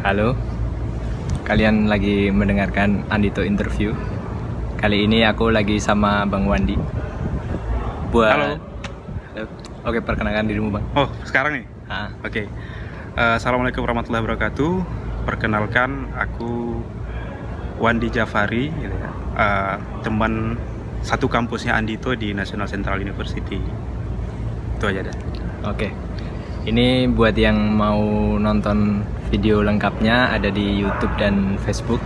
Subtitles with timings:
[0.00, 0.32] Halo,
[1.44, 3.92] kalian lagi mendengarkan Andito Interview.
[4.80, 6.72] Kali ini aku lagi sama Bang Wandi.
[8.08, 8.48] Buat Halo.
[9.36, 9.44] Halo.
[9.84, 10.88] Oke, perkenalkan dirimu, Bang.
[10.96, 11.64] Oh, sekarang nih?
[11.84, 12.48] Ah, Oke.
[13.12, 14.72] Eh, Assalamualaikum warahmatullahi wabarakatuh.
[15.28, 16.80] Perkenalkan, aku
[17.76, 19.10] Wandi Jafari, gitu ya.
[19.36, 20.56] Eh, teman
[21.04, 23.60] satu kampusnya Andito di National Central University.
[24.80, 25.16] Itu aja deh.
[25.68, 25.92] Oke.
[26.64, 28.00] Ini buat yang mau
[28.40, 32.02] nonton video lengkapnya ada di YouTube dan Facebook.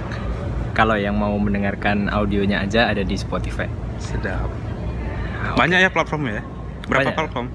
[0.75, 3.71] Kalau yang mau mendengarkan audionya aja ada di Spotify.
[3.97, 4.51] Sedap.
[5.41, 5.55] Ah.
[5.55, 6.45] Banyak ya platformnya ya?
[6.85, 7.15] Berapa Banyak.
[7.15, 7.47] platform?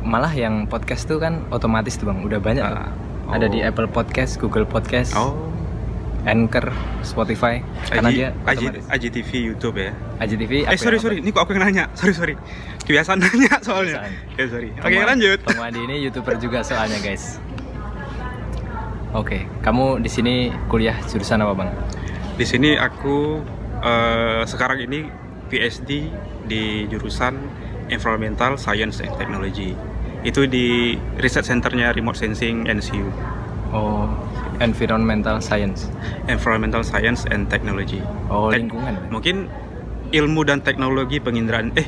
[0.00, 2.24] Malah yang podcast tuh kan otomatis tuh, Bang.
[2.24, 2.62] Udah banyak.
[2.62, 2.78] tuh.
[2.78, 2.90] Ah,
[3.30, 3.68] Ada di oh.
[3.68, 5.36] Apple Podcast, Google Podcast, Oh,
[6.24, 7.60] Anchor, Spotify.
[7.86, 8.84] Karena IG, dia IG, otomatis.
[8.88, 9.92] IGTV, YouTube ya?
[10.18, 10.52] IGTV.
[10.66, 11.84] Eh sorry sorry, ini kok aku yang nanya?
[11.92, 12.34] Sorry sorry.
[12.80, 14.02] Kebiasaan nanya soalnya.
[14.02, 14.12] Kebiasaan.
[14.30, 14.68] Oke sorry.
[14.74, 15.38] Oke Wa- lanjut.
[15.52, 17.38] Wandi ini youtuber juga soalnya guys.
[19.10, 21.70] Oke, kamu di sini kuliah jurusan apa bang?
[22.38, 23.42] Di sini aku
[23.82, 25.10] eh, sekarang ini
[25.50, 26.14] PhD
[26.46, 27.34] di jurusan
[27.90, 29.74] Environmental Science and Technology.
[30.22, 33.10] Itu di research centernya Remote Sensing NCU.
[33.74, 34.06] Oh,
[34.62, 35.90] environmental science.
[36.30, 37.98] Environmental Science and Technology.
[38.30, 38.94] Oh, Tek- lingkungan.
[39.10, 39.50] Mungkin
[40.14, 41.86] ilmu dan teknologi penginderaan eh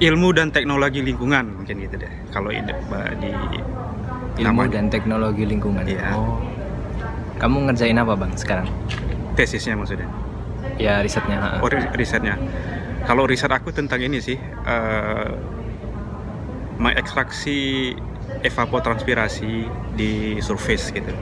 [0.00, 2.12] ilmu dan teknologi lingkungan mungkin gitu deh.
[2.36, 3.32] Kalau di
[4.40, 4.72] Ilmu namanya.
[4.80, 5.84] dan teknologi lingkungan.
[5.84, 6.16] Iya.
[6.16, 6.40] Oh.
[7.36, 8.68] Kamu ngerjain apa bang sekarang?
[9.30, 10.04] tesisnya maksudnya.
[10.76, 11.60] Ya risetnya.
[11.64, 12.36] Oh, ri- risetnya.
[13.04, 15.28] Kalau riset aku tentang ini sih, eh
[16.76, 17.92] mengekstraksi
[18.40, 19.52] evapotranspirasi
[19.96, 21.12] di surface gitu.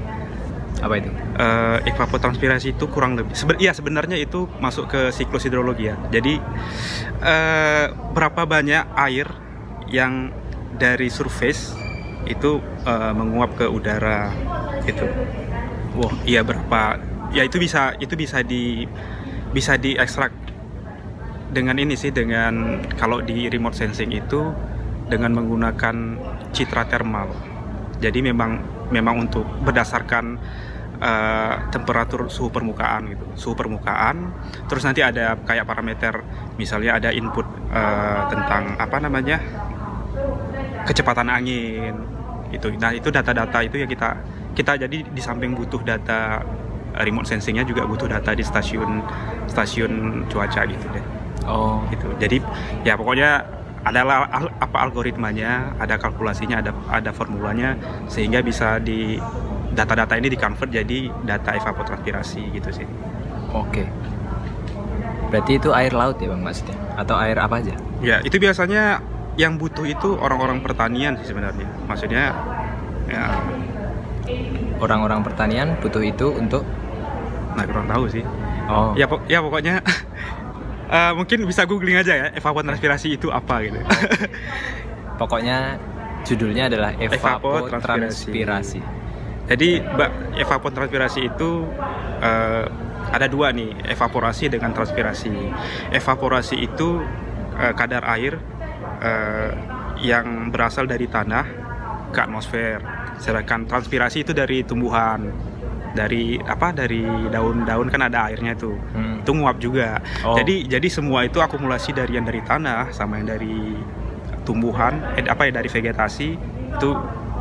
[0.79, 1.11] Apa itu?
[1.39, 5.97] Eh evapotranspirasi itu kurang lebih, seben- iya sebenarnya itu masuk ke siklus hidrologi ya.
[6.11, 6.39] Jadi
[7.23, 9.27] eh berapa banyak air
[9.91, 10.31] yang
[10.75, 11.75] dari surface
[12.29, 14.31] itu eh, menguap ke udara
[14.85, 15.09] gitu.
[15.99, 17.01] Wah, iya berapa?
[17.33, 18.85] Ya itu bisa itu bisa di
[19.53, 20.31] bisa diekstrak
[21.49, 24.53] dengan ini sih dengan kalau di remote sensing itu
[25.09, 25.97] dengan menggunakan
[26.53, 27.33] citra thermal.
[27.99, 28.61] Jadi memang
[28.93, 30.39] memang untuk berdasarkan
[31.01, 34.33] eh, temperatur suhu permukaan gitu, suhu permukaan.
[34.69, 36.21] Terus nanti ada kayak parameter,
[36.61, 39.41] misalnya ada input eh, tentang apa namanya
[40.85, 42.18] kecepatan angin
[42.53, 42.69] itu.
[42.81, 44.09] Nah itu data-data itu ya kita
[44.55, 46.43] kita jadi di samping butuh data
[46.97, 49.03] eh, remote sensingnya juga butuh data di stasiun
[49.51, 51.05] stasiun cuaca gitu deh
[51.49, 52.13] Oh, gitu.
[52.21, 52.45] Jadi
[52.85, 53.41] ya pokoknya
[53.81, 57.73] adalah al- apa algoritmanya, ada kalkulasinya, ada ada formulanya
[58.05, 59.17] sehingga bisa di
[59.73, 62.87] data-data ini di-convert jadi data evapotranspirasi gitu sih.
[63.49, 63.85] oke.
[65.29, 66.77] Berarti itu air laut ya bang maksudnya?
[66.97, 67.73] Atau air apa aja?
[68.01, 69.01] Ya, itu biasanya
[69.39, 71.69] yang butuh itu orang-orang pertanian sih sebenarnya.
[71.87, 72.35] Maksudnya
[73.09, 73.25] ya
[74.79, 76.63] Orang-orang pertanian butuh itu untuk
[77.59, 78.23] nah kurang tahu sih.
[78.69, 79.83] Oh, Ya pok- ya pokoknya
[80.95, 83.79] eh, mungkin bisa googling aja ya evapotranspirasi itu apa gitu.
[85.21, 85.79] pokoknya
[86.23, 88.79] judulnya adalah evapotranspirasi.
[89.49, 90.11] Jadi mbak
[90.47, 91.67] evapotranspirasi itu
[92.23, 92.65] eh,
[93.09, 95.33] ada dua nih evaporasi dengan transpirasi.
[95.91, 97.03] Evaporasi itu
[97.59, 98.39] eh, kadar air
[98.99, 99.51] eh,
[100.03, 101.45] yang berasal dari tanah
[102.11, 102.79] ke atmosfer.
[103.19, 105.27] Sedangkan transpirasi itu dari tumbuhan,
[105.93, 106.71] dari apa?
[106.71, 108.79] Dari daun-daun kan ada airnya tuh.
[108.95, 109.27] Hmm.
[109.27, 109.99] Itu nguap juga.
[110.23, 110.39] Oh.
[110.39, 113.75] Jadi jadi semua itu akumulasi dari yang dari tanah sama yang dari
[114.47, 116.29] tumbuhan, eh, apa ya dari vegetasi
[116.79, 116.91] itu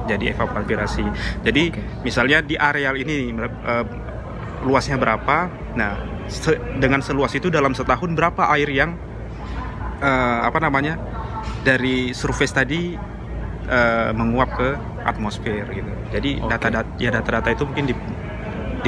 [0.07, 1.05] jadi evapotranspirasi.
[1.43, 1.81] Jadi Oke.
[2.03, 3.85] misalnya di areal ini eh,
[4.65, 5.47] luasnya berapa?
[5.77, 5.93] Nah,
[6.27, 8.97] se- dengan seluas itu dalam setahun berapa air yang
[10.01, 10.97] eh, apa namanya
[11.67, 12.95] dari surface tadi
[13.67, 14.69] eh, menguap ke
[15.03, 15.91] atmosfer gitu.
[16.15, 18.03] Jadi data-data ya data-data itu mungkin di-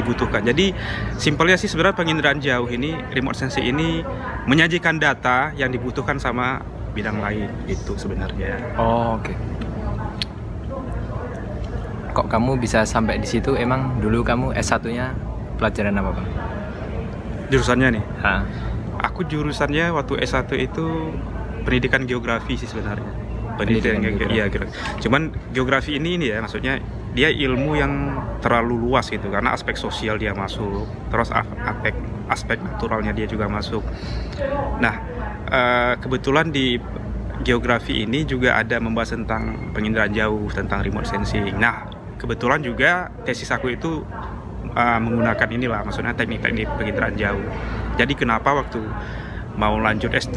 [0.00, 0.40] dibutuhkan.
[0.40, 0.72] Jadi
[1.20, 4.00] simpelnya sih sebenarnya penginderaan jauh ini remote sensing ini
[4.48, 6.64] menyajikan data yang dibutuhkan sama
[6.96, 8.56] bidang lain itu sebenarnya.
[8.80, 9.34] Oh, oke.
[12.10, 13.54] Kok kamu bisa sampai di situ?
[13.54, 15.14] Emang dulu kamu S1-nya
[15.60, 16.28] pelajaran apa, Bang?
[17.54, 18.04] Jurusannya nih.
[18.24, 18.42] Hah?
[19.06, 21.14] Aku jurusannya waktu S1 itu
[21.70, 23.06] pendidikan geografi sih sebenarnya.
[23.54, 24.34] Pendidikan Pendidikan geografi.
[24.34, 24.74] Iya, geografi.
[25.06, 25.22] Cuman
[25.54, 26.82] geografi ini ini ya maksudnya
[27.14, 27.92] dia ilmu yang
[28.42, 31.94] terlalu luas gitu karena aspek sosial dia masuk, terus aspek
[32.26, 33.86] aspek naturalnya dia juga masuk.
[34.82, 34.94] Nah,
[35.46, 36.74] eh, kebetulan di
[37.46, 41.54] geografi ini juga ada membahas tentang penginderaan jauh, tentang remote sensing.
[41.54, 41.86] Nah,
[42.18, 44.04] kebetulan juga tesis aku itu
[44.76, 47.46] uh, menggunakan inilah maksudnya teknik-teknik penginderaan jauh.
[47.96, 48.84] Jadi kenapa waktu
[49.56, 50.36] mau lanjut S2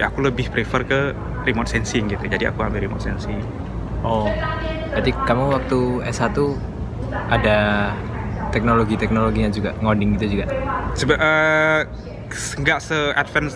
[0.00, 1.12] ya aku lebih prefer ke
[1.44, 2.24] remote sensing gitu.
[2.24, 3.36] Jadi aku ambil remote sensing.
[4.00, 4.32] Oh,
[4.96, 6.32] berarti kamu waktu S1
[7.28, 7.92] ada
[8.48, 10.50] teknologi-teknologinya juga ngoding gitu juga
[10.96, 11.80] Sebe eh,
[12.32, 13.54] nggak se-advance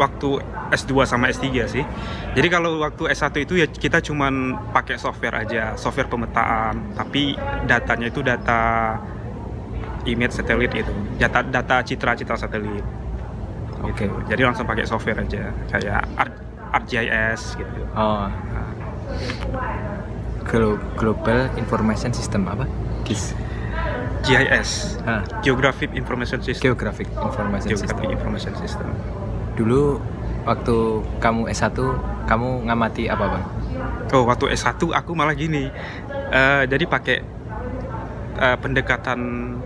[0.00, 0.40] waktu
[0.72, 1.84] S2 sama S3 sih.
[2.32, 7.36] Jadi kalau waktu S1 itu ya kita cuman pakai software aja, software pemetaan, tapi
[7.68, 8.96] datanya itu data
[10.08, 10.90] image satelit gitu.
[11.20, 12.82] Data data citra-citra satelit.
[13.82, 14.16] Oke Gitu.
[14.26, 16.00] Jadi langsung pakai software aja, kayak
[16.72, 17.80] ArcGIS gitu.
[17.92, 18.26] oh
[20.44, 22.66] Glo- Global Information System apa
[23.02, 23.34] GIS
[24.22, 24.70] GIS,
[25.02, 26.62] ah, Geographic Information System.
[26.64, 28.86] Geographic Information Geographic System Information System.
[29.52, 29.98] dulu
[30.42, 30.76] waktu
[31.18, 31.74] kamu S1
[32.24, 33.44] kamu ngamati apa bang
[34.12, 35.72] Oh, waktu S1 aku malah gini.
[36.28, 37.16] Eh, jadi pakai
[38.34, 39.18] eh, pendekatan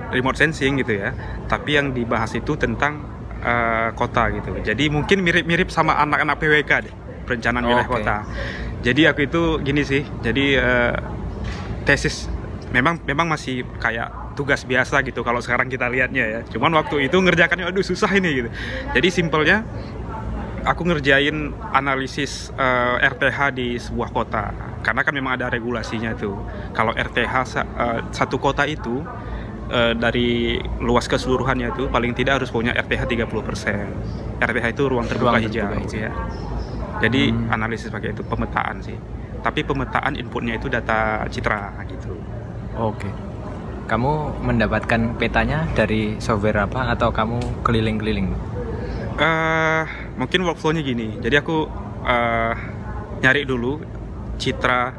[0.08, 1.10] remote sensing gitu ya.
[1.44, 3.02] Tapi yang dibahas itu tentang
[3.40, 4.50] eh, kota gitu.
[4.60, 6.94] Jadi mungkin mirip-mirip sama anak-anak PWK deh,
[7.24, 7.94] perencanaan Oh, wilayah oke.
[8.00, 8.16] kota.
[8.80, 10.02] Jadi aku itu gini sih.
[10.22, 10.94] Jadi eh,
[11.82, 12.26] tesis
[12.70, 16.40] memang memang masih kayak tugas biasa gitu kalau sekarang kita lihatnya ya.
[16.44, 18.48] Cuman waktu itu ngerjakannya aduh susah ini gitu.
[18.92, 19.64] Jadi simpelnya
[20.62, 24.50] aku ngerjain analisis eh, RTH di sebuah kota
[24.82, 26.34] karena kan memang ada regulasinya tuh
[26.74, 29.02] kalau RTH eh, satu kota itu
[29.70, 35.36] eh, dari luas keseluruhannya itu paling tidak harus punya RTH 30% RTH itu ruang terbuka
[35.38, 36.00] Ruang hijau, terbuka hijau.
[36.06, 36.10] ya
[36.96, 37.52] jadi Hmm.
[37.52, 38.96] analisis pakai itu pemetaan sih
[39.44, 42.16] tapi pemetaan inputnya itu data citra gitu
[42.76, 43.08] oke
[43.86, 48.34] kamu mendapatkan petanya dari software apa atau kamu keliling-keliling
[49.16, 49.84] eh
[50.20, 51.16] mungkin workflow-nya gini.
[51.20, 51.64] Jadi aku
[52.04, 52.54] eh,
[53.22, 53.80] nyari dulu
[54.36, 54.92] citra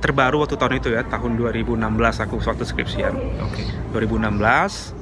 [0.00, 1.76] terbaru waktu tahun itu ya, tahun 2016
[2.24, 3.12] aku suatu skripsian.
[3.44, 3.62] oke
[3.92, 4.96] 2016.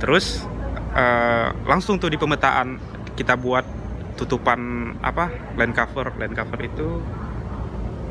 [0.00, 0.42] Terus
[0.96, 2.80] eh, langsung tuh di pemetaan
[3.14, 3.62] kita buat
[4.16, 5.28] tutupan apa?
[5.54, 6.16] land cover.
[6.16, 6.88] Land cover itu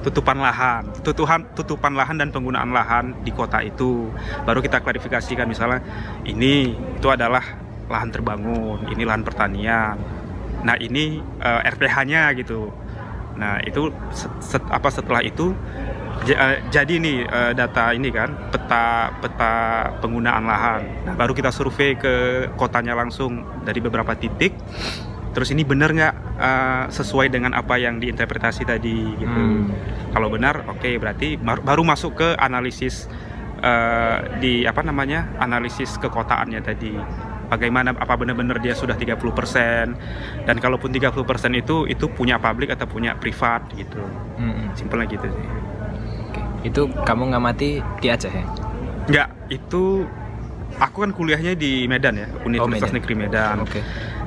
[0.02, 4.10] tutupan lahan, tutupan tutupan lahan dan penggunaan lahan di kota itu.
[4.46, 5.82] Baru kita klarifikasikan misalnya
[6.26, 7.42] ini itu adalah
[7.90, 9.98] lahan terbangun, ini lahan pertanian.
[10.62, 12.70] Nah, ini eh, RPH-nya gitu.
[13.38, 15.54] Nah, itu set- set- apa setelah itu
[16.70, 19.54] jadi nih eh, data ini kan peta peta
[20.00, 20.82] penggunaan lahan.
[21.10, 24.54] Nah, baru kita survei ke kotanya langsung dari beberapa titik.
[25.32, 29.42] Terus ini benar nggak eh, sesuai dengan apa yang diinterpretasi tadi gitu.
[29.42, 29.74] Hmm.
[30.14, 33.10] Kalau benar, oke berarti mar- baru masuk ke analisis
[33.64, 36.94] eh, di apa namanya analisis kekotaannya tadi.
[37.52, 41.20] Bagaimana apa benar-benar dia sudah 30% dan kalaupun 30%
[41.60, 44.00] itu itu punya publik atau punya privat gitu.
[44.40, 44.72] Mm-mm.
[44.72, 45.61] Simpelnya gitu sih.
[46.62, 48.46] Itu kamu ngamati di Aceh ya
[49.02, 50.06] Enggak, itu
[50.78, 52.96] aku kan kuliahnya di Medan ya, Universitas Medan.
[52.96, 53.56] Negeri Medan.
[53.60, 53.80] oke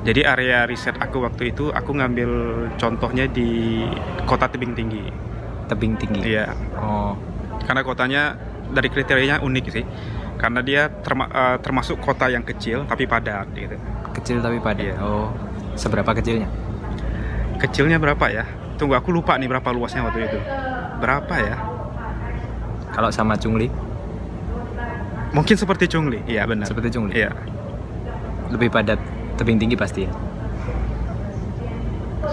[0.05, 2.29] Jadi area riset aku waktu itu aku ngambil
[2.75, 3.81] contohnya di
[4.23, 5.03] Kota Tebing Tinggi.
[5.65, 7.17] tebing tinggi Iya, oh
[7.65, 8.37] karena kotanya
[8.67, 9.81] dari kriterianya unik sih.
[10.37, 13.73] Karena dia terma- eh, termasuk kota yang kecil tapi padat gitu.
[14.13, 14.95] kecil tapi padat Iya.
[14.99, 15.33] oh
[15.73, 16.45] seberapa kecilnya
[17.57, 18.45] Kecilnya berapa ya?
[18.75, 20.37] Tunggu aku lupa nih berapa luasnya waktu itu.
[20.99, 21.55] Berapa ya?
[22.95, 23.67] Kalau sama Cungli
[25.29, 26.23] Mungkin seperti Chungli.
[26.23, 26.63] Iya benar.
[26.63, 27.35] seperti Cungli Iya.
[28.47, 28.95] lebih padat
[29.35, 30.11] tebing tinggi pasti ya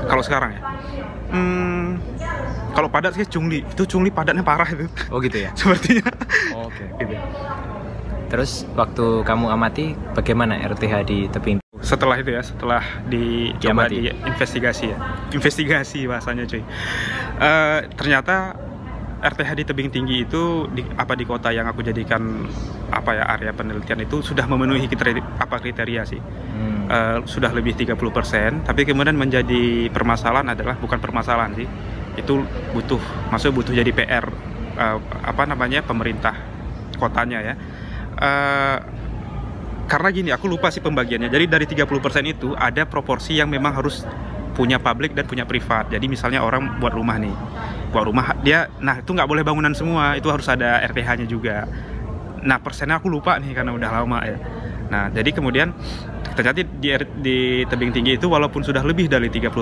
[0.02, 0.60] Kalau sekarang ya.
[1.32, 1.98] Hmm,
[2.72, 3.64] kalau padat sih Chungli.
[3.64, 4.86] Itu Chungli padatnya parah itu.
[5.08, 6.06] oh gitu ya Sepertinya.
[6.56, 7.14] oke gitu.
[8.28, 14.08] terus waktu kamu amati bagaimana RTH di tebing Setelah itu ya, setelah dicoba Diamati.
[14.24, 14.96] investigasi ya.
[15.28, 16.62] Investigasi bahasanya cuy.
[17.36, 18.54] Eh, ternyata
[19.22, 22.42] RTH di tebing tinggi itu di apa di kota yang aku jadikan
[22.90, 26.18] apa ya area penelitian itu sudah memenuhi kriteria apa kriteria sih.
[26.18, 26.90] Hmm.
[26.90, 31.66] Eh, sudah lebih 30%, tapi kemudian menjadi permasalahan adalah bukan permasalahan sih.
[32.18, 32.42] Itu
[32.74, 34.26] butuh maksudnya butuh jadi PR
[34.74, 36.34] eh, apa namanya pemerintah
[36.98, 37.54] kotanya ya.
[38.18, 38.78] Eh,
[39.86, 41.28] karena gini, aku lupa sih pembagiannya.
[41.28, 44.02] Jadi dari 30% itu ada proporsi yang memang harus
[44.56, 45.92] punya publik dan punya privat.
[45.92, 47.34] Jadi misalnya orang buat rumah nih,
[47.92, 51.68] buat rumah dia, nah itu nggak boleh bangunan semua, itu harus ada RTH-nya juga.
[52.42, 54.38] Nah persennya aku lupa nih karena udah lama ya.
[54.88, 55.76] Nah jadi kemudian
[56.32, 56.88] ternyata di,
[57.20, 59.52] di tebing tinggi itu walaupun sudah lebih dari 30%,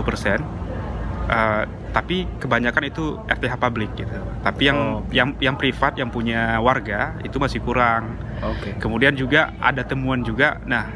[1.27, 4.15] eh, tapi kebanyakan itu RTH publik gitu.
[4.47, 5.03] Tapi yang Oh.
[5.11, 8.15] yang yang privat yang punya warga itu masih kurang.
[8.41, 10.63] oke Kemudian juga ada temuan juga.
[10.71, 10.87] Nah,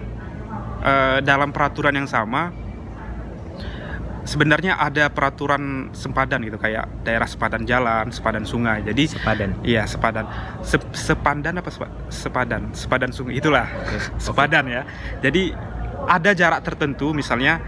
[0.87, 2.55] eh, dalam peraturan yang sama,
[4.25, 8.81] sebenarnya ada peraturan sempadan gitu, kayak daerah sepadan jalan, sepadan sungai.
[8.83, 10.25] Jadi, sepadan iya sepadan,
[10.65, 13.99] Se- sepadan apa sepa- sepadan, sepadan sungai itulah Oke.
[14.17, 14.83] sepadan ya.
[15.21, 15.53] Jadi
[16.09, 17.61] ada jarak tertentu, misalnya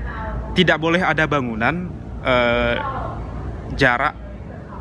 [0.57, 1.93] tidak boleh ada bangunan
[2.25, 2.77] eh,
[3.77, 4.15] jarak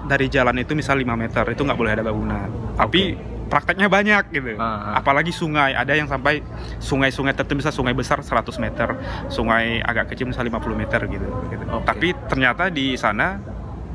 [0.06, 2.48] dari jalan itu misal 5 meter itu nggak boleh ada bangunan.
[2.78, 4.58] Tapi prakteknya banyak gitu.
[4.58, 4.98] Ah.
[5.00, 6.42] Apalagi sungai, ada yang sampai
[6.82, 8.98] sungai-sungai tertentu bisa sungai besar 100 meter,
[9.30, 11.28] sungai agak kecil misalnya 50 meter gitu.
[11.54, 11.66] gitu.
[11.70, 11.86] Oke.
[11.86, 13.38] Tapi ternyata di sana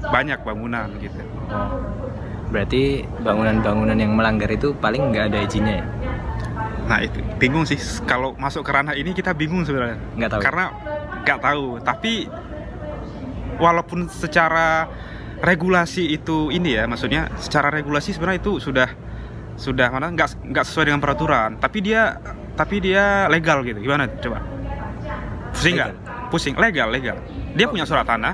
[0.00, 1.20] banyak bangunan gitu.
[1.50, 1.76] Oh.
[2.50, 5.86] Berarti bangunan-bangunan yang melanggar itu paling nggak ada izinnya ya?
[6.90, 9.98] Nah itu bingung sih kalau masuk ke ranah ini kita bingung sebenarnya.
[10.18, 10.40] Nggak tahu.
[10.42, 10.64] Karena
[11.22, 11.66] nggak tahu.
[11.86, 12.12] Tapi
[13.62, 14.90] walaupun secara
[15.40, 18.90] regulasi itu ini ya, maksudnya secara regulasi sebenarnya itu sudah
[19.60, 21.60] sudah mana nggak nggak sesuai dengan peraturan.
[21.60, 22.16] Tapi dia
[22.56, 23.76] tapi dia legal gitu.
[23.84, 24.40] Gimana coba?
[25.52, 25.90] Pusing nggak?
[26.32, 26.54] Pusing.
[26.56, 27.20] Legal legal.
[27.52, 28.32] Dia punya surat tanah.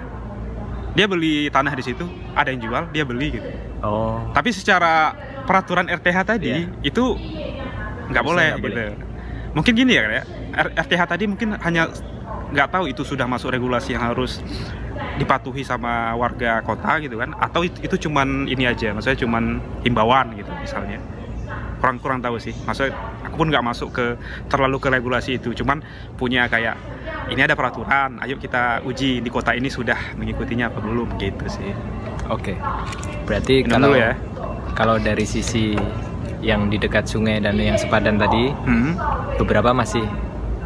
[0.95, 2.07] Dia beli tanah di situ.
[2.33, 3.49] Ada yang jual, dia beli gitu.
[3.83, 4.23] Oh.
[4.31, 5.13] Tapi secara
[5.45, 6.73] peraturan RTH tadi Iya.
[6.81, 7.05] itu
[8.09, 8.63] nggak boleh gitu.
[8.71, 8.87] boleh.
[9.53, 10.23] Mungkin gini ya, ya.
[10.79, 11.91] RTH tadi mungkin hanya
[12.55, 14.39] nggak tahu itu sudah masuk regulasi yang harus
[15.17, 20.33] dipatuhi sama warga kota gitu kan atau itu, itu cuman ini aja maksudnya cuman himbauan
[20.37, 21.01] gitu misalnya
[21.77, 24.07] kurang kurang tahu sih maksudnya aku pun nggak masuk ke
[24.47, 26.75] terlalu ke regulasi itu cuman punya kayak
[27.29, 31.73] ini ada peraturan ayo kita uji di kota ini sudah mengikutinya apa belum gitu sih
[32.27, 32.59] Oke.
[33.23, 34.13] Berarti Minum kalau ya.
[34.75, 35.79] kalau dari sisi
[36.43, 38.99] yang di dekat sungai dan yang sepadan tadi Hmm.
[39.39, 40.03] beberapa masih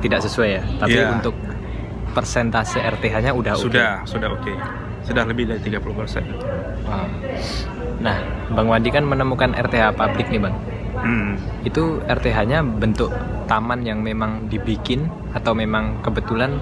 [0.00, 0.62] tidak sesuai ya.
[0.80, 1.12] Tapi Iya.
[1.12, 1.36] untuk
[2.10, 4.52] persentase RTH-nya udah sudah sudah oke
[5.02, 6.24] sudah lebih dari 30 persen
[6.82, 7.04] Ah.
[8.00, 8.16] Nah,
[8.50, 10.56] Bang Wandi kan menemukan RTH publik nih, Bang.
[11.02, 11.32] Hmm.
[11.66, 13.12] Itu RTH-nya bentuk
[13.44, 16.54] taman yang memang dibikin atau memang kebetulan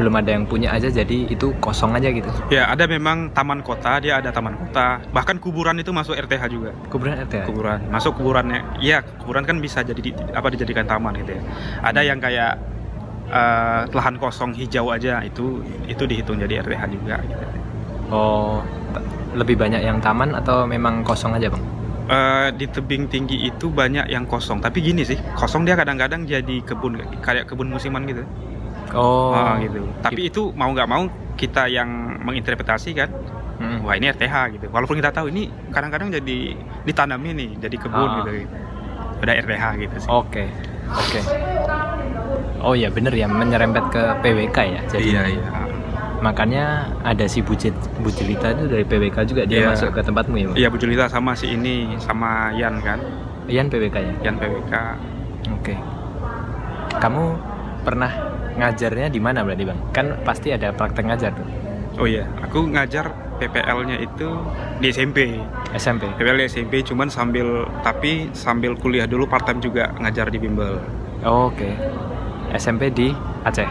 [0.00, 2.28] belum ada yang punya aja jadi itu kosong aja gitu.
[2.48, 6.72] ya ada memang taman kota dia ada taman kota bahkan kuburan itu masuk RTH juga
[6.88, 7.44] Kuburan RTH.
[7.44, 11.42] kuburan masuk kuburannya iya kuburan kan bisa jadi di- apa dijadikan taman gitu ya
[11.84, 12.56] ada yang kayak
[13.28, 17.44] eh, lahan kosong hijau aja itu itu dihitung jadi RTH juga gitu.
[18.10, 18.58] Oh,
[19.38, 21.62] lebih banyak yang taman atau memang kosong aja, Bang?
[22.10, 26.58] Eh, di tebing tinggi itu banyak yang kosong tapi gini sih kosong dia kadang-kadang jadi
[26.60, 28.26] kebun kayak kebun musiman gitu
[28.90, 31.06] Oh, Ah, gitu tapi itu mau nggak mau
[31.38, 31.86] kita yang
[32.20, 33.10] menginterpretasi kan
[33.60, 33.84] Mm.
[33.84, 38.16] wah ini RTH gitu walaupun kita tahu ini kadang-kadang jadi ditanami nih jadi kebun Ah.
[38.18, 38.30] gitu
[39.20, 40.44] udah RTH gitu sih Oke,
[40.90, 41.20] oke.
[42.58, 44.80] Oh ya bener ya menyerempet ke PWK ya.
[44.88, 45.48] Jadi iya iya
[46.20, 46.64] makanya
[47.00, 49.68] ada si Bujit Bujilita itu dari PWK juga dia Iya.
[49.72, 50.48] masuk ke tempatmu ya.
[50.54, 53.00] Iya Bu Julita sama si ini sama Yan kan
[53.46, 54.12] Ian PWK ya.
[54.22, 54.74] Yan PWK
[55.50, 55.74] Oke.
[56.92, 57.24] Kamu
[57.80, 58.12] pernah
[58.52, 59.78] ngajarnya di mana berarti bang?
[59.90, 61.48] Kan pasti ada praktek ngajar tuh.
[61.96, 64.28] oh iya aku ngajar PPL-nya itu
[64.78, 65.40] di SMP
[65.74, 66.06] SMP.
[66.14, 70.76] PPL di SMP cuman sambil tapi sambil kuliah dulu part time juga ngajar di bimbel
[71.20, 71.68] Oh, Oke.
[72.50, 73.12] SMP di
[73.42, 73.68] Aceh.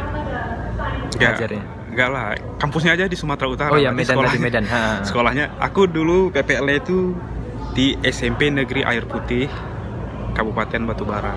[1.16, 1.64] Ya, Ngajarnya.
[1.90, 4.64] Enggak lah kampusnya aja di Sumatera Utara Oh ya Berarti Medan tadi sekolahnya- Medan.
[4.66, 4.82] Ha.
[5.02, 7.18] Sekolahnya aku dulu PPL itu
[7.72, 9.50] di SMP Negeri Air Putih
[10.32, 11.34] Kabupaten Batubara.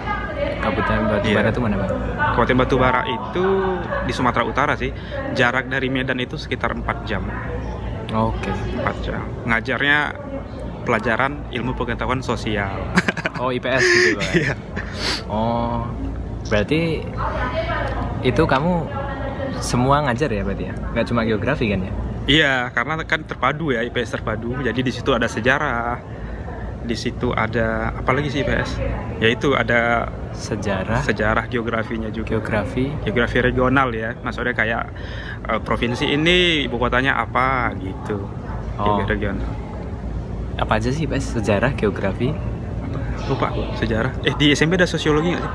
[0.58, 1.50] Kabupaten Batubara Iya.
[1.50, 1.90] itu mana bang?
[2.30, 3.44] Kabupaten Batubara itu
[4.04, 4.92] di Sumatera Utara sih.
[5.32, 7.26] Jarak dari Medan itu sekitar 4 jam.
[8.10, 8.52] Oke.
[8.76, 9.24] 4 jam.
[9.42, 9.98] Ngajarnya
[10.82, 12.78] pelajaran ilmu pengetahuan sosial.
[13.34, 14.32] Oh IPS gitu bang.
[14.36, 14.54] Iya.
[15.26, 15.82] Oh
[16.44, 17.02] berarti
[18.22, 18.86] itu kamu
[19.62, 20.74] semua ngajar ya berarti ya?
[20.92, 21.92] Gak cuma geografi kan ya?
[22.22, 24.58] Iya, karena kan terpadu ya IPS terpadu.
[24.58, 25.98] Jadi di situ ada sejarah.
[26.82, 28.70] Di situ ada apalagi sih IPS?
[29.18, 32.34] Yaitu ada Sejarah, sejarah geografinya juga.
[32.34, 32.90] geografi.
[33.00, 34.82] geografi regional ya maksudnya kayak
[35.44, 38.18] eh, provinsi ini ibu kotanya apa gitu
[38.72, 38.96] Oh.
[38.96, 39.46] geografi regional
[40.56, 41.36] Apa aja sih IPS?
[41.36, 42.32] Sejarah, geografi.
[43.22, 45.52] lupa sejarah eh di SMP ada sosiologi nggak sih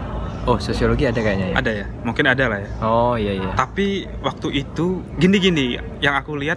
[0.48, 1.56] Oh sosiologi ada kayaknya ya?
[1.56, 3.52] ada ya mungkin ada lah ya Oh iya iya.
[3.54, 6.56] tapi waktu itu gini-gini yang aku lihat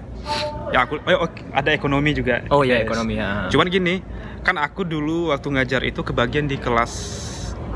[0.71, 2.87] ya aku oh, ada ekonomi juga Oh iya IPS.
[2.87, 3.51] ekonomi ya.
[3.51, 3.95] cuman gini
[4.41, 6.93] kan aku dulu waktu ngajar itu kebagian di kelas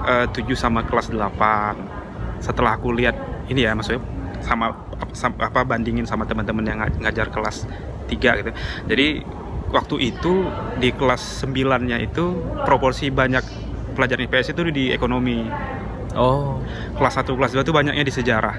[0.05, 1.19] eh, 7 sama kelas 8
[2.39, 3.99] setelah aku lihat ini ya maksudnya
[4.41, 4.71] sama,
[5.11, 7.67] sam- apa bandingin sama teman-teman yang nga- ngajar kelas
[8.07, 8.51] 3 gitu
[8.87, 9.07] jadi
[9.69, 10.47] waktu itu
[10.79, 12.25] di kelas 9-nya itu
[12.63, 13.43] proporsi banyak
[13.93, 15.43] pelajaran IPS itu di ekonomi
[16.15, 16.63] Oh
[16.95, 18.57] kelas 1 kelas 2 itu banyaknya di sejarah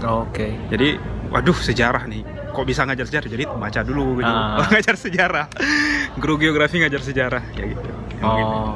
[0.00, 0.46] oke.
[0.70, 0.94] jadi
[1.28, 4.62] waduh sejarah nih kok bisa ngajar sejarah jadi baca dulu gitu Ah.
[4.70, 5.46] ngajar sejarah
[6.16, 7.82] guru geografi ngajar sejarah ya gitu
[8.16, 8.54] Yang gitu.
[8.54, 8.74] Oh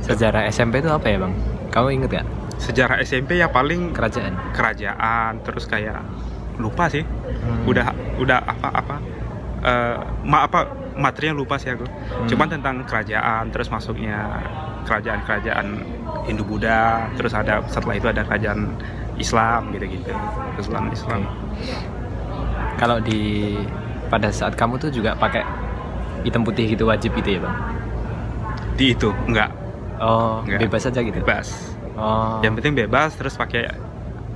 [0.00, 1.32] sejarah SMP itu apa ya bang?
[1.68, 2.26] Kamu inget gak?
[2.56, 4.36] sejarah SMP ya paling Kerajaan.
[4.52, 6.04] kerajaan terus kayak
[6.56, 7.04] lupa sih
[7.40, 7.64] Hmm.
[7.64, 7.86] udah
[8.18, 8.96] udah apa apa
[9.62, 12.28] eh, ma apa materinya lupa sih aku Hmm.
[12.28, 14.28] cuman tentang kerajaan terus masuknya
[14.82, 15.66] kerajaan-kerajaan
[16.24, 18.72] Hindu Buddha terus ada setelah itu ada kerajaan
[19.16, 20.12] Islam gitu-gitu
[20.56, 21.20] Islam Islam
[22.76, 23.54] Kalau di
[24.08, 25.44] pada saat kamu tuh juga pakai
[26.22, 27.56] hitam putih gitu wajib gitu ya bang?
[28.74, 29.52] di itu enggak
[30.00, 30.64] Oh, Nggak.
[30.64, 31.20] bebas aja gitu.
[31.20, 32.40] bebas Oh.
[32.40, 33.68] yang penting bebas terus pakai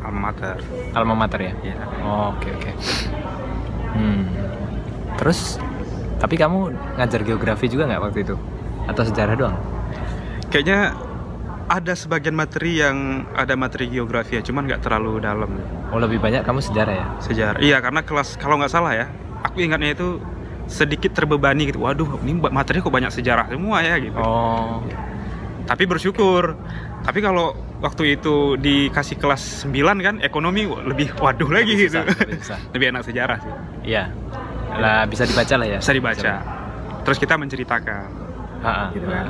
[0.04, 0.60] alma mater
[0.92, 1.52] alma mater ya.
[1.64, 2.70] ya Oh, oke oke.
[3.94, 4.28] Hmm.
[5.16, 5.56] Terus
[6.20, 8.36] tapi kamu ngajar geografi juga nggak waktu itu?
[8.84, 9.56] Atau sejarah doang?
[10.54, 10.94] Kayaknya
[11.66, 15.50] ada sebagian materi yang ada materi geografi ya cuman nggak terlalu dalam
[15.90, 17.06] Oh, lebih banyak kamu sejarah ya?
[17.18, 19.06] sejarah iya karena kelas kalau nggak salah ya
[19.42, 20.22] aku ingatnya itu
[20.64, 24.78] sedikit terbebani gitu waduh ini materi kok banyak sejarah semua ya gitu Oh.
[25.64, 26.54] tapi bersyukur
[27.00, 32.04] tapi kalau waktu itu dikasih kelas 9 kan ekonomi lebih waduh lagi Lebih gitu susah,
[32.16, 32.58] lebih susah.
[32.74, 33.52] lebih enak sejarah sih
[33.84, 34.04] Iya.
[34.74, 35.78] Lah bisa dibaca lah ya.
[35.78, 36.32] bisa dibaca
[37.02, 38.06] terus kita menceritakan
[38.60, 38.84] Ha-ha.
[38.90, 39.26] gitu kan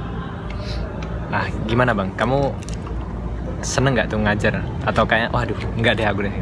[1.34, 2.14] Ah, gimana bang?
[2.14, 2.54] Kamu
[3.58, 4.62] seneng nggak tuh ngajar?
[4.86, 6.34] Atau kayak, waduh, nggak deh aku deh.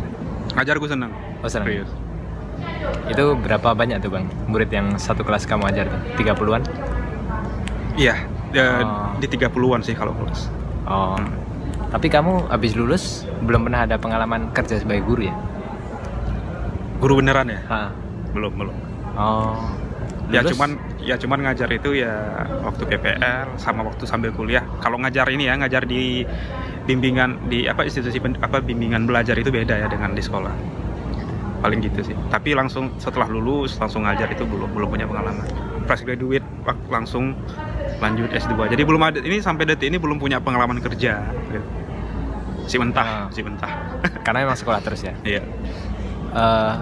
[0.53, 1.09] ngajar gue seneng
[1.41, 1.65] Oh seneng.
[1.65, 1.89] serius
[3.09, 4.29] Itu berapa banyak tuh bang?
[4.53, 6.01] Murid yang satu kelas kamu ajar tuh?
[6.21, 6.61] 30-an?
[7.97, 8.21] iya
[8.53, 9.17] ya, Oh.
[9.17, 10.53] di 30-an sih kalau kelas
[10.85, 11.17] Oh.
[11.17, 11.33] Hmm.
[11.89, 15.35] Tapi kamu habis lulus belum pernah ada pengalaman kerja sebagai guru ya?
[17.01, 17.89] guru beneran ya Ha.
[18.37, 18.77] belum belum
[19.17, 19.57] Oh.
[20.31, 20.55] Ya Lulus?
[20.55, 20.71] cuman
[21.03, 22.15] ya cuman ngajar itu ya
[22.63, 24.63] waktu PPL sama waktu sambil kuliah.
[24.79, 26.23] Kalau ngajar ini ya ngajar di
[26.87, 30.55] bimbingan di apa institusi apa bimbingan belajar itu beda ya dengan di sekolah.
[31.63, 32.17] Paling gitu sih.
[32.31, 35.47] Tapi langsung setelah lulus langsung ngajar itu belum belum punya pengalaman.
[35.87, 36.47] Fresh graduate
[36.87, 37.35] langsung
[38.03, 41.23] lanjut S2 jadi belum ada ini sampai detik ini belum punya pengalaman kerja.
[42.67, 43.35] Si mentah Ah.
[43.35, 43.71] si mentah.
[44.27, 45.15] Karena memang sekolah terus ya.
[45.27, 45.43] iya.
[46.33, 46.75] Eh,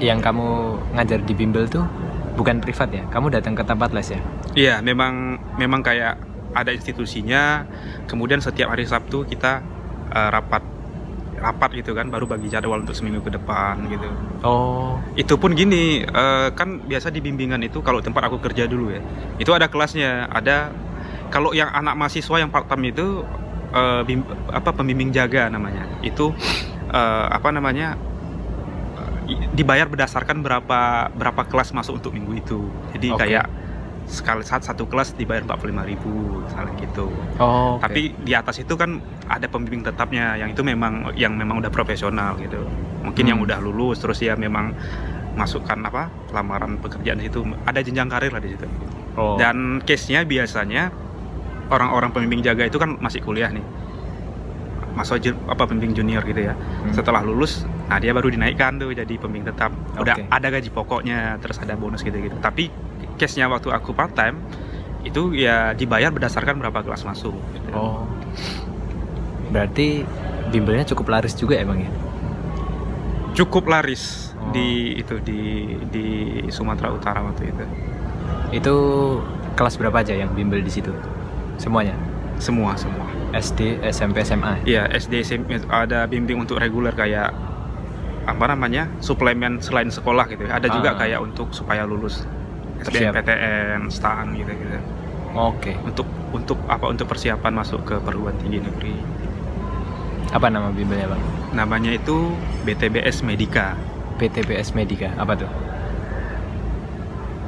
[0.00, 1.84] yang kamu ngajar di bimbel tuh
[2.34, 3.04] bukan privat ya?
[3.12, 4.20] Kamu datang ke tempat les ya?
[4.56, 6.16] Iya, memang memang kayak
[6.56, 7.68] ada institusinya.
[8.08, 9.60] Kemudian setiap hari Sabtu kita
[10.10, 10.64] eh, rapat
[11.40, 14.08] rapat gitu kan, baru bagi jadwal untuk seminggu ke depan gitu.
[14.44, 15.00] Oh.
[15.16, 19.00] Itu pun gini, eh, kan biasa di bimbingan itu kalau tempat aku kerja dulu ya,
[19.40, 20.68] itu ada kelasnya, ada
[21.32, 23.24] kalau yang anak mahasiswa yang part time itu
[23.72, 25.88] eh, bim- apa pembimbing jaga namanya.
[26.04, 26.36] Itu
[26.92, 27.96] eh, apa namanya?
[29.52, 32.60] Dibayar berdasarkan berapa berapa kelas masuk untuk minggu itu.
[32.96, 33.20] Jadi Oke.
[33.26, 33.46] kayak
[34.10, 37.06] sekali saat satu kelas dibayar 45.000 ribu misalnya gitu.
[37.38, 37.78] Oh.
[37.78, 37.86] oke.
[37.86, 38.98] Tapi di atas itu kan
[39.30, 42.58] ada pembimbing tetapnya yang itu memang yang memang udah profesional gitu.
[43.06, 43.46] Mungkin yang Hmm.
[43.46, 44.74] udah lulus terus ya memang
[45.38, 48.66] masukkan apa lamaran pekerjaan di situ ada jenjang karir lah di situ.
[49.14, 49.38] Oh.
[49.38, 50.90] Dan case-nya biasanya
[51.70, 53.62] orang-orang pembimbing jaga itu kan masih kuliah nih.
[55.00, 55.16] Masuk
[55.48, 56.54] apa pembimbing junior gitu ya.
[56.54, 56.92] Hmm.
[56.92, 59.72] Setelah lulus, nah dia baru dinaikkan tuh jadi pembimbing tetap.
[59.96, 60.28] Udah Oke.
[60.28, 62.36] ada gaji pokoknya, terus ada bonus gitu-gitu.
[62.36, 62.68] Tapi
[63.16, 64.44] case-nya waktu aku part time
[65.00, 67.32] itu ya dibayar berdasarkan berapa kelas masuk.
[67.56, 67.72] Gitu.
[67.72, 68.04] Oh.
[69.48, 70.04] Berarti
[70.52, 71.90] bimbelnya cukup laris juga ya bang ya?
[73.32, 74.56] Cukup laris Oh.
[74.56, 76.06] di itu di di
[76.48, 77.64] Sumatera Utara waktu itu.
[78.56, 78.74] Itu
[79.52, 80.88] kelas berapa aja yang bimbel di situ?
[81.60, 81.92] Semuanya?
[82.40, 83.04] Semua semua.
[83.36, 84.64] SD, SMP, SMA.
[84.64, 87.30] Iya SD SMP ada bimbing untuk reguler kayak
[88.24, 90.56] apa namanya suplemen selain sekolah gitu ya.
[90.56, 90.98] Ada juga Ah.
[90.98, 92.24] kayak untuk supaya lulus.
[92.80, 94.78] SBMPTN, STAN gitu gitu.
[95.36, 95.76] Oke.
[95.84, 98.96] Untuk untuk apa untuk persiapan masuk ke perguruan tinggi negeri.
[100.32, 101.22] Apa nama bimbelnya bang?
[101.52, 102.32] Namanya itu
[102.64, 103.76] BTBS Medika.
[104.16, 105.12] PTBS Medika.
[105.20, 105.50] Apa tuh?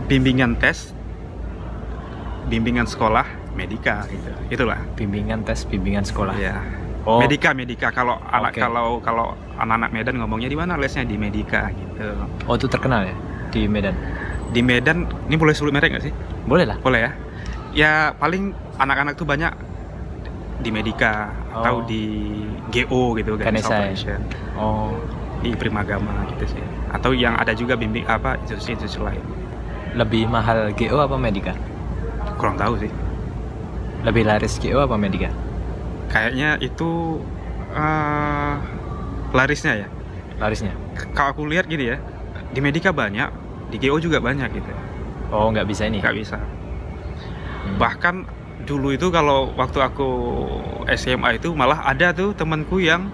[0.05, 0.93] Bimbingan tes
[2.51, 4.31] bimbingan sekolah Medika gitu.
[4.49, 4.81] Itulah.
[4.97, 6.35] Bimbingan tes, bimbingan sekolah.
[6.37, 6.61] Ya.
[7.03, 7.19] Oh.
[7.19, 7.91] Medika, Medika.
[7.91, 8.61] Kalau anak Oke.
[8.63, 9.27] kalau kalau
[9.59, 12.15] anak-anak Medan ngomongnya di mana lesnya di Medika gitu.
[12.47, 13.17] Oh itu terkenal ya
[13.51, 13.95] di Medan.
[14.53, 16.15] Di Medan, ini boleh sebut merek nggak sih?
[16.49, 16.77] Boleh lah.
[16.81, 17.11] Boleh ya.
[17.73, 19.53] Ya paling anak-anak tuh banyak
[20.63, 21.85] di Medika atau Oh.
[21.85, 22.31] di
[22.71, 23.53] GO gitu kan?
[23.53, 24.21] Operation.
[24.57, 24.95] Oh.
[25.43, 26.63] di Primagama gitu sih.
[26.95, 29.19] Atau yang ada juga bimbing apa institusi-institusi lain.
[29.99, 31.51] Lebih mahal GO apa Medika?
[32.39, 32.91] Kurang tahu sih.
[34.03, 35.31] Lebih laris GO apa Medika?
[36.11, 37.23] Kayaknya itu
[37.73, 38.55] eh,
[39.33, 39.89] larisnya ya.
[40.43, 40.75] Larisnya.
[41.15, 42.03] Kalau aku lihat gini ya,
[42.51, 43.31] di Medika banyak,
[43.71, 44.71] di GO juga banyak gitu.
[45.33, 46.03] Oh nggak bisa ini.
[46.03, 46.37] Nggak bisa.
[46.37, 47.79] Hmm.
[47.79, 48.15] Bahkan
[48.67, 50.09] dulu itu kalau waktu aku
[50.95, 53.09] SMA itu malah ada tuh temanku yang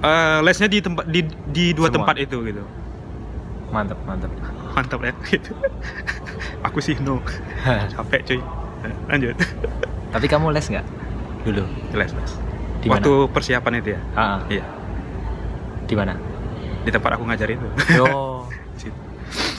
[0.00, 2.06] eh, lesnya di tempat di, di dua Semua.
[2.08, 2.62] tempat itu gitu.
[3.70, 4.30] Mantap mantap.
[4.74, 5.52] Mantap ya gitu.
[6.62, 7.20] aku sih no,
[7.94, 8.40] capek cuy.
[9.06, 9.34] Lanjut.
[10.10, 10.86] Tapi kamu les nggak
[11.42, 11.64] dulu?
[11.92, 12.32] Les les.
[12.80, 12.96] Di mana?
[12.96, 14.00] Waktu persiapan itu ya.
[14.12, 14.64] Ah, Iya,
[15.84, 16.14] di mana?
[16.80, 17.66] di tempat aku ngajar itu.
[18.00, 18.06] Yo.
[18.74, 18.96] Situ.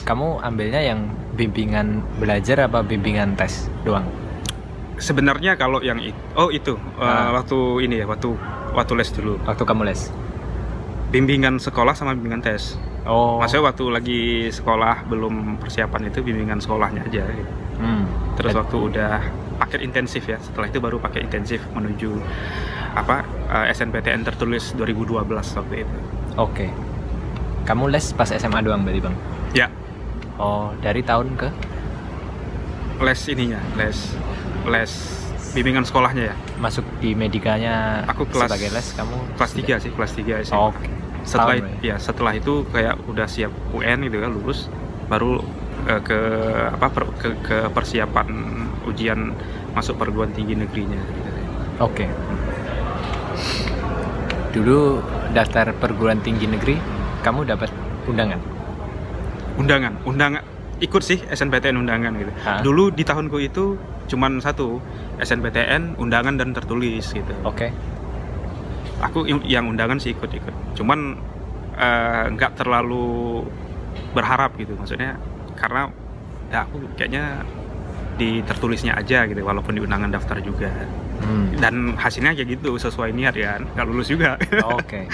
[0.02, 4.02] kamu ambilnya yang bimbingan belajar apa bimbingan tes doang?
[4.98, 7.30] Sebenarnya kalau yang itu, oh itu eh, Ah.
[7.32, 8.34] waktu ini ya, waktu
[8.70, 9.38] waktu les dulu.
[9.42, 10.10] Waktu kamu les?
[11.10, 12.74] Bimbingan sekolah sama bimbingan tes.
[13.02, 13.38] Oh.
[13.38, 17.22] Maksudnya waktu lagi sekolah belum persiapan itu bimbingan sekolahnya aja.
[17.78, 18.06] Hmm.
[18.32, 19.12] Terus waktu udah
[19.58, 20.38] paket intensif ya.
[20.38, 22.16] Setelah itu baru paket intensif menuju
[22.92, 25.96] apa eh, SNPTN tertulis 2012 waktu itu.
[26.34, 26.66] Oke.
[27.62, 29.16] Kamu les pas SMA doang berarti bang?
[29.52, 29.68] Ya,
[30.34, 31.48] Oh dari tahun ke
[32.98, 33.98] les ininya, les
[34.64, 34.92] les
[35.52, 36.36] bimbingan sekolahnya ya.
[36.56, 40.58] masuk di medikanya Aku kelas- sebagai les kamu Kelas 3 sih, kelas 3 SMA.
[40.64, 40.86] Oke.
[41.22, 44.66] setelah Setahun, ya setelah itu kayak udah siap UN gitu kan lulus
[45.06, 45.38] baru
[45.84, 46.18] eh, ke
[46.68, 48.28] apa per- ke, ke persiapan
[48.84, 49.32] ujian
[49.72, 51.30] masuk perguruan tinggi negerinya gitu.
[51.80, 52.06] Oke.
[54.52, 55.00] Dulu
[55.32, 56.76] daftar perguruan tinggi negeri,
[57.20, 57.70] kamu dapat
[58.04, 58.40] undangan.
[59.52, 60.40] undangan undangan
[60.80, 62.64] ikut sih SNPTN undangan gitu Ah.
[62.64, 63.76] dulu di tahunku itu
[64.08, 64.80] cuman satu
[65.18, 67.68] SNPTN undangan dan tertulis gitu Oke.
[68.98, 71.20] aku im- yang undangan sih ikut ikut cuman
[71.74, 73.44] eh, nggak terlalu
[74.10, 75.20] berharap gitu maksudnya
[75.54, 75.88] karena
[76.48, 77.42] ya aku kayaknya
[78.16, 80.68] di tertulisnya aja gitu walaupun di undangan daftar juga
[81.22, 81.54] Hmm.
[81.62, 84.34] dan hasilnya kayak gitu sesuai niat ya nggak lulus juga
[84.74, 85.06] Oke.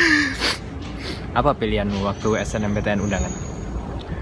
[1.37, 3.29] Apa pilihanmu waktu SNMPTN undangan?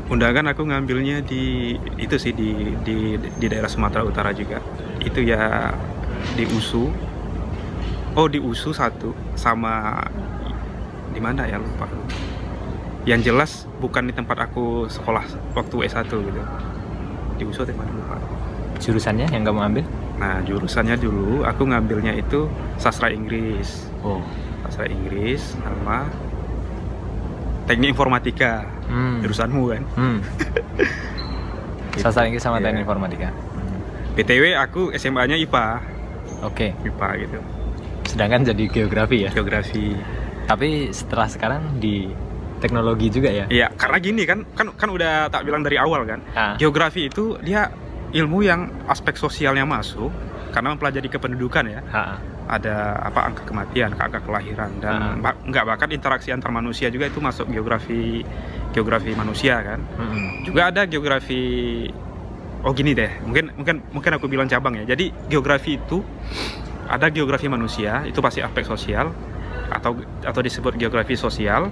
[0.07, 4.59] undangan aku ngambilnya di itu sih di di di daerah Sumatera Utara juga
[4.99, 5.71] itu ya
[6.35, 6.91] di USU
[8.15, 9.99] oh di USU satu sama
[11.11, 11.87] di mana ya lupa
[13.07, 15.23] yang jelas bukan di tempat aku sekolah
[15.55, 16.42] waktu S1 gitu
[17.38, 18.16] di di mana lupa
[18.77, 19.85] Jurusannya yang kamu ambil?
[20.16, 24.21] nah jurusannya dulu aku ngambilnya itu sastra Inggris Oh.
[24.64, 26.09] sastra Inggris sama
[27.64, 29.19] teknik informatika Hmm.
[29.23, 30.19] jurusanmu kan Hmm.
[31.97, 32.69] Sastra Inggris sama Iya.
[32.69, 33.29] teknik informatika.
[34.16, 35.81] BTW aku SMA-nya IPA,
[36.45, 36.77] Oke.
[36.85, 37.38] IPA gitu.
[38.05, 39.31] Sedangkan jadi geografi ya.
[39.33, 39.97] Geografi.
[40.45, 42.12] Tapi setelah sekarang di
[42.59, 43.45] teknologi juga ya.
[43.49, 46.21] Iya, karena gini kan, kan kan udah tak bilang dari awal kan.
[46.33, 46.55] Ah.
[46.57, 47.69] Geografi itu dia
[48.12, 50.09] ilmu yang aspek sosialnya masuk
[50.55, 51.81] karena mempelajari kependudukan ya.
[51.92, 52.03] Ha.
[52.47, 55.35] Ada apa angka kematian, angka kelahiran dan Ah.
[55.35, 58.23] nggak bahkan interaksi antar manusia juga itu masuk geografi
[58.73, 59.81] geografi manusia kan.
[59.99, 60.47] Mm-mm.
[60.47, 61.42] Juga ada geografi
[62.66, 64.97] Oh gini deh, mungkin mungkin mungkin aku bilang cabang ya.
[64.97, 66.03] Jadi geografi itu
[66.90, 69.14] ada geografi manusia, itu pasti aspek sosial
[69.71, 69.95] atau
[70.27, 71.71] atau disebut geografi sosial.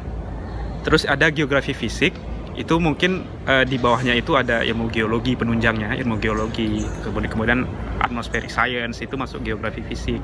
[0.84, 2.12] Terus ada geografi fisik,
[2.54, 6.86] itu mungkin eh, di bawahnya itu ada ilmu geologi penunjangnya, ilmu geologi.
[7.02, 7.60] Kemudian kemudian
[7.98, 10.22] atmospheric science itu masuk geografi fisik.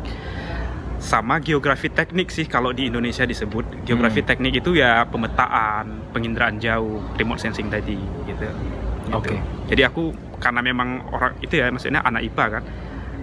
[1.00, 3.88] Sama geografi teknik sih kalau di Indonesia disebut.
[3.88, 4.28] Geografi Hmm.
[4.30, 7.96] teknik itu ya pemetaan, penginderaan jauh, remote sensing tadi
[8.28, 8.44] gitu.
[8.44, 9.16] Gitu.
[9.16, 9.34] Oke.
[9.72, 12.64] Jadi aku karena memang orang itu ya maksudnya anak IPA kan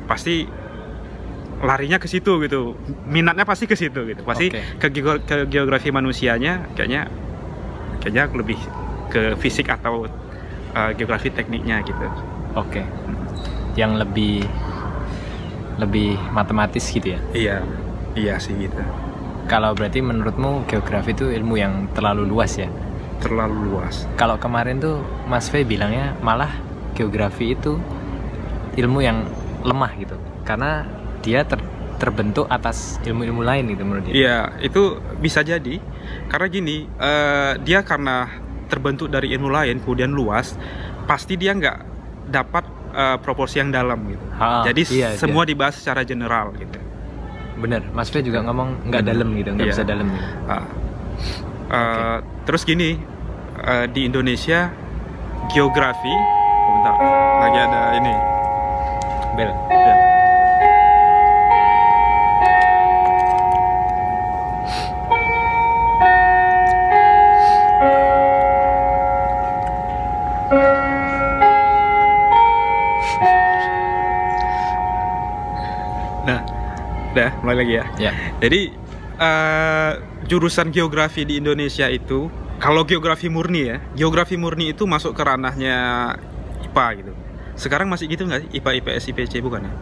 [0.09, 0.47] pasti
[1.63, 2.77] larinya ke situ gitu.
[3.09, 4.21] Minatnya pasti ke situ gitu.
[4.21, 4.61] Pasti Oke.
[4.77, 7.09] ke, geo- ke geografi manusianya kayaknya
[8.03, 8.59] kayaknya lebih
[9.09, 10.05] ke fisik atau
[10.75, 12.05] uh, geografi tekniknya gitu.
[12.53, 12.85] Oke.
[13.73, 14.45] Yang lebih
[15.77, 17.19] lebih matematis gitu ya.
[17.33, 17.57] Iya.
[18.17, 18.81] Iya sih gitu.
[19.47, 22.67] Kalau berarti menurutmu geografi itu ilmu yang terlalu luas ya?
[23.21, 24.09] Terlalu luas.
[24.17, 26.49] Kalau kemarin tuh Mas V bilangnya malah
[26.97, 27.77] geografi itu
[28.77, 29.25] ilmu yang
[29.65, 30.17] lemah gitu.
[30.45, 30.85] Karena
[31.27, 31.59] dia ter-
[31.97, 34.13] terbentuk atas ilmu-ilmu lain gitu menurut dia.
[34.15, 34.81] Iya, itu
[35.17, 35.81] bisa jadi.
[36.25, 38.31] Karena gini, eh, dia karena
[38.67, 40.55] terbentuk dari ilmu lain, kemudian luas,
[41.03, 41.77] pasti dia nggak
[42.27, 44.25] dapat eh, proporsi yang dalam gitu.
[44.39, 46.79] Ha, jadi iya, semua dibahas secara general gitu.
[47.57, 49.73] Bener, Mas V juga ngomong nggak dalam gitu, nggak Iya.
[49.75, 50.25] bisa dalam gitu.
[51.67, 52.95] Eh, Terus gini,
[53.59, 54.71] eh, di Indonesia
[55.47, 56.15] geografi,
[56.71, 56.95] bentar,
[57.37, 58.13] lagi ada ini.
[59.35, 59.51] Bel.
[59.69, 60.06] Ya.
[77.47, 77.85] Mulai lagi ya.
[77.95, 78.11] Ya.
[78.43, 78.75] Jadi
[79.15, 79.91] eh,
[80.27, 82.27] jurusan geografi di Indonesia itu
[82.59, 86.11] kalau geografi murni ya, geografi murni itu masuk ke ranahnya
[86.67, 87.13] IPA gitu.
[87.55, 89.73] Sekarang masih gitu nggak sih IPA, IPS, IPC bukan ya?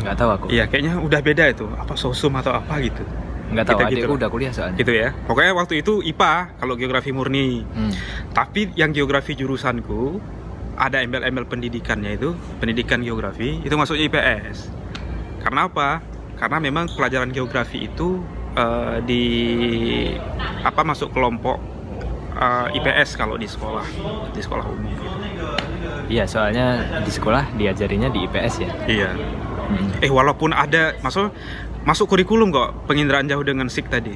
[0.00, 0.44] Nggak tahu aku.
[0.48, 1.68] Iya, kayaknya udah beda itu.
[1.76, 3.04] Apa sosum atau apa gitu.
[3.52, 3.78] Nggak tahu.
[3.92, 4.16] Gitu lah.
[4.16, 4.78] udah kuliah soalnya.
[4.80, 5.12] Gitu ya.
[5.28, 7.62] Pokoknya waktu itu IPA kalau geografi murni.
[7.62, 7.92] Hmm.
[8.32, 10.18] Tapi yang geografi jurusanku
[10.74, 14.70] ada embel-embel pendidikannya itu, pendidikan geografi itu masuknya IPS.
[15.42, 16.02] Karena apa?
[16.44, 18.20] Karena memang pelajaran geografi itu
[18.52, 19.24] eh, di
[20.60, 21.56] apa masuk kelompok
[22.36, 23.88] eh, IPS kalau di sekolah,
[24.28, 25.08] di sekolah umum gitu.
[26.12, 28.70] Iya, soalnya di sekolah diajarinya di IPS ya.
[28.84, 29.10] Iya.
[29.16, 30.04] Hmm.
[30.04, 31.32] Eh walaupun ada masuk
[31.88, 34.12] masuk kurikulum kok penginderaan jauh dengan SIK tadi.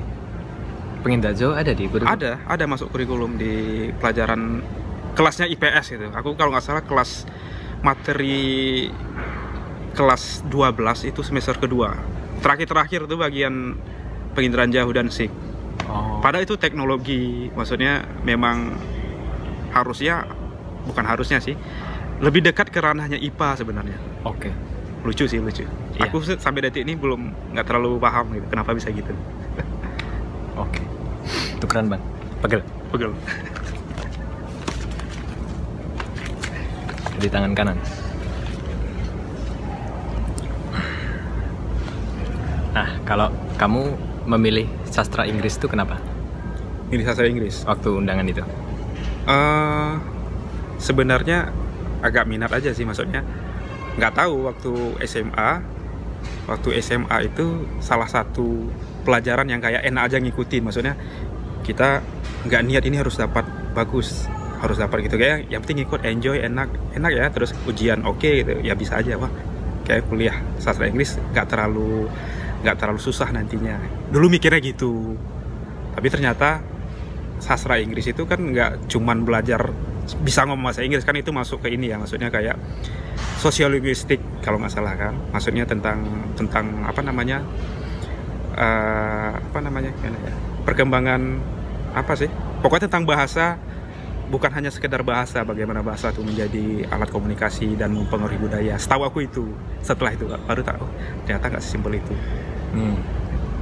[1.01, 2.13] Pengindajo ada di kurikulum?
[2.13, 4.61] Ada, ada masuk kurikulum di pelajaran
[5.17, 6.13] kelasnya IPS gitu.
[6.13, 7.25] Aku kalau nggak salah kelas
[7.81, 8.93] materi
[9.97, 12.18] kelas 12 itu semester kedua.
[12.39, 13.77] Terakhir-terakhir itu bagian
[14.33, 15.31] penginderaan jauh dan SIG.
[15.89, 16.21] Oh.
[16.23, 18.77] Padahal itu teknologi, maksudnya memang
[19.73, 20.27] harusnya
[20.87, 21.55] bukan harusnya sih,
[22.19, 23.99] lebih dekat ke ranahnya IPA sebenarnya.
[24.27, 24.51] Oke.
[25.07, 25.63] Lucu sih lucu.
[25.95, 26.11] Iya.
[26.11, 29.15] Aku sampai detik ini belum nggak terlalu paham gitu kenapa bisa gitu.
[30.59, 30.83] Oke.
[31.55, 32.03] Itu keren bang.
[32.39, 32.63] Pegel
[32.95, 33.13] Pegel.
[37.19, 37.79] di tangan kanan.
[42.79, 43.91] Nah, kalau kamu
[44.31, 45.99] memilih sastra Inggris itu kenapa?
[46.95, 47.67] Ini sastra Inggris.
[47.67, 48.47] Waktu undangan itu?
[49.27, 49.93] Eh,
[50.79, 51.51] sebenarnya
[52.07, 53.27] agak minat aja sih maksudnya
[53.99, 54.73] nggak tahu waktu
[55.11, 55.51] SMA
[56.47, 58.71] waktu SMA itu salah satu
[59.03, 60.95] pelajaran yang kayak enak aja ngikutin maksudnya
[61.67, 61.99] kita
[62.47, 63.43] nggak niat ini harus dapat
[63.75, 64.31] bagus
[64.63, 68.63] harus dapat gitu kayak yang penting ikut enjoy enak enak ya terus ujian oke gitu
[68.63, 69.31] ya bisa aja wah
[69.83, 72.07] kayak kuliah sastra Inggris nggak terlalu
[72.63, 73.79] nggak terlalu susah nantinya.
[74.11, 75.15] Dulu mikirnya gitu.
[75.95, 76.63] Tapi ternyata
[77.39, 79.71] sastra Inggris itu kan nggak cuman belajar
[80.25, 82.59] bisa ngomong bahasa Inggris kan itu masuk ke ini ya maksudnya kayak
[83.39, 85.15] sosiolinguistik kalau nggak salah kan.
[85.31, 86.03] Maksudnya tentang
[86.35, 87.43] tentang apa namanya
[88.59, 90.35] eh, apa namanya ya
[90.67, 91.21] perkembangan
[91.95, 92.31] apa sih?
[92.59, 93.59] Pokoknya tentang bahasa
[94.29, 99.19] bukan hanya sekedar bahasa bagaimana bahasa itu menjadi alat komunikasi dan mempengaruhi budaya setahu aku
[99.23, 99.45] itu
[99.81, 100.85] setelah itu baru tahu
[101.25, 102.15] ternyata nggak sesimpel itu
[102.69, 103.01] Hmm.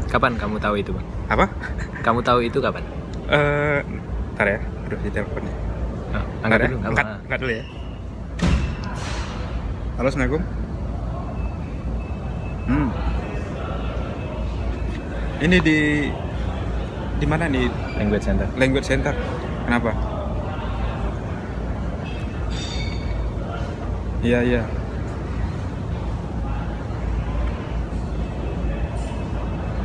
[0.07, 1.07] Kapan kamu tahu itu bang?
[1.29, 1.47] apa
[2.01, 2.83] Kamu tahu itu kapan?
[3.27, 3.79] eh
[4.35, 5.55] ntar ya aduh di teleponnya
[6.09, 6.67] Oh, Ntar angkat ya.
[6.67, 6.77] dulu.
[6.77, 7.65] nggak angkat, angkat dulu ya
[9.97, 10.43] halo assalamualaikum
[12.67, 12.89] hmm.
[15.41, 15.79] ini di
[17.17, 18.47] di mana nih Language Center.
[18.57, 19.15] language center
[19.65, 19.91] kenapa
[24.27, 24.63] iya iya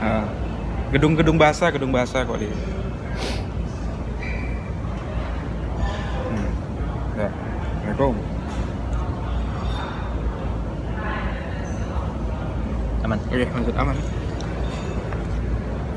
[0.02, 0.26] Ah,
[0.90, 2.58] gedung-gedung bahasa gedung bahasa kok di hmm.
[7.22, 8.18] ya Assalamualaikum
[13.06, 13.20] Aman.
[13.30, 13.94] oke lanjut aman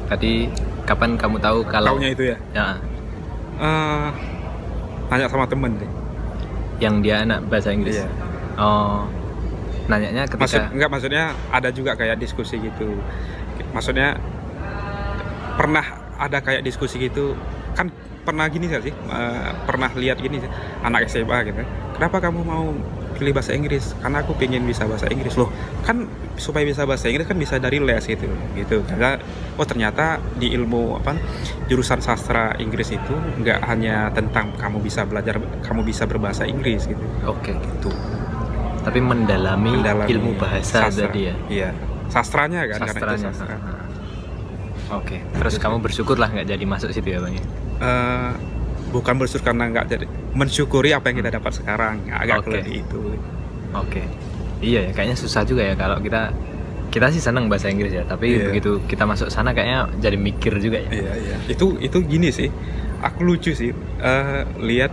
[0.05, 0.53] Tadi
[0.85, 2.77] kapan kamu tahu kalau taunya itu ya Ya,
[3.57, 4.09] Eh,
[5.09, 5.89] tanya sama temen deh
[6.83, 8.03] yang dia anak bahasa Inggris?
[8.03, 8.34] Iya.
[8.55, 9.05] Oh,
[9.91, 12.97] nanyanya Maksud ketika enggak maksudnya ada juga kayak diskusi gitu.
[13.75, 14.17] Maksudnya
[15.59, 15.85] pernah
[16.19, 17.35] ada kayak diskusi gitu.
[17.75, 17.91] Kan
[18.25, 18.91] pernah gini sih?
[18.91, 21.63] Eh, pernah lihat gini sih, anak SMA gitu.
[21.95, 22.73] Kenapa kamu mau
[23.15, 23.95] pilih bahasa Inggris?
[24.03, 25.39] Karena aku pengen bisa bahasa Inggris.
[25.39, 25.53] Loh
[25.87, 28.27] kan supaya bisa bahasa Inggris kan bisa dari les gitu
[28.59, 28.83] gitu.
[28.89, 29.21] Karena
[29.55, 31.15] oh ternyata di ilmu apa
[31.71, 37.05] jurusan sastra Inggris itu nggak hanya tentang kamu bisa belajar kamu bisa berbahasa Inggris gitu.
[37.29, 37.93] Oke, gitu.
[38.85, 41.09] Tapi mendalami, Mendalami ilmu bahasa sastra.
[41.09, 41.35] tadi ya.
[41.49, 41.69] Iya,
[42.07, 43.29] sastranya kan karena itu Sastranya.
[43.33, 43.57] sastra.
[43.57, 43.83] ha, ha.
[44.95, 47.45] Oke, terus kamu bersyukur lah nggak jadi masuk situ ya bang ya?
[47.81, 48.33] Eh,
[48.93, 52.61] bukan bersyukur karena nggak jadi mensyukuri apa yang kita dapat sekarang agak Oke.
[52.61, 53.01] lebih itu.
[53.73, 54.05] Oke.
[54.61, 56.31] Iya ya, kayaknya susah juga ya kalau kita
[56.89, 58.53] kita sih senang bahasa Inggris ya, tapi Iya.
[58.53, 60.91] begitu kita masuk sana kayaknya jadi mikir juga ya.
[60.93, 61.37] Iya iya.
[61.49, 62.53] Itu itu gini sih.
[63.01, 64.93] Aku lucu sih eh, lihat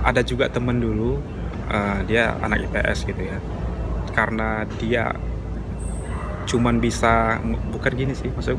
[0.00, 1.18] ada juga temen dulu
[1.68, 3.38] eh, dia anak IPS gitu ya.
[4.12, 5.14] Karena dia
[6.48, 7.36] cuman bisa
[7.68, 8.56] bukan gini sih maksud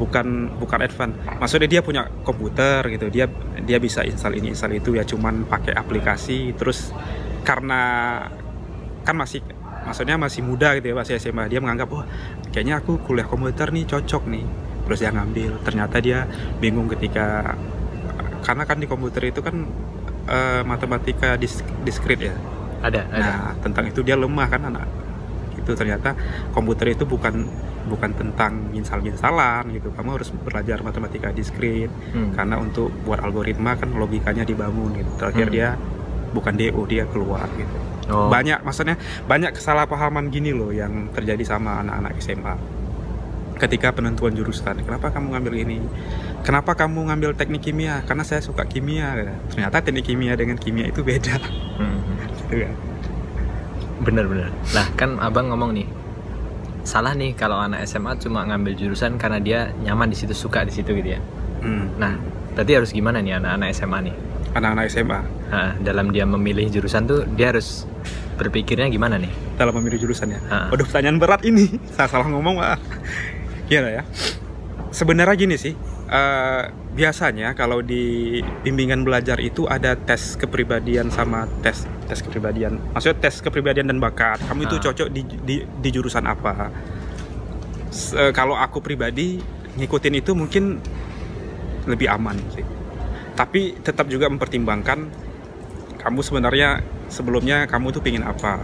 [0.00, 1.14] bukan bukan advance.
[1.38, 3.28] Maksudnya dia punya komputer gitu dia
[3.62, 6.56] dia bisa install ini install itu ya cuman pakai aplikasi.
[6.56, 6.90] Terus
[7.44, 7.80] karena
[9.04, 9.44] kan masih
[9.82, 12.06] maksudnya masih muda gitu ya masih SMA dia menganggap wah
[12.54, 14.44] kayaknya aku kuliah komputer nih cocok nih.
[14.88, 15.52] Terus dia ngambil.
[15.62, 16.26] Ternyata dia
[16.58, 17.54] bingung ketika
[18.42, 19.70] karena kan di komputer itu kan
[20.24, 22.34] eh, matematika dis- diskrit ya
[22.80, 23.22] Ada, ada.
[23.22, 24.90] Nah, tentang itu dia lemah kan anak.
[25.54, 26.18] Itu ternyata
[26.50, 27.46] komputer itu bukan
[27.82, 29.90] bukan tentang install-installan gitu.
[29.90, 32.34] Kamu harus belajar matematika diskrit Hmm.
[32.34, 35.10] karena untuk buat algoritma kan logikanya dibangun gitu.
[35.14, 35.54] Terakhir Hmm.
[35.54, 35.68] dia
[36.30, 37.76] bukan DO, dia keluar gitu.
[38.10, 42.54] Oh, Banyak maksudnya banyak kesalahpahaman gini loh yang terjadi sama anak-anak SMA.
[43.62, 45.78] Ketika penentuan jurusan, kenapa kamu ngambil ini?
[46.42, 48.02] Kenapa kamu ngambil teknik kimia?
[48.02, 49.14] Karena saya suka kimia.
[49.54, 51.38] Ternyata teknik kimia dengan kimia itu beda.
[51.78, 52.02] Hmm.
[52.42, 52.74] Gitu kan.
[54.02, 54.50] Bener-bener.
[54.74, 55.86] Nah kan abang ngomong nih,
[56.82, 60.74] salah nih kalau anak SMA cuma ngambil jurusan karena dia nyaman di situ suka di
[60.74, 61.22] situ gitu ya.
[61.62, 61.86] Hmm.
[62.02, 62.18] Nah,
[62.58, 64.16] berarti harus gimana nih anak-anak SMA nih?
[64.52, 67.84] anak-anak SMA Nah, dalam dia memilih jurusan tuh dia harus
[68.40, 69.30] berpikirnya gimana nih?
[69.60, 70.40] dalam memilih jurusannya.
[70.50, 70.66] Ah.
[70.72, 71.70] Waduh, pertanyaan berat ini.
[71.94, 72.78] Saya salah ngomong, Pak.
[73.68, 74.02] Gimana ya?
[74.92, 75.72] Sebenarnya gini sih,
[76.12, 82.76] eh, biasanya kalau di bimbingan belajar itu ada tes kepribadian sama tes tes kepribadian.
[82.92, 84.44] Maksudnya tes kepribadian dan bakat.
[84.44, 84.82] Kamu itu Ah.
[84.92, 86.68] cocok di, di, di jurusan apa?
[87.92, 89.40] Eh, kalau aku pribadi
[89.80, 90.76] ngikutin itu mungkin
[91.88, 92.64] lebih aman sih.
[93.32, 95.08] Tapi tetap juga mempertimbangkan
[96.04, 98.60] kamu sebenarnya sebelumnya kamu tuh pingin apa.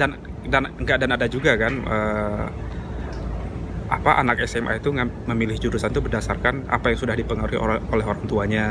[0.00, 0.16] Dan
[0.48, 2.46] dan enggak dan ada juga kan eh,
[3.90, 4.94] apa anak SMA itu
[5.26, 8.66] memilih jurusan itu berdasarkan apa yang sudah dipengaruhi oleh, oleh orang tuanya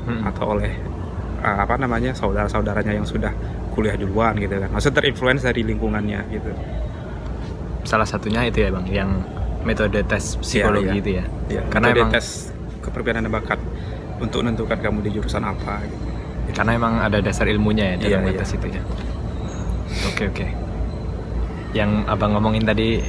[0.00, 0.24] Hmm.
[0.24, 0.72] atau oleh
[1.44, 3.28] uh, apa namanya saudara-saudaranya yang sudah
[3.76, 4.72] kuliah duluan gitu kan.
[4.72, 6.50] Maksudnya terinfluence dari lingkungannya gitu.
[7.84, 9.10] Salah satunya itu ya bang, yang
[9.60, 10.96] metode tes psikologi iya.
[10.96, 11.24] itu ya.
[11.52, 12.48] Ya, Karena metode emang- tes
[12.80, 13.60] kepribadian dan bakat
[14.24, 16.06] untuk menentukan kamu di jurusan apa gitu.
[16.56, 18.82] Karena emang ada dasar ilmunya ya dalam Iya, tes itu ya.
[20.08, 20.46] Oke oke.
[21.76, 23.04] Yang abang ngomongin tadi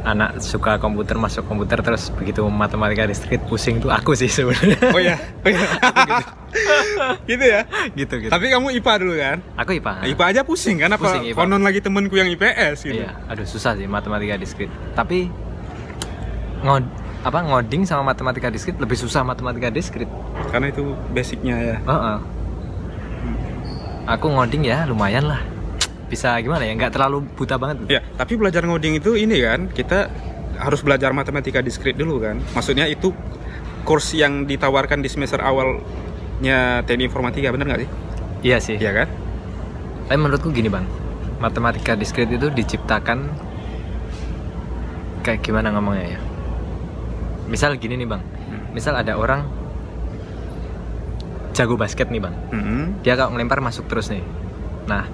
[0.00, 4.78] anak suka komputer masuk komputer terus begitu matematika diskrit pusing tuh aku sih sebenarnya.
[4.92, 5.66] Oh ya, oh ya.
[7.30, 7.60] gitu ya.
[7.92, 8.30] gitu gitu.
[8.32, 9.38] Tapi kamu IPA dulu kan?
[9.54, 9.92] aku IPA.
[10.14, 11.04] IPA aja pusing kan apa?
[11.04, 11.38] Pusing, IPA.
[11.38, 13.04] Konon lagi temenku yang IPS gitu.
[13.04, 14.72] Iya, aduh susah sih matematika diskrit.
[14.96, 15.28] Tapi
[16.64, 16.84] ngod
[17.20, 20.08] apa ngoding sama matematika diskrit lebih susah matematika diskrit.
[20.48, 21.76] Karena itu basicnya ya.
[21.84, 22.18] Heeh.
[24.16, 25.59] Aku ngoding ya lumayan lah.
[26.10, 26.74] Bisa gimana ya?
[26.74, 27.86] Nggak terlalu buta banget.
[27.86, 30.10] Ya, tapi belajar ngoding itu ini kan, kita
[30.58, 32.42] harus belajar matematika diskrit dulu kan.
[32.52, 33.14] Maksudnya itu
[33.86, 37.90] course yang ditawarkan di semester awalnya teknik informatika, bener nggak sih?
[38.42, 38.76] Iya sih.
[38.76, 39.08] Iya kan?
[40.10, 40.82] Tapi menurutku gini bang,
[41.38, 43.30] matematika diskrit itu diciptakan
[45.22, 46.20] kayak gimana ngomongnya ya?
[47.46, 48.22] Misal gini nih bang,
[48.74, 49.46] misal ada orang
[51.54, 53.02] jago basket nih bang, Mm-mm.
[53.02, 54.22] dia kalau ngelempar masuk terus nih.
[54.86, 55.06] Nah,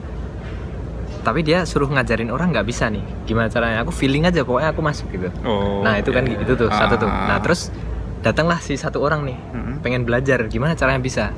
[1.27, 3.03] tapi dia suruh ngajarin orang nggak bisa nih.
[3.27, 3.83] Gimana caranya?
[3.83, 5.27] Aku feeling aja pokoknya aku masuk gitu.
[5.43, 5.83] Oh.
[5.83, 6.79] nah itu kan iya, itu tuh iya.
[6.79, 7.11] satu tuh.
[7.11, 7.35] Ah.
[7.35, 7.75] Nah terus
[8.23, 9.75] datanglah si satu orang nih Mm-mm.
[9.83, 11.35] pengen belajar gimana caranya bisa.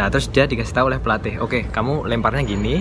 [0.00, 2.80] Nah terus dia dikasih tahu oleh pelatih, oke kamu lemparnya gini,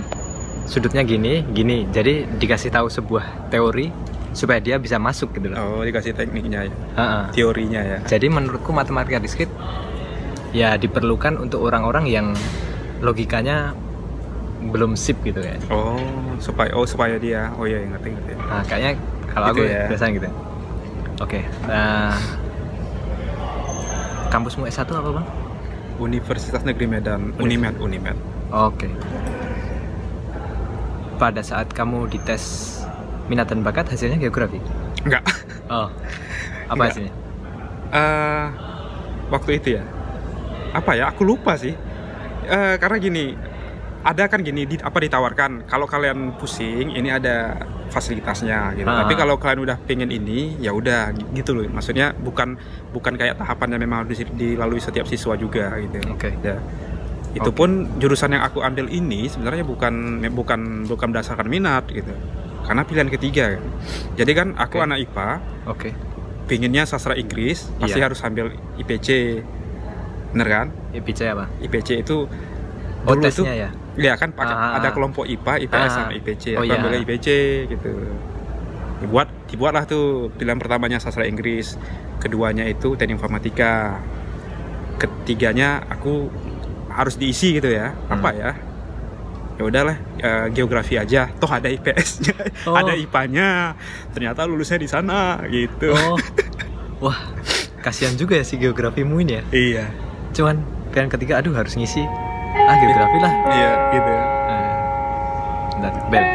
[0.64, 1.92] sudutnya gini, gini.
[1.92, 3.92] Jadi dikasih tahu sebuah teori
[4.32, 5.60] supaya dia bisa masuk gitu loh.
[5.60, 7.20] Oh, dikasih tekniknya ya, Ha-ha.
[7.36, 7.98] teorinya ya.
[8.08, 9.52] Jadi menurutku matematika diskrit
[10.56, 12.28] ya diperlukan untuk orang-orang yang
[13.04, 13.76] logikanya
[14.70, 15.58] belum sip gitu ya.
[15.68, 15.98] Oh,
[16.38, 17.52] supaya oh supaya dia.
[17.58, 18.32] Oh iya, ngerti ngerti.
[18.40, 18.92] Nah kayaknya
[19.28, 19.84] kalau Gitu aku ya.
[19.90, 20.28] biasanya gitu.
[21.20, 21.40] Oke.
[21.66, 22.14] Nah,
[24.30, 25.28] kampusmu S1 apa bang?
[25.96, 28.18] Universitas Negeri Medan, Unimed, Unimed.
[28.50, 28.90] Oke.
[31.16, 32.82] Pada saat kamu dites
[33.26, 34.60] minat dan bakat hasilnya geografi.
[35.02, 35.24] Enggak.
[35.66, 35.88] Oh.
[36.66, 36.88] Apa Enggak.
[36.92, 37.14] hasilnya?
[37.94, 38.46] Eh,
[39.30, 39.84] waktu itu ya
[40.74, 41.78] apa ya aku lupa sih
[42.44, 43.38] Eh, karena gini
[44.04, 47.56] ada kan gini di, apa ditawarkan kalau kalian pusing ini ada
[47.88, 49.02] fasilitasnya gitu Ah.
[49.02, 52.60] tapi kalau kalian udah pengen ini ya udah gitu loh maksudnya bukan
[52.92, 56.36] bukan kayak tahapan yang memang harus dilalui setiap siswa juga gitu Oke.
[56.38, 56.60] ya
[57.34, 57.56] itu Oke.
[57.56, 59.94] pun jurusan yang aku ambil ini sebenarnya bukan
[60.30, 62.12] bukan bukan berdasarkan minat gitu
[62.64, 63.64] karena pilihan ketiga kan.
[64.16, 64.86] jadi kan aku Oke.
[64.86, 65.30] anak IPA
[65.66, 65.90] Oke.
[66.46, 68.12] pinginnya sastra Inggris pasti Iya.
[68.12, 69.08] harus ambil IPC
[70.34, 71.46] bener kan IPC apa?
[71.62, 72.28] IPC itu
[73.04, 73.70] Oh dulu tuh tesnya ya.
[73.96, 74.78] Ya kan pakai Ah.
[74.78, 75.90] ada kelompok IPA IPS Ah.
[75.92, 77.00] sama IPC Oh, aku iya.
[77.00, 77.28] IPC
[77.70, 77.92] gitu
[79.00, 81.76] dibuat dibuatlah tuh pilihan pertamanya sastra Inggris
[82.18, 84.00] keduanya itu teknik informatika
[84.96, 86.32] ketiganya aku
[86.88, 88.40] harus diisi gitu ya apa Hmm.
[88.40, 88.52] ya
[89.54, 92.34] ya udahlah eh, geografi aja toh ada IPS-nya
[92.66, 92.74] Oh.
[92.74, 93.78] ada IPA-nya
[94.10, 96.18] ternyata lulusnya di sana gitu Oh.
[97.04, 97.20] Wah,
[97.80, 99.44] kasihan juga ya si geografimu ini ya.
[99.52, 99.86] iya
[100.32, 102.00] Cuman pilihan ketiga aduh harus ngisi.
[102.54, 103.34] Ah, geografi lah.
[103.50, 104.74] iya gitu Eh,
[105.74, 106.26] bentar, bel.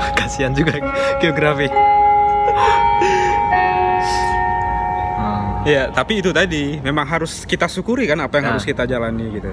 [0.00, 0.12] Oh.
[0.18, 0.78] Kasihan juga
[1.18, 1.68] geografi.
[5.68, 8.52] Iya, tapi itu tadi memang harus kita syukuri kan apa yang Nah.
[8.56, 9.50] harus kita jalani gitu.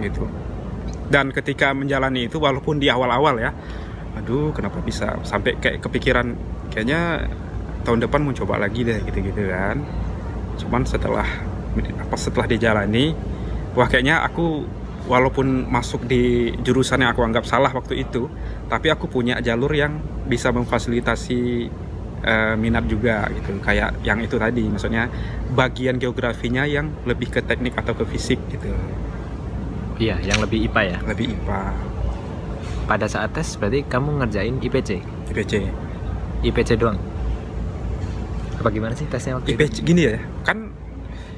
[0.00, 0.24] Gitu.
[1.04, 3.52] Dan ketika menjalani itu walaupun di awal-awal ya,
[4.16, 6.34] aduh kenapa bisa sampai kayak kepikiran
[6.72, 7.28] kayaknya
[7.84, 9.80] tahun depan mau coba lagi deh gitu-gitu kan.
[10.58, 11.26] Cuman setelah
[11.78, 13.14] apa setelah dijalani,
[13.76, 14.66] wah kayaknya aku
[15.08, 18.28] walaupun masuk di jurusan yang aku anggap salah waktu itu,
[18.68, 21.70] tapi aku punya jalur yang bisa memfasilitasi
[22.22, 25.08] eh, minat juga gitu kayak yang itu tadi maksudnya
[25.48, 28.68] bagian geografinya yang lebih ke teknik atau ke fisik gitu
[29.98, 30.98] Iya, yang lebih IPA ya.
[31.02, 31.87] lebih IPA
[32.88, 34.90] Pada saat tes berarti kamu ngerjain IPC.
[35.28, 35.52] IPC
[36.40, 36.96] IPC doang.
[38.58, 39.60] Apa gimana sih tesnya waktu itu?
[39.60, 40.72] IPC gini ya kan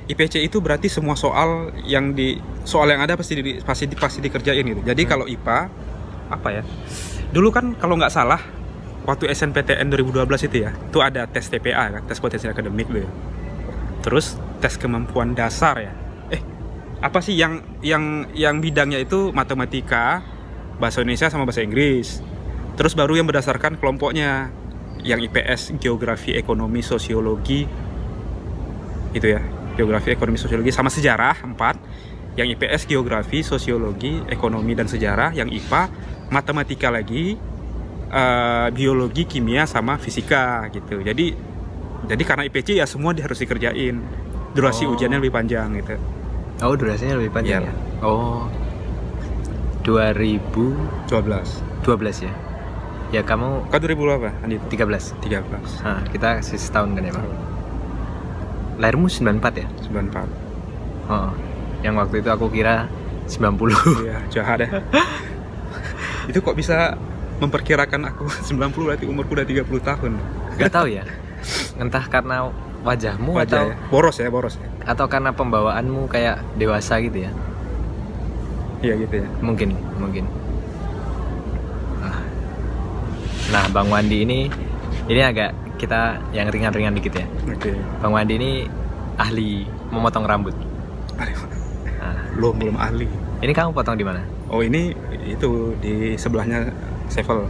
[0.07, 4.19] IPC itu berarti semua soal yang di soal yang ada pasti di, pasti di- pasti
[4.19, 4.83] dikerjain gitu.
[4.83, 5.11] Jadi Hmm.
[5.11, 5.59] kalau IPA
[6.31, 6.63] apa ya?
[7.31, 8.41] Dulu kan kalau nggak salah
[9.07, 13.07] waktu SNPTN 2012 itu ya, itu ada tes TPA kan, tes potensi akademik ya.
[14.03, 15.93] Terus tes kemampuan dasar ya.
[16.29, 16.43] Eh,
[16.99, 20.27] apa sih yang yang yang bidangnya itu matematika,
[20.81, 22.25] bahasa Indonesia sama bahasa Inggris.
[22.75, 24.49] Terus baru yang berdasarkan kelompoknya
[25.05, 27.69] yang IPS, geografi, ekonomi, sosiologi
[29.13, 29.41] itu ya.
[29.77, 31.77] Geografi, ekonomi, sosiologi sama sejarah empat.
[32.37, 35.83] Yang IPS geografi, sosiologi, ekonomi dan sejarah, yang IPA
[36.31, 37.35] matematika lagi,
[38.11, 41.03] eh, biologi, kimia sama fisika gitu.
[41.03, 41.35] Jadi
[42.01, 44.01] jadi karena IPC ya semua harus dikerjain.
[44.51, 44.95] Durasi Oh.
[44.97, 45.95] ujiannya lebih panjang gitu.
[46.61, 47.73] Oh, durasinya lebih panjang Iya.
[47.73, 48.05] ya?
[48.05, 48.45] Oh.
[49.83, 51.09] 2012
[51.83, 52.27] 12.
[52.29, 52.33] ya?
[53.11, 54.31] Ya kamu Kau 2000 berapa?
[54.45, 54.57] Andi?
[54.71, 55.83] 13 13.
[55.83, 57.27] Nah, kita kasih setahun kan ya Bang?
[58.79, 59.67] Lahirmu 94 ya?
[59.91, 60.25] 94.
[61.11, 61.31] Oh,
[61.83, 62.87] yang waktu itu aku kira
[63.27, 64.71] 90 Iya, jahat deh.
[66.31, 66.95] itu kok bisa
[67.41, 70.13] memperkirakan aku 90 berarti umurku udah 30 tahun.
[70.57, 71.03] Gak tahu ya
[71.81, 72.53] Entah karena
[72.85, 73.77] wajahmu atau Wajah ya.
[73.89, 74.69] Boros ya, boros ya.
[74.85, 77.31] atau karena pembawaanmu kayak dewasa gitu ya
[78.81, 79.29] Iya gitu ya.
[79.41, 80.25] mungkin mungkin
[81.99, 82.19] nah,
[83.51, 84.39] nah bang Wandi ini
[85.05, 87.73] ini agak kita yang ringan-ringan dikit ya Oke.
[87.73, 88.51] bang Wandi ini
[89.17, 90.57] ahli memotong rambut
[91.15, 91.29] nah,
[92.33, 93.05] Belum belum ahli.
[93.39, 94.91] ini kamu potong di mana Oh, ini
[95.23, 95.47] itu
[95.79, 96.67] di sebelahnya
[97.07, 97.47] Sevel.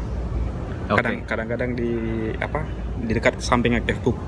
[0.87, 1.89] Kadang kadang-kadang di
[2.37, 2.61] apa?
[2.99, 4.21] Di dekat sampingnya Kevbook.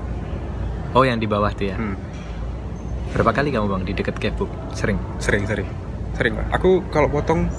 [0.89, 1.93] oh yang di bawah tuh ya Hmm.
[3.11, 5.69] berapa kali kamu bang di dekat Kevbook sering Sering, sering.
[6.13, 6.45] Sering lah.
[6.53, 7.49] Aku kalau potong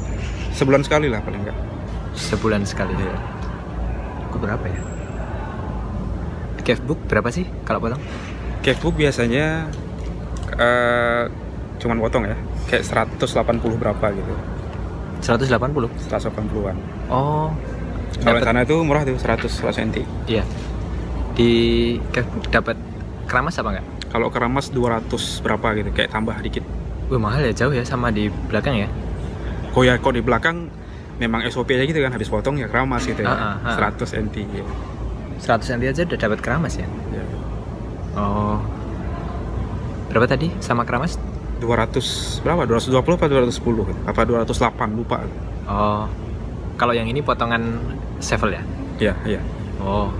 [0.52, 1.58] sebulan sekali lah paling enggak.
[2.14, 3.10] sebulan sekali Iya.
[4.24, 4.78] aku berapa ya
[6.62, 7.98] Kevbook berapa sih kalau potong
[8.62, 9.66] Kevbook biasanya
[10.54, 11.24] eh
[11.76, 12.38] cuman potong ya.
[12.64, 14.32] Kayak 180 berapa gitu.
[15.20, 16.76] 180 180-an.
[17.10, 17.50] oh
[18.22, 20.06] Kalau sana itu murah tuh 100 cm.
[20.24, 20.46] iya
[21.34, 21.50] di
[22.08, 22.78] Kevbook dapat
[23.26, 25.10] keramas apa enggak Kalau keramas 200
[25.42, 26.62] berapa gitu, kayak tambah dikit.
[27.12, 28.88] Wah mahal ya jauh ya sama di belakang ya
[29.74, 30.70] Kok ya kok di belakang
[31.18, 33.30] memang SOP aja gitu kan habis potong ya keramas gitu ya.
[33.30, 33.92] Ah, ah, ah.
[33.94, 34.72] 100 cm gitu.
[35.42, 37.24] 100 cm aja udah dapat keramas ya Ya.
[38.18, 38.58] Oh
[40.10, 41.18] berapa tadi sama keramas
[41.58, 42.62] 200 berapa?
[42.70, 44.06] 220 apa 210?
[44.06, 45.18] Apa 208 lupa.
[45.66, 46.06] Oh
[46.78, 47.78] kalau yang ini potongan
[48.18, 48.62] sevel ya
[48.98, 49.40] Iya, iya.
[49.82, 50.10] Oh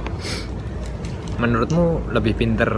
[1.38, 2.70] menurutmu lebih pinter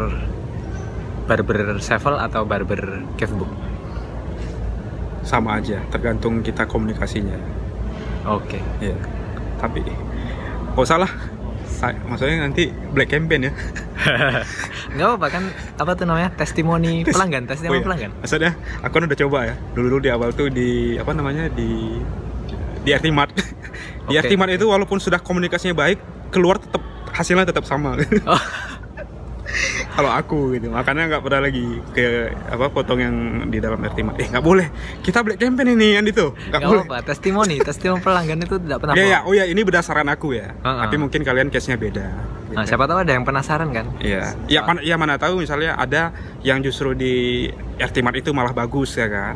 [1.28, 3.48] barber sevel atau barber Kevbook
[5.26, 7.34] Sama aja, tergantung kita komunikasinya.
[8.24, 8.94] Oke Iya.
[9.58, 9.82] Tapi
[10.72, 11.10] kok salah?
[11.66, 13.52] Sa- maksudnya nanti black campaign ya.
[14.96, 15.44] nggak apa-apa kan
[15.76, 17.84] apa tuh namanya testimoni pelanggan testimoni Oh iya.
[17.84, 19.54] pelanggan Maksudnya aku kan udah coba ya.
[19.74, 21.98] Dulu-dulu di awal tuh di apa namanya di
[22.86, 23.34] di RT Mart.
[24.08, 24.58] di Oke, RT Mart oke.
[24.62, 25.98] itu walaupun sudah komunikasinya baik,
[26.30, 27.98] keluar tetap hasilnya tetap sama.
[28.24, 28.38] Oh.
[29.97, 32.07] Kalau aku gitu, makanya nggak pernah lagi ke
[32.51, 33.14] apa potong yang
[33.49, 34.18] di dalam RT Mart.
[34.20, 34.66] Eh nggak boleh,
[35.01, 36.84] kita black campaign ini kan itu, nggak nggak boleh.
[36.84, 39.28] apa-apa testimoni testimoni pelanggan itu tidak pernah ya, bohong.
[39.30, 40.53] oh ya ini berdasarkan aku ya.
[40.61, 40.74] Ah, ah.
[40.84, 42.07] Tapi mungkin kalian case-nya beda.
[42.47, 46.14] Nah, siapa tahu ada yang penasaran kan Iya, ya mana, ya mana tahu misalnya ada
[46.47, 49.34] yang justru di RT Mart itu malah bagus ya kan.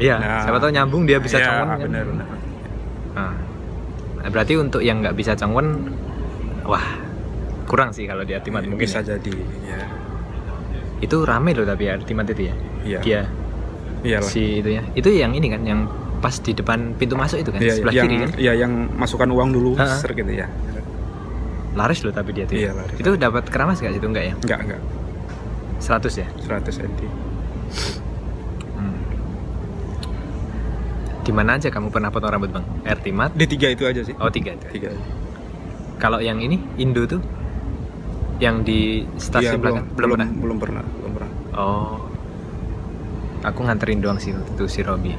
[0.00, 0.40] iya Nah.
[0.48, 2.26] siapa tahu nyambung dia bisa Iya, congwen kan bener, bener.
[3.14, 3.34] Nah,
[4.28, 5.92] berarti untuk yang nggak bisa congwen,
[6.64, 6.84] wah
[7.70, 8.82] kurang sih kalau di Artimat mungkin.
[8.82, 9.14] bisa ya.
[9.14, 9.30] jadi
[9.62, 9.78] ya.
[10.98, 12.54] Itu rame loh tapi Artimat itu ya.
[12.82, 13.00] Iya.
[13.06, 13.20] Dia
[14.02, 14.26] Iyalah.
[14.26, 14.82] si itu ya.
[14.98, 15.80] Itu yang ini kan, yang
[16.18, 18.30] pas di depan pintu masuk itu kan, Iya, sebelah yang, kiri kan.
[18.36, 19.96] Iya, yang masukkan uang dulu, Ha-ha.
[20.02, 20.50] ser gitu ya.
[21.78, 22.58] Laris loh tapi dia tuh.
[22.58, 22.60] ya.
[22.66, 22.96] Iya, laris.
[22.98, 24.34] Itu dapat keramas nggak situ enggak ya?
[24.42, 24.80] Enggak, enggak.
[25.80, 26.26] 100 ya.
[26.42, 26.92] 100 cm.
[28.76, 28.98] Hmm.
[31.22, 32.64] Di mana aja kamu pernah potong rambut bang?
[32.84, 33.30] Artimat?
[33.36, 34.12] Di tiga itu aja sih.
[34.18, 34.66] Oh tiga itu.
[34.80, 34.90] Tiga.
[36.00, 37.20] Kalau yang ini Indo tuh,
[38.40, 40.28] yang di stasiun belakang belum, belum, pernah.
[40.32, 41.32] belum pernah, belum pernah.
[41.54, 41.96] Oh.
[43.40, 45.12] Aku nganterin doang sih waktu itu si Robi.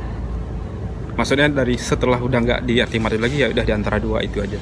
[1.17, 4.41] Maksudnya dari setelah udah nggak di RT Mart lagi ya udah di antara dua itu
[4.41, 4.57] aja.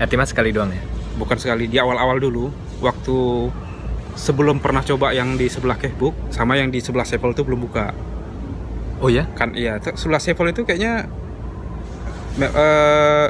[0.00, 0.80] Artimat sekali doang ya?
[1.20, 2.48] Bukan sekali di awal-awal dulu
[2.80, 3.48] waktu
[4.16, 7.92] sebelum pernah coba yang di sebelah Kehbook sama yang di sebelah Sevel itu belum buka.
[9.04, 9.28] Oh ya?
[9.36, 11.08] Kan iya, sebelah Sevel itu kayaknya
[12.40, 13.26] eh,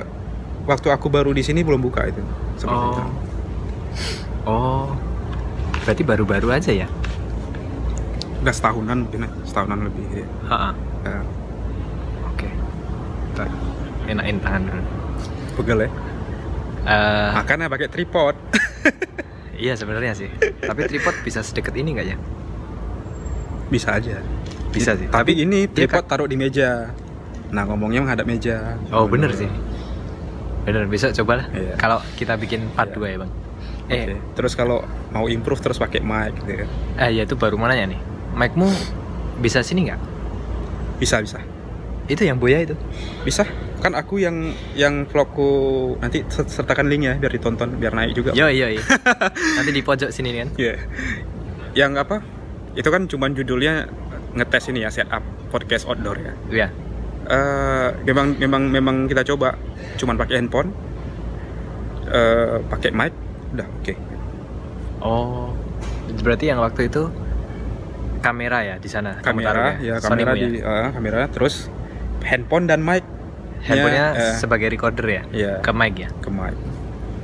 [0.67, 2.23] waktu aku baru di sini belum buka itu.
[2.59, 2.91] Sebelah Oh.
[2.95, 3.03] itu.
[4.45, 4.91] Oh.
[5.83, 6.87] Berarti baru-baru aja ya?
[8.39, 10.07] Udah setahunan mungkin, ya, setahunan lebih.
[10.15, 10.27] Ya.
[10.49, 10.71] Ha
[11.03, 11.19] Ya,
[12.25, 12.47] Oke.
[13.35, 13.49] Ntar
[14.05, 14.83] enakin tangan dulu.
[15.53, 15.91] pegel ya.
[16.83, 18.35] Eh, Makanya pakai tripod.
[19.59, 20.31] iya sebenarnya sih.
[20.59, 22.19] Tapi tripod bisa sedekat ini nggak ya?
[23.67, 24.21] bisa aja
[24.69, 25.09] Bisa sih.
[25.09, 26.93] tapi, ini dia tripod taruh di meja
[27.49, 29.49] nah ngomongnya menghadap meja Oh bener sih.
[30.63, 31.47] Bener bisa coba lah.
[31.51, 31.81] Iya.
[31.81, 33.01] Kalau kita bikin part Iya.
[33.01, 33.33] 2 ya bang.
[33.85, 34.81] Eh, terus kalau
[35.11, 36.69] mau improve terus pakai mic gitu kan
[36.99, 38.01] eh ya itu baru mau nanya nih.
[38.33, 38.71] Mic-mu
[39.39, 40.01] bisa sini nggak?
[40.97, 41.43] bisa bisa
[42.05, 42.75] Itu yang boya itu.
[43.23, 43.43] bisa
[43.79, 45.51] kan aku yang yang vlogku
[45.99, 48.71] nanti ser- sertakan link ya biar ditonton biar naik juga Yo yo.
[48.71, 48.79] yo.
[49.59, 50.49] Nanti di pojok sini nih kan.
[50.55, 50.75] Iya.
[51.75, 52.17] Yang apa?
[52.73, 53.91] Itu kan cuman judulnya
[54.33, 55.21] ngetes ini ya setup
[55.51, 56.33] podcast outdoor ya.
[56.49, 56.69] Iya.
[57.25, 59.59] Eh, memang memang memang kita coba
[59.97, 60.71] cuman pakai handphone,
[62.09, 63.13] eh, pakai mic,
[63.53, 63.95] udah oke.
[65.03, 65.51] Oh.
[66.23, 67.09] Berarti yang waktu itu
[68.23, 69.19] kamera ya di sana.
[69.21, 70.41] Kamera ya Sony kamera ya?
[70.47, 71.69] di eh, kamera terus
[72.23, 73.03] handphone dan mic
[73.63, 75.23] Handphonenya eh, sebagai recorder ya.
[75.31, 75.53] Iya.
[75.63, 76.09] Ke mic ya.
[76.19, 76.55] ke mic.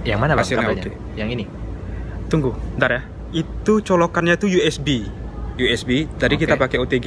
[0.06, 0.90] Yang mana bang Hasilnya oke.
[1.18, 1.44] Yang ini.
[2.30, 3.02] Tunggu, bentar ya.
[3.34, 5.08] Itu colokannya tuh USB.
[5.58, 6.06] USB.
[6.06, 6.62] Tadi kita Oke.
[6.68, 7.06] pakai OTG.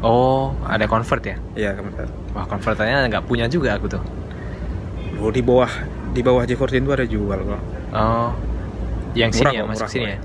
[0.00, 1.36] Oh, ada convert ya?
[1.58, 2.06] Iya, bentar.
[2.32, 4.02] Wah, converternya nggak punya juga aku tuh.
[5.18, 5.68] Oh, di bawah
[6.10, 7.60] di bawah J14 itu ada jual kok.
[7.90, 8.30] Oh,
[9.12, 10.08] yang Murah sini ya masuk sini kok.
[10.08, 10.18] ya.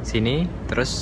[0.00, 0.92] Sini, terus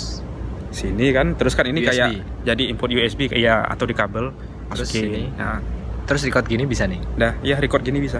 [0.70, 1.88] sini kan terus kan ini USB.
[1.88, 2.08] kayak
[2.42, 4.34] jadi input USB kayak ya atau di kabel
[4.66, 5.22] Terus masukin sini.
[5.32, 5.62] nah
[6.04, 6.98] terus record gini bisa nih.
[7.14, 8.18] dah ya record gini bisa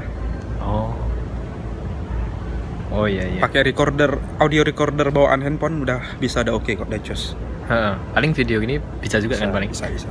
[0.61, 0.95] Oh.
[2.91, 3.41] Oh iya iya.
[3.41, 4.07] pakai recorder
[4.39, 7.35] audio recorder bawaan handphone udah bisa ada oke kok udah jos
[7.65, 7.95] Heeh.
[8.13, 9.69] Paling video gini bisa juga kan paling.
[9.69, 10.07] bisa bisa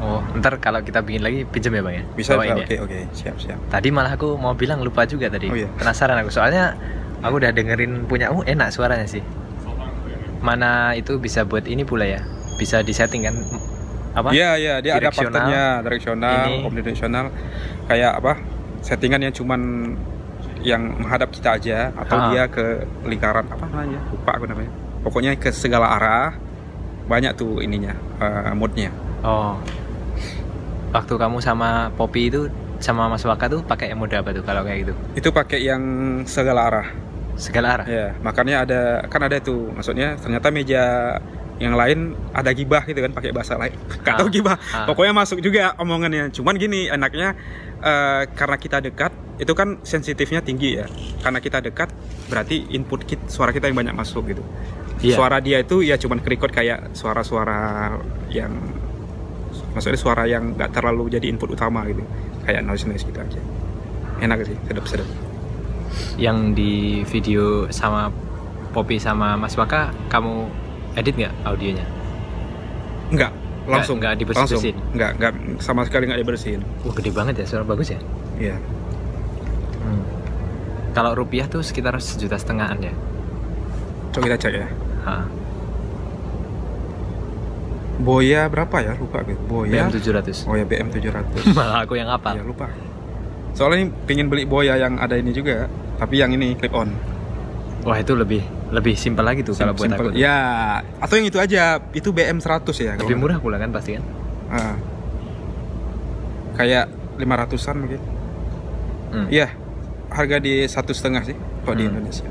[0.00, 2.04] Oh, ntar kalau kita bikin lagi pinjam ya bang ya.
[2.16, 2.56] bisa ya?
[2.56, 5.52] oke oke siap siap Tadi malah aku mau bilang lupa juga tadi.
[5.52, 5.68] Oh, iya.
[5.76, 6.72] Penasaran aku soalnya
[7.20, 9.20] aku udah dengerin punya oh enak suaranya sih.
[10.40, 12.24] Mana itu bisa buat ini pula ya?
[12.56, 13.36] Bisa disetting kan?
[14.10, 14.34] Apa?
[14.34, 17.30] iya iya dia ada patternnya direksional omnidirectional
[17.86, 18.42] kayak apa
[18.82, 19.60] settingan yang cuman
[20.66, 22.26] yang menghadap kita aja atau Ha.
[22.34, 24.70] dia ke lingkaran apa namanya lupa aku namanya
[25.06, 26.34] pokoknya ke segala arah
[27.06, 28.90] banyak tuh ininya eh, mode-nya
[29.20, 29.54] Oh.
[30.90, 34.88] Waktu kamu sama Poppy itu sama Mas Waka tuh pakai mode apa tuh kalau kayak
[34.88, 34.92] gitu?
[35.14, 35.82] itu pakai yang
[36.24, 36.88] segala arah
[37.36, 37.86] Segala arah.
[37.88, 41.16] Ya, makanya ada kan ada tuh, maksudnya ternyata meja
[41.56, 43.72] yang lain ada gibah gitu kan pakai bahasa lain.
[44.04, 44.56] Gak Ah, tahu gibah.
[44.72, 44.84] ah.
[44.84, 46.28] Pokoknya masuk juga omongannya.
[46.32, 47.32] Cuman gini, enaknya
[47.80, 50.86] eh, karena kita dekat, itu kan sensitifnya tinggi ya.
[51.20, 51.88] Karena kita dekat,
[52.28, 54.44] berarti input kit, suara kita yang banyak masuk gitu.
[55.00, 55.16] Iya.
[55.16, 57.96] Suara dia itu ya cuman record kayak suara-suara
[58.28, 58.52] yang
[59.72, 62.02] maksudnya suara yang nggak terlalu jadi input utama gitu.
[62.44, 63.40] Kayak noise noise gitu aja.
[64.20, 65.08] Enak sih, sedap-sedap.
[66.16, 66.72] Yang di
[67.04, 68.12] video sama
[68.70, 70.46] Poppy sama Mas Waka kamu
[70.94, 71.82] edit nggak audionya?
[73.10, 73.32] Enggak,
[73.66, 74.78] langsung nggak dibersihin?
[74.94, 77.98] enggak enggak sama sekali enggak dibersihin Wah gede banget ya suara bagus ya.
[78.38, 78.54] iya
[79.80, 80.04] Hmm.
[80.92, 82.92] Kalau rupiah tuh sekitar sejuta setengahan ya.
[84.12, 84.66] coba kita cek ya
[85.00, 85.24] Ha.
[88.00, 90.44] Boya berapa ya lupa gue boya BM 700.
[90.44, 92.32] oh ya BM 700 Malah aku yang apa?
[92.32, 92.66] ya lupa
[93.50, 96.90] soalnya ini pingin beli boya yang ada ini juga tapi yang ini clip on
[97.80, 98.40] Wah itu lebih
[98.70, 100.00] lebih simpel lagi tuh kalau buat Simple.
[100.02, 100.12] aku.
[100.12, 100.20] tuh.
[100.20, 100.36] ya
[100.96, 104.04] atau yang itu aja itu BM 100 ya Lebih murah pula kan pasti kan?
[104.46, 104.76] Ah.
[106.54, 108.00] kayak 500an mungkin
[109.10, 109.26] Hmm.
[109.26, 109.50] iya
[110.08, 111.98] harga di satu setengah sih kalau di Hmm.
[111.98, 112.30] Indonesia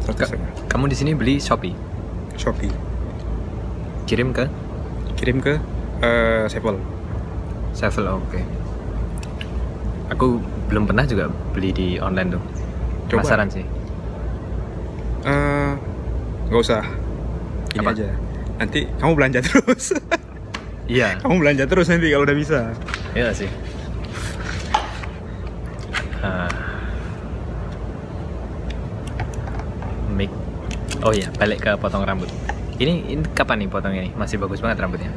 [0.00, 1.76] satu Ka- setengah Kamu di sini beli Shopee,
[2.34, 2.72] Shopee
[4.06, 4.46] kirim ke
[5.18, 5.58] kirim ke
[6.00, 6.78] eh Sevel
[7.76, 8.40] Sevel, oke.
[10.16, 10.40] Aku
[10.72, 12.42] belum pernah juga beli di online tuh.
[13.12, 13.20] Coba.
[13.20, 13.64] Penasaran sih.
[15.28, 15.72] Eh,
[16.48, 16.82] nggak usah
[17.74, 17.92] ini Apa?
[17.92, 18.08] aja
[18.56, 19.92] nanti kamu belanja terus
[20.86, 22.70] Iya, kamu belanja terus nanti kalau udah bisa
[23.18, 23.50] iya sih.
[26.22, 26.46] Ah.
[30.14, 30.30] mic.
[31.02, 32.30] Oh iya, balik ke potong rambut.
[32.76, 34.12] Ini, ini kapan nih potongnya nih?
[34.14, 35.12] Masih bagus banget rambutnya.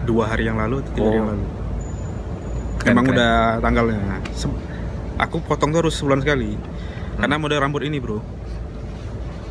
[0.00, 1.20] dua hari yang lalu atau tiga hari Oh.
[1.20, 1.44] yang lalu
[2.78, 3.14] Keren, memang keren.
[3.14, 4.00] udah tanggalnya
[4.32, 4.60] Se-
[5.18, 7.20] aku potong tuh harus sebulan sekali Hmm.
[7.20, 8.24] karena model rambut ini bro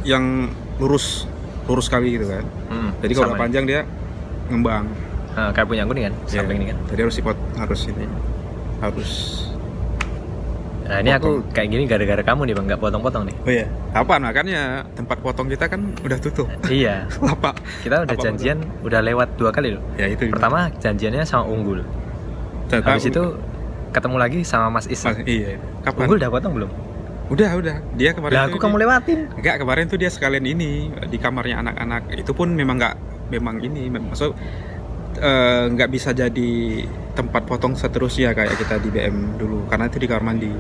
[0.02, 1.30] yang lurus
[1.64, 2.42] lurus sekali gitu kan
[2.74, 3.86] Hmm, jadi kalau udah panjang dia
[4.48, 5.00] ngembang nih.
[5.36, 6.78] Ah, kayak punya aku nih kan, samping ini kan.
[6.90, 8.06] jadi harus dipot harus ini
[8.80, 9.12] harus
[10.88, 11.52] Nah, ini aku Potong.
[11.52, 13.36] kayak gini gara-gara kamu nih bang, nggak potong-potong nih.
[13.38, 14.62] oh iya kapan makanya
[14.92, 19.52] tempat potong kita kan udah tutup iya, lapak kita udah Apa janjian, udah lewat dua
[19.52, 19.84] kali loh.
[19.94, 21.84] ya itu Pertama janjiannya sama Unggul,
[22.66, 23.24] Ternyata- habis itu
[23.90, 25.00] ketemu lagi sama Mas Is.
[25.02, 26.72] Mas- iya kapan Unggul udah potong belum?
[27.28, 29.20] udah udah dia kemarin Lah aku kamu lewatin.
[29.36, 30.72] Enggak, kemarin tuh dia sekalian ini
[31.12, 32.16] di kamarnya anak-anak.
[32.16, 32.96] Itu pun memang nggak
[33.28, 34.32] memang ini maksud
[35.18, 36.52] eh, nggak bisa jadi
[37.12, 40.52] tempat potong seterusnya kayak kita di BM dulu karena itu di kamar mandi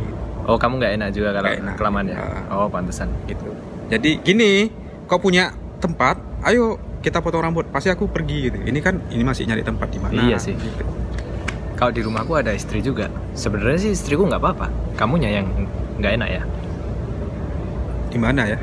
[0.43, 1.75] Oh kamu nggak enak juga kalau enak.
[1.75, 2.15] kelamaan ya?
[2.17, 2.63] Ah.
[2.63, 3.11] Oh pantesan.
[3.25, 3.51] gitu.
[3.87, 4.71] Jadi gini,
[5.03, 9.43] kau punya tempat, ayo kita potong rambut pasti aku pergi gitu ini kan ini masih
[9.43, 10.55] nyari tempat di mana Iya sih.
[10.55, 10.83] gitu.
[11.75, 13.05] Kalau di rumahku ada istri juga.
[13.33, 14.67] Sebenarnya sih istriku nggak apa-apa.
[14.95, 15.45] Kamunya yang
[15.97, 16.43] nggak enak ya.
[18.07, 18.55] di mana ya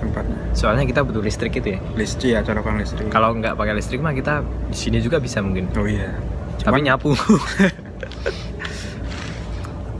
[0.00, 1.78] tempatnya Soalnya kita butuh listrik itu ya.
[1.94, 5.68] listrik ya colokan listrik Kalau nggak pakai listrik mah kita di sini juga bisa mungkin.
[5.72, 6.10] oh iya
[6.58, 7.12] Tapi Cuman- nyapu.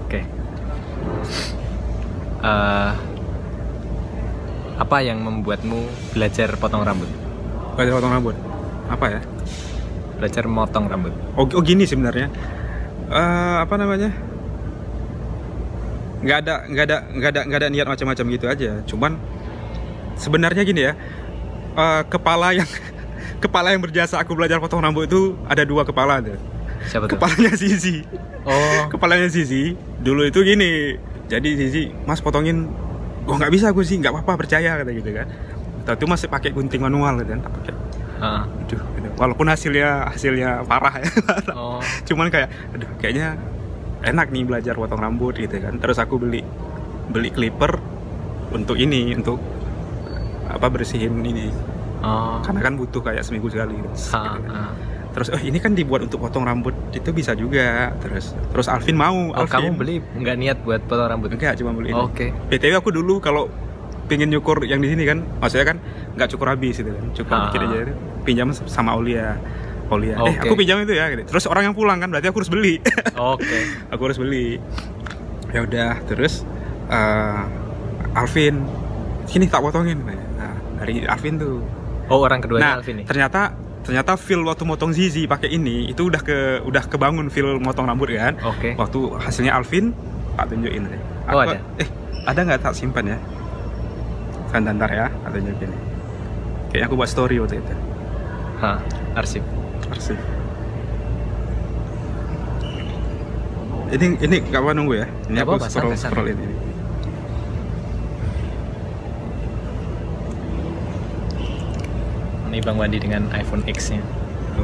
[0.02, 0.20] Oke.
[2.40, 2.92] Eh,
[4.76, 5.80] apa yang membuatmu
[6.10, 7.08] belajar potong rambut?
[7.70, 8.36] belajar potong rambut
[8.86, 9.20] apa ya
[10.16, 11.12] Belajar motong rambut.
[11.32, 12.28] oh, oh gini sebenarnya
[13.06, 14.12] Eh, apa namanya
[16.20, 19.16] nggak ada nggak ada nggak ada nggak ada niat macam-macam gitu aja cuman
[20.20, 20.92] sebenarnya gini ya
[21.74, 22.68] eh, kepala yang
[23.44, 26.36] kepala yang berjasa aku belajar potong rambut itu ada dua kepala tuh.
[26.84, 27.16] Siapa tuh?
[27.16, 28.04] kepalanya Zizi.
[28.44, 29.76] Oh, kepalanya Zizi.
[30.00, 30.96] Dulu itu gini
[31.28, 32.68] jadi Zizi mas potongin.
[33.28, 35.26] Oh nggak bisa aku sih nggak apa-apa percaya kata gitu kan.
[35.88, 37.74] Tahu itu masih pakai gunting manual gitu kan pakai.
[38.20, 38.44] Ah.
[38.44, 39.08] aduh gitu.
[39.16, 41.08] walaupun hasilnya hasilnya parah ya.
[41.56, 43.40] Oh, cuman kayak aduh kayaknya
[44.04, 45.80] enak nih belajar potong rambut gitu kan.
[45.80, 46.44] Terus aku beli
[47.08, 47.80] beli clipper
[48.52, 49.40] untuk ini untuk
[50.50, 51.48] apa bersihin ini
[52.02, 52.40] oh.
[52.42, 53.88] karena kan butuh kayak seminggu sekali gitu.
[54.16, 54.72] Ah.
[55.10, 59.34] terus oh ini kan dibuat untuk potong rambut itu bisa juga terus terus Alvin mau
[59.34, 61.34] Oh, Alvin kamu beli nggak niat buat potong rambut?
[61.34, 61.98] enggak cuma beli ini.
[61.98, 62.26] Oke.
[62.46, 63.50] btw aku dulu kalau
[64.06, 65.76] pengen nyukur yang di sini kan maksudnya kan
[66.14, 69.38] nggak cukur habis gitu kan cukur dikit aja pinjam sama Aulia
[69.86, 70.46] Aulia eh Oke.
[70.46, 71.26] aku pinjam itu ya gitu.
[71.26, 72.82] terus orang yang pulang kan berarti aku harus beli
[73.34, 73.58] Oke.
[73.90, 74.58] aku harus beli
[75.50, 76.42] ya udah terus
[76.86, 77.42] eh,
[78.14, 78.62] Alvin
[79.26, 79.98] sini tak potongin
[80.80, 81.60] dari Alvin tuh
[82.08, 83.06] Oh, orang keduanya nah Alvin nih.
[83.06, 87.84] ternyata ternyata feel waktu motong Zizi pakai ini itu udah ke udah kebangun feel motong
[87.84, 88.74] rambut kan Oke.
[88.74, 89.94] waktu hasilnya Alvin
[90.32, 91.00] tak tunjukin deh.
[91.26, 91.60] Oh, Aku- ada?
[91.76, 91.88] eh
[92.22, 93.18] ada nggak tak simpan ya
[94.48, 95.70] kan ntar ya tak tunjukin
[96.68, 97.74] kayaknya aku buat story waktu itu
[98.58, 98.76] Hah,
[99.14, 99.40] arsip.
[99.88, 100.18] arsip
[103.90, 106.46] ini ini nggak apa nunggu ya ini aku apa-apa, scroll santai, scroll ini
[112.50, 114.02] Ini Bang Wandi dengan iPhone X-nya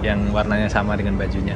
[0.03, 1.55] yang warnanya sama dengan bajunya.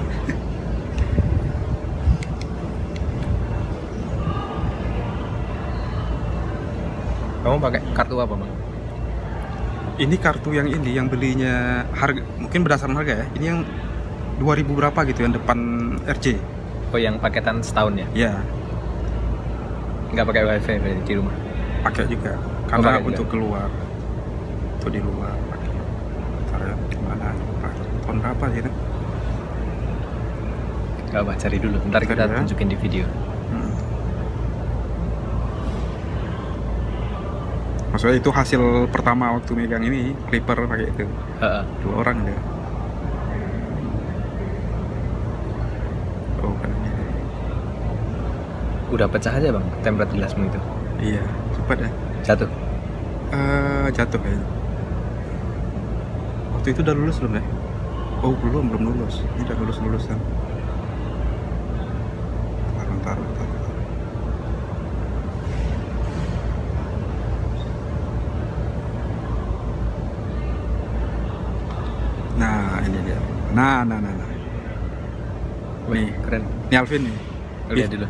[7.40, 8.52] Kamu pakai kartu apa, Bang?
[10.00, 13.60] ini kartu yang ini yang belinya harga mungkin berdasarkan harga ya ini yang
[14.40, 15.58] 2000 berapa gitu yang depan
[16.08, 16.40] RJ
[16.90, 18.06] Oh, yang paketan setahun ya?
[18.16, 18.32] ya
[20.10, 21.34] Nggak pakai WiFi berarti di rumah.
[21.84, 22.32] pakai juga
[22.64, 23.10] karena pakai juga.
[23.12, 23.68] untuk keluar
[24.80, 25.68] untuk di luar pakai
[26.48, 27.28] ntar ya gimana
[28.40, 28.70] berapa gitu
[31.10, 31.74] Nggak apa, cari dulu.
[31.90, 32.38] Ntar kita ya.
[32.38, 33.04] tunjukin di video.
[33.50, 33.74] Hmm.
[37.90, 41.02] maksudnya itu hasil pertama waktu megang ini clipper pakai itu
[41.42, 41.62] Heeh.
[41.82, 42.38] dua orang dia
[46.38, 46.70] oh kan.
[48.90, 50.60] Udah pecah aja, Bang, temperat gelasmu itu.
[51.02, 51.90] iya cepat ya
[52.22, 52.50] Jatuh.
[53.34, 54.46] Eh, jatuh kayaknya
[56.54, 57.44] waktu itu udah lulus belum ya
[58.20, 59.24] oh belum belum lulus.
[59.24, 60.18] Ini udah lulus lulusan.
[62.76, 63.58] Taruh taruh taruh
[72.40, 73.20] nah ini dia.
[73.52, 74.28] Nah nah nah nah.
[75.90, 76.42] Nih Keren.
[76.70, 77.16] ini Alvin nih.
[77.70, 78.08] Lihat dulu.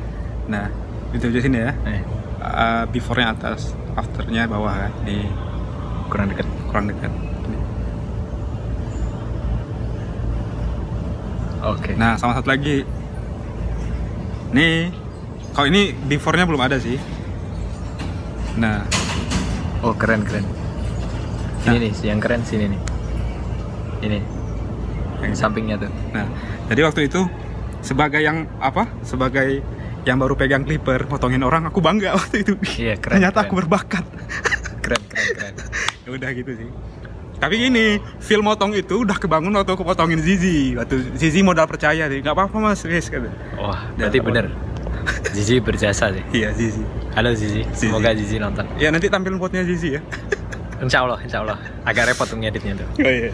[0.51, 0.67] nah
[1.13, 1.75] itu aja sini ya.
[1.87, 2.03] Eh,
[2.41, 5.29] Uh, before-nya atas afternya bawah ya ini
[6.09, 6.49] kurang dekat.
[6.73, 7.13] kurang dekat
[11.61, 11.93] Oke.
[11.97, 12.83] Nah, sama satu lagi.
[14.51, 14.91] Nih,
[15.53, 16.97] kalau ini before-nya belum ada sih.
[18.57, 18.83] Nah,
[19.81, 20.45] Oh, keren, keren.
[21.65, 21.73] Nah.
[21.73, 22.81] Ini nih, yang keren sini nih.
[24.05, 24.19] Ini,
[25.25, 25.89] yang sampingnya tuh.
[26.13, 26.29] Nah,
[26.69, 27.25] jadi waktu itu
[27.81, 28.93] sebagai yang apa?
[29.01, 29.65] Sebagai
[30.05, 32.53] yang baru pegang clipper, potongin orang, aku bangga waktu itu.
[32.77, 33.25] Iya, keren.
[33.25, 33.49] Ternyata keren.
[33.49, 34.05] aku berbakat.
[34.85, 35.55] keren, keren, keren.
[36.05, 36.69] ya udah gitu sih.
[37.41, 37.86] Tapi gini,
[38.20, 40.76] film motong itu udah kebangun waktu aku potongin Zizi.
[40.76, 43.32] Waktu Zizi modal percaya deh, nggak apa-apa mas, wes kata.
[43.57, 44.26] Wah, Dan berarti apa?
[44.28, 44.47] bener.
[45.32, 46.24] Zizi berjasa sih.
[46.36, 46.84] Iya Zizi.
[47.16, 47.88] Halo Zizi, Zizi.
[47.88, 48.68] semoga Zizi nonton.
[48.76, 50.01] Ya nanti tampilin fotonya Zizi ya.
[50.84, 51.57] Insya Allah, insya Allah.
[51.82, 52.88] Agak repot tuh ngeditnya tuh.
[53.01, 53.32] Oh iya.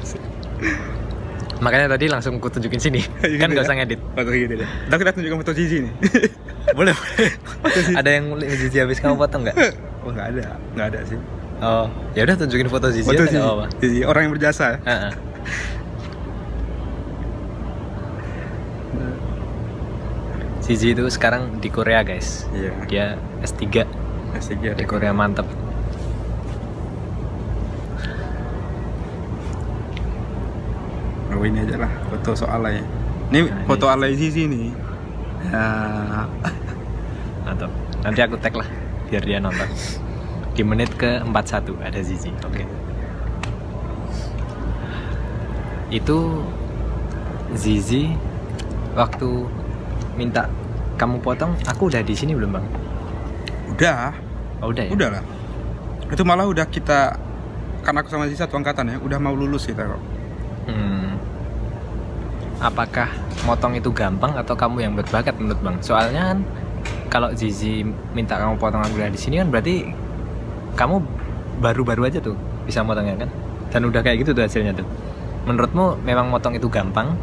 [1.56, 3.00] Makanya tadi langsung ku tunjukin sini.
[3.02, 3.66] Gitu kan nggak ya?
[3.66, 4.00] usah ngedit.
[4.14, 4.68] Foto gitu deh.
[4.86, 5.92] Udah kita tunjukkan foto Zizi nih.
[6.78, 7.30] Boleh, boleh.
[7.98, 9.56] Ada yang Zizi habis kamu potong nggak?
[10.06, 10.44] oh nggak ada,
[10.78, 11.18] nggak ada sih.
[11.56, 13.40] Oh, ya udah tunjukin foto Zizi Foto Zizi.
[13.40, 13.64] apa-apa.
[13.80, 14.76] Zizi, orang yang berjasa.
[14.84, 15.12] Heeh.
[20.60, 22.44] Zizi itu sekarang di Korea guys.
[22.52, 22.72] Iya.
[22.90, 23.06] Dia
[23.40, 23.86] S3
[24.36, 25.46] S3 di Korea mantep.
[31.46, 32.82] ini aja lah foto soal alay
[33.30, 33.66] ini Nah, ini.
[33.70, 36.26] foto alay Zizi nih ya
[37.46, 37.70] Mantap.
[38.02, 38.66] Nanti aku tag lah
[39.06, 39.70] biar dia nonton.
[40.56, 42.32] Di menit ke 41 ada Zizi.
[42.42, 42.64] Oke.
[45.92, 46.42] Itu
[47.54, 48.10] Zizi
[48.96, 49.28] waktu
[50.16, 50.48] minta
[50.96, 52.66] kamu potong, aku udah di sini belum bang?
[53.76, 54.08] udah
[54.64, 54.92] Oh, udah ya.
[54.96, 55.22] udah lah
[56.08, 57.18] itu malah udah kita
[57.84, 60.02] karena aku sama Zizi satu angkatan ya udah mau lulus kita kok
[60.66, 61.14] Hmm.
[62.58, 63.06] Apakah
[63.46, 65.76] motong itu gampang atau kamu yang berbakat menurut bang?
[65.78, 66.38] Soalnya kan
[67.06, 67.86] kalau Zizi
[68.18, 69.86] minta kamu potong aku udah di sini kan berarti
[70.76, 71.00] kamu
[71.64, 72.36] baru-baru aja tuh
[72.68, 73.30] bisa motongnya kan?
[73.72, 74.86] Dan udah kayak gitu tuh hasilnya tuh.
[75.48, 77.16] Menurutmu memang motong itu gampang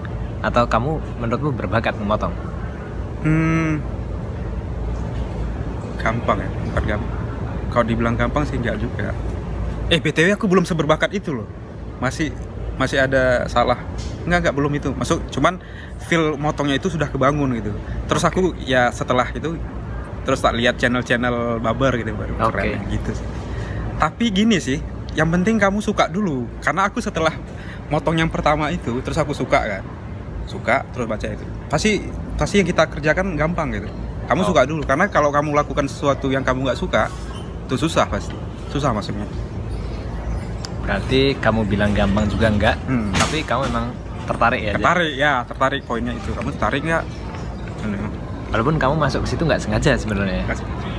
[0.44, 2.34] atau kamu menurutmu berbakat memotong?
[3.24, 3.80] Hmm,
[6.04, 7.14] gampang ya, bukan gampang.
[7.72, 9.16] Kalau dibilang gampang sih enggak juga.
[9.88, 11.48] Eh btw aku belum seberbakat itu loh,
[12.04, 12.36] masih
[12.76, 13.80] masih ada salah.
[14.28, 14.90] Enggak enggak belum itu.
[14.92, 15.64] Masuk cuman
[16.04, 17.72] feel motongnya itu sudah kebangun gitu.
[18.12, 19.56] Terus aku ya setelah itu
[20.24, 22.64] terus tak lihat channel-channel babar gitu baru Oke.
[22.64, 23.28] keren gitu sih.
[24.04, 24.84] Tapi gini sih,
[25.16, 26.44] yang penting kamu suka dulu.
[26.60, 27.32] Karena aku setelah
[27.88, 29.84] motong yang pertama itu terus aku suka kan.
[30.44, 31.46] Suka terus baca itu.
[31.72, 32.04] Pasti
[32.36, 33.88] pasti yang kita kerjakan gampang gitu.
[34.28, 34.48] Kamu Oh.
[34.52, 37.08] suka dulu karena kalau kamu lakukan sesuatu yang kamu nggak suka
[37.64, 38.36] itu susah pasti.
[38.76, 39.24] Susah maksudnya.
[40.84, 43.08] Berarti kamu bilang gampang juga enggak, Hmm.
[43.16, 43.96] tapi kamu memang
[44.28, 44.74] tertarik ya?
[44.76, 46.36] Tertarik ya, tertarik poinnya itu.
[46.36, 47.04] Kamu tertarik nggak?
[48.52, 50.44] Walaupun kamu masuk ke situ nggak sengaja sebenarnya.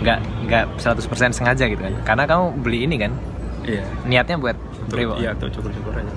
[0.00, 1.94] Nggak nggak 100% sengaja gitu kan?
[2.02, 3.12] Karena kamu beli ini kan,
[3.62, 3.84] Iya.
[4.04, 5.18] niatnya buat brewok.
[5.18, 6.12] Iya tuh cukur-cukur aja.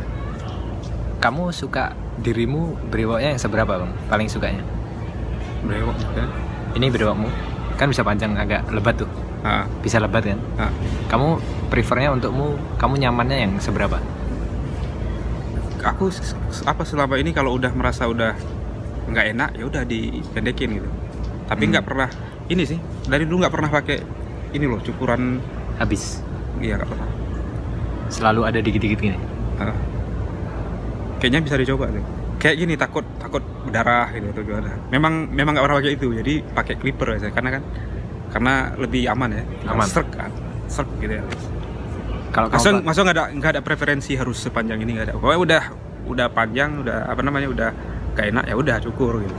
[1.17, 3.91] Kamu suka dirimu brewoknya yang seberapa bang?
[4.07, 4.61] Paling sukanya?
[5.61, 6.23] Brewok juga.
[6.73, 7.29] Ini brewokmu
[7.77, 9.09] kan bisa panjang agak lebat tuh,
[9.41, 10.37] Ah, bisa lebat kan?
[10.57, 10.73] ah.
[11.07, 11.37] Kamu
[11.69, 14.01] prefernya untukmu, kamu nyamannya yang seberapa?
[15.85, 16.09] Aku
[16.65, 18.33] apa selama ini kalau udah merasa udah
[19.07, 20.89] nggak enak ya udah dipendekin gitu.
[21.47, 21.71] Tapi Hmm.
[21.71, 22.09] nggak pernah
[22.47, 23.97] ini sih dari dulu nggak pernah pakai
[24.55, 25.39] ini loh cukuran
[25.77, 26.23] Habis.
[26.63, 27.09] iya nggak pernah.
[28.07, 29.19] Selalu ada dikit-dikit gini.
[29.59, 29.75] Ah.
[31.21, 32.05] Kayaknya bisa dicoba tuh.
[32.37, 34.71] Kayak gini takut takut berdarah gitu atau gimana.
[34.89, 36.07] Memang memang nggak pernah pakai itu.
[36.15, 37.63] Jadi pakai clipper aja karena kan
[38.33, 39.43] karena lebih aman ya.
[39.69, 39.85] Aman.
[39.85, 40.31] Serk kan.
[40.65, 41.23] Serk gitu ya.
[42.31, 45.15] Kalau Masuk masuk nggak ada nggak ada preferensi harus sepanjang ini nggak ada.
[45.19, 45.63] Pokoknya udah
[46.07, 47.69] udah panjang udah apa namanya udah
[48.15, 49.37] gak enak ya udah cukur gitu.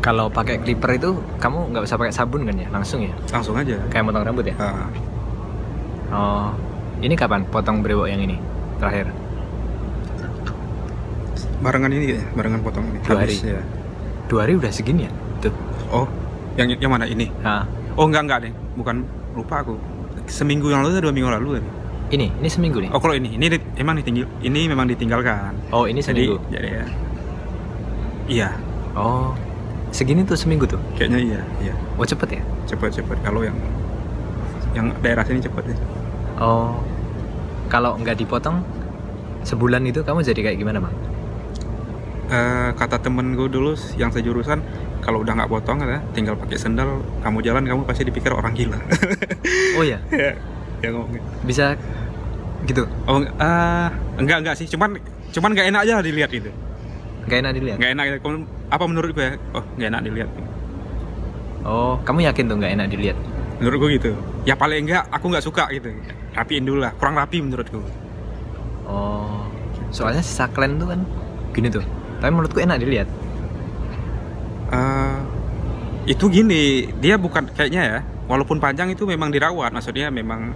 [0.00, 2.68] Kalau pakai clipper itu kamu nggak usah pakai sabun kan ya?
[2.72, 3.12] Langsung ya?
[3.28, 3.76] Langsung aja.
[3.88, 4.54] Kayak potong rambut ya?
[4.56, 4.88] Ah,
[6.10, 6.50] Oh,
[6.98, 8.34] ini kapan potong brewok yang ini
[8.76, 9.12] terakhir?
[11.60, 12.98] barengan ini ya, barengan potong ini.
[13.04, 13.52] Dua Habis, hari.
[13.52, 13.62] ya.
[14.26, 15.12] Dua hari udah segini ya?
[15.38, 15.52] Tuh.
[15.92, 16.06] Oh,
[16.56, 17.28] yang yang mana ini?
[17.44, 19.04] Nah, Oh enggak enggak deh, bukan
[19.36, 19.76] lupa aku.
[20.24, 21.62] Seminggu yang lalu atau dua minggu lalu ya.
[22.10, 22.90] ini, ini seminggu nih.
[22.90, 23.46] Oh kalau ini, ini
[23.76, 25.52] emang ditinggal, ini memang ditinggalkan.
[25.70, 26.36] Oh, ini Jadi, seminggu.
[26.50, 26.84] jadi ya.
[28.26, 28.50] Iya,
[28.98, 29.30] Oh,
[29.90, 30.78] segini tuh seminggu tuh.
[30.94, 31.74] kayaknya iya, iya.
[31.98, 32.42] Oh, cepet ya?
[32.66, 33.18] Cepet cepet.
[33.20, 33.56] Kalau yang
[34.70, 35.76] yang daerah sini cepet ya.
[36.38, 36.78] Oh,
[37.66, 38.62] kalau nggak dipotong
[39.42, 40.94] sebulan itu kamu jadi kayak gimana bang?
[42.30, 44.62] Eh, kata temen gue dulu yang sejurusan,
[45.02, 48.78] kalau udah nggak potong ya, tinggal pakai sendal, kamu jalan kamu pasti dipikir orang gila.
[49.78, 50.34] Oh ya, ya,
[50.82, 51.74] ya ngomong bisa
[52.66, 52.86] gitu.
[53.10, 53.88] Oh, eh,
[54.20, 54.98] enggak enggak sih, cuman
[55.34, 56.50] cuman nggak enak aja dilihat itu.
[57.26, 57.76] Nggak enak dilihat.
[57.82, 58.04] Nggak enak.
[58.22, 59.26] Kalau- Apa menurut gue?
[59.26, 59.34] ya?
[59.52, 60.30] Oh, nggak enak dilihat.
[61.66, 63.18] Oh, kamu yakin tuh nggak enak dilihat?
[63.60, 64.10] menurut gue gitu
[64.48, 65.92] ya paling enggak aku nggak suka gitu
[66.32, 67.84] rapiin dulu lah kurang rapi menurut gue
[68.90, 69.46] Oh,
[69.94, 71.00] soalnya saklen tuh kan
[71.54, 71.86] gini tuh.
[72.18, 73.06] Tapi menurutku enak dilihat.
[74.74, 75.18] Eh,
[76.10, 80.50] itu gini dia bukan kayaknya ya walaupun panjang itu memang dirawat maksudnya memang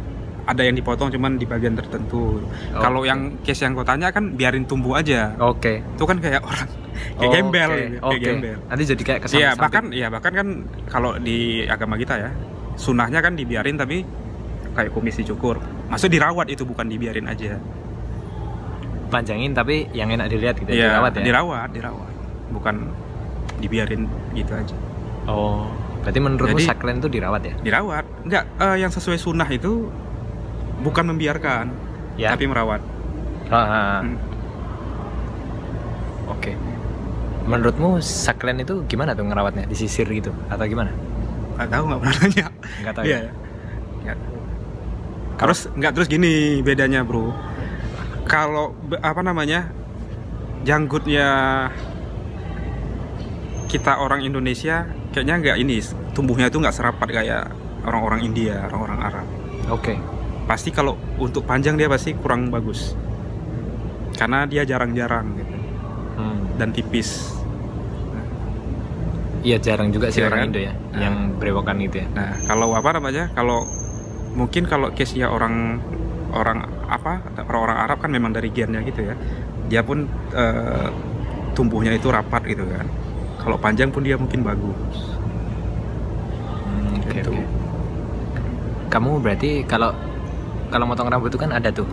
[0.50, 2.42] ada yang dipotong cuman di bagian tertentu
[2.74, 3.10] kalau Oke.
[3.10, 5.82] yang case yang kau tanya kan biarin tumbuh aja Oke.
[5.82, 6.66] itu kan kayak orang
[7.14, 8.24] kayak Oke, gembel gitu, kayak Oke.
[8.24, 10.48] gembel Nanti jadi kayak kesam Iya bahkan ya bahkan kan
[10.86, 12.30] kalau di agama kita ya
[12.74, 14.02] sunahnya kan dibiarin tapi
[14.72, 17.58] kayak kumis dicukur maksud dirawat itu bukan dibiarin aja
[19.06, 21.22] panjangin tapi yang enak dilihat gitu Iya, dirawat ya.
[21.22, 22.10] dirawat, dirawat.
[22.50, 22.74] Bukan
[23.62, 24.02] dibiarin
[24.34, 24.74] gitu aja.
[25.24, 25.70] Oh,
[26.02, 27.54] berarti menurutmu Jadi- saklen tuh dirawat ya?
[27.62, 28.02] Dirawat.
[28.26, 29.86] Enggak, eh, yang sesuai sunnah itu
[30.82, 31.70] bukan membiarkan,
[32.18, 32.34] Ya.
[32.34, 32.82] tapi merawat.
[33.46, 34.00] Ah, ah, ah.
[34.02, 34.18] Hmm.
[36.28, 36.52] Oke.
[37.44, 39.68] Menurutmu saklen itu gimana tuh ngerawatnya?
[39.68, 40.88] Disisir gitu atau gimana?
[41.54, 42.46] Enggak tahu, enggak pernah nanya.
[42.80, 43.04] Enggak tahu.
[43.04, 43.18] Iya.
[43.18, 43.32] ya?
[44.04, 44.18] Nggak.
[45.34, 46.32] Terus enggak terus gini
[46.64, 47.30] bedanya, Bro.
[48.24, 48.72] Kalau
[49.04, 49.68] apa namanya?
[50.64, 51.28] Janggutnya
[53.68, 55.76] kita orang Indonesia kayaknya enggak ini
[56.16, 57.52] tumbuhnya itu enggak serapat kayak
[57.84, 59.26] orang-orang India, orang-orang Arab.
[59.68, 59.96] Oke.
[60.44, 62.92] pasti kalau untuk panjang dia pasti kurang bagus
[64.12, 65.56] karena dia jarang-jarang gitu
[66.14, 66.46] Hmm.
[66.60, 67.33] dan tipis
[69.44, 70.48] Iya jarang juga sih orang kan?
[70.50, 71.00] Indo ya Nah.
[71.00, 72.06] yang berewokan itu ya.
[72.10, 73.28] Nah, kalau apa namanya?
[73.30, 73.68] Kalau
[74.32, 75.78] mungkin kalau case ya orang
[76.32, 79.14] orang apa orang-orang Arab kan memang dari gennya gitu ya.
[79.68, 80.88] Dia pun eh,
[81.52, 82.88] tumbuhnya itu rapat gitu kan.
[83.36, 85.12] Kalau panjang pun dia mungkin bagus.
[86.64, 87.30] Hmm, oke, Gitu.
[87.30, 87.44] oke.
[88.88, 89.92] Kamu berarti kalau
[90.68, 91.84] kalau motong rambut itu kan ada tuh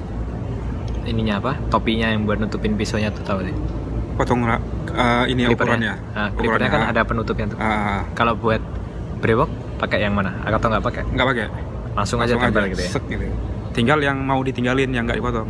[1.04, 1.60] ininya apa?
[1.68, 3.56] Topinya yang buat nutupin pisaunya tuh tahu sih.
[4.22, 5.93] Potong ra- eh, ini ya ukurannya.
[6.13, 6.93] Nah, clippernya kan Ukurannya.
[6.93, 7.57] ada penutupnya tuh.
[7.57, 8.61] Ah, Kalau buat
[9.17, 10.30] brewok pakai yang mana?
[10.43, 11.01] Atau nggak pakai?
[11.07, 11.45] nggak pakai.
[11.91, 12.91] Langsung, aja Langsung tempel gitu ya.
[12.91, 13.26] sek gitu.
[13.72, 15.49] Tinggal yang mau ditinggalin yang nggak dipotong.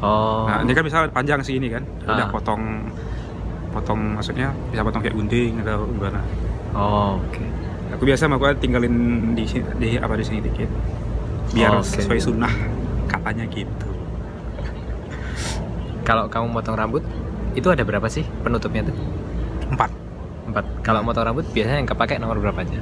[0.00, 0.48] Oh.
[0.48, 1.84] Nah, ini kan misalnya panjang sih ini kan.
[2.02, 2.32] Udah Ah.
[2.32, 2.88] potong
[3.70, 6.20] potong maksudnya bisa potong kayak gunting atau gimana.
[6.72, 7.44] Oh, oke.
[7.92, 8.94] Aku biasa mah tinggalin
[9.30, 10.70] di sini di apa di sini dikit.
[11.52, 12.00] Biar Oh, Oke.
[12.00, 12.50] sesuai sunnah
[13.06, 13.88] katanya gitu.
[16.00, 17.02] Kalau kamu motong rambut
[17.60, 18.96] itu ada berapa sih penutupnya tuh?
[19.70, 19.90] Empat.
[20.48, 20.64] Empat.
[20.82, 22.80] Kalau motong rambut biasanya yang kepake nomor berapa aja?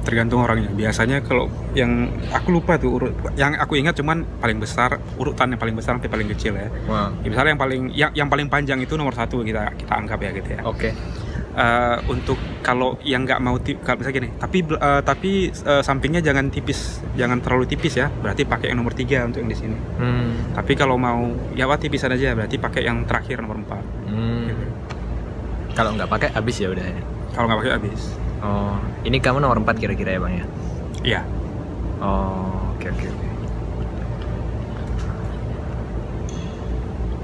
[0.00, 0.70] Tergantung orangnya.
[0.72, 5.60] Biasanya kalau yang aku lupa tuh urut yang aku ingat cuman paling besar urutan yang
[5.60, 6.68] paling besar sampai paling kecil ya.
[6.88, 7.16] Wow.
[7.20, 10.30] Ya, misalnya yang paling yang, yang paling panjang itu nomor satu kita kita anggap ya
[10.36, 10.60] gitu ya.
[10.64, 10.92] Oke.
[11.50, 16.22] Eh, untuk kalau yang nggak mau tip, kalau misalnya gini, tapi eh, tapi eh, sampingnya
[16.22, 18.06] jangan tipis, jangan terlalu tipis ya.
[18.06, 19.76] Berarti pakai yang nomor tiga untuk yang di sini.
[19.98, 20.54] Hmm.
[20.54, 21.26] Tapi kalau mau
[21.58, 23.82] ya wah tipisan aja, berarti pakai yang terakhir nomor empat.
[24.10, 24.50] Hmm.
[24.50, 24.64] Gitu.
[25.78, 26.84] Kalau nggak pakai habis ya udah.
[26.84, 27.00] ya?
[27.32, 28.02] Kalau nggak pakai habis.
[28.40, 30.46] Oh, ini kamu nomor 4 kira-kira ya bang ya?
[31.00, 31.20] Iya.
[32.00, 33.28] Oh, oke oke oke.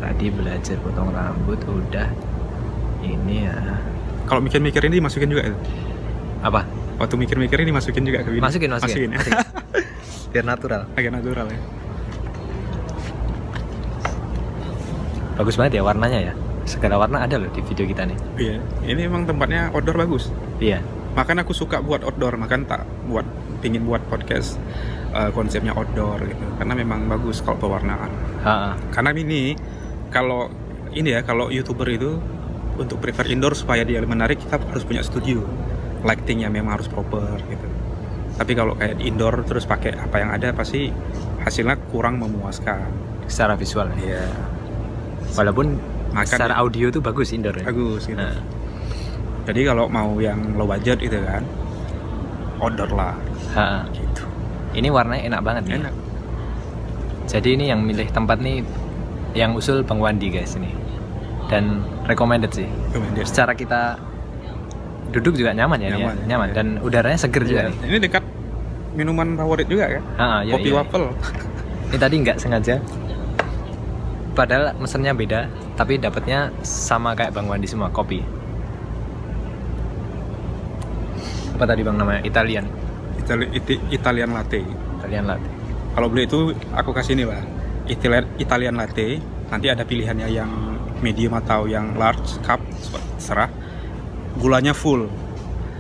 [0.00, 2.08] Tadi belajar potong rambut udah.
[3.02, 3.58] Ini ya.
[4.28, 5.58] Kalau mikir-mikir ini dimasukin juga itu.
[6.44, 6.62] Apa?
[6.96, 8.44] Waktu mikir-mikir ini dimasukin juga ke video.
[8.44, 9.08] Masukin masukin.
[9.12, 9.18] ya.
[9.18, 9.38] masukin.
[10.32, 10.88] Biar natural.
[10.96, 11.60] Agak natural ya.
[15.36, 16.34] Bagus banget ya warnanya ya.
[16.66, 18.18] Segala warna ada loh di video kita nih.
[18.36, 18.56] Iya.
[18.82, 20.34] Ini emang tempatnya outdoor bagus.
[20.58, 20.82] Iya.
[21.14, 23.24] Makan aku suka buat outdoor, makan tak buat
[23.62, 24.58] pingin buat podcast
[25.14, 26.44] eh, konsepnya outdoor gitu.
[26.58, 28.10] Karena memang bagus kalau pewarnaan.
[28.42, 29.54] Ha, Karena ini
[30.10, 30.50] kalau
[30.90, 32.18] ini ya kalau youtuber itu
[32.76, 35.46] untuk prefer indoor supaya dia menarik kita harus punya studio.
[36.02, 37.66] Lightingnya memang harus proper gitu.
[38.36, 40.92] Tapi kalau kayak indoor terus pakai apa yang ada pasti
[41.46, 43.06] hasilnya kurang memuaskan.
[43.26, 44.22] secara visual ya.
[44.22, 44.26] Iya.
[45.34, 46.62] Walaupun Makan secara ya.
[46.64, 47.64] audio tuh bagus indoor ya.
[47.64, 48.16] bagus gitu.
[48.16, 48.36] Nah,
[49.46, 51.44] Jadi kalau mau yang low budget itu kan
[52.58, 53.14] outdoor lah
[53.52, 54.24] ha, gitu.
[54.72, 55.76] Ini warnanya enak banget nih.
[55.78, 55.94] Enak.
[57.26, 58.66] Jadi ini yang milih tempat nih
[59.32, 60.72] yang usul Bang Wandi guys ini.
[61.46, 62.66] Dan recommended sih.
[62.90, 63.22] Recommended.
[63.22, 63.94] Secara kita
[65.14, 66.26] duduk juga nyaman ya, Nyaman, ya.
[66.26, 67.70] nyaman dan udaranya seger juga Iya.
[67.70, 67.76] nih.
[67.86, 68.24] Ini dekat
[68.92, 70.02] minuman favorit juga kan?
[70.18, 70.76] Ha, ha, iya, Kopi iya.
[70.76, 71.06] waffle.
[71.86, 72.74] Ini tadi nggak sengaja.
[74.36, 78.20] Padahal mesennya beda, tapi dapatnya sama kayak Bang Wandi semua kopi.
[81.56, 82.20] Apa tadi Bang namanya?
[82.20, 82.68] Italian.
[83.16, 84.60] Itali- Iti- Italian latte.
[85.00, 85.48] Italian latte.
[85.96, 87.40] Kalau beli itu aku kasih ini lah.
[87.88, 89.16] Italian Italian latte.
[89.48, 90.50] Nanti ada pilihannya yang
[91.00, 92.60] medium atau yang large cup
[93.16, 93.48] serah.
[94.36, 95.08] Gulanya full.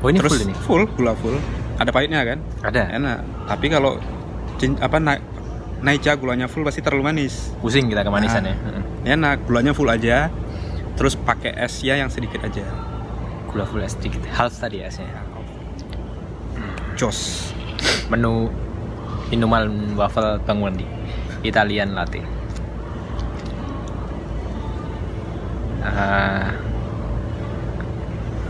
[0.00, 0.54] Oh ini Terus full ini.
[0.64, 1.36] full, gula full.
[1.76, 2.40] Ada pahitnya kan?
[2.64, 2.96] Ada.
[2.96, 3.18] Enak.
[3.44, 4.00] Tapi kalau
[4.80, 5.20] apa naik
[5.86, 7.54] Naicha gulanya full pasti terlalu manis.
[7.62, 8.50] Pusing kita kemanisan Ah.
[8.50, 9.14] ya.
[9.14, 10.34] Enak, gulanya full aja.
[10.98, 12.66] Terus pakai esnya yang sedikit aja.
[13.46, 14.26] Gula full es sedikit.
[14.26, 15.06] Half tadi ya esnya.
[16.98, 17.52] Jos.
[18.10, 18.50] Menu
[19.30, 20.82] minuman waffle Bang Wandi.
[21.46, 22.18] Italian latte.
[25.86, 26.50] Ah,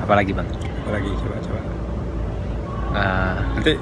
[0.01, 0.49] apa lagi bang?
[0.49, 1.61] Apa lagi coba coba.
[2.97, 3.73] Ah, Nanti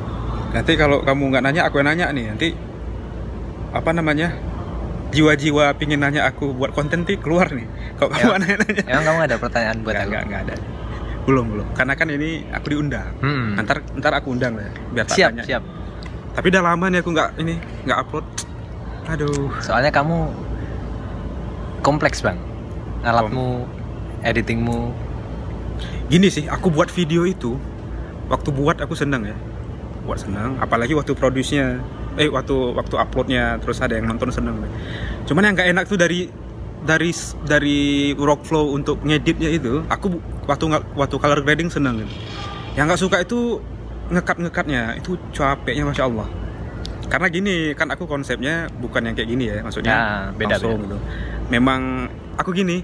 [0.50, 2.34] nanti kalau kamu nggak nanya aku yang nanya nih.
[2.34, 2.48] Nanti
[3.74, 4.30] apa namanya?
[5.10, 7.66] Jiwa-jiwa pingin nanya aku buat konten tuh keluar nih.
[7.94, 8.34] Kamu Ya.
[8.34, 8.82] nanya-nanya.
[8.84, 10.10] emang kamu ada pertanyaan buat Nggak, aku?
[10.10, 10.54] nggak, nggak ada.
[11.24, 11.66] Belum belum.
[11.72, 13.10] Karena kan ini aku diundang.
[13.18, 13.54] Hmm.
[13.56, 14.64] Ntar ntar aku undang lah.
[14.64, 15.42] ya, Biar tak Siap tanya.
[15.44, 15.62] siap.
[16.34, 17.54] Tapi udah lama nih aku nggak ini
[17.84, 18.26] nggak upload.
[19.06, 19.50] Aduh.
[19.60, 20.18] Soalnya kamu
[21.80, 22.38] kompleks bang.
[23.04, 23.68] Alatmu,
[24.22, 24.90] editingmu.
[26.06, 27.54] Gini sih, aku buat video itu
[28.26, 29.36] waktu buat aku seneng ya.
[30.04, 31.80] Buat seneng, apalagi waktu produce-nya
[32.14, 34.58] eh waktu waktu uploadnya terus ada yang nonton seneng.
[35.24, 36.28] Cuman yang nggak enak tuh dari
[36.84, 37.10] dari
[37.42, 37.80] dari
[38.12, 42.12] workflow untuk ngeditnya itu, aku waktu nggak waktu color grading seneng gitu.
[42.76, 43.58] Yang nggak suka itu
[44.12, 46.28] ngekat ngekatnya itu capeknya masya Allah.
[47.08, 50.84] Karena gini kan aku konsepnya bukan yang kayak gini ya, maksudnya Ya, beda, langsung beda.
[50.88, 50.98] gitu.
[51.52, 51.80] Memang
[52.36, 52.80] aku gini,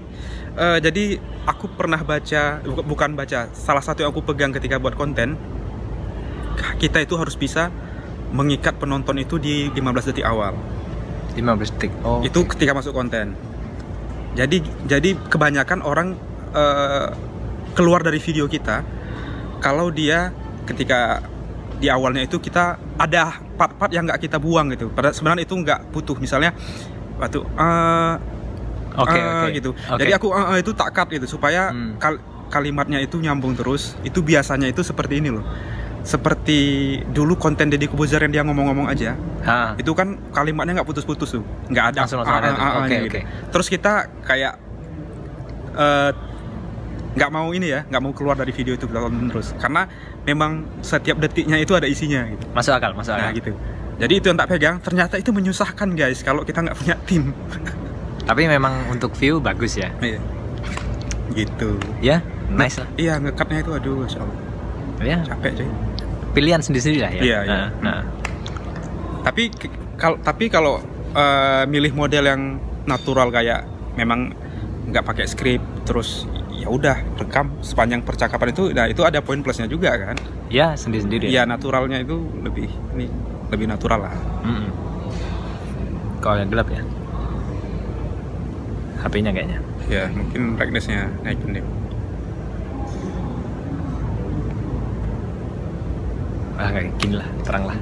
[0.55, 4.93] eh, jadi aku pernah baca bu- bukan baca, salah satu yang aku pegang ketika buat
[4.93, 5.35] konten,
[6.77, 7.73] kita itu harus bisa
[8.31, 10.55] mengikat penonton itu di 15 detik awal.
[11.35, 11.91] 15 detik.
[12.01, 12.19] Oh.
[12.23, 13.35] Itu ketika masuk konten.
[14.33, 16.15] Jadi jadi kebanyakan orang
[16.51, 17.07] eh,
[17.71, 18.83] keluar dari video kita
[19.59, 20.31] kalau dia
[20.63, 21.19] ketika
[21.77, 24.87] di awalnya itu kita ada part-part yang nggak kita buang gitu.
[24.87, 26.15] Pada sebenarnya itu nggak butuh.
[26.15, 26.55] Misalnya
[27.19, 28.15] waktu eh,
[28.91, 29.47] Oke eh, oke.
[29.55, 29.71] gitu.
[29.71, 29.99] Oke.
[30.03, 31.95] Jadi aku eh, eh, itu tak cut gitu supaya Hmm.
[31.95, 33.95] kal- kalimatnya itu nyambung terus.
[34.03, 35.43] Itu biasanya itu seperti ini loh.
[36.01, 36.59] Seperti
[37.07, 39.77] dulu konten Deddy Kobuzer yang dia ngomong-ngomong aja, Ha.
[39.77, 42.61] itu kan kalimatnya nggak putus-putus tuh, nggak ada Langsung- langsung ada tuh.
[42.81, 43.05] Oke, gitu.
[43.07, 43.19] oke.
[43.53, 43.91] Terus kita
[44.21, 44.53] kayak
[45.71, 46.11] eh,
[47.11, 49.85] nggak mau ini ya, nggak mau keluar dari video itu kita tonton terus, karena
[50.23, 52.43] memang setiap detiknya itu ada isinya gitu.
[52.49, 53.37] Masuk akal, masuk Nah akal.
[53.37, 53.51] gitu.
[53.95, 57.29] Jadi itu yang tak pegang, ternyata itu menyusahkan guys kalau kita nggak punya tim.
[58.27, 59.93] Tapi memang untuk view bagus ya.
[60.01, 60.17] Iya.
[61.31, 61.79] gitu.
[62.01, 62.87] Ya, nice lah.
[62.97, 64.37] Iya ngekatnya itu aduh, masya Allah,
[64.99, 65.69] Ya, capek coy.
[66.31, 67.21] Pilihan sendiri-sendiri lah ya.
[67.21, 67.51] Iya, iya.
[67.51, 68.01] Nah, nah.
[69.21, 69.51] tapi
[69.95, 70.79] kalau tapi kalau
[71.11, 72.41] eh, milih model yang
[72.83, 74.33] natural kayak memang
[74.83, 79.65] nggak pakai skrip terus ya udah rekam sepanjang percakapan itu nah itu ada poin plusnya
[79.65, 80.17] juga kan
[80.47, 81.27] Ya, sendiri-sendiri.
[81.27, 83.07] ya naturalnya itu lebih ini
[83.47, 84.69] lebih natural lah Mm-mm.
[86.19, 86.81] Kalau yang gelap ya.
[89.01, 89.59] HP-nya kayaknya.
[89.89, 91.65] ya mungkin brightnessnya naikin deh
[96.61, 97.77] Ah, kayak gini lah, terang lah.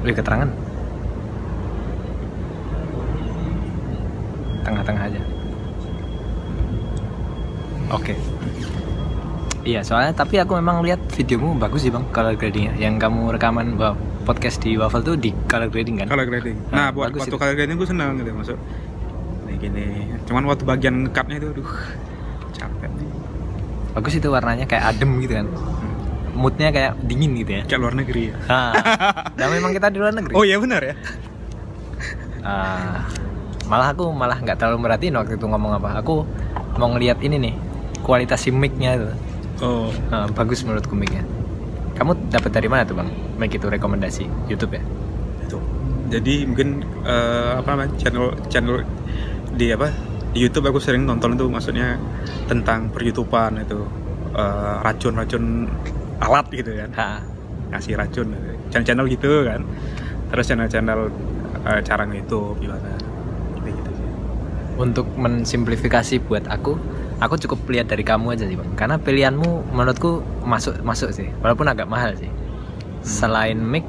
[0.00, 0.48] Wih, keterangan.
[4.64, 5.20] Tengah-tengah aja.
[7.92, 8.14] Oke.
[9.60, 12.72] Iya, soalnya tapi aku memang lihat videomu bagus sih bang, color gradingnya.
[12.80, 13.92] Yang kamu rekaman wah,
[14.24, 16.06] podcast di Waffle tuh di color grading kan?
[16.08, 17.36] color grading Ah, nah buat waktu itu.
[17.36, 18.56] color grading gue senang gitu masuk
[19.42, 19.86] ini gini
[20.28, 21.70] cuman waktu bagian ngekatnya itu aduh
[22.54, 22.90] capek
[23.90, 25.46] Bagus itu warnanya kayak adem gitu kan.
[26.34, 27.62] Moodnya kayak dingin gitu ya.
[27.66, 28.34] kayak luar negeri ya.
[28.46, 28.72] Nah,
[29.38, 30.32] dan memang kita di luar negeri.
[30.34, 30.94] oh iya benar ya.
[32.40, 33.04] Ah,
[33.68, 36.00] malah aku malah nggak terlalu merhatiin waktu itu ngomong apa.
[36.00, 36.24] Aku
[36.80, 37.54] mau ngeliat ini nih
[38.00, 39.08] kualitas si mic-nya itu.
[39.60, 39.92] Oh.
[40.08, 41.22] Ah, bagus menurutku mic-nya.
[42.00, 43.08] Kamu dapat dari mana tuh bang?
[43.36, 44.82] Mic itu rekomendasi YouTube ya?
[45.44, 45.60] Itu.
[46.08, 48.82] Jadi mungkin eh, apa namanya channel channel
[49.52, 49.92] di apa
[50.32, 52.00] di YouTube aku sering nonton itu maksudnya
[52.48, 53.84] tentang peryoutuban itu.
[54.30, 55.68] Eh, racun-racun
[56.20, 56.90] alat gitu kan.
[56.94, 57.08] Ha,
[57.72, 58.28] ngasih racun
[58.70, 59.60] channel-channel gitu kan.
[60.30, 61.00] Terus channel-channel
[61.66, 62.88] eh, cara nge-youtube gimana?
[63.56, 64.06] Gitu gitu sih.
[64.76, 66.76] Untuk mensimplifikasi buat aku
[67.20, 68.70] aku cukup lihat dari kamu aja sih bang.
[68.74, 71.28] Karena pilihanmu menurutku masuk masuk sih.
[71.40, 72.30] Walaupun agak mahal sih.
[73.00, 73.84] Selain mic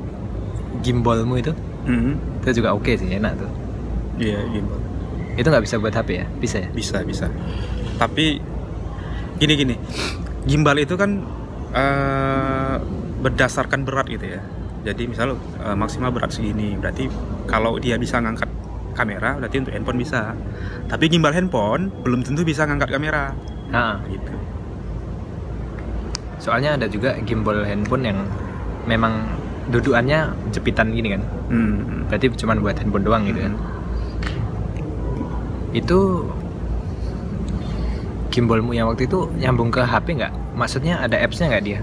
[0.81, 1.51] gimbalmu itu
[1.81, 2.41] Mhm.
[2.41, 3.51] itu juga oke sih enak tuh.
[4.17, 4.79] Iya gimbal.
[5.33, 6.25] Itu nggak bisa buat HP ya?
[6.37, 6.69] Bisa ya?
[6.69, 7.25] Bisa bisa.
[7.97, 8.37] Tapi
[9.35, 9.75] gini gini
[10.45, 11.25] gimbal itu kan
[11.71, 12.75] eh,
[13.21, 14.41] berdasarkan berat gitu ya.
[14.81, 17.07] Jadi misal eh, maksimal berat segini berarti
[17.47, 18.49] kalau dia bisa ngangkat
[18.91, 20.35] kamera berarti untuk handphone bisa.
[20.91, 23.31] Tapi gimbal handphone belum tentu bisa ngangkat kamera.
[23.71, 24.31] Ha, gitu.
[26.41, 28.19] Soalnya ada juga gimbal handphone yang
[28.89, 29.29] memang
[29.71, 31.23] dudukannya jepitan gini kan?
[31.51, 32.07] Hmm.
[32.07, 33.53] berarti cuma buat handphone doang gitu kan
[35.71, 35.99] itu
[38.31, 40.33] gimbalmu yang waktu itu nyambung ke HP nggak?
[40.55, 41.79] Maksudnya ada appsnya nggak dia?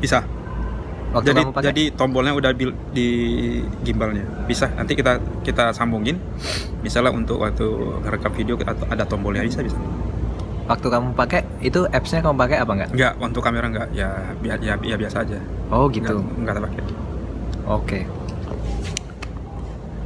[0.00, 0.24] Bisa.
[1.10, 1.66] Waktu jadi kamu pakai?
[1.74, 2.50] jadi tombolnya udah
[2.94, 3.06] di
[3.84, 4.24] gimbalnya.
[4.48, 4.72] Bisa.
[4.72, 6.16] Nanti kita kita sambungin.
[6.80, 7.66] Misalnya untuk waktu
[8.06, 9.44] ngerekam video kita ada tombolnya.
[9.44, 9.76] Bisa bisa.
[10.70, 12.90] Waktu kamu pakai itu appsnya kamu pakai apa nggak?
[12.94, 13.88] Enggak, untuk kamera enggak.
[13.90, 14.08] Ya,
[14.40, 15.38] ya, ya, ya biasa aja.
[15.68, 16.22] oh gitu.
[16.22, 16.82] Enggak, enggak terpakai.
[17.66, 17.98] oke.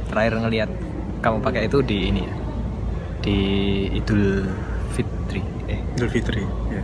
[0.09, 0.69] Terakhir ngelihat
[1.21, 2.35] kamu pakai itu di ini ya?
[3.21, 3.37] Di
[3.93, 4.49] Idul
[4.93, 6.43] Fitri eh Idul Fitri.
[6.69, 6.81] Ya.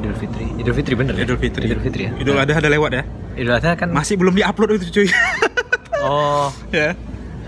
[0.00, 1.22] Idul Fitri Idul Fitri bener ya?
[1.24, 1.64] Idul Fitri.
[1.68, 3.02] Idul Fitri ya Idul Adha ada lewat ya.
[3.36, 5.08] Idul Adha kan Masih belum diupload itu cuy.
[6.04, 6.96] oh ya.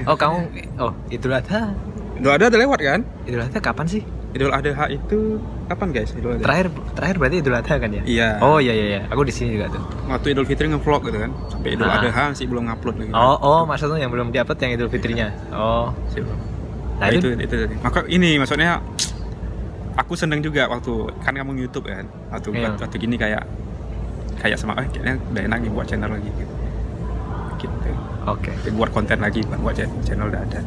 [0.04, 0.36] oh kamu
[0.78, 1.72] oh Idul Adha
[2.16, 3.00] Idul Adha ada lewat kan?
[3.24, 4.02] Idul Adha kapan sih
[4.32, 5.36] Idul Adha itu
[5.68, 6.12] kapan guys?
[6.12, 6.44] Idul Adha.
[6.44, 8.28] terakhir terakhir berarti Idul Adha kan ya Iya.
[8.40, 11.30] oh iya iya iya aku di sini juga tuh Waktu Idul Fitri ngevlog gitu kan.
[11.48, 12.00] Sampai Idul Ah.
[12.00, 13.12] Adha masih belum ngupload lagi.
[13.12, 16.38] oh oh maksudnya yang belum diupload yang Idul Fitrinya oh Masih belum.
[17.00, 17.74] nah Nah, itu, itu, itu tadi.
[17.80, 18.78] Maka ini maksudnya
[19.94, 22.04] aku seneng juga waktu kan kamu YouTube kan.
[22.28, 22.74] Waktu Iya.
[22.76, 23.44] waktu gini kayak
[24.38, 26.54] kayak sama eh, kayaknya udah enak nih buat channel lagi gitu.
[27.54, 27.90] Gitu.
[28.24, 30.60] oke buat konten lagi buat cha- channel udah ada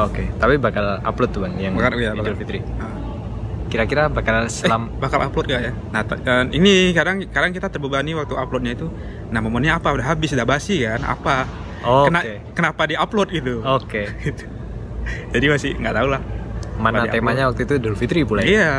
[0.00, 2.34] oke tapi bakal upload tuh bang yang Bakal, Idul bakal.
[2.36, 2.94] Fitri Nah,
[3.66, 8.14] kira-kira bakal eh, selam bakal upload gak ya nah eh, ini kadang kadang kita terbebani
[8.14, 8.86] waktu uploadnya itu
[9.26, 11.50] nah momennya apa udah habis udah basi kan apa
[11.82, 14.44] oh, Kena- oke kenapa di upload gitu oke Gitu.
[15.30, 16.22] jadi masih nggak tahu lah
[16.80, 18.48] mana temanya waktu itu Idul Fitri pula ya?
[18.48, 18.70] iya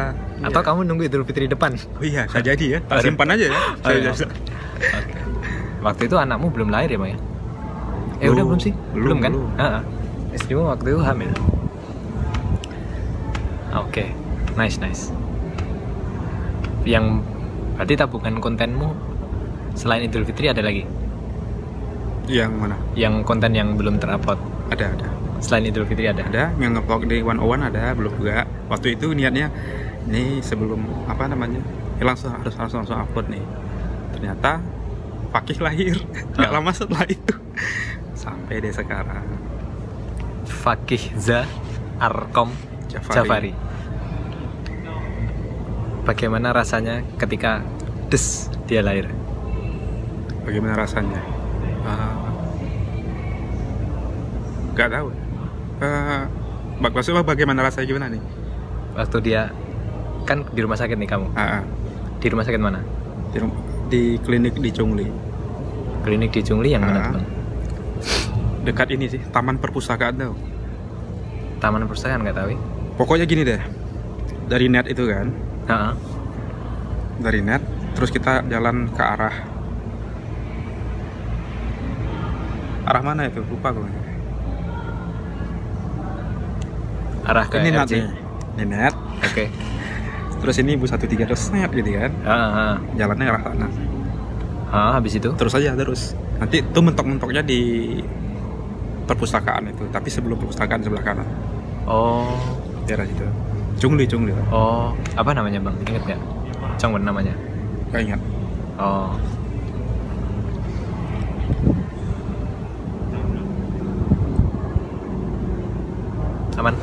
[0.42, 0.68] atau iya.
[0.68, 3.92] kamu nunggu Idul Fitri depan oh iya bisa jadi ya tak simpan aja ya Oh,
[3.94, 4.12] iya.
[4.12, 4.34] Saya-
[4.82, 5.20] Oke.
[5.82, 7.20] Waktu itu anakmu belum lahir ya, Bang ya?
[8.22, 8.48] Eh, udah Belum.
[8.54, 8.74] belum sih?
[8.94, 9.34] Belum, kan?
[9.34, 9.50] belum.
[9.58, 9.82] Heeh.
[10.32, 11.32] Istrimu waktu itu hamil.
[13.74, 14.06] Oke,
[14.54, 15.10] nice nice.
[16.84, 17.24] Yang
[17.74, 18.94] berarti tabungan kontenmu
[19.74, 20.86] selain Idul Fitri ada lagi?
[22.30, 22.76] Yang mana?
[22.94, 24.38] Yang konten yang belum terupload
[24.70, 25.08] Ada, ada.
[25.42, 26.24] Selain Idul Fitri ada?
[26.24, 28.46] Ada yang ngevlog di One One ada, belum juga.
[28.70, 29.50] Waktu itu niatnya
[30.06, 31.60] ini sebelum apa namanya?
[31.98, 33.44] Ya langsung harus langsung langsung upload nih.
[34.12, 34.62] Ternyata
[35.32, 35.96] Fakih lahir
[36.36, 36.56] nggak Ah.
[36.60, 37.36] lama setelah itu
[38.20, 39.24] sampai deh sekarang.
[40.44, 41.48] Fakih Za
[41.98, 42.52] Arkom
[42.88, 43.16] Jafari.
[43.16, 43.52] Jafari.
[46.02, 47.62] Bagaimana rasanya ketika
[48.10, 49.08] des dia lahir?
[50.42, 51.22] Bagaimana rasanya?
[51.82, 52.18] Ah,
[54.74, 55.08] Nggak tahu.
[55.82, 56.30] Uh,
[56.80, 58.22] maksudnya bagaimana rasanya gimana nih?
[58.94, 59.50] Waktu dia
[60.24, 61.34] kan di rumah sakit nih kamu.
[61.34, 61.64] Ah, ah.
[62.22, 62.80] Di rumah sakit mana?
[63.32, 63.40] di,
[63.88, 65.08] di klinik di Chungli
[66.04, 67.12] Klinik di Jungli yang mana Ah.
[67.16, 67.26] Bang?
[68.62, 70.36] dekat ini sih taman perpustakaan tuh
[71.58, 72.50] Taman Perpustakaan nggak tahu.
[72.54, 72.60] ya?
[72.94, 73.62] pokoknya gini deh
[74.46, 75.34] dari net itu kan
[75.66, 75.94] Heeh.
[77.18, 77.62] dari net
[77.98, 79.34] terus kita jalan ke arah
[82.84, 83.90] arah mana itu lupa gue
[87.32, 88.04] Arah ke ini nih
[88.60, 88.92] ini net
[89.24, 89.48] Oke.
[90.44, 92.74] terus ini satu tiga terus net gitu kan Heeh.
[93.00, 93.68] jalannya arah sana
[94.72, 95.28] Ah, habis itu?
[95.36, 98.00] terus aja terus nanti tuh mentok-mentoknya di
[99.08, 101.28] perpustakaan itu tapi sebelum perpustakaan sebelah kanan
[101.88, 102.36] Oh,
[102.88, 103.24] daerah situ
[103.80, 105.76] Chungli Chungli oh, apa namanya bang?
[105.88, 106.20] Ingat nggak?
[106.78, 107.34] Chongwen namanya.
[107.92, 108.22] gak ingat
[108.80, 109.12] Oh,
[116.58, 116.76] aman.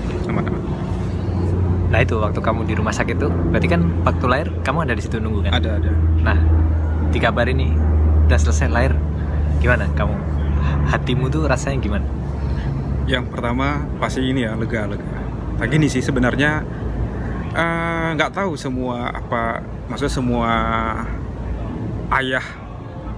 [1.89, 5.03] Nah itu waktu kamu di rumah sakit tuh, berarti kan waktu lahir kamu ada di
[5.03, 5.57] situ nunggu kan?
[5.57, 6.37] ada ada Nah,
[7.11, 7.73] dikabari nih
[8.29, 8.93] udah selesai lahir,
[9.65, 10.13] gimana kamu?
[10.93, 12.05] Hatimu tuh rasanya gimana?
[13.09, 15.17] yang pertama pasti ini ya lega lega
[15.59, 16.63] nah gini sih sebenarnya
[17.57, 20.53] eh, nggak tahu semua apa maksudnya semua
[22.21, 22.45] ayah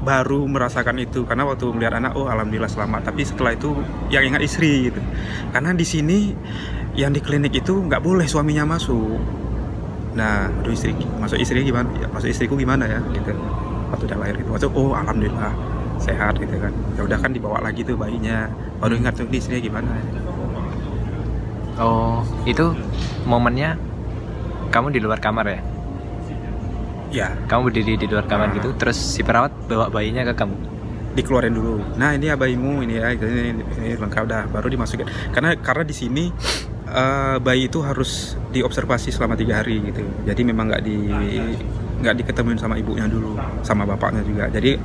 [0.01, 3.77] baru merasakan itu karena waktu melihat anak oh alhamdulillah selamat tapi setelah itu
[4.09, 5.03] yang ingat istri gitu
[5.53, 6.33] karena di sini
[6.95, 9.19] yang di klinik itu nggak boleh suaminya masuk.
[10.15, 11.87] Nah aduh istri masuk istri gimana?
[11.99, 13.31] Ya, masuk istriku gimana ya gitu.
[13.91, 15.53] Waktu udah lahir itu masuk oh alhamdulillah
[16.03, 16.73] sehat gitu kan.
[16.99, 18.51] Ya udah kan dibawa lagi tuh bayinya.
[18.83, 19.91] Baru ingat tuh di istrinya gimana
[21.81, 22.77] Oh, itu
[23.25, 23.73] momennya
[24.69, 25.61] kamu di luar kamar ya?
[27.11, 27.29] ya.
[27.49, 28.55] Kamu berdiri di luar kamar Ah.
[28.61, 30.57] gitu, terus si perawat bawa bayinya ke kamu.
[31.11, 31.83] dikeluarin dulu.
[31.99, 35.11] Nah ini ya bayimu ini ya ini, ini, ini lengkap dah baru dimasukin.
[35.35, 36.31] Karena karena di sini
[36.91, 40.97] eh, bayi itu harus diobservasi selama tiga hari gitu jadi memang nggak di
[42.01, 44.77] nggak diketemuin sama ibunya dulu sama bapaknya juga jadi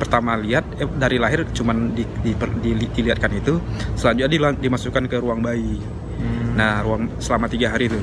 [0.00, 3.60] pertama lihat eh, dari lahir cuman di, di, di- dilihatkan itu
[3.94, 5.78] selanjutnya dimasukkan ke ruang bayi
[6.22, 6.54] Hmm.
[6.54, 7.98] Nah, ruang selama tiga hari itu.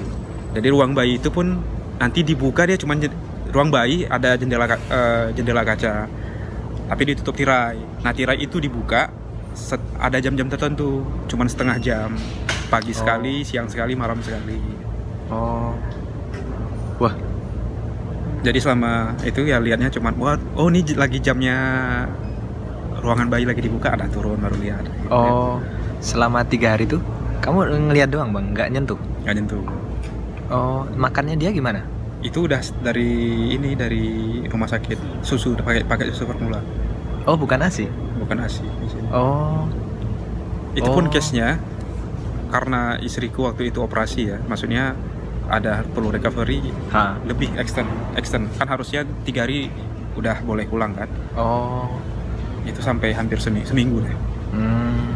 [0.52, 1.56] Jadi ruang bayi itu pun
[1.96, 3.00] nanti dibuka dia cuma
[3.50, 6.06] ruang bayi ada jendela eh, jendela kaca,
[6.92, 7.80] tapi ditutup tirai.
[8.04, 9.08] Nah, tirai itu dibuka
[9.52, 12.10] set- ada jam-jam tertentu, cuma setengah jam,
[12.68, 12.98] pagi Oh.
[12.98, 14.58] sekali, siang sekali, malam sekali.
[15.30, 15.74] Oh,
[16.98, 17.16] wah,
[18.40, 21.60] Jadi selama itu ya lihatnya cuma wah, oh ini lagi jamnya
[22.98, 24.84] ruangan bayi lagi dibuka ada turun baru lihat.
[25.10, 25.60] oh,
[26.00, 27.04] selama tiga hari tuh
[27.40, 29.00] kamu ngeliat doang bang, nggak nyentuh.
[29.24, 29.64] Nggak nyentuh.
[30.48, 31.84] Oh, makannya dia gimana?
[32.20, 33.12] Itu udah dari
[33.54, 34.04] ini dari
[34.46, 36.64] rumah sakit susu pakai pakai susu formula.
[37.24, 37.92] Oh, bukan asi.
[38.20, 39.08] Bukan ASI di sini.
[39.10, 39.66] Oh,
[40.76, 41.12] Itu pun Oh.
[41.12, 41.58] case-nya
[42.50, 44.94] karena istriku waktu itu operasi ya, maksudnya
[45.50, 47.18] ada perlu recovery ha.
[47.26, 49.74] lebih extend, extend kan harusnya tiga hari
[50.14, 51.90] udah boleh pulang kan, Oh,
[52.66, 54.16] itu sampai hampir seminggu, seminggu deh.
[54.54, 55.08] hmm.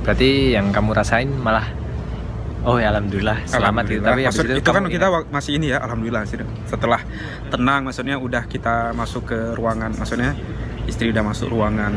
[0.00, 1.68] Berarti yang kamu rasain malah,
[2.62, 4.00] oh ya alhamdulillah selamat gitu.
[4.00, 4.06] Alhamdulillah.
[4.06, 6.36] Tapi habis Maksud- itu, itu kan kita ingat- wa- masih ini ya, alhamdulillah sih.
[6.64, 7.00] Setelah
[7.48, 10.36] tenang, maksudnya udah kita masuk ke ruangan, maksudnya
[10.84, 11.92] istri udah masuk ruangan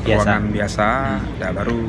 [0.00, 0.08] Biasa.
[0.16, 1.38] ruangan biasa, Hmm.
[1.38, 1.80] ya baru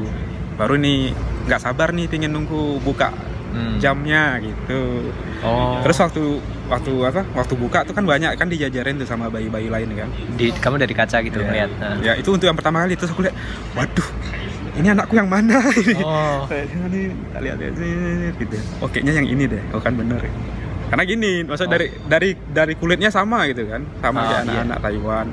[0.54, 1.00] baru nih
[1.44, 3.10] nggak sabar nih pengen nunggu buka
[3.50, 3.78] Hmm.
[3.78, 5.14] jamnya gitu.
[5.40, 6.24] Oh, Terus waktu
[6.66, 7.22] waktu apa?
[7.34, 10.10] Waktu buka tuh kan banyak kan dijajarin tuh sama bayi-bayi lain kan.
[10.34, 11.46] di, kamu dari kaca gitu Ya.
[11.46, 11.70] ngeliat.
[11.76, 11.96] Nah.
[12.02, 13.36] Ya itu untuk yang pertama kali terus aku lihat,
[13.72, 14.08] waduh,
[14.74, 15.62] ini anakku yang mana?
[16.04, 18.58] Oh, ini kita lihat lihat gitu.
[18.82, 20.18] Oke nya yang ini deh, oh kan bener.
[20.18, 20.32] ya.
[20.90, 21.72] Karena gini, maksud Oh.
[21.74, 24.42] dari dari dari kulitnya sama gitu kan, sama kayak iya.
[24.46, 25.28] anak-anak Taiwan.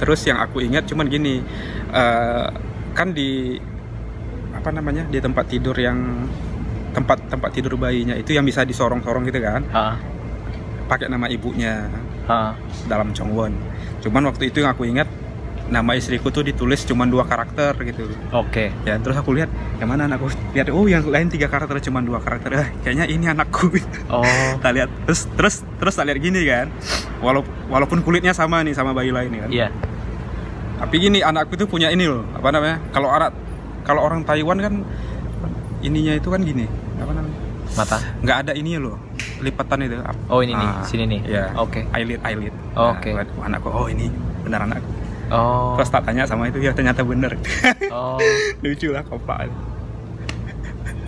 [0.00, 1.40] Terus yang aku ingat cuman gini,
[1.92, 2.46] eh,
[2.92, 3.56] kan di
[4.52, 6.28] apa namanya di tempat tidur yang
[6.92, 9.96] tempat tempat tidur bayinya itu yang bisa disorong-sorong gitu kan, ha,
[10.86, 11.88] pakai nama ibunya
[12.28, 12.52] ha.
[12.84, 13.56] dalam Chongwon.
[14.04, 15.08] Cuman waktu itu yang aku ingat
[15.72, 18.68] nama istriku tuh ditulis cuma dua karakter gitu Oke.
[18.84, 22.20] ya terus aku lihat yang mana anakku lihat oh yang lain tiga karakter cuma dua
[22.20, 23.72] karakter eh, kayaknya ini anakku
[24.06, 24.20] Oh.
[24.54, 26.68] kita lihat terus terus terus tak lihat gini kan
[27.18, 29.68] walaupun walaupun kulitnya sama nih sama bayi lain kan Iya.
[30.78, 33.32] tapi gini anakku tuh punya ini loh apa namanya kalau anak
[33.82, 34.74] kalau orang Taiwan kan
[35.80, 37.38] ininya itu kan gini apa namanya
[37.72, 37.96] Mata.
[38.20, 39.00] nggak ada ini loh
[39.40, 39.96] lipatan itu
[40.28, 41.20] Oh ini nih, Ah, sini nih.
[41.24, 41.82] ya Oke.
[41.90, 43.10] eyelid eyelid Oke.
[43.10, 44.06] Nah, anakku oh ini
[44.44, 44.86] benar anakku
[45.32, 45.72] Oh.
[45.74, 47.40] terus tak tanya sama itu ya ternyata bener
[47.88, 48.20] Oh.
[48.62, 49.48] lucu lah kopak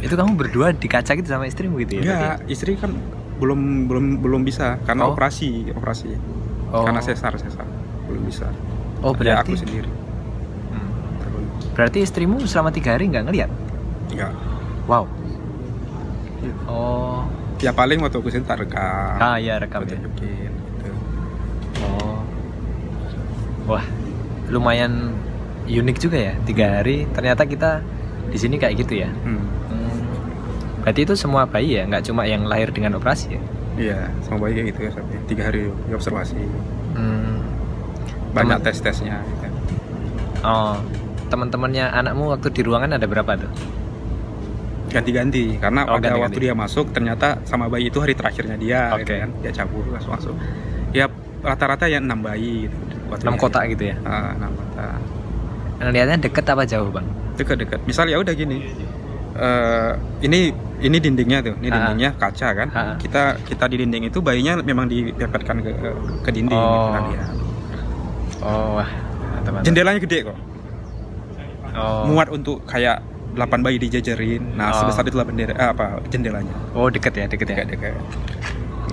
[0.00, 2.02] Itu kamu berdua di kaca gitu sama istrimu gitu ya?
[2.02, 2.44] ya berarti?
[2.50, 2.92] istri kan
[3.34, 5.12] belum belum belum bisa karena Oh.
[5.12, 6.16] operasi operasi
[6.68, 6.82] Oh.
[6.82, 7.64] karena sesar sesar
[8.04, 8.48] belum bisa
[9.00, 9.44] Oh ya berarti.
[9.46, 9.90] aku sendiri
[10.66, 10.88] Hmm.
[11.72, 13.50] Berarti istrimu selama tiga hari nggak ngeliat?
[14.08, 14.32] enggak
[14.84, 15.04] Wow.
[16.38, 16.54] Iya.
[16.66, 17.20] Oh.
[17.56, 19.96] ya paling waktu aku sini tak rekam Ah iya rekam ya.
[19.96, 20.28] gitu.
[21.82, 22.20] Oh.
[23.66, 23.84] Wah,
[24.48, 25.12] lumayan
[25.64, 26.34] unik juga ya.
[26.44, 27.80] Tiga hari ternyata kita
[28.28, 29.10] di sini kayak gitu ya.
[29.24, 29.40] Hmm.
[29.68, 29.98] Hmm.
[30.84, 33.42] Berarti itu semua bayi ya, nggak cuma yang lahir dengan operasi ya?
[33.74, 36.38] Iya, sama bayi kayak gitu ya sampai tiga hari observasi.
[36.94, 37.40] Hmm.
[38.34, 39.18] Banyak tes tesnya.
[39.22, 39.46] Gitu.
[40.44, 40.76] Oh,
[41.26, 43.50] teman-temannya anakmu waktu di ruangan ada berapa tuh?
[44.92, 46.22] Ganti-ganti karena Oh, pada ganti-ganti.
[46.22, 49.16] waktu dia masuk ternyata sama bayi itu hari terakhirnya dia, gitu Oke.
[49.26, 49.30] kan.
[49.42, 50.34] Dia cabut langsung masuk.
[50.94, 51.10] Ya
[51.42, 52.76] rata-rata ya enam bayi gitu.
[53.14, 53.96] Waktu Enam dia- kotak gitu ya?
[54.02, 54.98] Ah, enam kotak.
[55.76, 57.06] Ngeliatnya deket apa jauh bang?
[57.34, 57.80] Dekat-dekat.
[57.84, 58.58] Misal ya udah gini.
[59.34, 59.92] eh,
[60.22, 61.90] ini ini dindingnya tuh, ini Ah.
[61.90, 62.68] dindingnya kaca kan.
[62.70, 62.94] Ah.
[62.94, 65.70] Kita kita di dinding itu bayinya memang dipepetkan ke
[66.22, 66.54] ke dinding.
[66.54, 66.62] Oh.
[66.62, 67.24] gitu kan, ya.
[68.38, 68.90] Oh, wah.
[69.42, 70.38] teman Jendelanya gede kok.
[71.74, 72.06] Oh.
[72.06, 73.02] muat untuk kayak
[73.34, 74.54] 8 bayi dijajarin.
[74.54, 74.86] Nah, Oh.
[74.86, 76.54] sebesar itulah bendera eh, apa jendelanya.
[76.70, 77.56] Oh, deket ya, deket ya.
[77.58, 77.92] Dekat-dekat.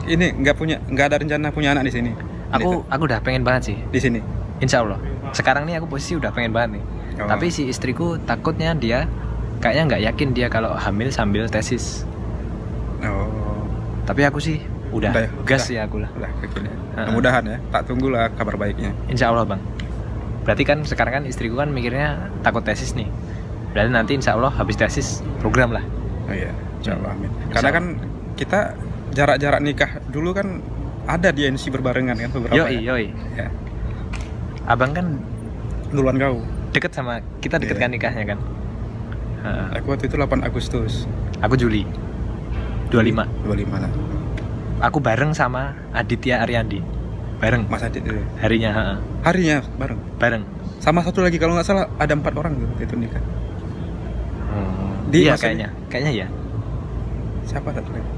[0.09, 2.11] Ini nggak punya nggak ada rencana punya anak di sini.
[2.51, 3.77] Aku aku udah pengen banget sih.
[3.89, 4.19] di sini.
[4.59, 4.99] Insya Allah.
[5.31, 6.83] Sekarang nih aku posisi udah pengen banget nih.
[7.21, 7.27] Oh.
[7.27, 9.07] Tapi si istriku takutnya dia
[9.59, 12.03] kayaknya nggak yakin dia kalau hamil sambil tesis.
[13.01, 13.65] Oh.
[14.05, 14.59] Tapi aku sih
[14.91, 15.29] udah, Udah ya?
[15.47, 15.75] gas Udah.
[15.75, 16.09] ya aku lah.
[16.17, 16.31] Udah.
[16.91, 17.57] Mudah-mudahan ya.
[17.71, 18.91] Tak tunggulah kabar baiknya.
[19.07, 19.61] Insya Allah bang.
[20.43, 23.07] Berarti kan sekarang kan istriku kan mikirnya takut tesis nih.
[23.71, 25.85] Berarti nanti insya Allah habis tesis program lah.
[26.27, 26.59] Oh iya, amin.
[26.83, 26.97] Insya
[27.55, 27.71] Karena Allah.
[27.71, 27.85] kan
[28.35, 28.59] kita
[29.15, 30.59] jarak-jarak nikah dulu kan
[31.11, 32.55] ada di NC berbarengan kan beberapa.
[32.55, 32.95] Yoi ya.
[32.95, 33.05] yoi.
[33.35, 33.47] Ya.
[34.63, 35.19] Abang kan
[35.89, 36.39] Duluan kau.
[36.71, 37.83] deket sama kita deket Iya.
[37.83, 38.39] kan nikahnya kan.
[39.41, 41.09] Ha, Aku waktu itu 8 Agustus
[41.41, 41.81] Aku Juli
[42.87, 43.91] 25 25 lah.
[44.79, 46.77] Aku bareng sama Aditya Aryandi
[47.37, 48.21] Bareng Mas Adit itu.
[48.37, 48.83] harinya ha,
[49.23, 49.97] Harinya bareng.
[50.15, 50.43] Bareng
[50.77, 53.19] Sama satu lagi kalau nggak salah ada empat orang tuh itu nikah.
[55.09, 56.27] Di- Iya kayaknya Kayaknya ya
[57.43, 58.09] Siapa satu lagi?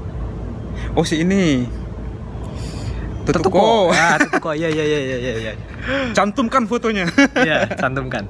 [0.92, 1.64] Oh si ini.
[3.24, 3.64] Tetuko Tetuko.
[3.90, 5.52] Ah Tetuko Iya iya iya iya iya
[6.12, 7.08] Cantumkan fotonya.
[7.38, 8.28] Iya cantumkan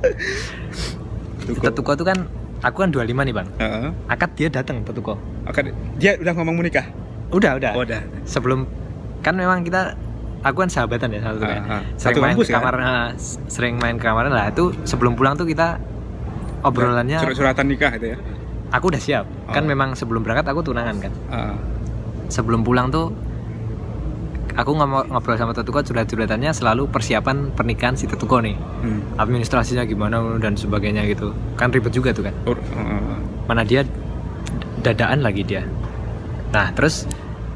[1.61, 2.19] Tetuko tuh kan
[2.63, 3.89] Aku kan 25 nih bang Heeh.
[4.07, 5.61] Akad dia datang Tetuko Oke,
[5.99, 6.87] dia udah ngomong mau nikah.
[7.29, 8.01] Udah udah Oh, udah.
[8.25, 8.65] Sebelum
[9.21, 9.93] Kan memang kita
[10.41, 11.49] Aku kan sahabatan ya satu kan.
[11.59, 11.83] Ah, ah.
[11.95, 12.55] Sering Satu main ke kan?
[12.55, 13.09] kamar ah,
[13.47, 15.77] Sering main ke kamar lah Itu sebelum pulang tuh kita
[16.63, 18.19] Obrolannya Surat-suratan nikah itu ya.
[18.71, 19.69] Aku udah siap Kan Oh.
[19.69, 21.57] memang sebelum berangkat aku tunangan kan Heeh.
[22.25, 23.13] sebelum pulang tuh
[24.55, 28.55] aku ngomong ngobrol sama Tetuko curhat-curhatannya selalu persiapan pernikahan si Tetuko nih.
[28.55, 29.03] Hmm.
[29.19, 31.35] administrasinya gimana dan sebagainya gitu.
[31.59, 32.35] Kan ribet juga tuh kan?
[32.47, 33.19] Ur- heeh.
[33.45, 33.83] mana dia
[34.81, 35.67] dadaan lagi dia.
[36.55, 37.05] Nah terus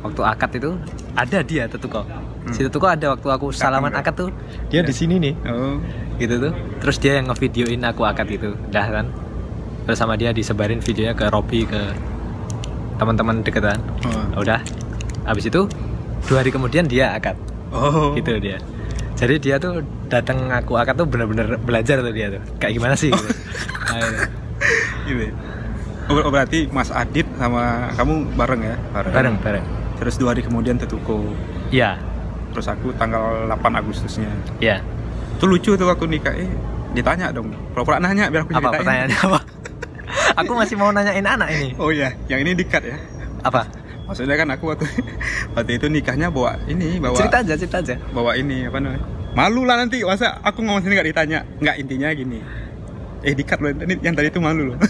[0.02, 0.70] waktu akad itu
[1.14, 2.02] ada dia Tetuko.
[2.50, 4.30] Si Tetuko ada waktu aku salaman akad tuh.
[4.72, 5.34] Dia di sini nih.
[5.46, 5.78] Oh.
[6.18, 6.52] gitu tuh.
[6.82, 8.50] Terus dia yang ngevideoin aku akad itu.
[8.74, 9.06] Dah kan?
[9.86, 11.94] Terus sama dia disebarin videonya ke Robby ke
[12.98, 13.78] teman-teman deketan.
[14.34, 14.42] Oh.
[14.42, 14.58] udah.
[15.28, 15.68] Habis itu
[16.26, 17.36] dua hari kemudian dia akad
[17.68, 18.16] Oh.
[18.16, 18.56] gitu dia
[19.14, 23.10] jadi dia tuh datang aku akad tuh bener-bener belajar tuh dia tuh kayak gimana sih
[23.10, 23.28] gitu.
[23.84, 24.18] Nah, gitu.
[25.04, 25.34] Gitu.
[26.08, 28.76] Oh, oh, berarti Mas Adit sama kamu bareng ya?
[29.12, 29.64] bareng bareng
[29.98, 31.20] Terus dua hari kemudian tetuko.
[31.68, 32.00] ya
[32.48, 34.30] Terus aku tanggal 8 Agustusnya.
[34.56, 34.80] ya
[35.36, 36.32] Itu lucu tuh aku nikah.
[36.32, 36.48] Eh,
[36.90, 37.52] ditanya dong.
[37.76, 39.38] Pura-pura nanya biar aku apa pertanyaannya apa
[40.38, 42.96] aku masih mau nanyain anak ini Oh iya, yang ini dikat ya.
[43.38, 43.68] apa
[44.08, 44.86] Maksudnya kan aku waktu
[45.54, 49.04] waktu itu nikahnya bawa ini, bawa cerita aja cerita aja bawa ini apa namanya?
[49.36, 51.38] Malu lah nanti masa aku ngomong sini nggak ditanya.
[51.60, 52.40] Nggak intinya gini.
[53.20, 54.78] Eh dikat loh, ini yang tadi itu malu loh.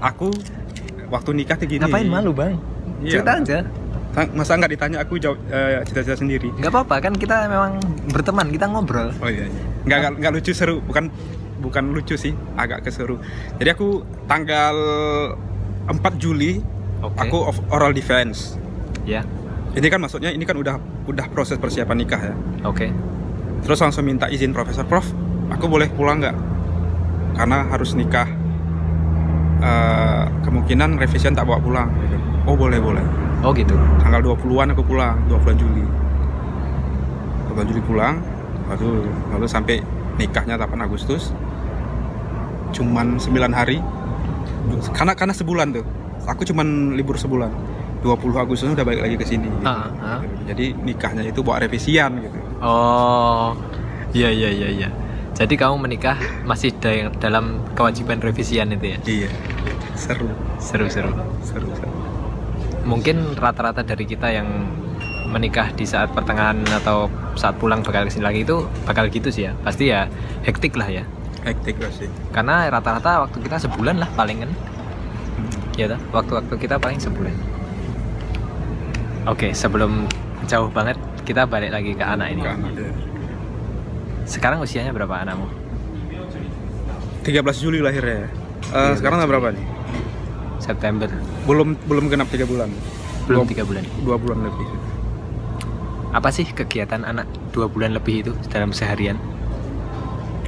[0.00, 0.28] aku
[1.08, 1.82] waktu nikah tuh gini.
[1.82, 2.54] ngapain malu bang
[3.00, 3.16] Iya.
[3.16, 3.58] cerita aja
[4.34, 6.50] Masa nggak ditanya aku jawab eh, cita-cita sendiri.
[6.58, 7.78] nggak apa-apa kan kita memang
[8.10, 9.46] berteman kita ngobrol Oh iya.
[9.46, 9.62] iya.
[9.86, 11.08] Nggak, nggak nggak lucu seru, bukan
[11.62, 13.16] bukan lucu sih, agak keseru.
[13.56, 14.74] Jadi aku tanggal
[15.86, 16.58] 4 Juli
[17.00, 17.16] Oke.
[17.16, 18.56] aku of- oral defense.
[19.08, 19.24] ya.
[19.70, 22.34] Ini kan maksudnya ini kan udah udah proses persiapan nikah ya.
[22.66, 22.86] oke.
[23.62, 25.06] Terus langsung minta izin profesor prof
[25.48, 26.36] aku boleh pulang nggak?
[27.38, 28.26] Karena harus nikah.
[29.60, 31.88] Eh, kemungkinan revision tak bawa pulang.
[32.48, 33.04] Oh boleh boleh.
[33.40, 33.72] Oh gitu.
[34.00, 35.84] tanggal 20-an aku pulang 2 bulan Juli.
[37.48, 38.14] 2 bulan Juli pulang
[38.68, 39.80] lalu lalu sampai
[40.16, 41.32] nikahnya 8 Agustus.
[42.72, 43.78] Cuman 9 hari.
[44.92, 45.84] Karena karena sebulan tuh
[46.30, 47.50] aku cuman libur sebulan
[48.00, 49.62] 20 Agustus udah balik lagi ke sini gitu.
[49.62, 50.20] Ah, ah.
[50.46, 53.56] jadi nikahnya itu buat revisian gitu Oh,
[54.12, 54.88] iya iya iya iya.
[55.32, 58.98] Jadi kamu menikah masih da- dalam kewajiban revisian itu ya?
[59.02, 59.30] iya
[59.94, 61.08] seru Seru-seru.
[61.40, 61.88] seru seru
[62.82, 64.48] Mungkin rata-rata dari kita yang
[65.26, 69.46] menikah di saat pertengahan atau saat pulang bakal ke sini lagi itu bakal gitu sih
[69.46, 69.52] ya.
[69.58, 70.04] Pasti ya
[70.42, 71.04] hektik lah ya.
[71.40, 74.52] hektik pasti Karena rata-rata waktu kita sebulan lah palingan.
[75.80, 76.00] Ya toh?
[76.12, 77.32] waktu-waktu kita paling sebulan.
[79.24, 80.04] Oke, sebelum
[80.44, 82.44] jauh banget kita balik lagi ke anak ini.
[82.44, 82.84] Ada.
[84.28, 85.48] Sekarang usianya berapa anakmu?
[87.20, 88.28] 13 Juli lahirnya
[88.72, 89.66] 13 sekarang berapa nih
[90.56, 91.08] September.
[91.44, 92.72] belum belum genap tiga bulan
[93.28, 93.84] Belum tiga bulan.
[94.00, 94.64] dua bulan lebih
[96.10, 99.20] Apa sih kegiatan anak dua bulan lebih itu dalam seharian?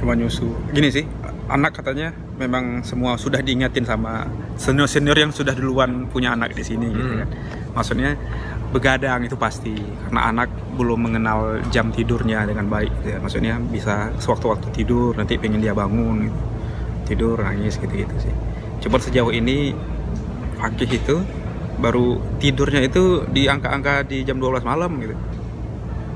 [0.01, 1.05] cuma nyusu gini sih
[1.47, 4.25] anak katanya memang semua sudah diingatin sama
[4.57, 7.21] senior senior yang sudah duluan punya anak di sini gitu Hmm.
[7.21, 7.29] kan
[7.73, 8.09] maksudnya
[8.73, 9.69] begadang itu pasti
[10.09, 13.17] karena anak belum mengenal jam tidurnya dengan baik gitu ya.
[13.21, 16.39] maksudnya bisa sewaktu-waktu tidur nanti pengen dia bangun gitu.
[17.05, 18.33] tidur nangis gitu-gitu sih
[18.85, 19.73] coba sejauh ini
[20.57, 21.19] Fakih itu
[21.77, 25.13] baru tidurnya itu di angka-angka di jam 12 malam gitu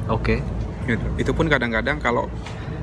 [0.08, 0.40] Oke.
[0.88, 1.04] gitu.
[1.20, 2.32] Itu pun kadang-kadang kalau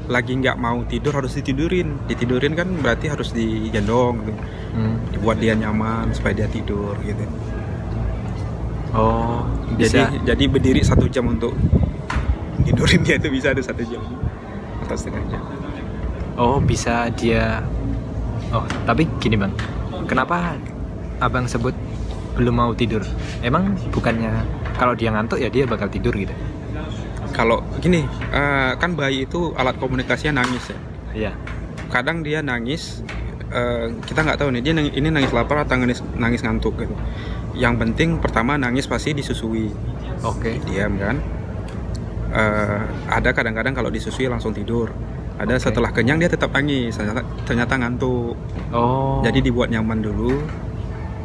[0.08, 2.08] lagi nggak mau tidur harus ditidurin.
[2.08, 4.40] Ditidurin kan berarti harus digendong, gitu.
[4.74, 4.98] Hmm.
[5.14, 7.22] dibuat dia nyaman supaya dia tidur gitu.
[8.94, 9.46] Oh,
[9.78, 10.10] bisa.
[10.10, 11.54] Jadi jadi berdiri satu jam untuk
[12.66, 14.02] tidurin dia itu bisa ada satu jam
[14.86, 15.42] atau setengah jam.
[16.34, 17.62] Oh, bisa dia.
[18.50, 19.54] Oh, tapi gini bang,
[20.06, 20.58] kenapa
[21.22, 21.74] abang sebut
[22.34, 23.02] belum mau tidur?
[23.42, 24.30] Emang bukannya
[24.74, 26.34] kalau dia ngantuk ya dia bakal tidur gitu?
[27.34, 30.78] Kalau gini eh, kan bayi itu alat komunikasinya nangis ya.
[31.14, 31.32] Iya.
[31.90, 33.02] Kadang dia nangis
[33.50, 36.94] eh, kita nggak tahu nih dia nangis, ini nangis lapar atau nangis nangis ngantuk gitu.
[37.58, 39.68] Yang penting pertama nangis pasti disusui.
[40.22, 40.62] Oke.
[40.64, 41.18] diam kan
[42.34, 42.80] Eh,
[43.14, 44.90] ada kadang-kadang kalau disusui langsung tidur
[45.38, 45.70] ada Oke.
[45.70, 48.34] setelah kenyang dia tetap nangis ternyata, ternyata ngantuk
[48.74, 49.22] Oh.
[49.22, 50.42] jadi dibuat nyaman dulu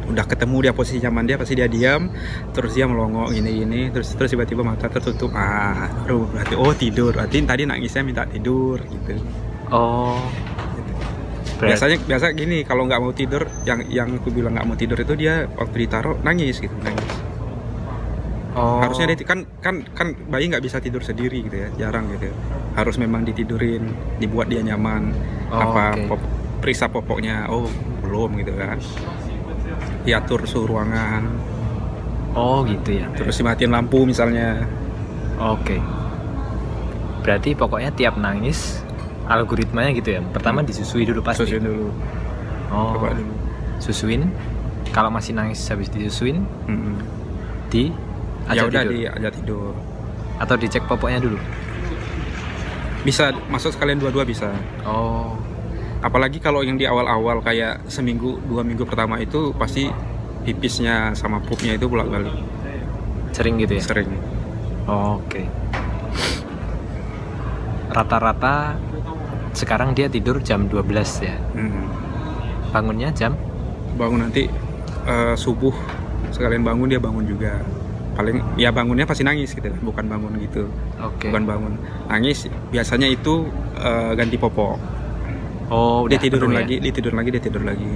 [0.08, 2.08] udah ketemu dia posisi nyaman dia pasti dia diam.
[2.54, 5.34] Terus dia melongo ini ini terus terus tiba-tiba mata tertutup.
[5.36, 7.12] Ah baru berarti oh tidur.
[7.12, 9.20] Berarti tadi nangisnya minta tidur gitu.
[9.70, 10.16] Oh.
[11.60, 14.96] Berarti- biasanya biasa gini kalau nggak mau tidur yang yang aku bilang nggak mau tidur
[14.96, 17.10] itu dia waktu ditaruh nangis gitu nangis.
[18.50, 18.82] Oh.
[18.82, 21.68] harusnya dia kan kan kan bayi nggak bisa tidur sendiri gitu ya.
[21.86, 22.32] Jarang gitu
[22.74, 25.14] harus memang ditidurin dibuat dia nyaman.
[25.50, 26.06] Oh, apa oke.
[26.10, 27.64] pop- periksa popoknya oh
[28.04, 28.76] belum gitu kan
[30.02, 31.24] diatur suhu ruangan
[32.30, 33.10] Oh gitu ya.
[33.12, 34.64] terus dimatiin lampu misalnya
[35.36, 35.80] Oke.
[37.20, 38.84] Berarti pokoknya tiap nangis
[39.24, 40.20] algoritmanya gitu ya.
[40.22, 41.48] Pertama disusui dulu pasti.
[41.48, 41.88] susuin dulu
[42.68, 42.94] Oh.
[42.94, 43.32] coba dulu
[43.78, 44.28] Susuin.
[44.90, 46.96] Kalau masih nangis habis disusuin Mm-mm.
[47.68, 47.88] di
[48.46, 48.94] ya ajak udah tidur.
[48.94, 49.72] diajak tidur
[50.36, 51.38] atau dicek popoknya dulu.
[53.00, 54.52] bisa masuk sekalian dua-dua bisa
[54.82, 55.34] Oh.
[56.00, 59.88] Apalagi kalau yang di awal-awal kayak seminggu dua minggu pertama itu pasti
[60.44, 62.32] pipisnya sama pupnya itu bolak-balik
[63.30, 63.82] Sering gitu ya.
[63.84, 64.10] sering
[64.90, 65.46] Oh, Oke.
[67.94, 68.74] Rata-rata
[69.54, 70.82] sekarang dia tidur jam 12
[71.22, 71.36] ya.
[71.54, 71.86] Mm.
[72.74, 73.38] Bangunnya jam
[73.94, 74.48] bangun nanti
[75.06, 75.74] eh, subuh
[76.32, 77.60] sekalian bangun dia bangun juga
[78.16, 80.66] paling ya bangunnya pasti nangis gitu kan bukan bangun gitu
[81.02, 81.28] Oke.
[81.30, 81.72] bukan bangun
[82.08, 83.46] nangis biasanya itu
[83.76, 84.78] eh, ganti popok
[85.70, 86.58] Oh, dia udah tidur penuh ya?
[86.60, 87.88] lagi dia tidur lagi dia tidur lagi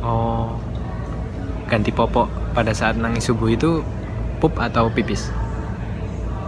[0.00, 0.56] Oh.
[1.66, 3.84] Ganti popok pada saat nangis subuh itu
[4.38, 5.28] pup atau pipis?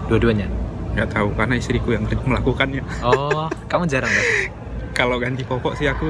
[0.07, 0.47] Dua-duanya.
[0.93, 4.27] nggak tahu karena istriku yang melakukannya Oh, kamu jarang kan?
[4.93, 6.05] kalau ganti popok sih aku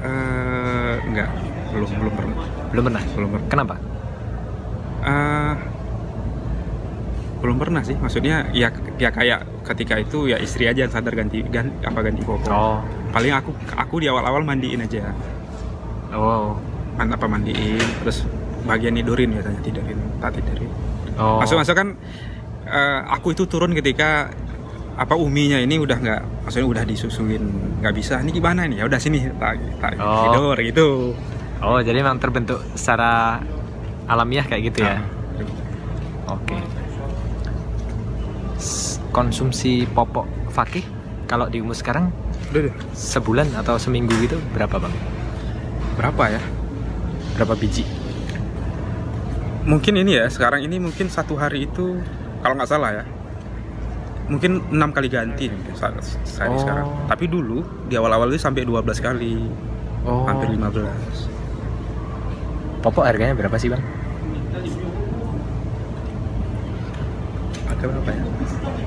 [0.00, 1.28] eh, nggak
[1.70, 2.36] belum belum pernah
[2.72, 3.02] Belum pernah.
[3.12, 3.74] belum pernah Kenapa?
[5.00, 5.54] Eh,
[7.40, 11.40] belum pernah sih maksudnya ya ya kayak ketika itu ya istri aja yang sadar ganti
[11.42, 12.78] gan- apa ganti popok Oh.
[13.10, 15.12] paling aku aku di awal-awal mandiin aja
[16.10, 16.58] Oh.
[16.94, 18.26] Man, apa mandiin terus
[18.62, 20.68] bagian tidurin biasanya tidurin tak tidurin
[21.16, 21.40] Oh.
[21.40, 21.88] masuk masuk kan
[22.62, 24.28] eh, aku itu turun ketika
[24.94, 27.40] apa uminya ini udah nggak maksudnya udah disusuin
[27.80, 30.28] nggak bisa ini gimana nih ya udah sini tak, tak Oh.
[30.28, 30.88] tidur gitu
[31.60, 33.36] Oh, jadi memang terbentuk secara
[34.06, 34.96] alamiah kayak gitu ya.
[34.96, 35.04] Nah,
[36.32, 36.56] Oke.
[36.56, 36.69] S-
[39.10, 40.86] Konsumsi popok fakih
[41.26, 42.10] kalau di umur sekarang
[42.50, 42.74] Udah deh.
[42.92, 44.94] sebulan atau seminggu gitu berapa bang?
[45.94, 46.42] Berapa ya?
[47.34, 47.82] Berapa biji?
[49.60, 52.00] Mungkin ini ya, sekarang ini mungkin satu hari itu
[52.40, 53.04] kalau nggak salah ya.
[54.26, 56.58] Mungkin enam kali ganti mungkin saat sehari Oh.
[56.58, 56.86] sekarang.
[57.06, 59.36] Tapi dulu di awal-awal itu sampai 12 kali,
[60.02, 61.28] Oh, hampir 15.
[62.80, 63.82] popok harganya berapa sih bang?
[67.80, 68.22] Ada berapa ya?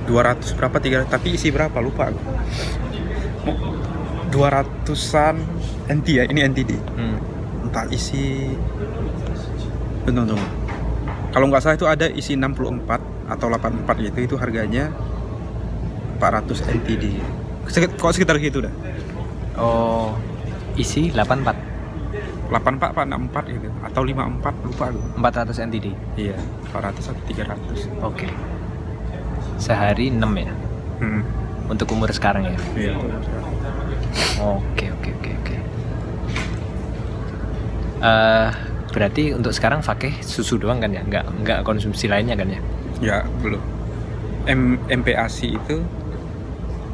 [0.06, 2.22] 200 berapa tiga tapi isi berapa lupa aku.
[4.30, 5.36] 200-an
[5.90, 6.78] NT ya, ini NTD.
[6.94, 7.18] Hmm.
[7.66, 8.54] Entah isi
[10.04, 10.48] Tunggu, tunggu.
[11.34, 13.02] Kalau nggak salah itu ada isi 64
[13.34, 14.92] atau 84 gitu, itu harganya
[16.22, 17.18] 400 NTD.
[17.98, 18.74] Kok sekitar gitu dah?
[19.58, 20.14] Oh,
[20.78, 21.74] isi 84
[22.52, 25.02] 84 apa 64 gitu atau 54 lupa aku.
[25.18, 25.88] 400 NTD.
[26.20, 26.38] Iya,
[26.70, 27.90] 400 atau 300.
[28.06, 28.28] Oke.
[29.58, 30.52] Sehari 6 ya
[31.00, 31.22] Hmm.
[31.68, 32.56] untuk umur sekarang ya.
[32.74, 32.94] Iya.
[34.40, 35.56] Oke oke oke oke.
[38.00, 38.50] Eh,
[38.90, 41.02] berarti untuk sekarang pakai susu doang kan ya?
[41.02, 42.60] Nggak nggak konsumsi lainnya kan ya?
[43.00, 43.60] Ya, belum.
[44.46, 45.76] M MPASI itu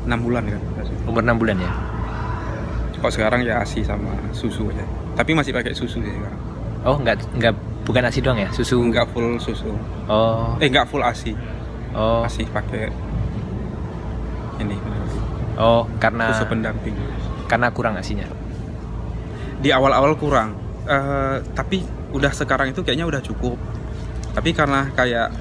[0.06, 0.62] 6 bulan kan.
[1.06, 1.72] Umur 6 bulan ya?
[3.00, 4.84] Kok sekarang ya ASI sama susu aja.
[5.16, 6.40] Tapi masih pakai susu sih sekarang.
[6.82, 7.54] Oh nggak nggak
[7.84, 8.50] bukan asi doang ya?
[8.52, 8.80] Susu?
[8.80, 9.72] Enggak full susu.
[10.06, 11.34] Oh Eh, enggak full ASI.
[11.96, 12.92] Oh Masih pakai
[14.60, 14.76] ini
[15.56, 16.96] oh karena susu pendamping.
[17.50, 18.28] karena kurang asinya.
[19.60, 20.56] Di awal-awal kurang.
[20.86, 21.84] Eh, tapi
[22.16, 23.58] udah sekarang itu kayaknya udah cukup.
[24.36, 25.34] Tapi karena kayak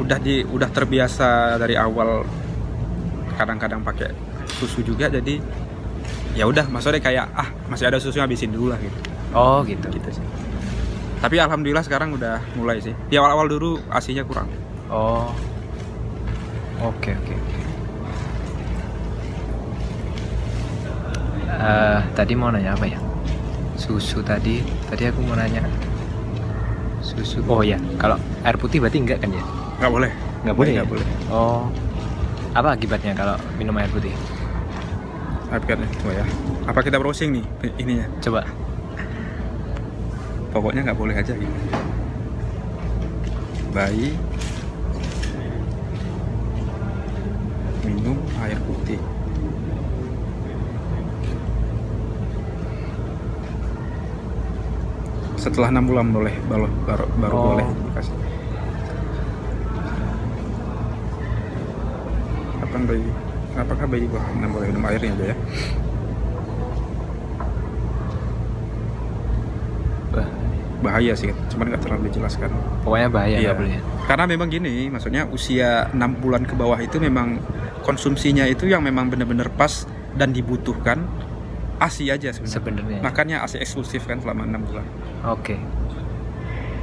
[0.00, 2.24] udah di udah terbiasa dari awal
[3.36, 4.10] kadang-kadang pakai
[4.48, 5.40] susu juga jadi
[6.34, 8.98] ya udah maksudnya kayak ah masih ada susu habisin dulu lah gitu.
[9.36, 9.86] Oh gitu.
[9.92, 10.24] gitu sih.
[11.20, 12.96] Tapi alhamdulillah sekarang udah mulai sih.
[13.12, 14.48] Di awal-awal dulu asinya kurang.
[14.90, 15.30] Oh.
[16.82, 17.58] Oke oke oke.
[21.46, 22.98] Eh, tadi mau nanya apa ya?
[23.78, 24.58] Susu tadi.
[24.90, 25.62] Tadi aku mau nanya.
[26.98, 27.38] Susu.
[27.46, 29.44] Oh ya, kalau air putih berarti enggak kan ya?
[29.78, 30.10] Nggak boleh.
[30.42, 30.72] Nggak boleh.
[30.74, 30.90] Nggak ya?
[30.90, 31.06] boleh.
[31.30, 31.62] Oh.
[32.50, 34.10] Apa akibatnya kalau minum air putih?
[35.54, 36.26] Harganya coba ya.
[36.66, 37.44] Apa kita browsing nih
[37.78, 38.06] ininya?
[38.18, 38.42] Coba.
[40.50, 41.58] Pokoknya nggak boleh aja gitu.
[43.70, 44.18] Bayi
[47.90, 49.00] minum air putih.
[55.34, 57.44] Setelah enam bulan boleh baru baru, baru Oh.
[57.56, 58.14] boleh dikasih.
[62.60, 63.08] Kapan bayi?
[63.56, 65.36] Apakah bayi gua enam boleh minum airnya aja ya?
[70.10, 70.26] Bah,
[70.80, 72.50] Bahaya sih, cuman nggak terlalu dijelaskan.
[72.80, 73.52] pokoknya bahaya Iya.
[73.52, 73.80] boleh.
[74.04, 77.40] Karena memang gini, maksudnya usia 6 bulan ke bawah itu memang
[77.82, 79.86] konsumsinya itu yang memang benar-benar pas
[80.16, 81.06] dan dibutuhkan
[81.80, 82.54] ASI aja sebenarnya.
[82.60, 83.00] Sebenarnya.
[83.00, 84.86] Makanya ASI eksklusif kan selama 6 bulan.
[85.32, 85.56] Oke.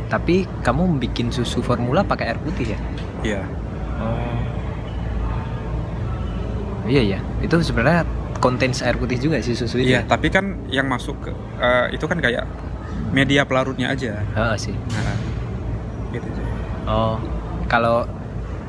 [0.08, 2.80] Tapi kamu bikin susu formula pakai air putih ya?
[3.22, 3.42] Iya.
[4.02, 4.38] Oh.
[6.88, 8.08] Iya ya, itu sebenarnya
[8.40, 9.92] konten air putih juga sih susu itu.
[9.92, 12.48] Iya, tapi kan yang masuk ke eh, itu kan kayak
[13.12, 14.24] media pelarutnya aja.
[14.24, 14.76] Heeh sih.
[14.96, 15.18] Nah,
[16.16, 16.28] gitu.
[16.88, 17.20] Oh,
[17.68, 18.08] kalau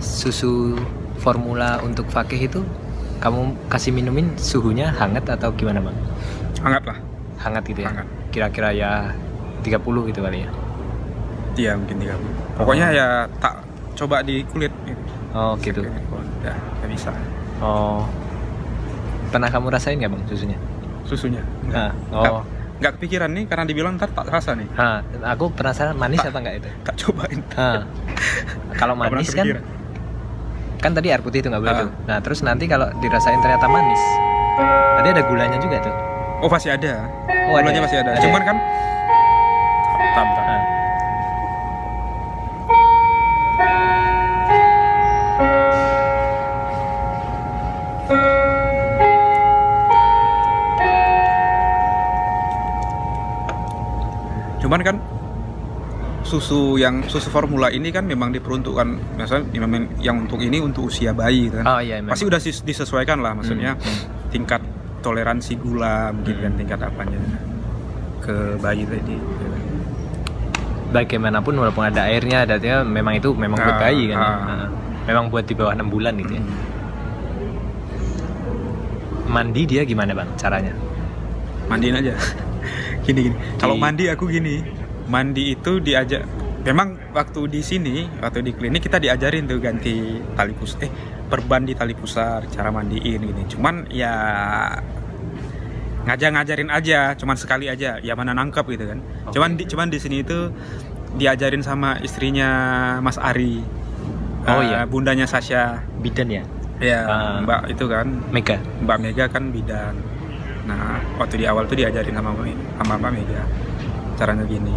[0.02, 0.74] susu
[1.18, 2.60] formula untuk fakih itu
[3.18, 5.96] kamu kasih minumin suhunya hangat atau gimana bang?
[6.60, 6.98] Hangat lah.
[7.38, 7.88] Hangat gitu ya?
[7.88, 8.06] Hangat.
[8.30, 8.92] Kira-kira ya
[9.60, 10.50] 30 gitu kali ya?
[11.54, 12.14] Iya, mungkin 30.
[12.54, 12.94] Pokoknya Oh.
[12.94, 13.54] ya tak
[13.94, 15.02] coba di kulit gitu.
[15.32, 15.82] Oh gitu.
[16.40, 17.10] Ya, nggak bisa.
[17.58, 18.06] Oh,
[19.28, 20.58] pernah kamu rasain nggak bang susunya?
[21.02, 21.42] Susunya.
[21.66, 22.42] Nah, Nggak- oh,
[22.78, 24.70] nggak kepikiran nih karena dibilang ntar tak rasa nih.
[24.70, 26.68] Nah, aku penasaran manis Tak- apa enggak itu?
[26.84, 27.40] Tak cobain.
[27.52, 27.82] Nah,
[28.80, 29.46] kalau Nggak manis kan.
[30.78, 31.80] Kan tadi air putih itu nggak boleh Ah.
[31.82, 31.90] tuh.
[32.06, 34.02] Nah, terus nanti kalau dirasain ternyata manis,
[34.96, 35.94] tadi ada gulanya juga tuh.
[36.38, 37.02] Oh masih ada.
[37.48, 37.84] Oh, ada Gulanya ya?
[37.84, 38.10] masih ada.
[38.14, 38.46] Ada Cuman ya?
[38.46, 38.56] kan
[39.98, 40.44] Bentar, bentar.
[40.46, 40.62] Nah,
[54.58, 54.96] Cuman kan
[56.28, 58.84] susu yang susu formula ini kan memang diperuntukkan
[59.16, 61.66] misalnya memang yang untuk ini untuk usia bayi gitu kan.
[61.66, 62.12] Oh iya, memang.
[62.12, 64.28] Pasti udah dis- disesuaikan lah maksudnya Hmm, hmm.
[64.28, 64.60] tingkat
[64.98, 66.60] toleransi gula mungkin kan Hmm.
[66.60, 67.18] tingkat apanya
[68.20, 69.16] ke bayi tadi.
[69.16, 69.62] gitu kan.
[70.88, 74.16] bagaimanapun walaupun ada airnya, artinya memang itu memang buat Ah, bayi kan.
[74.16, 74.36] ah.
[74.42, 74.68] Nah,
[75.04, 76.40] memang buat di bawah enam bulan gitu ya.
[76.40, 76.56] Hmm.
[79.28, 80.72] Mandi dia gimana bang caranya?
[81.68, 82.16] mandiin aja
[83.04, 84.64] gini gini kalau Di- mandi aku gini
[85.08, 86.22] mandi itu diajak
[86.60, 89.96] memang waktu di sini waktu di klinik kita diajarin tuh ganti
[90.32, 90.90] tali pus eh
[91.28, 93.44] perban di tali pusar, cara mandiin gini.
[93.46, 94.16] Cuman ya
[96.04, 98.98] ngajak-ngajarin aja, cuman sekali aja, ya mana nangkep gitu kan.
[99.28, 99.36] Oke.
[99.36, 100.48] Cuman di cuman di sini itu
[101.14, 102.48] diajarin sama istrinya
[103.00, 103.60] Mas Ari.
[104.48, 104.88] Oh, Eh, iya.
[104.88, 105.84] bundanya Sasha.
[106.00, 106.44] bidan ya
[106.78, 107.42] Ya, Ah.
[107.42, 109.98] Mbak itu kan, Mega Mbak Mega kan bidan.
[110.64, 112.30] Nah, waktu di awal tuh diajarin sama
[112.78, 113.42] sama Mbak Mega
[114.18, 114.74] caranya gini.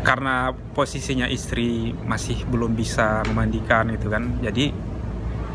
[0.00, 4.40] Karena posisinya istri masih belum bisa memandikan itu kan.
[4.40, 4.72] Jadi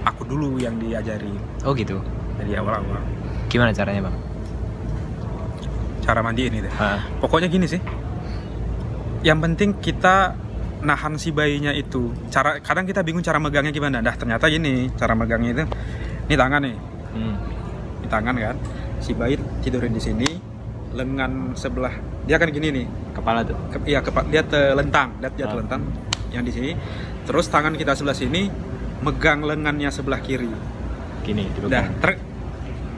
[0.05, 1.33] aku dulu yang diajari
[1.65, 1.97] oh gitu
[2.37, 3.01] dari awal-awal
[3.49, 4.15] gimana caranya bang
[6.05, 6.69] cara mandiin itu.
[6.77, 7.81] Ah, Pokoknya gini sih.
[9.25, 10.37] Yang penting kita
[10.85, 12.13] nahan si bayinya itu.
[12.29, 14.05] Cara kadang kita bingung cara megangnya gimana.
[14.05, 15.65] Dah ternyata gini, cara megangnya itu
[16.29, 16.75] ini tangan nih.
[17.15, 17.35] hmm.
[18.05, 18.55] di tangan kan
[19.01, 20.29] si bayi tidurin di sini
[20.95, 21.91] lengan sebelah.
[22.23, 22.85] Dia kan gini nih.
[23.11, 23.55] Kepala tuh?
[23.69, 25.51] Ke, iya kepa- dia telentang dia, dia Ah.
[25.51, 25.81] telentang
[26.31, 26.71] yang di sini.
[27.23, 28.47] Terus tangan kita sebelah sini
[28.99, 30.47] megang lengannya sebelah kiri.
[31.21, 32.15] Gini udah ter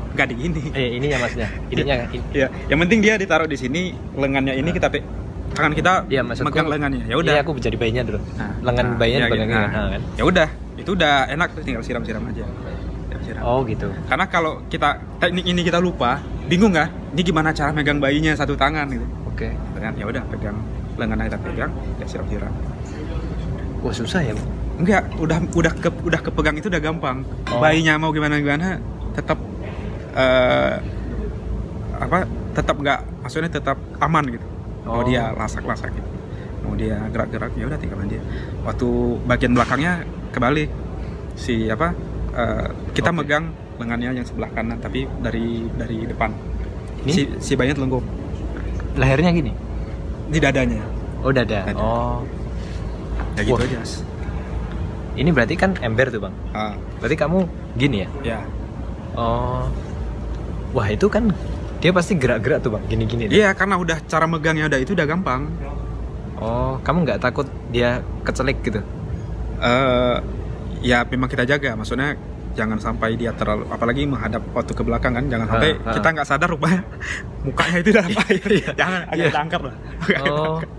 [0.09, 3.93] nggak di gini eh ininya maksudnya ininya in- ya yang penting dia ditaruh di sini
[4.17, 5.05] lengannya ini kita pe
[5.53, 7.05] tangan kita Iya, maksudku- megang lengannya.
[7.05, 7.33] Ya udah.
[7.33, 8.19] Iya, aku jadi bayinya dulu.
[8.35, 9.45] Nah, lengan nah, bayinya iya, iya.
[9.45, 10.01] gini, nah, kan?
[10.13, 11.47] Ya udah itu udah enak.
[11.61, 12.43] Tinggal siram-siram aja.
[13.07, 13.41] Siram-siram.
[13.41, 13.87] oh gitu.
[14.05, 16.89] Karena kalau kita teknik ini kita lupa, bingung nggak?
[17.17, 19.01] Ini gimana cara megang bayinya satu tangan gitu.
[19.25, 19.49] oke
[19.81, 20.53] Kan ya udah pegang
[21.01, 22.53] lengan kita pegang, ya siram-siram.
[23.81, 24.33] wah susah ya.
[24.77, 27.25] Enggak, udah udah ke, udah kepegang itu udah gampang.
[27.49, 27.57] Oh.
[27.57, 28.77] Bayinya mau gimana gimana
[29.17, 29.41] tetap
[30.13, 30.77] eh,
[31.97, 32.29] apa?
[32.53, 34.45] Tetap nggak, maksudnya tetap aman gitu.
[34.85, 35.05] Mau Oh.
[35.05, 36.09] dia lasak-lasak gitu.
[36.61, 38.21] Mau dia gerak-gerak ya udah tinggal dia.
[38.61, 38.87] Waktu
[39.25, 40.69] bagian belakangnya kebalik
[41.33, 41.97] si apa?
[42.37, 43.25] eh, kita Oke.
[43.25, 43.49] megang
[43.81, 46.56] lengannya yang sebelah kanan tapi dari dari depan.
[47.03, 47.11] Ini?
[47.11, 48.03] Si si bayinya telungkup
[48.95, 49.51] lehernya gini
[50.27, 50.81] di dadanya.
[51.19, 51.77] oh dada Dada.
[51.77, 52.19] oh
[53.33, 53.81] Ya gitu aja.
[55.13, 58.39] ini berarti kan ember tuh bang Ah, berarti kamu gini ya ya.
[59.13, 59.69] oh
[60.71, 61.29] wah itu kan
[61.77, 63.29] dia pasti gerak-gerak tuh bang gini-gini.
[63.29, 65.45] Iya, karena udah cara megangnya udah itu udah gampang.
[66.37, 68.81] oh kamu nggak takut dia kecelik gitu
[69.57, 70.17] eh
[70.81, 72.13] ya memang kita jaga maksudnya
[72.57, 75.93] jangan sampai dia terlalu apalagi menghadap waktu ke belakang kan jangan sampai Ha, ha.
[75.93, 76.81] kita nggak sadar rupanya
[77.45, 78.41] mukanya itu dalam air
[78.73, 79.29] jangan agak Iya.
[79.31, 80.69] diangkat lah agak oh diangkat.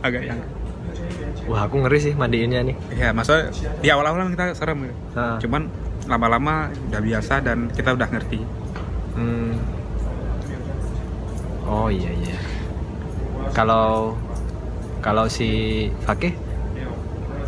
[0.00, 0.38] agak yang
[1.44, 4.96] wah aku ngeri sih mandiinnya nih ya maksudnya di awal-awal memang kita serem gitu.
[5.12, 5.36] Ah.
[5.38, 5.62] cuman
[6.04, 6.54] lama-lama
[6.88, 8.40] udah biasa dan kita udah ngerti
[9.12, 9.58] Hmm.
[11.64, 12.38] Oh iya iya.
[13.50, 14.14] Kalau
[14.98, 15.48] kalau si
[16.00, 16.30] Fakih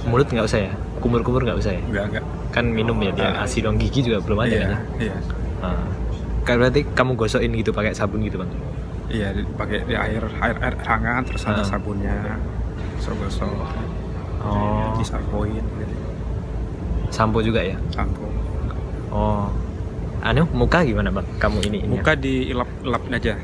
[0.02, 1.80] mulut nggak usah ya, kumur-kumur nggak usah ya.
[1.80, 3.44] enggak enggak Kan minum ya dia Ah.
[3.44, 4.70] asi dong gigi juga belum ada iya kan.
[4.70, 4.78] ya?
[5.00, 5.16] iya
[5.60, 5.84] Ah.
[6.42, 8.50] Kan berarti kamu gosokin gitu pakai sabun gitu bang.
[9.08, 11.66] iya pakai di air air air hangat terus ada Ah.
[11.66, 12.14] sabunnya
[12.96, 13.50] gosok-gosok
[14.40, 14.94] Oh.
[14.96, 15.94] disampoin gitu.
[17.08, 17.74] Sampo juga ya.
[17.90, 18.24] sampo
[19.10, 19.50] Oh.
[20.20, 21.26] Anu muka gimana bang?
[21.36, 21.90] Kamu ini ini.
[21.92, 23.34] muka dilap lapin aja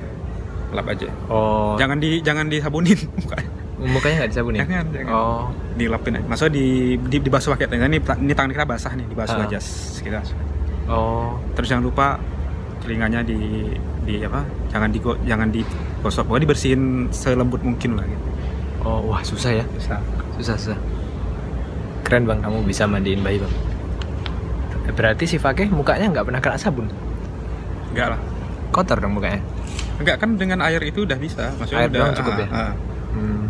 [0.68, 1.74] lap aja Oh.
[1.74, 3.38] jangan di jangan disabunin muka
[3.76, 4.58] Mukanya nggak disabunin.
[4.64, 5.44] jangan jangan Oh.
[5.76, 6.66] dilapin aja maksudnya di,
[6.96, 9.44] di dibasuh pakai tangan ini ini tangan kita basah nih dibasuh Ah.
[9.44, 9.58] aja
[10.00, 10.20] kita
[10.88, 11.36] Oh.
[11.52, 12.16] terus jangan lupa
[12.80, 13.68] telinganya di
[14.02, 14.40] di apa
[14.70, 16.82] jangan di jangan digosok pokoknya dibersihin
[17.12, 18.24] selembut mungkin lah gitu
[18.86, 19.64] Oh wah susah ya.
[19.74, 19.98] bisa
[20.38, 20.78] susah susah
[22.00, 23.54] keren bang kamu bisa mandiin bayi bang
[24.94, 26.86] berarti si Fakih mukanya nggak pernah kena sabun
[27.90, 28.20] enggak lah
[28.70, 29.42] kotor dong mukanya
[29.98, 32.46] enggak kan dengan air itu udah bisa maksudnya Air udah cukup ya?
[32.46, 32.72] ah, ah.
[33.12, 33.44] hmm.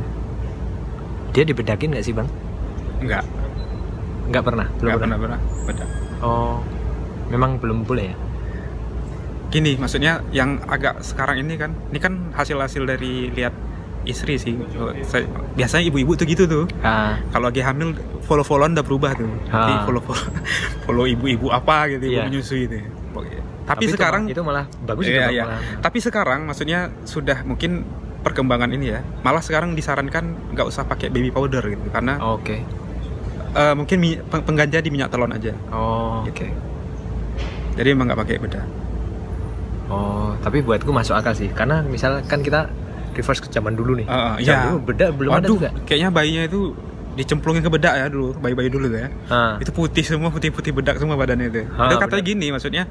[1.37, 2.25] Dia dibedakin nggak sih bang?
[3.05, 3.25] Enggak
[4.27, 4.67] nggak pernah?
[4.81, 5.67] Belum enggak pernah, pernah pernah.
[5.69, 5.85] Beda.
[6.25, 6.57] Oh
[7.29, 8.17] memang belum boleh ya?
[9.47, 13.53] Gini maksudnya yang agak sekarang ini kan ini kan hasil-hasil dari lihat
[14.03, 14.57] istri sih.
[15.05, 16.65] Saya- biasanya ibu-ibu tuh gitu tuh.
[16.81, 17.21] Ah.
[17.31, 17.93] Kalau lagi hamil
[18.25, 19.29] follow followan udah berubah tuh.
[19.47, 19.85] Jadi Ah.
[19.85, 20.25] follow follow
[20.83, 22.25] follow ibu-ibu apa gitu ibu Iya.
[22.27, 22.81] menyusui itu.
[23.67, 25.43] Tapi, itu sekarang malah- itu malah bagus itu iya, iya.
[25.43, 25.59] malah.
[25.83, 27.83] tapi sekarang maksudnya sudah mungkin
[28.27, 29.01] perkembangan ini ya.
[29.21, 32.57] Malah sekarang disarankan nggak usah pakai baby powder gitu karena oke.
[33.53, 35.55] eh, mungkin mi- peng- penggantinya di minyak telon aja.
[35.71, 36.35] Oh oke.
[36.35, 36.51] Gitu.
[37.77, 38.65] jadi emang nggak pakai bedah
[39.87, 41.47] oh tapi buatku masuk akal sih.
[41.49, 42.67] Karena misalkan kita
[43.13, 44.07] reverse ke zaman dulu nih.
[44.07, 44.57] Ah, Zaman iya.
[44.67, 45.69] dulu beda belum ada Waduh, juga.
[45.85, 46.75] kayaknya bayinya itu
[47.17, 49.09] dicemplungin ke bedak ya dulu bayi-bayi dulu tuh ya.
[49.27, 49.57] Ah.
[49.57, 51.63] Itu putih semua putih-putih bedak semua badannya itu.
[51.73, 52.31] Ah, itu katanya benar.
[52.35, 52.83] gini maksudnya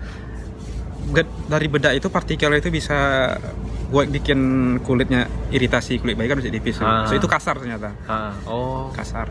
[1.46, 2.98] dari bedak itu partikel itu bisa
[3.86, 4.40] buat bikin
[4.82, 6.82] kulitnya iritasi kulit bayi kan bisa tipis.
[6.82, 7.06] Ah.
[7.06, 7.94] So, itu kasar ternyata.
[8.10, 9.30] ah oh Kasar.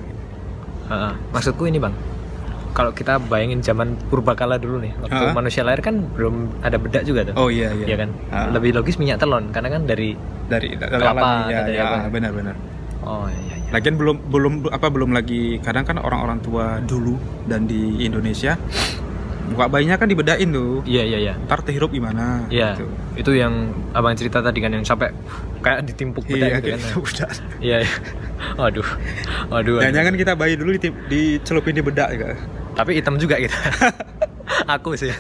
[0.85, 1.15] Ah, ah.
[1.33, 1.97] maksudku ini bang,
[2.71, 5.33] kalau kita bayangin zaman purbakala dulu nih, waktu Ah.
[5.33, 7.87] manusia lahir kan belum ada bedak juga tuh, Oh iya iya.
[7.89, 8.11] Iya kan?
[8.29, 8.53] Ah.
[8.53, 10.13] Lebih logis minyak telon, karena kan dari,
[10.47, 11.97] dari dari Kelapa alam, ya, atau dari ya, apa?
[12.13, 12.57] benar-benar.
[13.05, 17.65] oh iya iya, Lagian belum belum apa belum lagi kadang kan orang-orang tua dulu dan
[17.65, 18.55] di Indonesia
[19.45, 21.35] muka bayinya kan dibedain tuh Iya iya iya.
[21.45, 22.75] ntar terhirup gimana Iya.
[22.75, 22.87] gitu.
[23.15, 23.53] Itu yang
[23.93, 25.13] abang cerita tadi kan yang sampai
[25.61, 26.81] kayak ditimpuk iya bedak gitu kan.
[26.97, 27.31] udah
[27.61, 27.77] Iya.
[27.85, 27.91] iya.
[28.57, 28.87] Aduh.
[29.51, 29.79] Aduh.
[29.79, 29.93] aduh.
[29.93, 30.73] jangan kita bayi dulu
[31.07, 32.33] dicelupin di bedak ya
[32.75, 33.55] Tapi hitam juga gitu.
[34.75, 35.15] Aku sih.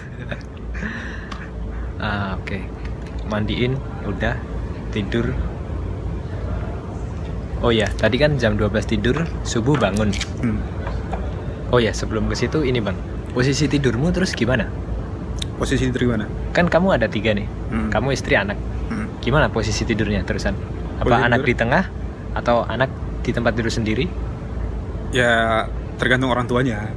[1.97, 2.59] ah, oke.
[3.25, 4.35] Mandiin udah
[4.91, 5.31] tidur.
[7.65, 10.13] Oh ya, tadi kan jam 12 tidur, subuh bangun.
[10.43, 10.59] hmm.
[11.73, 12.99] Oh ya, sebelum ke situ ini, Bang.
[13.35, 14.67] Posisi tidurmu terus gimana?
[15.55, 17.47] posisi tidur gimana Kan kamu ada tiga nih.
[17.71, 17.87] Hmm.
[17.87, 18.59] Kamu istri anak.
[18.91, 19.07] Hmm.
[19.23, 20.55] Gimana posisi tidurnya terusan?
[20.99, 21.49] Apa Posisi anak tidur?
[21.51, 21.85] di tengah
[22.35, 22.91] atau anak
[23.23, 24.07] di tempat tidur sendiri?
[25.11, 25.63] ya
[25.95, 26.91] tergantung orang tuanya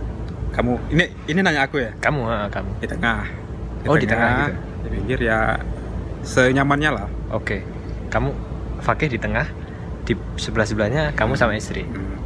[0.49, 2.81] kamu ini ini nanya aku ya Kamu, kamu.
[2.81, 3.29] di tengah
[3.85, 4.57] Oh, di tengah gitu.
[4.81, 5.61] di pinggir ya
[6.21, 7.61] senyamannya lah Oke.
[8.09, 8.33] Kamu
[8.77, 9.45] Fakih di tengah,
[10.01, 11.85] di sebelah sebelahnya kamu sama istri.
[11.85, 12.17] Hmm.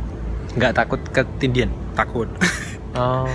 [0.55, 1.67] Nggak takut ketindian?
[1.91, 2.31] takut
[2.95, 3.27] Oh,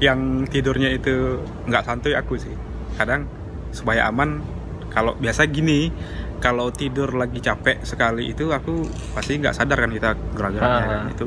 [0.00, 2.52] yang tidurnya itu nggak santuy aku sih
[2.96, 3.28] kadang
[3.70, 4.40] supaya aman
[4.88, 5.92] kalau biasa gini
[6.40, 8.80] kalau tidur lagi capek sekali itu aku
[9.12, 10.88] pasti nggak sadar kan kita gerak-geraknya Ah.
[10.88, 11.26] kan itu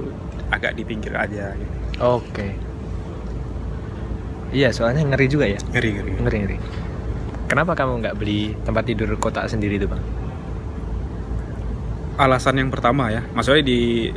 [0.49, 1.73] agak di pinggir aja gitu.
[1.99, 2.47] oke.
[4.49, 5.57] Iya, soalnya ngeri juga ya.
[5.67, 6.57] ngeri ngeri Ngeri ngeri.
[7.45, 10.03] Kenapa kamu nggak beli tempat tidur kotak sendiri tuh bang?
[12.13, 14.13] alasan yang pertama ya maksudnya di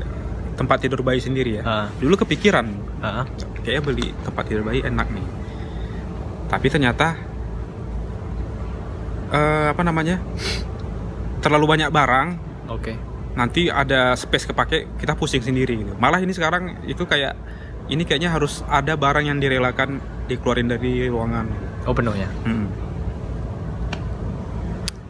[0.53, 2.69] tempat tidur bayi sendiri ya Ah, dulu kepikiran
[3.03, 3.25] ah,
[3.65, 5.27] kayaknya beli tempat tidur bayi enak nih
[6.47, 7.19] tapi ternyata
[9.35, 10.23] eh, apa namanya
[11.43, 12.29] terlalu banyak barang
[12.71, 12.93] oke.
[13.37, 15.93] nanti ada space kepake kita pusing sendiri gitu.
[15.99, 17.37] malah ini sekarang itu kayak
[17.87, 22.27] ini kayaknya harus ada barang yang direlakan dikeluarin dari ruangan Oh penuh ya.
[22.43, 22.67] Hmm.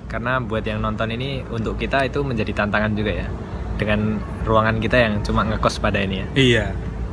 [0.07, 3.29] Karena buat yang nonton ini untuk kita itu menjadi tantangan juga ya.
[3.81, 6.27] Dengan ruangan kita yang cuma ngekos pada ini ya.
[6.37, 6.67] iya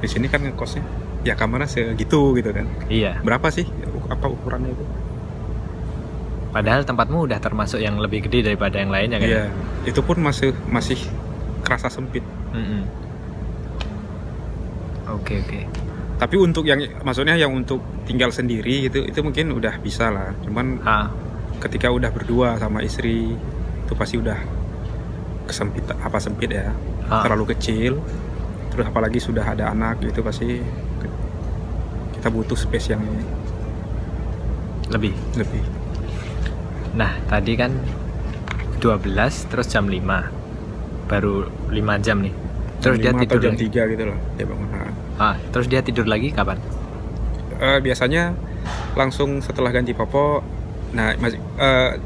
[0.04, 0.84] di sini kan ngekosnya
[1.24, 3.24] ya kamarnya segitu gitu kan Iya.
[3.24, 3.64] berapa sih
[4.06, 4.86] apa ukurannya itu
[6.54, 9.26] Padahal tempatmu udah termasuk yang lebih gede daripada yang lainnya kan?
[9.26, 9.44] iya
[9.90, 11.02] itu pun masih masih
[11.66, 12.22] kerasa sempit.
[15.10, 15.60] Oke oke.
[16.14, 20.80] tapi untuk yang maksudnya yang untuk tinggal sendiri gitu itu mungkin udah bisa lah cuman
[20.86, 21.10] Ah,
[21.60, 23.34] ketika udah berdua sama istri
[23.84, 24.38] itu pasti udah
[25.44, 26.70] kesempit apa sempit ya
[27.10, 27.26] ah.
[27.26, 27.98] terlalu kecil
[28.74, 30.60] terus apalagi sudah ada anak gitu pasti
[32.18, 33.04] kita butuh space yang
[34.90, 35.14] lebih.
[35.38, 35.64] lebih
[36.94, 37.74] Nah, tadi kan
[38.78, 40.30] 12 terus jam 5.
[41.10, 42.34] Baru 5 jam nih.
[42.78, 43.66] Terus dia Jam atau tidur jam lagi.
[43.70, 44.68] 3 gitu loh dia bangun
[45.18, 46.58] Ah, terus dia tidur lagi kapan?
[47.54, 48.34] eh, biasanya
[48.94, 50.44] langsung setelah ganti popok
[50.94, 51.98] nah masih eh,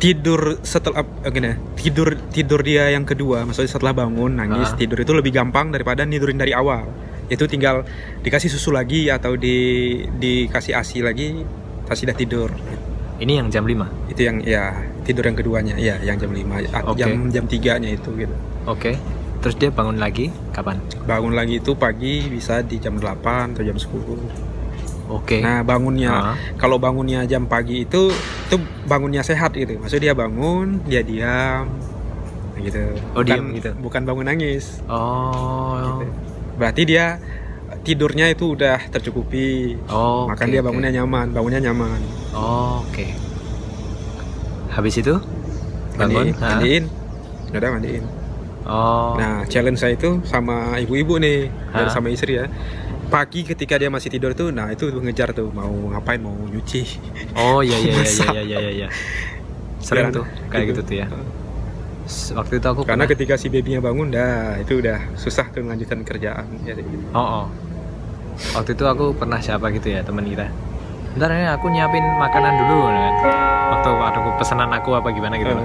[0.00, 4.76] tidur setelah eh, gini tidur tidur dia yang kedua maksudnya setelah bangun nangis Ah.
[4.76, 6.88] tidur itu lebih gampang daripada nidurin dari awal
[7.28, 7.84] itu tinggal
[8.18, 9.56] dikasih susu lagi atau di
[10.10, 11.44] dikasih asi lagi
[11.84, 12.50] pasti udah tidur
[13.20, 13.84] Ini yang jam 5.
[14.08, 14.72] itu yang ya
[15.02, 16.96] tidur yang keduanya ya yang jam 5 Oke.
[16.96, 18.32] jam jam tiganya itu gitu
[18.64, 18.96] Oke.
[19.40, 20.80] Terus dia bangun lagi kapan?
[21.04, 24.49] bangun lagi itu pagi bisa di jam 8 atau jam 10
[25.10, 25.38] Oke.
[25.38, 28.14] nah bangunnya Ah, kalau bangunnya jam pagi itu
[28.46, 31.66] itu bangunnya sehat gitu maksudnya dia bangun dia diam
[32.56, 33.70] gitu Oh, bukan, diam gitu.
[33.76, 35.74] bukan bangun nangis Oh.
[35.98, 36.06] gitu.
[36.54, 37.18] berarti dia
[37.80, 40.24] tidurnya itu udah tercukupi Oh.
[40.24, 41.98] maka oke, dia bangunnya nyaman bangunnya nyaman
[42.30, 43.10] Oh, Oke.
[44.70, 45.14] Habis itu
[45.96, 46.30] bangun?
[46.30, 46.48] mandiin, ah.
[46.54, 46.84] mandiin
[47.50, 48.04] udah mandiin
[48.60, 49.16] Oh.
[49.16, 52.46] nah challenge saya itu sama ibu-ibu nih dan sama istri ya
[53.10, 56.82] pagi ketika dia masih tidur tuh nah itu ngejar tuh mau ngapain mau nyuci
[57.34, 58.70] Oh iya iya iya iya iya iya.
[58.72, 58.88] iya.
[59.80, 61.06] Sering tuh kayak gitu tuh ya.
[62.10, 66.02] Waktu itu aku Karena pernah- ketika si babynya bangun, dah itu udah susah tuh melanjutkan
[66.02, 66.42] kerjaan.
[66.62, 67.06] Ya, gitu.
[67.10, 67.46] Oh, oh.
[68.52, 70.50] Waktu itu aku pernah siapa gitu ya teman kita.
[71.14, 73.14] Ntar ini aku nyiapin makanan dulu kan.
[73.72, 75.54] Waktu ada pesanan aku apa gimana gitu.
[75.54, 75.62] Eh,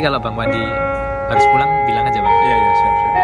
[0.00, 0.56] Tapi kalau Bang Wandi
[1.28, 3.14] harus pulang, bilang aja Bang Iya iya siap siap.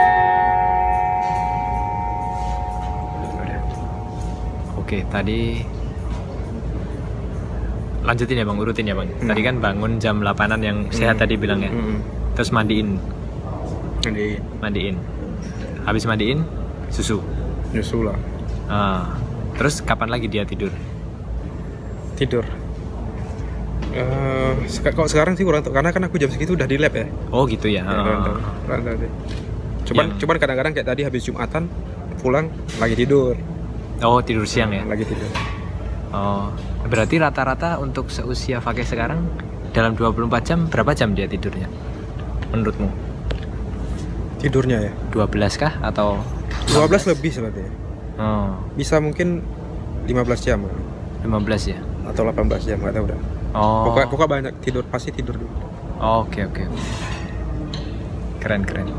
[4.77, 5.65] Oke, tadi
[8.05, 9.09] lanjutin ya Bang, urutin ya Bang.
[9.09, 9.24] Hmm.
[9.24, 11.24] Tadi kan bangun jam 8-an yang sehat Hmm.
[11.24, 11.73] tadi bilang ya.
[11.73, 12.05] Hmm.
[12.36, 13.01] Terus mandiin,
[14.05, 15.01] Nanti mandiin.
[15.89, 16.44] Habis mandiin,
[16.93, 17.24] susu.
[17.73, 18.20] nyusul lah.
[18.69, 19.16] Ah.
[19.57, 20.69] Terus kapan lagi dia tidur?
[22.20, 22.44] Tidur.
[24.67, 27.07] Kok sekarang sih kurang karena kan aku jam segitu udah di lab ya.
[27.31, 27.87] Oh gitu ya.
[27.87, 27.91] Ya.
[27.91, 28.35] Ah.
[29.87, 31.71] Cuman Yang- cuman kadang-kadang kayak tadi habis jumatan
[32.19, 32.51] pulang
[32.83, 33.39] lagi tidur.
[34.03, 34.83] Oh tidur siang ya.
[34.83, 35.31] Lagi tidur.
[36.11, 36.51] Oh
[36.87, 39.27] berarti rata-rata untuk seusia Fakih sekarang
[39.75, 41.67] dalam 24 jam berapa jam dia tidurnya?
[42.55, 42.89] Menurutmu?
[44.43, 44.93] Tidurnya ya.
[45.11, 46.21] 12 kah atau
[46.71, 47.71] 12 lebih sebenarnya.
[48.17, 49.45] Oh, Bisa mungkin
[50.09, 50.65] 15 jam
[51.21, 51.79] 15 ya.
[52.07, 53.21] atau 18 jam nggak tahu dah.
[53.57, 53.89] Oh.
[53.89, 55.49] Pokoknya, pokoknya banyak tidur pasti tidur dulu.
[55.97, 56.61] Oke oke.
[56.62, 56.65] oke.
[58.39, 58.93] Keren keren.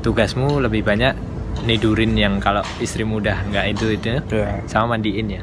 [0.00, 1.14] Tugasmu lebih banyak
[1.62, 4.58] nidurin yang kalau istrimu udah nggak itu itu Ya.
[4.66, 5.42] sama mandiin ya.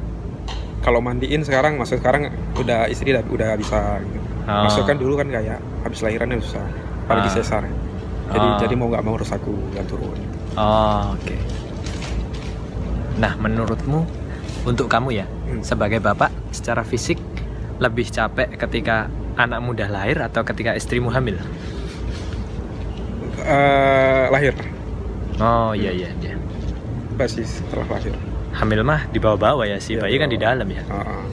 [0.81, 4.19] Kalau mandiin sekarang masuk sekarang udah istri udah, udah bisa gitu.
[4.43, 4.63] Oh.
[4.65, 6.63] Masuk kan dulu kan kayak habis lahirannya susah.
[7.05, 7.35] Apalagi Ah.
[7.37, 7.63] sesar.
[8.27, 8.57] Jadi Oh.
[8.59, 10.17] jadi mau nggak mau harus aku yang turun.
[10.57, 11.35] Oh oke.
[13.17, 14.03] Nah menurutmu
[14.63, 15.61] untuk kamu ya Hmm.
[15.61, 17.15] sebagai bapak secara fisik
[17.77, 21.37] lebih capek ketika anak muda lahir atau ketika istrimu hamil?
[23.37, 24.53] Eh, lahir
[25.37, 26.33] Oh iya iya iya.
[27.13, 28.13] pasti setelah lahir.
[28.57, 30.81] Hamil mah di bawah-bawah ya si Iya, bayi kan di dalam ya.
[30.89, 31.23] Ah, ah.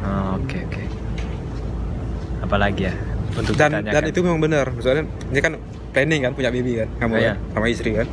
[0.00, 0.82] Oh, Oke oke.
[2.40, 2.94] Apalagi ya
[3.30, 5.52] untuk dan dan itu memang benar misalnya ini kan
[5.94, 8.06] planning kan punya baby kan kamu Oh, kan, sama istri kan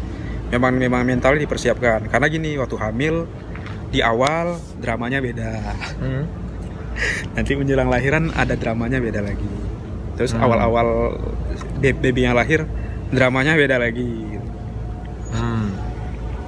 [0.54, 3.26] memang memang mentalnya dipersiapkan karena gini waktu hamil
[3.90, 5.52] di awal dramanya beda
[5.98, 6.24] Hmm.
[7.34, 9.48] Nanti menjelang lahiran ada dramanya beda lagi
[10.18, 10.42] terus Hmm.
[10.42, 11.14] awal-awal
[11.80, 12.66] baby yang lahir
[13.10, 14.08] dramanya beda lagi
[15.28, 15.70] Hmm.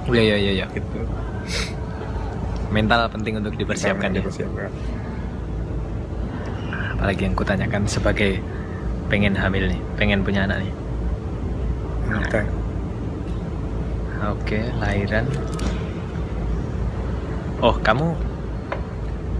[0.09, 0.51] Iya iya iya.
[0.63, 0.65] iya.
[0.71, 1.03] gitu
[2.69, 4.21] Mental penting untuk dipersiapkan ya.
[4.21, 4.69] dipersiapkan
[6.95, 8.43] Apalagi yang kutanyakan sebagai
[9.07, 10.73] pengen hamil nih, pengen punya anak nih.
[12.11, 12.41] Oke.
[14.19, 15.23] Oke, lahiran.
[17.63, 18.19] Oh, kamu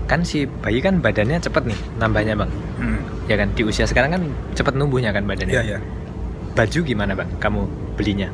[0.10, 2.98] kan si bayi kan badannya cepet nih nambahnya bang, Hmm.
[3.26, 5.54] ya kan di usia sekarang kan cepet numbuhnya kan badannya.
[5.54, 5.80] Iya ya
[6.50, 7.30] Baju gimana bang?
[7.38, 7.62] Kamu
[7.94, 8.28] belinya?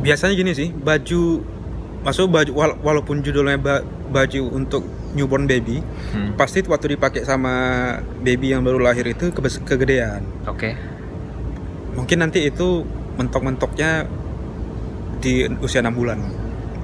[0.00, 1.44] biasanya gini sih baju
[2.00, 4.80] masuk baju wala- walaupun judulnya ba- baju untuk
[5.12, 6.32] newborn baby Hmm.
[6.34, 7.52] pasti waktu dipakai sama
[8.18, 10.72] baby yang baru lahir itu kebes- kegedean Oke.
[11.92, 12.80] mungkin nanti itu
[13.16, 14.08] mentok-mentoknya
[15.18, 16.16] di usia enam bulan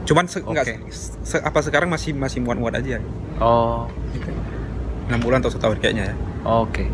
[0.06, 0.78] cuman se- Oke.
[1.20, 3.02] se- apa sekarang masih masih muat-muat aja
[3.36, 3.84] Oh,
[5.06, 6.86] enam bulan atau setahun kayaknya ya oke.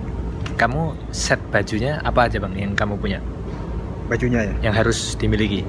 [0.53, 3.21] Kamu set bajunya apa aja bang yang kamu punya?
[4.05, 5.63] bajunya ya Yang harus dimiliki?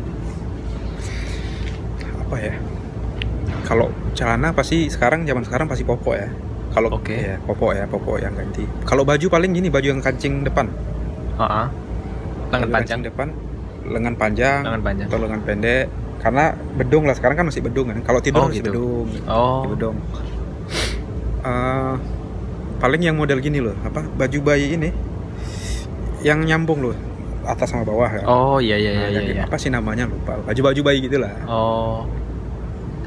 [2.17, 2.53] apa ya
[3.63, 6.27] kalau celana pasti sekarang zaman sekarang pasti popok ya
[6.71, 7.13] kalau Oke.
[7.13, 10.67] ya popok ya popok yang ganti kalau baju paling gini baju yang kancing depan
[11.33, 11.65] Oh, ah.
[12.49, 13.27] lengan Baju panjang, depan
[13.85, 15.07] lengan panjang lengan panjang.
[15.07, 15.85] atau lengan pendek
[16.23, 16.43] karena
[16.73, 18.71] bedung lah sekarang kan masih bedung kan kalau Oh, tidur masih gitu.
[18.71, 19.97] bedung Oh, Masih bedung
[21.43, 21.95] Eh,
[22.79, 24.89] paling yang model gini loh apa baju bayi ini
[26.21, 26.95] yang nyambung loh
[27.43, 29.19] atas sama bawah kan oh iya iya iya Nah, iya.
[29.21, 29.43] yang- iya.
[29.43, 32.07] apa sih namanya lupa baju baju bayi gitulah Oh,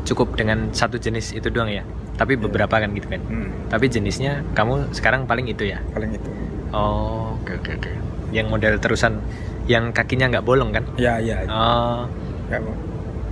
[0.03, 1.81] cukup dengan satu jenis itu doang ya?
[2.15, 3.21] Tapi beberapa kan gitu kan?
[3.23, 5.81] hmm, Tapi jenisnya kamu sekarang paling itu ya?
[5.91, 6.29] paling itu
[6.69, 7.93] Oh, oke oke oke.
[8.29, 9.23] Yang model terusan,
[9.65, 10.85] yang kakinya nggak bolong kan?
[10.95, 12.05] ya ya Oh,
[12.47, 12.75] nggak mau.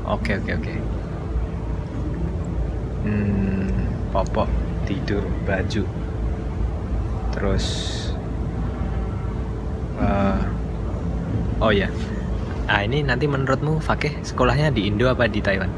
[0.06, 0.74] Oke oke oke.
[3.04, 3.68] Hmm,
[4.08, 4.48] popok,
[4.84, 5.84] tidur, baju,
[7.30, 7.66] terus,
[9.96, 10.40] eh,
[11.58, 11.92] oh ya,
[12.64, 15.68] ah ini nanti menurutmu Fakih sekolahnya di Indo apa di Taiwan?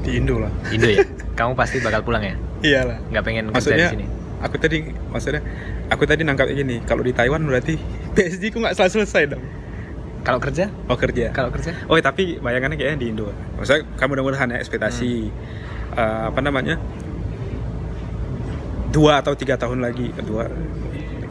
[0.00, 1.02] di Indo lah Indo ya?
[1.36, 2.38] Kamu pasti bakal pulang ya?
[2.62, 4.06] iyalah Nggak pengen kerja Maksudnya- di sini?
[4.36, 4.78] aku tadi
[5.08, 5.40] maksudnya
[5.88, 7.74] aku tadi nangkap gini kalau di Taiwan berarti
[8.14, 9.42] PSG ku nggak selesai dong
[10.26, 10.66] Kalau kerja?
[10.84, 11.70] oh kerja Kalau kerja?
[11.86, 15.30] oh tapi bayangannya kayaknya di Indo maksudnya kamu mudah-mudahan ya ekspektasi
[15.86, 15.96] Hmm.
[15.96, 16.74] eh, apa namanya
[18.88, 20.50] dua atau tiga tahun lagi dua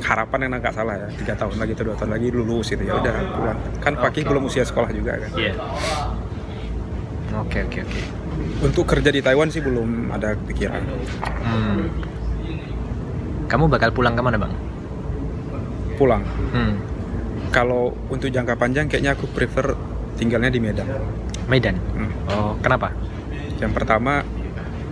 [0.01, 2.93] harapan yang nggak salah ya tiga tahun lagi atau dua tahun lagi lulus gitu ya
[2.95, 4.29] udah pulang kan Fakih Oke.
[4.29, 5.53] belum usia sekolah juga kan Iya.
[7.35, 8.01] Oke oke oke.
[8.61, 10.81] untuk kerja di Taiwan sih belum ada pikiran
[11.41, 11.89] Hmm.
[13.45, 14.53] Kamu bakal pulang ke mana bang?
[15.95, 16.75] pulang Hmm
[17.55, 19.71] kalau untuk jangka panjang kayaknya aku prefer
[20.19, 20.91] tinggalnya di Medan.
[21.47, 21.79] Medan.
[21.95, 22.11] Hmm.
[22.27, 22.91] Oh, kenapa?
[23.63, 24.27] Yang pertama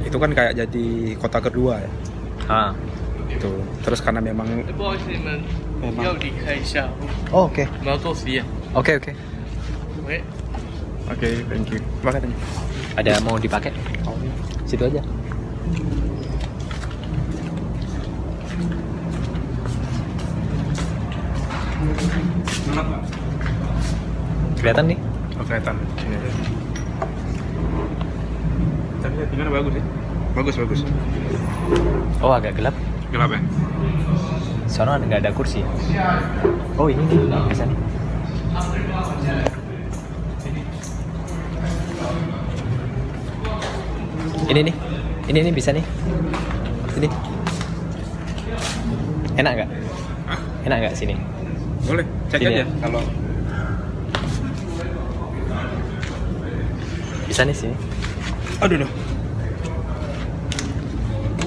[0.07, 0.87] itu kan kayak jadi
[1.19, 1.91] kota kedua ya.
[2.47, 2.71] Ah.
[3.27, 3.51] Itu.
[3.83, 4.47] Terus karena memang.
[7.35, 7.67] Oh, oke.
[7.67, 7.67] Okay.
[8.71, 9.11] Oke, okay, oke.
[10.07, 10.17] Oke.
[11.11, 11.79] Oke, thank you.
[11.99, 12.31] Makasih.
[12.95, 13.75] Ada mau dipakai?
[14.07, 14.15] Oh.
[14.63, 15.03] Situ aja.
[24.59, 24.97] Kelihatan nih?
[25.35, 25.75] Oh, kelihatan.
[25.75, 26.29] Aja.
[29.03, 29.83] Tapi settingannya bagus sih.
[30.33, 30.79] Bagus, bagus.
[32.23, 32.75] Oh agak gelap.
[33.11, 33.41] Gelap ya?
[34.71, 35.61] Soalnya nggak ada kursi.
[36.79, 37.77] Oh ini nih, bisa nih.
[44.43, 44.75] Ini nih,
[45.29, 45.85] ini nih bisa nih.
[46.97, 47.07] Ini.
[49.37, 49.69] Enak nggak?
[50.63, 51.19] Enak nggak sini?
[51.83, 52.67] Boleh, cek Sini aja ya?
[52.81, 53.01] kalau
[57.29, 57.75] Bisa nih sini.
[58.61, 58.91] Aduh, aduh.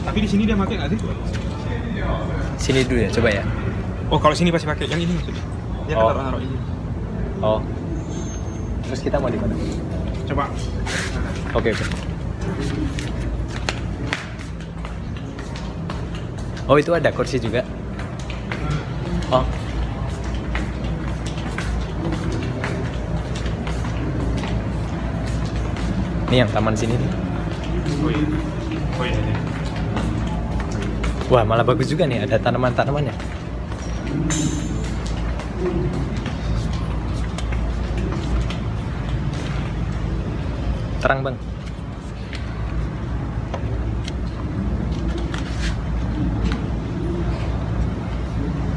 [0.02, 0.98] Tapi di sini dia pakai nggak sih?
[2.58, 3.42] Sini dulu ya, coba ya.
[4.10, 4.86] Oh, kalau sini pasti pakai.
[4.90, 5.44] Yang ini maksudnya.
[5.86, 6.10] Dia Oh.
[6.10, 6.56] kan naruh ini.
[7.38, 7.60] Oh.
[8.90, 9.54] Terus kita mau di mana?
[10.26, 10.50] Coba.
[11.54, 11.84] Oke, oke.
[16.66, 17.62] Oh, itu ada kursi juga.
[26.36, 27.12] Ini yang taman sini nih.
[31.32, 33.16] Wah, malah bagus juga nih, ada tanaman-tanamannya.
[41.00, 41.36] Terang, Bang.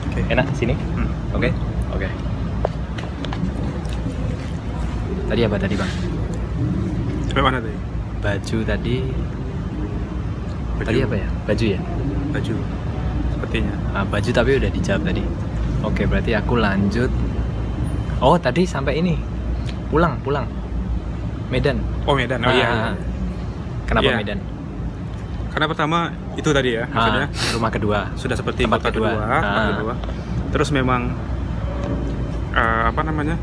[0.07, 0.19] Oke.
[0.31, 0.79] Enak sini?
[0.95, 1.11] Hmm.
[1.35, 1.51] Oke.
[1.91, 2.07] Oke.
[5.27, 5.91] Tadi apa tadi, Bang?
[7.29, 7.77] Sampai mana tadi?
[8.25, 8.95] Baju tadi.
[10.77, 10.85] Baju.
[10.85, 11.27] Tadi apa ya?
[11.43, 11.79] Baju ya?
[12.29, 12.55] Baju.
[13.33, 13.73] Sepertinya.
[13.91, 15.23] Ah, baju tapi udah dijawab tadi.
[15.81, 17.11] Oke, berarti aku lanjut.
[18.19, 19.15] Oh, tadi sampai ini.
[19.89, 20.45] Pulang, pulang.
[21.49, 21.81] Medan.
[22.05, 22.39] Oh Medan.
[22.43, 22.67] Oh iya.
[22.67, 22.89] Ah, iya.
[23.83, 24.17] Kenapa Iya.
[24.21, 24.39] Medan?
[25.49, 25.97] Karena pertama
[26.37, 27.99] itu tadi ya, maksudnya Ah, rumah kedua.
[28.13, 29.09] sudah seperti Tempat kota kedua.
[29.09, 29.69] kedua, tempat Ah.
[29.73, 29.95] kedua.
[30.49, 31.01] Terus memang
[32.51, 33.33] eh, apa namanya?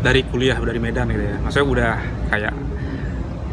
[0.00, 1.36] Dari kuliah dari Medan gitu ya.
[1.40, 1.92] Maksudnya udah
[2.28, 2.52] kayak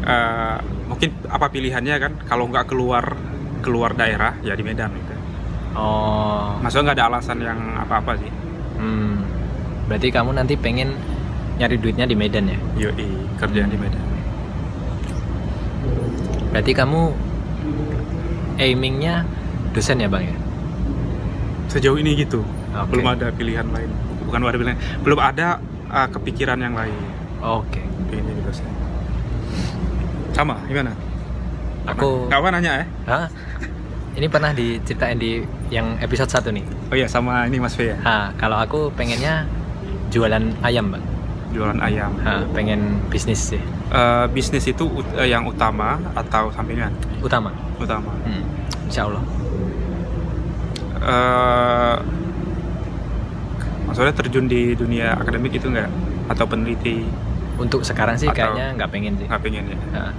[0.05, 0.57] eh,
[0.89, 3.15] mungkin apa pilihannya kan kalau nggak keluar
[3.61, 5.13] keluar daerah ya di Medan gitu.
[5.77, 6.59] Oh.
[6.59, 8.31] Maksudnya nggak ada alasan yang apa-apa sih.
[8.81, 9.23] Hmm.
[9.87, 10.97] Berarti kamu nanti pengen
[11.61, 12.59] nyari duitnya di Medan ya?
[12.89, 13.07] Yoi,
[13.37, 14.03] kerjaan di Medan.
[16.51, 17.01] Berarti kamu
[18.59, 19.23] aimingnya
[19.71, 20.35] dosen ya, Bang ya?
[21.71, 22.43] Sejauh ini gitu.
[22.75, 22.99] Oke.
[22.99, 23.87] Belum ada pilihan lain.
[24.27, 24.79] Bukan ada pilihan.
[24.99, 26.95] Belum ada eh, kepikiran yang lain.
[27.39, 27.79] Oke.
[28.11, 28.67] Pengen jadi dosen.
[30.31, 30.91] Sama, gimana?
[31.87, 32.85] Aku Nggak apa nanya ya?
[33.07, 33.25] Hah?
[34.11, 35.39] Ini pernah diceritain di
[35.69, 36.65] yang episode 1 nih.
[36.91, 37.97] Oh iya, sama ini Mas V ya?
[37.97, 39.47] Nah, kalau aku pengennya
[40.11, 41.03] jualan ayam, Bang.
[41.51, 42.11] Jualan ayam.
[42.19, 43.61] Nah, pengen bisnis sih.
[43.91, 46.91] Eh, bisnis itu ut- eh, yang utama atau sampingan?
[47.19, 47.51] Utama.
[47.75, 48.11] Utama.
[48.23, 48.43] Hmm.
[48.87, 49.23] Insya Allah.
[51.01, 51.95] Eh,
[53.87, 55.87] maksudnya terjun di dunia akademik itu enggak?
[56.27, 57.07] Atau peneliti
[57.61, 59.25] Untuk sekarang sih Atau- kayaknya nggak pengen sih.
[59.29, 59.77] nggak pengen ya?
[59.93, 60.11] Nah,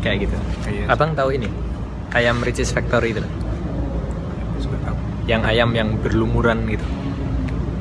[0.00, 0.36] kayak gitu.
[0.64, 1.48] Iya, Abang tahu ini?
[2.14, 3.22] Ayam Ricis Factory itu
[4.84, 4.96] tahu.
[5.24, 6.84] Yang ayam yang berlumuran gitu.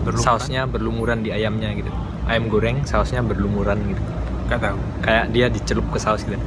[0.01, 0.25] Berlumuran?
[0.25, 1.91] Sausnya berlumuran di ayamnya gitu.
[2.25, 4.01] Ayam goreng sausnya berlumuran gitu.
[4.47, 4.77] Nggak tahu.
[5.01, 6.39] Kayak dia dicelup ke saus gitu.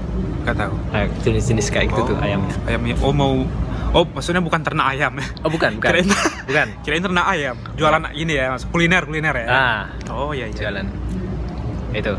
[0.43, 0.75] Nggak tahu.
[0.91, 2.55] Nah, jenis-jenis kayak gitu tuh ayamnya.
[2.65, 2.95] Ayamnya.
[3.01, 3.45] Oh mau.
[3.95, 5.25] Oh maksudnya bukan ternak ayam ya?
[5.41, 5.89] Oh bukan, bukan.
[5.89, 6.09] Kirain,
[6.45, 6.69] Bukan.
[6.85, 7.57] kirain ternak ayam.
[7.79, 9.47] Jualan ini ya, kuliner kuliner ya?
[9.49, 10.57] Ah, Oh iya iya.
[10.59, 10.85] jualan.
[11.97, 12.13] Itu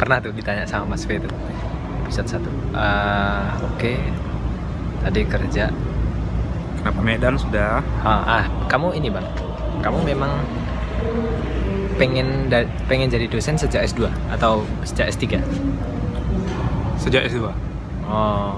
[0.00, 1.28] pernah tuh ditanya sama Mas V itu.
[2.08, 2.72] Episode 1.
[2.72, 3.92] Ah, oke.
[5.04, 5.68] Tadi kerja.
[6.80, 7.84] Kenapa Medan sudah?
[8.00, 9.28] Ah, ah, kamu ini, Bang.
[9.84, 10.32] Kamu memang
[11.98, 12.46] pengen
[12.86, 15.42] pengen jadi dosen sejak S2 atau sejak S3?
[16.96, 17.50] Sejak S2.
[18.08, 18.56] Oh.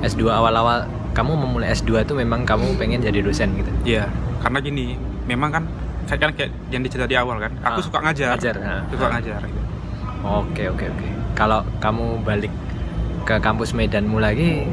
[0.00, 3.72] S2 awal-awal kamu memulai S2 tuh memang kamu pengen jadi dosen gitu.
[3.84, 4.06] Iya,
[4.40, 4.94] karena gini,
[5.26, 5.64] memang kan
[6.06, 8.80] kayak kan kayak yang dicerita di awal kan, aku Ah, suka ngajar, ngajar, ah.
[8.88, 9.10] suka Ah.
[9.18, 9.40] ngajar.
[9.44, 9.60] Gitu.
[10.20, 11.06] Oke oke oke.
[11.32, 12.52] Kalau kamu balik
[13.24, 14.68] ke kampus Medanmu lagi,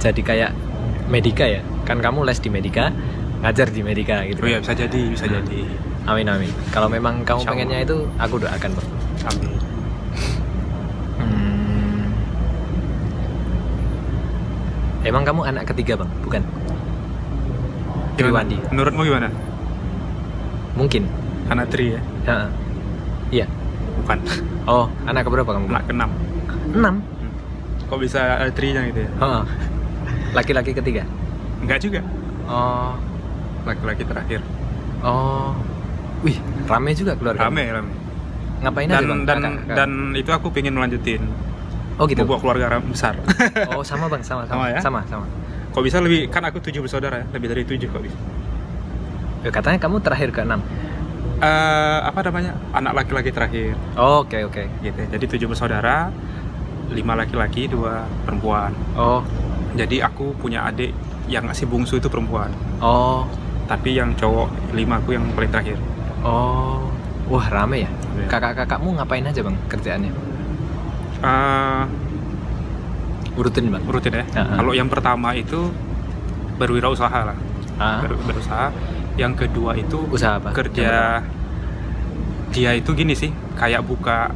[0.00, 0.50] jadi kayak
[1.08, 1.60] Medika ya?
[1.84, 2.88] Kan kamu les di Medika,
[3.44, 4.40] ngajar di Medika gitu.
[4.40, 5.40] Oh iya bisa jadi, bisa Hmm.
[5.40, 5.60] jadi.
[6.08, 6.48] Amin amin.
[6.72, 8.88] Kalau memang kamu Insya pengennya itu, aku doakan bang.
[9.28, 9.50] Amin.
[11.18, 12.04] Hmm.
[15.04, 16.10] Emang kamu anak ketiga bang?
[16.24, 16.42] Bukan?
[18.16, 18.16] Gimana?
[18.16, 18.56] Triwandi.
[18.72, 19.28] Menurutmu gimana?
[20.74, 21.02] Mungkin.
[21.48, 22.00] Anak tri ya?
[22.24, 22.36] Ha.
[23.28, 23.46] Iya.
[23.98, 24.18] Bukan.
[24.64, 25.66] Oh, anak keberapa kamu?
[25.68, 26.10] Anak keenam.
[26.70, 26.94] Enam.
[27.84, 29.10] Kok bisa ada trinya gitu ya?
[29.18, 29.42] Ha.
[30.32, 31.02] Laki-laki ketiga.
[31.58, 32.00] Enggak juga.
[32.44, 32.92] Oh.
[33.64, 34.40] Laki-laki terakhir.
[35.00, 35.56] Oh.
[36.20, 37.46] Wih, rame juga keluarga.
[37.46, 37.90] Rame, rame.
[38.58, 39.20] Ngapain aja Dan bang?
[39.22, 39.76] dan Kakak- kakak?
[39.76, 41.22] dan itu aku pengen melanjutin.
[41.94, 42.22] oh gitu.
[42.22, 43.14] Membawa keluarga besar.
[43.70, 44.52] Oh sama bang, sama sama.
[44.52, 44.80] Sama ya?
[44.80, 45.26] Sama sama.
[45.68, 48.18] kok bisa lebih kan aku tujuh bersaudara ya, lebih dari tujuh kok bisa.
[49.40, 50.58] Ya, katanya kamu terakhir ke enam.
[51.38, 52.52] Eh, apa namanya?
[52.72, 53.78] Anak laki-laki terakhir.
[53.94, 54.66] Oh, Oke oke.
[54.80, 55.06] gitu ya.
[55.08, 56.10] jadi tujuh bersaudara
[56.88, 59.20] lima laki-laki dua perempuan Oh
[59.72, 60.90] jadi aku punya adik
[61.26, 62.48] yang si bungsu itu perempuan
[62.80, 63.28] oh
[63.66, 65.76] tapi yang cowok lima aku yang paling terakhir
[66.20, 66.88] oh.
[67.28, 67.90] Wah rame ya.
[68.16, 68.24] Iya.
[68.26, 70.12] Kakak-kakakmu ngapain aja bang kerjaannya?
[71.20, 71.82] Eh,
[73.36, 73.84] Urutin bang.
[73.84, 74.44] rutin ya Ya.
[74.56, 75.68] kalau yang pertama itu
[76.56, 77.36] berwirausaha lah
[77.76, 78.72] Ah, ber- berusaha
[79.18, 80.54] yang kedua itu usaha apa?
[80.54, 81.20] Kerja
[82.48, 83.28] dia itu gini sih
[83.60, 84.32] kayak buka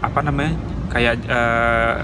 [0.00, 0.56] apa namanya
[0.90, 1.94] kayak eh,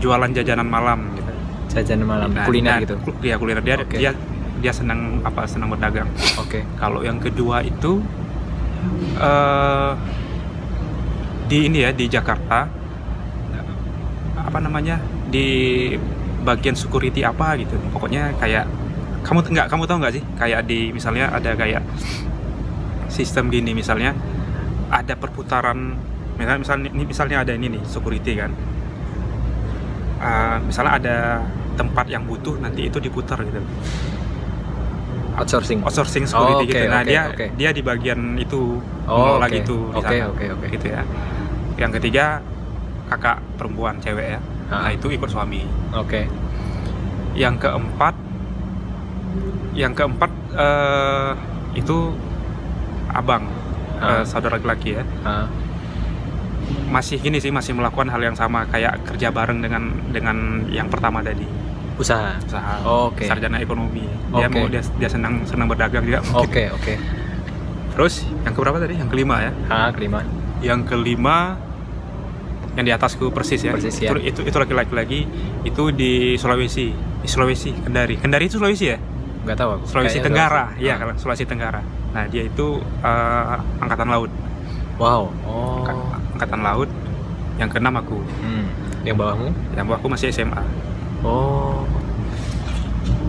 [0.00, 1.32] jualan jajanan malam gitu
[1.76, 2.94] jajanan malam Nah, kuliner nah, gitu.
[3.20, 3.96] iya kuliner dia Oke.
[4.00, 4.10] dia
[4.64, 6.08] dia senang apa senang berdagang
[6.40, 6.64] Oke.
[6.80, 8.00] kalau yang kedua itu
[9.20, 9.92] eh
[11.46, 12.66] di ini ya di Jakarta
[14.36, 14.98] apa namanya
[15.28, 15.46] di
[16.42, 18.64] bagian security apa gitu pokoknya kayak
[19.26, 21.82] kamu nggak kamu tahu nggak sih kayak di misalnya ada kayak
[23.10, 24.14] sistem gini misalnya
[24.86, 25.98] ada perputaran
[26.38, 28.52] misalnya misalnya ini misalnya ada ini nih security kan
[30.16, 31.16] Eh, misalnya ada
[31.76, 33.60] tempat yang butuh nanti itu diputar gitu
[35.36, 35.84] Outsourcing.
[35.84, 36.84] outsourcing security Oh, oke, gitu.
[36.88, 37.46] Nah, oke, dia oke.
[37.60, 40.66] dia di bagian itu Oh, gitu di Oke, oke, oke.
[40.72, 41.04] Gitu ya.
[41.76, 42.40] Yang ketiga
[43.12, 44.40] kakak perempuan cewek ya.
[44.72, 44.88] Ah.
[44.88, 45.68] Nah, itu ikut suami.
[45.92, 46.24] Oke.
[47.36, 48.16] Yang keempat
[49.76, 51.30] yang keempat eh,
[51.76, 52.10] itu
[53.12, 53.44] abang
[53.98, 55.04] eh, saudara laki-laki ya.
[55.22, 55.46] Ah,
[56.86, 61.20] Masih gini sih masih melakukan hal yang sama kayak kerja bareng dengan dengan yang pertama
[61.22, 61.46] tadi.
[61.96, 62.36] usaha.
[62.44, 63.24] Usaha Oke.
[63.24, 64.04] sarjana ekonomi.
[64.34, 66.20] Dia mau dia dia senang senang berdagang juga.
[66.36, 66.92] Oke, oke.
[67.96, 69.00] Terus yang keberapa tadi?
[69.00, 69.52] Yang kelima ya.
[69.68, 70.20] Ah, kelima.
[70.60, 71.56] yang kelima
[72.76, 74.20] yang di atasku persis ya Persis, itu, ya.
[74.24, 75.20] itu itu laki-laki lagi
[75.64, 78.96] itu di Sulawesi di Sulawesi Kendari Kendari itu Sulawesi ya
[79.46, 79.84] Nggak tahu aku.
[79.86, 80.96] Sulawesi Kayaknya Tenggara iya Ah.
[80.98, 82.66] kalau Sulawesi Tenggara nah dia itu
[83.00, 83.44] eh,
[83.78, 84.30] angkatan laut
[84.96, 85.28] Wow.
[85.44, 85.78] Oh.
[85.78, 86.00] Angka-
[86.34, 86.90] angkatan laut
[87.56, 88.66] yang keenam aku Hmm.
[89.02, 89.48] Yang bawahmu?
[89.72, 90.62] yang bawahku masih SMA
[91.20, 91.84] Oh.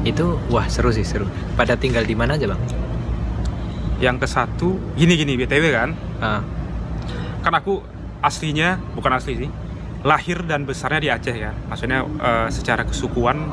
[0.01, 1.27] Itu wah seru sih seru.
[1.53, 2.61] Pada tinggal di mana aja bang?
[3.97, 6.41] yang ke satu gini gini btw kan Ah.
[7.39, 7.81] kan aku
[8.19, 9.49] aslinya bukan asli sih
[10.03, 13.49] lahir dan besarnya di Aceh ya maksudnya eh, secara kesukuan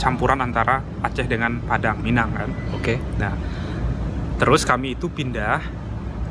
[0.00, 2.96] campuran antara Aceh dengan Padang Minang kan Oke.
[3.20, 3.36] nah
[4.40, 5.60] terus kami itu pindah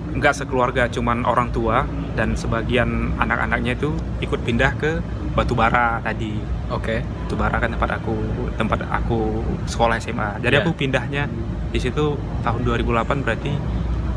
[0.10, 1.86] nggak sekeluarga cuman orang tua
[2.18, 3.94] dan sebagian anak-anaknya itu
[4.26, 4.98] ikut pindah ke
[5.38, 6.34] Batubara tadi
[6.74, 7.06] Oke.
[7.06, 8.16] Batubara kan tempat aku
[8.58, 10.66] tempat aku sekolah SMA jadi Ya.
[10.66, 11.30] aku pindahnya
[11.70, 13.54] di situ tahun 2008 berarti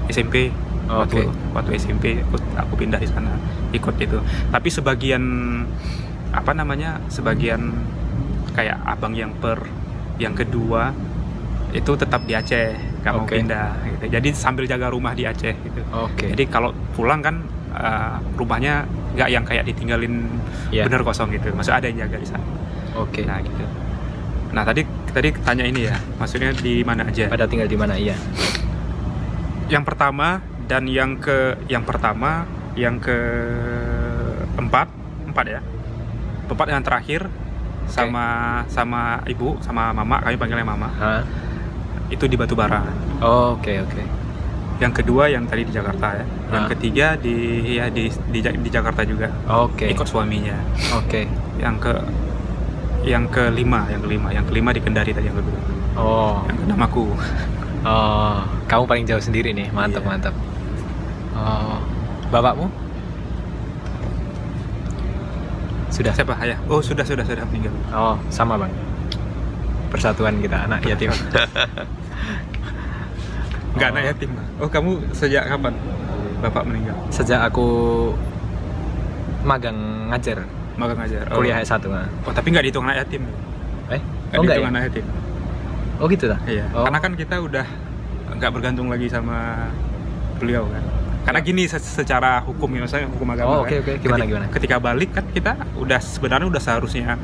[0.09, 0.49] SMP
[0.89, 1.53] waktu Oke.
[1.53, 3.37] waktu SMP aku, aku pindah di sana
[3.77, 4.17] ikut itu
[4.49, 5.23] tapi sebagian
[6.33, 7.77] apa namanya sebagian
[8.53, 9.65] kayak abang yang per
[10.17, 10.93] yang kedua
[11.73, 13.41] itu tetap di Aceh nggak mau Oke.
[13.41, 14.05] pindah gitu.
[14.13, 16.29] jadi sambil jaga rumah di Aceh gitu Oke.
[16.31, 17.41] jadi kalau pulang kan
[17.73, 20.29] eh, rumahnya nggak yang kayak ditinggalin
[20.73, 20.89] Ya.
[20.89, 22.45] bener kosong gitu maksud ada yang jaga di sana
[22.97, 23.25] Oke.
[23.25, 23.65] nah gitu
[24.53, 27.97] nah tadi tadi tanya ini ya maksudnya di mana aja Pada tinggal di mana?
[27.97, 28.17] Iya.
[29.69, 33.17] yang pertama dan yang ke yang pertama yang ke
[34.57, 34.89] empat
[35.29, 35.61] empat ya
[36.49, 37.21] empat yang terakhir
[37.93, 38.27] sama
[38.67, 41.21] sama ibu sama mama kami panggilnya mama Hah?
[42.09, 42.83] itu di Batubara
[43.21, 44.03] Oh, Oke oke.
[44.79, 46.69] yang kedua yang tadi di Jakarta ya yang Ah.
[46.69, 47.37] ketiga di
[47.71, 49.87] ya di di, di Jakarta juga Oke.
[49.87, 50.57] ikut suaminya
[50.95, 51.29] Oke.
[51.57, 51.93] yang ke
[53.03, 55.61] yang kelima yang kelima yang kelima di Kendari tadi yang kedua
[55.95, 56.41] Oh.
[56.45, 57.05] yang keenam aku
[57.83, 58.39] Oh.
[58.65, 59.67] Kamu paling jauh sendiri nih.
[59.69, 60.09] Mantap Iya.
[60.09, 60.35] mantap.
[61.35, 61.83] Oh.
[62.31, 62.71] Bapakmu?
[65.93, 66.13] Sudah.
[66.13, 68.73] siapa ayah oh sudah sudah sudah meninggal Oh, sama bang.
[69.89, 71.13] Persatuan kita anak yatim.
[73.73, 73.93] nggak Oh.
[73.93, 75.73] anak yatim oh kamu sejak kapan
[76.41, 77.65] bapak meninggal Sejak aku
[79.43, 79.77] magang
[80.09, 80.45] ngajar
[80.75, 81.41] magang ngajar oh.
[81.41, 82.05] kuliah S1 nah.
[82.23, 83.25] oh tapi nggak dihitung anak yatim
[83.89, 83.97] Eh?
[83.97, 84.71] nggak Oh enggak dihitung ya?
[84.71, 85.05] anak yatim
[85.97, 86.39] Oh gitu lah.
[86.45, 86.85] iya Oh.
[86.85, 87.67] karena kan kita udah
[88.33, 89.69] nggak bergantung lagi sama
[90.37, 90.83] beliau kan
[91.23, 93.93] karena gini se- secara hukum ya saya hukum agama Oh, oke, kan, oke.
[93.97, 94.47] Gimana, ketika, gimana?
[94.51, 97.15] ketika balik kan kita udah sebenarnya udah seharusnya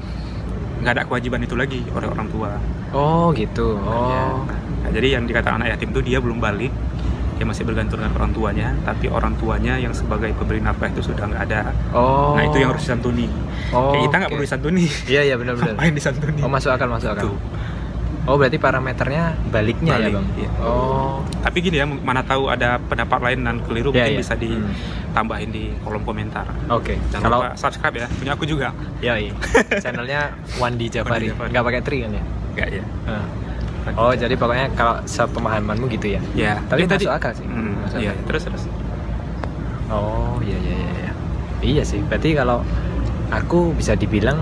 [0.79, 2.55] nggak ada kewajiban itu lagi oleh orang tua
[2.89, 3.77] Oh gitu.
[3.77, 3.85] Ya.
[3.85, 4.41] Oh.
[4.81, 6.71] Nah, jadi yang dikatakan anak yatim itu dia belum balik
[7.35, 11.23] dia masih bergantung dengan orang tuanya tapi orang tuanya yang sebagai pemberi nafkah itu sudah
[11.25, 12.35] nggak ada Oh.
[12.35, 13.31] nah itu yang harus disantuni
[13.69, 13.91] Oh.
[13.91, 14.35] Kayak kita nggak oke.
[14.35, 15.75] perlu disantuni Iya iya benar benar.
[15.75, 17.23] ngapain disantuni Oh masuk akal masuk akal.
[17.25, 17.37] Tuh.
[18.29, 20.27] Oh berarti parameternya baliknya Balik, ya bang?
[20.37, 20.51] iya.
[20.61, 21.25] Oh.
[21.39, 24.21] tapi gini ya mana tahu ada pendapat lain dan keliru Iya, mungkin iya.
[24.21, 24.43] bisa Hmm.
[24.45, 27.01] ditambahin di kolom komentar Oke.
[27.09, 28.69] jangan Kalau lupa subscribe ya punya aku juga
[29.01, 29.33] ya iya.
[29.83, 30.21] channelnya
[30.57, 31.31] Wandi Jafari.
[31.31, 31.49] Jafari.
[31.49, 32.23] Nggak pakai tri kan ya?
[32.53, 33.27] enggak ya Nah.
[33.97, 36.21] Oh jadi pokoknya kalau sepemahamanmu gitu ya?
[36.37, 37.47] ya Tapi Jadi masuk akal sih.
[37.47, 38.25] Hmm, Masuk iya akal.
[38.27, 38.63] terus terus
[39.89, 40.91] Oh iya iya iya.
[40.99, 41.13] iya.
[41.59, 42.01] Iya sih.
[42.03, 42.61] Berarti kalau
[43.31, 44.37] aku bisa dibilang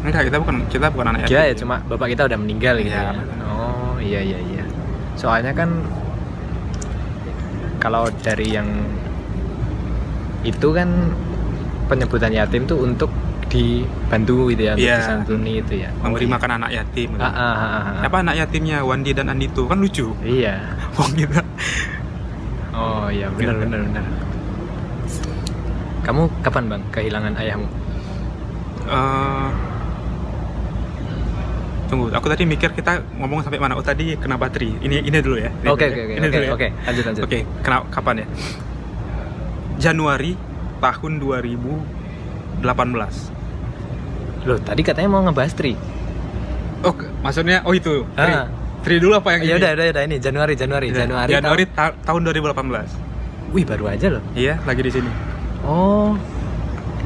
[0.00, 2.90] enggak kita bukan kita bukan anak ya ya yatim cuma bapak kita udah meninggal gitu
[2.90, 3.12] Iya, ya.
[3.12, 3.46] benar.
[3.48, 4.64] Oh iya iya iya.
[5.14, 5.70] Soalnya kan
[7.78, 8.68] kalau dari yang
[10.42, 10.88] itu kan
[11.86, 13.10] penyebutan yatim tuh untuk
[13.48, 14.96] dibantu gitu ya Iya.
[15.00, 16.34] disantuni itu ya memberi Oh, iya.
[16.36, 17.94] makan anak yatim ah, ah, ah, ah, ah.
[18.04, 20.60] apa anak yatimnya Wandi dan Andito kan lucu iya
[21.00, 21.40] Wong kita
[22.70, 23.62] oh iya benar Gitu.
[23.64, 24.04] benar benar
[26.04, 27.68] kamu kapan bang kehilangan ayahmu
[28.88, 29.48] Eh,
[31.88, 35.36] tunggu aku tadi mikir kita ngomong sampai mana oh tadi kenapa tri ini ini dulu
[35.36, 36.20] ya oke oke ya.
[36.20, 36.50] oke ya.
[36.52, 38.26] oke lanjut lanjut Oke, kenapa kapan ya?
[39.78, 40.32] Januari
[40.78, 42.62] tahun 2018.
[44.44, 45.74] loh tadi katanya mau ngebahas tri
[46.78, 48.06] Oh, maksudnya oh itu.
[48.14, 48.30] Tri.
[48.30, 48.46] Ah.
[48.78, 51.74] Tri dulu apa yang ya udah udah udah ini Januari Januari Iya, Januari, Januari tahun-
[51.74, 52.86] ta- tahun 2018.
[53.50, 55.10] wih baru aja loh Iya, lagi di sini.
[55.64, 56.14] oh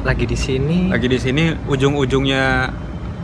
[0.03, 2.69] lagi di sini Lagi di sini ujung-ujungnya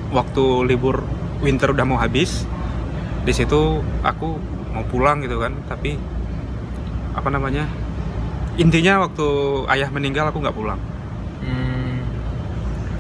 [0.10, 1.06] waktu libur
[1.40, 2.44] winter udah mau habis.
[3.24, 4.40] Di situ aku
[4.72, 6.00] mau pulang gitu kan, tapi
[7.14, 7.68] apa namanya?
[8.60, 9.28] Intinya waktu
[9.72, 10.80] ayah meninggal aku nggak pulang.
[11.40, 12.04] Hmm,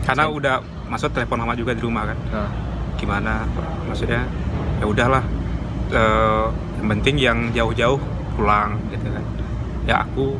[0.07, 0.55] Karena udah
[0.89, 2.17] masuk telepon mama juga di rumah kan.
[2.33, 2.51] oh.
[2.99, 3.47] gimana
[3.87, 4.27] maksudnya
[4.81, 5.23] ya udahlah
[5.89, 6.45] Eh,
[6.77, 7.97] yang penting yang jauh-jauh
[8.37, 9.25] pulang gitu kan
[9.89, 10.37] ya aku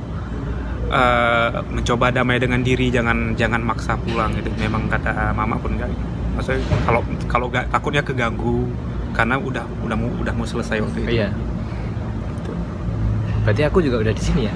[0.94, 5.90] eh, mencoba damai dengan diri jangan jangan maksa pulang gitu memang kata mama pun enggak
[6.40, 8.72] maksudnya kalau kalau nggak takutnya keganggu
[9.12, 11.30] karena udah udah mau udah mau selesai waktu itu iya
[13.44, 14.54] berarti aku juga udah di sini ya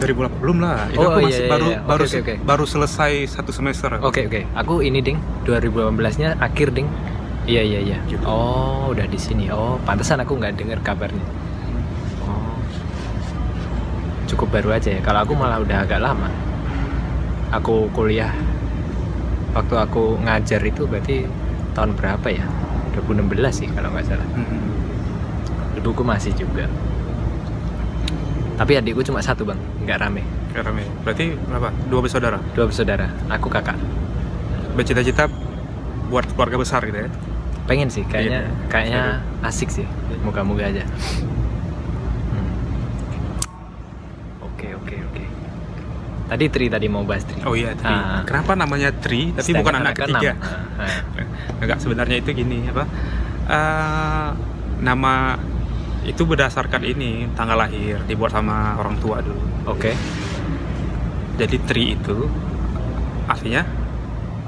[0.00, 1.78] 2008 belum lah itu Oh, aku iya, masih iya, baru iya.
[1.78, 2.34] Oke, baru oke, oke.
[2.42, 6.88] baru selesai satu semester Oke oke, aku ini ding 2018 nya akhir ding.
[7.44, 7.98] Iya iya iya.
[8.08, 8.24] Gitu.
[8.24, 9.52] Oh udah di sini.
[9.52, 11.22] Oh pantesan aku nggak dengar kabarnya.
[12.26, 12.56] Oh
[14.26, 15.00] cukup baru aja ya.
[15.04, 16.26] Kalau aku malah udah agak lama.
[17.54, 18.34] Aku kuliah
[19.54, 21.24] waktu aku ngajar itu berarti
[21.72, 22.44] tahun berapa ya?
[22.94, 24.26] 2016 sih kalau nggak salah.
[24.34, 24.70] Hmm.
[25.74, 26.66] Ibuku masih juga.
[28.54, 30.22] Tapi adikku cuma satu bang, nggak rame.
[30.50, 30.86] Kayak rame.
[31.02, 33.74] berarti berapa dua bersaudara Dua bersaudara, aku kakak.
[34.74, 35.26] bercita-cita
[36.06, 37.10] buat keluarga besar gitu ya
[37.64, 39.02] pengen sih kayaknya Iya, kayaknya
[39.40, 39.86] asik sih
[40.20, 40.82] moga-moga aja
[42.28, 42.50] Hmm.
[44.44, 45.24] oke oke oke
[46.24, 47.88] tadi Tri tadi mau bahas Tri Oh iya, Tri.
[47.88, 48.22] Ah.
[48.24, 50.32] Kenapa namanya Tri tapi bukan Sedangkan anak ketiga?
[50.76, 50.90] Ah.
[51.62, 52.84] Enggak, sebenarnya itu gini apa?
[53.44, 54.28] eh,
[54.80, 55.36] nama
[56.04, 59.40] itu berdasarkan ini tanggal lahir dibuat sama orang tua dulu.
[59.66, 59.92] oke
[61.34, 62.28] Jadi Tri itu
[63.26, 63.64] artinya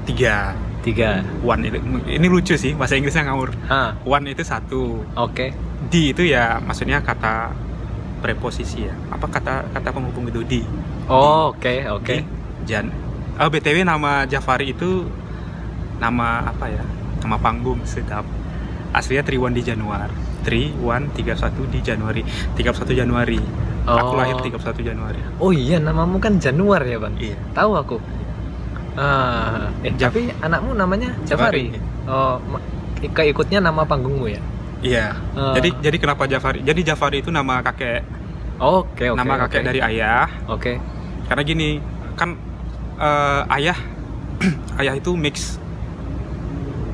[0.05, 0.53] tiga.
[0.85, 1.77] tiga One itu
[2.07, 3.51] ini lucu sih bahasa Inggrisnya ngawur.
[3.67, 5.03] ah One itu satu.
[5.13, 5.51] oke
[5.89, 7.51] Di itu ya maksudnya kata
[8.17, 8.93] preposisi ya.
[9.11, 10.61] Apa kata kata penghubung itu di.
[11.07, 12.25] Oh, oke oke Di
[12.65, 12.91] Jan.
[13.37, 15.05] Oh, BTW nama Jafari itu
[15.97, 16.81] nama apa ya?
[17.19, 18.25] Nama panggung sedap.
[18.89, 20.09] Aslinya Triwan di Januari.
[20.41, 22.21] Triwan 31 di Januari.
[22.53, 23.39] 31 Januari.
[23.83, 24.17] Aku Oh.
[24.17, 25.15] lahir 31 Januari.
[25.37, 27.39] oh iya namamu kan Januar ya bang Iya.
[27.55, 27.97] tahu aku
[28.95, 31.71] ah eh Jaf- tapi anakmu namanya Jafari,
[32.03, 32.59] oh ma-
[32.99, 34.41] keikutnya nama panggungmu ya
[34.77, 35.15] Iya.
[35.33, 35.55] Ah.
[35.55, 36.61] Jadi jadi kenapa Jafari?
[36.61, 38.03] Jadi Jafari itu nama kakek,
[38.59, 39.67] oke oke nama kakek oke.
[39.67, 40.27] dari ayah.
[40.45, 40.73] oke
[41.27, 41.69] Karena gini,
[42.15, 42.35] kan
[42.97, 43.77] eh, ayah
[44.81, 45.59] ayah itu mix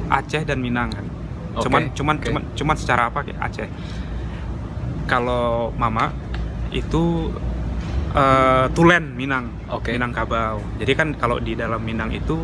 [0.09, 1.05] Aceh dan Minang kan.
[1.53, 2.25] Oke, Cuman cuman oke.
[2.29, 3.69] cuman cuman secara apa kayak Aceh.
[5.05, 6.13] Kalau mama
[6.71, 7.29] itu
[8.13, 9.93] eh, Tulen Minang, Oke.
[9.93, 10.61] Minangkabau.
[10.77, 12.37] Jadi kan kalau di dalam Minang itu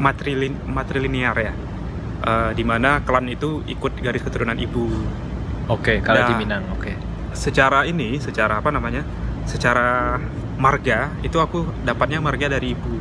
[0.00, 1.52] matrilin matrilinear ya.
[2.20, 4.88] Eh, di mana klan itu ikut garis keturunan ibu.
[5.70, 6.38] oke kalau di Nah.
[6.38, 6.92] Minang oke
[7.30, 9.06] Secara ini, secara apa namanya?
[9.50, 10.14] Secara
[10.60, 12.94] marga itu aku dapatnya marga dari ibu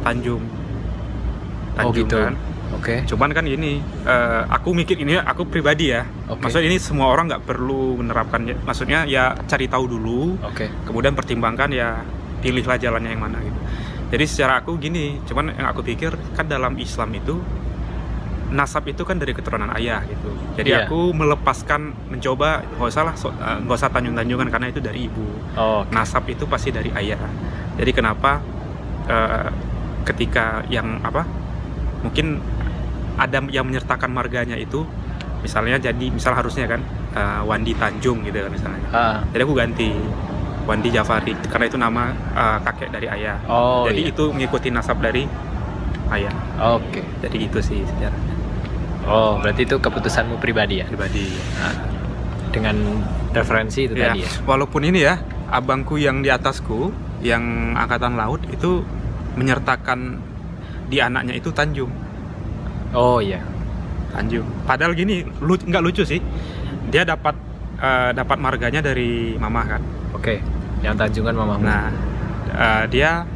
[0.00, 0.40] Tanjung.
[0.40, 2.34] oh Tanjung gitu kan.
[2.72, 6.08] oke Cuman kan ini, eh, aku mikir ini aku pribadi ya.
[6.32, 6.48] Oke.
[6.48, 8.40] Maksudnya ini semua orang nggak perlu menerapkan.
[8.64, 12.00] Maksudnya ya cari tahu dulu, oke kemudian pertimbangkan ya
[12.40, 13.60] pilihlah jalannya yang mana gitu.
[14.06, 17.42] Jadi secara aku gini, cuman yang aku pikir kan dalam Islam itu
[18.46, 20.30] nasab itu kan dari keturunan ayah gitu.
[20.54, 20.86] Jadi Iya.
[20.86, 25.26] aku melepaskan mencoba nggak usah lah eh, nggak usah tanjung-tanjungan karena itu dari ibu.
[25.58, 27.18] oh Nasab itu pasti dari ayah.
[27.74, 28.38] Jadi kenapa
[29.10, 29.48] eh,
[30.06, 31.26] ketika yang apa
[32.06, 32.38] mungkin
[33.18, 34.86] ada yang menyertakan marganya itu
[35.42, 36.80] misalnya jadi misal harusnya kan
[37.16, 38.86] eh, Wandi Tanjung gitu kan misalnya.
[38.94, 39.90] ah Jadi aku ganti
[40.66, 43.38] Wandi Jafari karena itu nama uh, kakek dari ayah.
[43.46, 44.10] oh Jadi iya.
[44.10, 45.22] itu mengikuti nasab dari
[46.10, 46.34] ayah.
[46.58, 48.34] oke Jadi itu sih sejarahnya
[49.06, 51.26] oh berarti itu keputusanmu pribadi ya pribadi.
[52.50, 52.76] dengan
[53.36, 55.20] referensi itu Ya, tadi ya walaupun ini ya
[55.52, 58.80] abangku yang di atasku yang angkatan laut itu
[59.36, 60.18] menyertakan
[60.88, 61.90] di anaknya itu Tanjung.
[62.96, 63.42] oh iya
[64.16, 64.46] Tanjung.
[64.64, 66.22] Padahal gini, lu nggak lucu sih.
[66.88, 67.36] Dia dapat
[67.76, 69.82] uh, dapat marganya dari mama kan.
[70.16, 70.40] oke
[70.80, 71.92] yang Tanjungan mamamu Nah,
[72.56, 73.28] uh, dia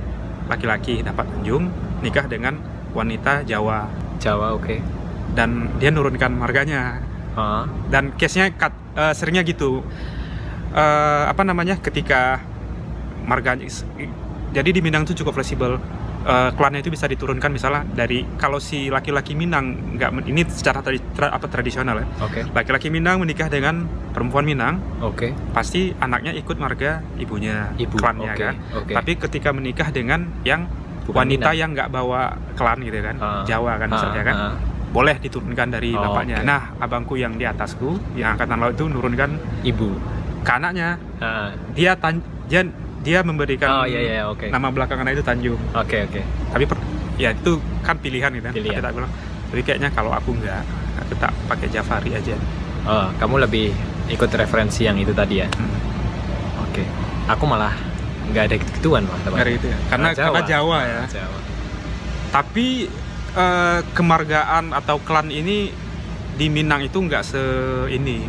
[0.48, 1.68] laki-laki dapat Tanjung,
[2.00, 2.56] nikah dengan
[2.96, 3.86] wanita Jawa
[4.18, 4.99] Jawa oke
[5.32, 6.98] dan dia nurunkan marganya.
[7.30, 9.82] Ah, dan case-nya kat- eh, seringnya gitu.
[10.70, 12.38] Eh, apa namanya ketika
[13.20, 13.66] marganya
[14.50, 15.78] jadi di Minang itu cukup fleksibel.
[16.20, 21.00] Eh, klannya itu bisa diturunkan misalnya dari kalau si laki-laki Minang nggak ini secara tradi-
[21.10, 22.06] tra- apa tradisional ya.
[22.20, 22.44] Oke.
[22.46, 25.32] Laki-laki Minang menikah dengan perempuan Minang oke.
[25.50, 28.54] pasti anaknya ikut marga ibunya Ibu, klannya oke, kan.
[28.74, 28.92] oke.
[28.92, 30.66] tapi ketika menikah dengan yang
[31.00, 31.56] Bukan wanita Minang.
[31.56, 32.20] yang nggak bawa
[32.52, 34.36] klan gitu kan Ah, Jawa kan misalnya ah, kan.
[34.36, 34.54] ah.
[34.90, 36.36] Boleh diturunkan dari Oh, bapaknya.
[36.36, 36.44] oke.
[36.44, 39.30] nah abangku yang di atasku yang angkatan laut itu nurunkan
[39.62, 39.94] ibu.
[40.40, 42.64] ke anaknya Ah, dia tan dia
[43.00, 44.48] dia memberikan oh iya iya oke.
[44.48, 45.60] nama belakangan itu Tanjung.
[45.72, 46.20] Oke oke.
[46.50, 46.80] Tapi per-
[47.16, 48.74] ya itu kan pilihan gitu kan Pilihan.
[48.74, 49.12] Tapi tak bilang.
[49.46, 50.62] Tapi kayaknya kalau aku nggak
[50.98, 52.34] aku tak pakai Jafari aja.
[52.82, 53.70] Oh kamu lebih
[54.08, 55.48] ikut referensi yang itu tadi ya?
[55.50, 55.70] Hmm.
[56.62, 56.82] oke.
[57.28, 57.76] Aku malah
[58.26, 59.78] nggak ada gituan malah teman Dari itu ya.
[59.88, 60.78] karena karena Jawa.
[60.80, 61.00] Ya.
[61.10, 61.38] Jawa.
[62.30, 62.88] Tapi
[63.36, 65.70] eh, kemargaan atau klan ini
[66.34, 67.42] di Minang itu nggak se
[67.92, 68.24] ini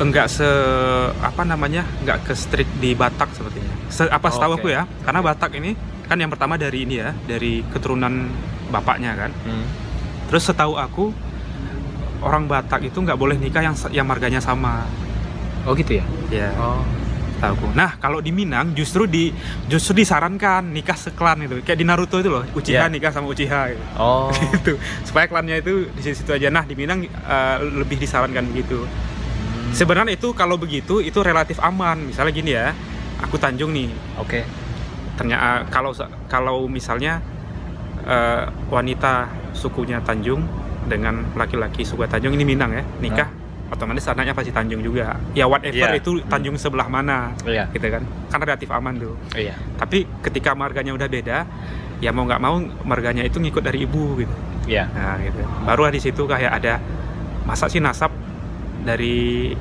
[0.00, 0.48] enggak se
[1.20, 3.74] apa namanya nggak ke strict di Batak sepertinya.
[3.92, 4.60] Se- apa setahu Oke.
[4.64, 5.76] aku ya karena Batak ini
[6.08, 8.30] kan yang pertama dari ini ya dari keturunan
[8.72, 9.30] bapaknya kan.
[9.44, 9.66] Hmm.
[10.30, 11.10] terus setahu aku
[12.22, 14.86] orang Batak itu nggak boleh nikah yang yang marganya sama.
[15.68, 16.04] Oh gitu ya?
[16.32, 16.80] Ya oh
[17.40, 17.72] tahu.
[17.72, 19.32] Nah, kalau di Minang justru di
[19.66, 21.64] justru disarankan nikah seklan itu.
[21.64, 22.92] Kayak di Naruto itu loh, Uchiha Iya.
[22.92, 23.82] nikah sama Uchiha gitu.
[23.96, 24.76] oh gitu.
[25.08, 26.52] Supaya klannya itu di situ aja.
[26.52, 28.84] Nah, di Minang eh, lebih disarankan begitu.
[28.84, 29.72] Hmm.
[29.72, 31.96] Sebenarnya itu kalau begitu itu relatif aman.
[32.04, 32.76] Misalnya gini ya,
[33.24, 33.88] aku Tanjung nih.
[34.20, 34.40] oke
[35.16, 35.92] Ternyata kalau
[36.28, 37.24] kalau misalnya
[38.04, 40.44] eh, wanita sukunya Tanjung
[40.88, 43.39] dengan laki-laki suku Tanjung ini Minang ya, nikah
[43.70, 45.14] otomatis anaknya pasti Tanjung juga.
[45.32, 46.02] Ya whatever Iya.
[46.02, 48.02] itu Tanjung sebelah mana iya gitu kan.
[48.28, 49.14] Kan relatif aman tuh.
[49.32, 51.38] iya Tapi ketika marganya udah beda,
[52.02, 54.34] ya mau nggak mau marganya itu ngikut dari ibu gitu.
[54.66, 55.40] iya Nah, gitu.
[55.64, 56.82] Baru di situ kayak ada
[57.46, 58.10] masa sih nasab
[58.82, 59.54] dari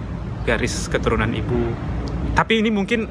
[0.43, 1.69] garis keturunan ibu.
[2.33, 3.05] Tapi ini mungkin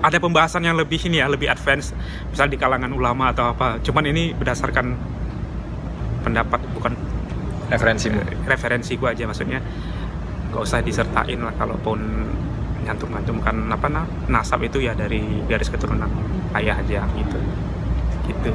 [0.00, 1.92] ada pembahasan yang lebih ini ya, lebih advance,
[2.32, 3.76] misal di kalangan ulama atau apa.
[3.84, 4.96] Cuman ini berdasarkan
[6.20, 6.92] pendapat bukan
[7.70, 8.18] referensimu
[8.48, 9.60] referensi gua aja maksudnya.
[10.50, 11.98] Gak usah disertain lah kalaupun
[12.80, 16.08] nyantum-nyantumkan apa nah, nasab itu ya dari garis keturunan
[16.54, 17.38] ayah aja gitu.
[18.26, 18.50] Gitu.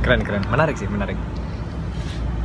[0.00, 1.18] keren keren menarik sih menarik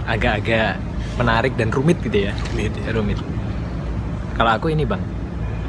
[0.06, 0.78] agak-agak
[1.16, 2.92] menarik dan rumit gitu ya Gitu ya.
[2.92, 3.18] rumit
[4.36, 5.00] kalau aku ini bang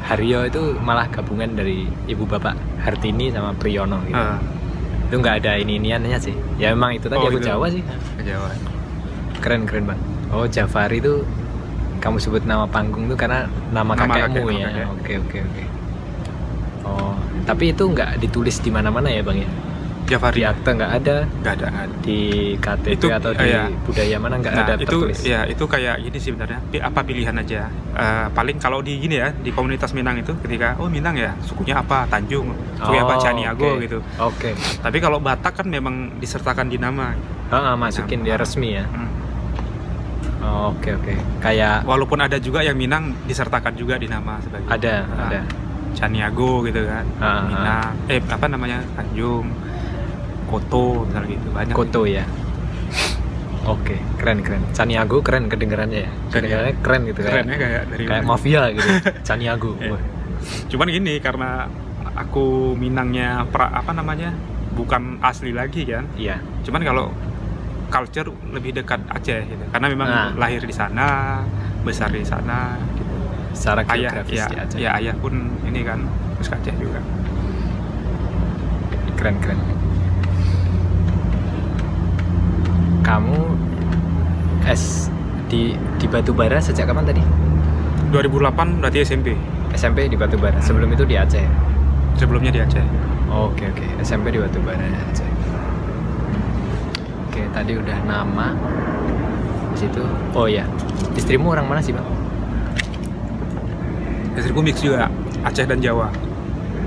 [0.03, 4.39] Haryo itu malah gabungan dari ibu bapak Hartini sama Priyono gitu Ah,
[5.03, 7.47] itu nggak ada ini iniannya sih ya emang itu tadi Oh, aku gitu.
[7.47, 7.83] Jawa sih
[8.19, 8.51] Jawa.
[9.39, 9.99] keren keren bang
[10.29, 11.23] oh Jafari itu
[11.97, 14.67] kamu sebut nama panggung tuh karena nama, Nama kakekmu kakek, ya?
[14.67, 14.85] kakek.
[14.89, 15.63] oke oke oke.
[16.83, 17.13] Oh
[17.43, 19.49] tapi itu nggak ditulis di mana-mana ya bang ya?
[20.07, 21.17] Jafari di akte nggak ada?
[21.43, 21.67] Nggak ada
[21.99, 22.19] di
[22.55, 23.67] KTP Itu, atau eh, di ya.
[23.83, 25.19] budaya mana nggak Nah, ada itu tertulis?
[25.19, 26.59] ya itu kayak gini sih sebenarnya.
[26.79, 27.67] Apa pilihan aja?
[27.91, 31.35] Eh, paling kalau di gini ya di komunitas Minang itu ketika oh Minang ya?
[31.39, 32.07] Sukunya apa?
[32.07, 32.55] Tanjung?
[32.77, 33.15] Sukunya apa?
[33.15, 33.83] Oh, Caniago oke.
[33.83, 33.99] gitu.
[34.17, 34.49] Oke.
[34.79, 37.11] Tapi kalau Batak kan memang disertakan di nama.
[37.47, 38.87] Ah, ah, masukin dia resmi ya?
[38.87, 39.11] Hmm.
[40.47, 41.13] Oh, oke oke.
[41.37, 45.41] Kayak walaupun ada juga yang Minang disertakan juga di nama sebagai ada Ah, ada.
[45.93, 47.05] Caniago gitu kan.
[47.17, 47.39] Ah, ah.
[47.43, 48.79] Minang eh apa namanya?
[48.95, 49.51] Tanjung
[50.47, 51.47] Koto misalnya gitu.
[51.51, 52.23] Banyak Koto ya.
[53.67, 54.63] Oke keren keren.
[54.71, 56.11] Caniago keren kedengarannya ya.
[56.31, 58.31] Kedengarannya keren gitu keren kayak ya kayak dari kayak mana.
[58.31, 58.89] mafia gitu.
[59.27, 59.91] Caniago Iya.
[59.91, 60.03] Wah.
[60.71, 61.67] cuman gini karena
[62.15, 64.31] aku Minangnya pra, apa namanya?
[64.71, 66.07] Bukan asli lagi kan.
[66.15, 66.39] Iya.
[66.63, 67.11] Cuman kalau
[67.87, 69.63] culture lebih dekat Aceh gitu.
[69.71, 70.29] Karena memang Nah.
[70.35, 71.39] lahir di sana
[71.81, 73.15] besar di sana gitu.
[73.55, 74.77] secara ayah ya, di Aceh.
[74.77, 75.33] ya ayah pun
[75.65, 76.03] ini kan
[76.37, 76.99] terus Aceh juga.
[79.17, 79.57] Keren keren.
[83.01, 83.39] Kamu
[84.67, 85.07] S
[85.47, 87.23] di di Batubara sejak kapan tadi?
[88.11, 89.33] 2008 berarti SMP
[89.73, 91.43] SMP di Batubara sebelum itu di Aceh?
[92.19, 92.83] Sebelumnya di Aceh.
[93.31, 93.85] Oke oke.
[94.03, 95.27] SMP di Batubara Aceh
[97.57, 98.53] tadi udah nama.
[99.73, 100.03] Di situ.
[100.33, 100.65] Oh ya
[101.13, 102.05] istrimu orang mana sih bang?
[104.37, 105.09] Istriku mix juga
[105.41, 106.13] Aceh dan Jawa.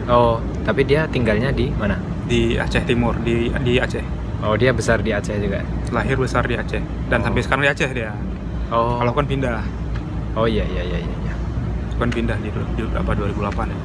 [0.07, 1.99] Oh tapi dia tinggalnya di mana?
[2.27, 4.03] Di Aceh Timur di di Aceh.
[4.41, 5.61] Oh dia besar di Aceh juga.
[5.91, 6.81] Lahir besar di Aceh.
[7.11, 7.25] Dan Oh.
[7.27, 8.15] sampai sekarang di Aceh dia.
[8.71, 9.03] Oh.
[9.03, 9.63] Kalau kan pindah.
[10.39, 11.35] Oh iya iya iya iya iya.
[11.99, 13.79] kan pindah di, di apa 2008 ya.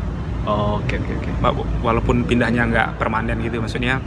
[0.47, 1.31] Oh oke oke oke.
[1.41, 3.97] Wa- walaupun pindahnya nggak permanen gitu maksudnya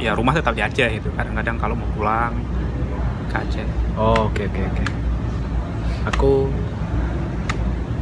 [0.00, 2.32] ya rumah tetap di Aceh itu kadang-kadang kalau mau pulang
[3.26, 4.84] ke Aceh Oh, oke oke oke.
[6.08, 6.48] Aku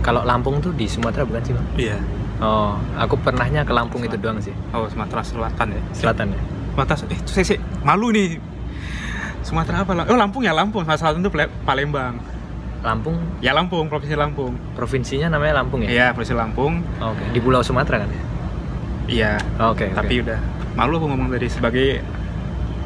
[0.00, 1.66] kalau Lampung tuh di Sumatera bukan sih bang?
[1.76, 1.98] iya
[2.38, 4.54] Oh, aku pernahnya ke Lampung itu doang sih.
[4.70, 5.82] Oh, Sumatera Selatan ya.
[5.90, 6.40] Selatan ya.
[6.70, 8.38] Sumatera eh itu saya sih malu nih.
[9.42, 10.06] Sumatera apa?
[10.06, 10.86] Oh, Lampung ya, Lampung.
[10.86, 12.14] Sumatera Selatan itu Pale- Palembang.
[12.78, 14.54] Lampung, Ya Lampung, Provinsi Lampung.
[14.78, 15.90] provinsinya namanya Lampung ya?
[15.90, 16.78] Iya, Provinsi Lampung.
[17.02, 18.10] Oke, di Pulau Sumatera kan?
[19.10, 19.34] Iya.
[19.58, 20.38] Oke, Tapi udah
[20.78, 21.98] malu aku ngomong tadi sebagai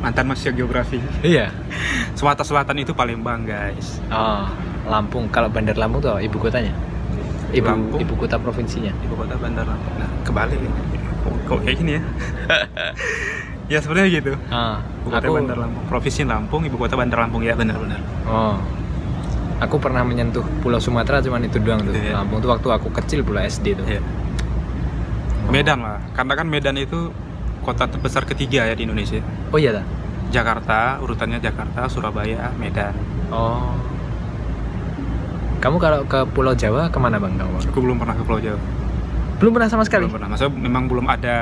[0.01, 0.97] mantan mahasiswa geografi.
[1.21, 1.53] Iya.
[2.19, 4.01] Sumatera Selatan itu Palembang, guys.
[4.09, 4.49] Oh,
[4.89, 5.29] Lampung.
[5.29, 6.73] Kalau Bandar Lampung tuh ibu kotanya?
[7.53, 8.01] Ibu Lampung.
[8.01, 8.97] ibu kota provinsinya.
[9.05, 9.95] Ibu kota Bandar Lampung.
[10.01, 10.57] Nah, kebalik.
[11.23, 12.03] Kok, kok kayak gini ya?
[13.77, 14.33] ya sebenarnya gitu.
[14.49, 18.01] Ah, Ibu kota aku Bandar Lampung, Provinsi Lampung, Ibu kota Bandar Lampung ya benar-benar.
[18.25, 18.57] Oh.
[19.63, 21.95] Aku pernah menyentuh Pulau Sumatera cuman itu doang tuh.
[21.95, 22.19] Iya.
[22.19, 23.87] Lampung tuh waktu aku kecil Pulau SD tuh.
[23.87, 24.03] Iya.
[25.53, 27.13] Medan lah, karena kan Medan itu
[27.63, 29.23] kota terbesar ketiga ya di Indonesia.
[29.51, 29.85] Oh iya dah.
[30.33, 32.93] Jakarta, urutannya Jakarta, Surabaya, Medan.
[33.31, 33.73] Oh.
[35.63, 37.63] Kamu kalau ke Pulau Jawa ke mana bang kamu?
[37.71, 38.59] Aku belum pernah ke Pulau Jawa.
[39.39, 40.05] Belum pernah sama sekali.
[40.07, 40.29] Belum pernah.
[40.35, 41.37] Maksudnya memang belum ada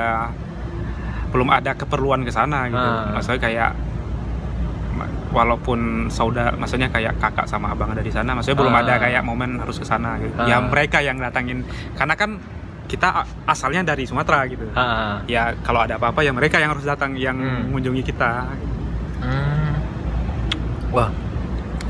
[1.31, 2.77] belum ada keperluan ke sana gitu.
[2.77, 3.15] Ah.
[3.17, 3.71] Maksudnya kayak
[5.31, 8.83] walaupun saudara maksudnya kayak kakak sama abang ada di sana, maksudnya belum Ah.
[8.83, 10.35] ada kayak momen harus ke sana gitu.
[10.35, 10.45] Ah.
[10.45, 11.63] Ya mereka yang datangin
[11.95, 12.35] karena kan
[12.91, 13.07] kita
[13.47, 14.67] asalnya dari Sumatera gitu.
[14.73, 17.71] Ah, Ya kalau ada apa-apa ya mereka yang harus datang yang Hmm.
[17.71, 18.51] mengunjungi kita.
[19.23, 19.71] Hmm.
[20.91, 21.07] Wah,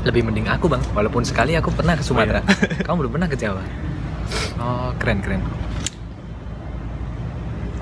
[0.04, 0.78] lebih mending aku bang.
[0.92, 2.38] Walaupun sekali aku pernah ke Sumatera.
[2.86, 3.62] Kamu belum pernah ke Jawa.
[4.56, 5.42] Oh, keren keren.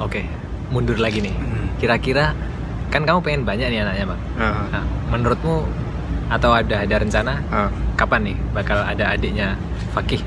[0.00, 0.24] Oke,
[0.72, 1.34] mundur lagi nih.
[1.34, 1.68] Hmm.
[1.76, 2.32] Kira-kira
[2.90, 4.20] kan kamu pengen banyak nih anaknya bang.
[4.34, 5.68] Ah, Nah, menurutmu
[6.26, 7.68] atau ada ada rencana ah.
[7.94, 9.58] kapan nih bakal ada adiknya
[9.90, 10.22] Fakih?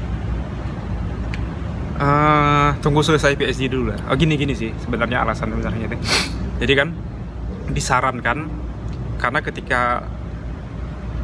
[1.93, 3.99] Eh, tunggu selesai PSD dulu lah.
[4.09, 5.97] Oh gini gini sih sebenarnya alasan sebenarnya itu.
[6.57, 6.89] Jadi kan
[7.69, 8.37] disarankan
[9.17, 10.03] karena ketika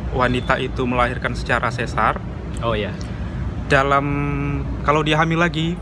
[0.10, 2.18] wanita itu melahirkan secara sesar
[2.62, 2.90] Oh ya.
[3.66, 4.06] dalam
[4.82, 5.78] kalau dia hamil lagi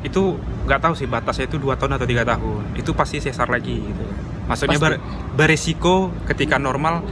[0.00, 3.76] itu nggak tahu sih batasnya itu dua tahun atau tiga tahun itu pasti sesar lagi
[3.76, 4.04] gitu.
[4.44, 4.84] Maksudnya Pasti.
[4.88, 5.00] ber-
[5.36, 5.94] beresiko
[6.24, 7.04] ketika normal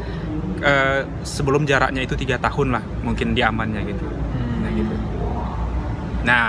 [0.60, 4.04] eh, sebelum jaraknya itu tiga tahun lah mungkin diamannya gitu.
[4.58, 4.94] Nah, gitu.
[6.24, 6.46] Nah,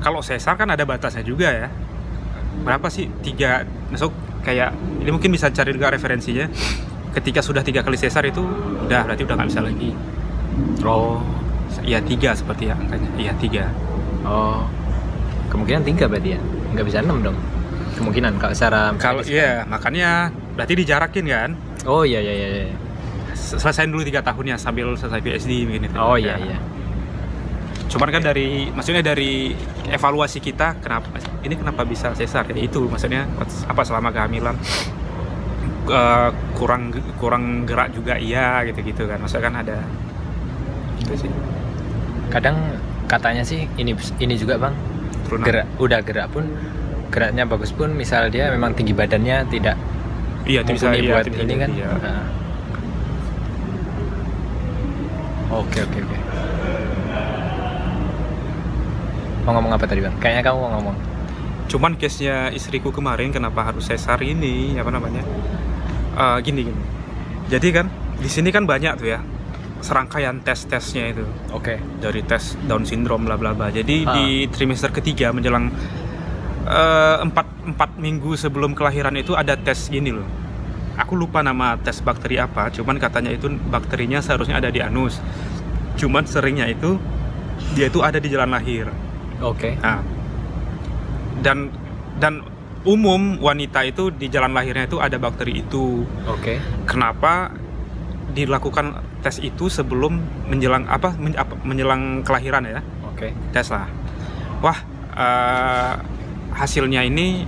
[0.00, 1.68] kalau sesar kan ada batasnya juga ya.
[2.64, 3.64] Berapa sih tiga?
[3.92, 4.10] Masuk
[4.40, 4.72] kayak
[5.04, 6.48] ini mungkin bisa cari juga referensinya.
[7.12, 8.40] Ketika sudah tiga kali sesar itu
[8.86, 9.90] udah berarti udah nggak bisa lagi.
[10.82, 11.20] Oh.
[11.86, 13.10] Iya tiga seperti ya angkanya.
[13.20, 13.64] Iya tiga.
[14.24, 14.64] Oh.
[15.52, 16.40] Kemungkinan tiga berarti ya?
[16.74, 17.36] Nggak bisa enam dong?
[18.00, 21.50] Kemungkinan kalau secara Kalau iya makanya berarti dijarakin kan.
[21.84, 22.48] Oh iya iya iya.
[22.64, 22.76] iya.
[23.36, 25.88] Selesaiin dulu tiga tahunnya sambil selesai PSD begini.
[25.96, 26.58] Oh iya iya.
[27.90, 29.50] Cuman kan dari maksudnya dari
[29.90, 31.10] evaluasi kita kenapa
[31.42, 33.26] ini kenapa bisa sesar ya itu maksudnya
[33.66, 34.54] apa selama kehamilan
[35.90, 39.78] eh, kurang kurang gerak juga iya gitu-gitu kan maksudnya kan ada
[41.02, 41.30] itu sih
[42.30, 42.78] Kadang
[43.10, 43.90] katanya sih ini
[44.22, 44.74] ini juga bang
[45.26, 45.46] turunan.
[45.50, 46.46] gerak udah gerak pun
[47.10, 49.74] geraknya bagus pun misal dia memang tinggi badannya tidak
[50.46, 51.70] iya bisa iya, buat ini kan.
[51.74, 51.90] iya.
[51.90, 52.26] Nah.
[55.50, 56.18] Oke oke oke.
[59.50, 60.14] Mau ngomong apa tadi bang?
[60.22, 60.96] Kayaknya kamu mau ngomong.
[61.70, 65.22] cuman case nya istriku kemarin kenapa harus sesar ini apa namanya
[66.18, 66.82] Eh, gini gini
[67.46, 67.86] jadi kan
[68.18, 69.22] di sini kan banyak tuh ya
[69.78, 71.22] serangkaian tes tesnya itu
[71.54, 71.78] Oke.
[72.02, 73.70] dari tes Down syndrome bla bla bla.
[73.70, 74.18] Jadi Ah.
[74.18, 75.70] di trimester ketiga menjelang
[76.66, 80.26] eh, empat empat minggu sebelum kelahiran itu ada tes gini loh.
[80.98, 85.22] Aku lupa nama tes bakteri apa, cuman katanya itu bakterinya seharusnya ada di anus.
[85.94, 86.98] Cuman seringnya itu
[87.78, 88.90] dia itu ada di jalan lahir.
[89.42, 89.76] Oke.
[89.76, 90.00] Nah,
[91.40, 91.72] dan
[92.16, 92.44] dan
[92.82, 96.04] umum wanita itu di jalan lahirnya itu ada bakteri itu.
[96.26, 96.56] Oke.
[96.84, 97.52] Kenapa
[98.30, 102.80] dilakukan tes itu sebelum menjelang apa, men- apa menjelang kelahiran ya?
[103.04, 103.36] Oke.
[103.50, 103.84] tes lah
[104.60, 104.80] wah
[105.12, 105.92] eh,
[106.50, 107.44] hasilnya ini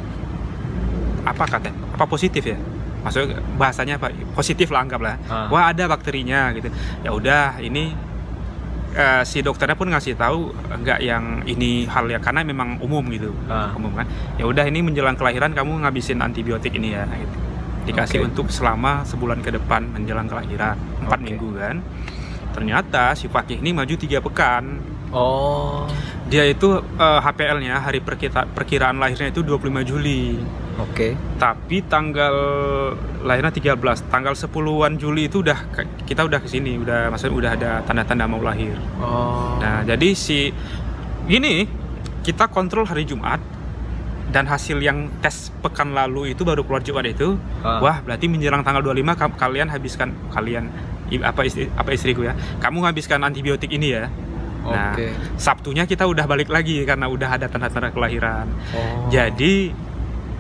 [1.23, 2.61] apa katanya apa positif ya
[3.01, 5.49] maksudnya bahasanya apa positif lah anggaplah Ah.
[5.49, 6.69] wah ada bakterinya gitu
[7.01, 7.97] ya udah ini
[8.93, 10.41] eh, si dokternya pun ngasih tahu
[10.71, 13.73] enggak yang ini hal ya karena memang umum gitu Ah.
[13.73, 14.05] umum kan
[14.37, 17.37] ya udah ini menjelang kelahiran kamu ngabisin antibiotik ini ya gitu
[17.85, 18.27] dikasih Oke.
[18.29, 21.27] untuk selama sebulan ke depan menjelang kelahiran empat Oke.
[21.27, 21.77] minggu kan
[22.51, 24.79] ternyata si Fakih ini maju tiga pekan
[25.09, 25.85] Oh.
[26.25, 30.41] dia itu eh, HPL-nya hari perkita- perkiraan lahirnya itu 25 Juli.
[30.81, 31.15] Oke.
[31.37, 32.33] Tapi tanggal
[33.23, 33.77] lahirnya 13,
[34.09, 38.25] tanggal 10-an Juli itu udah ke- kita udah ke sini, udah maksudnya udah ada tanda-tanda
[38.25, 38.77] mau lahir.
[38.97, 39.61] Oh.
[39.61, 40.49] Nah, jadi si
[41.25, 41.69] gini,
[42.23, 43.39] kita kontrol hari Jumat
[44.33, 47.37] dan hasil yang tes pekan lalu itu baru keluar Jumat itu.
[47.61, 47.85] Ah.
[47.85, 50.73] Wah, berarti menjelang tanggal 25 ka- kalian habiskan kalian
[51.21, 52.33] apa istri apa istriku ya.
[52.59, 54.09] Kamu habiskan antibiotik ini ya.
[54.63, 54.95] Nah.
[55.37, 58.47] Sabtunya kita udah balik lagi karena udah ada tanda-tanda kelahiran.
[58.73, 59.11] Oh.
[59.13, 59.75] Jadi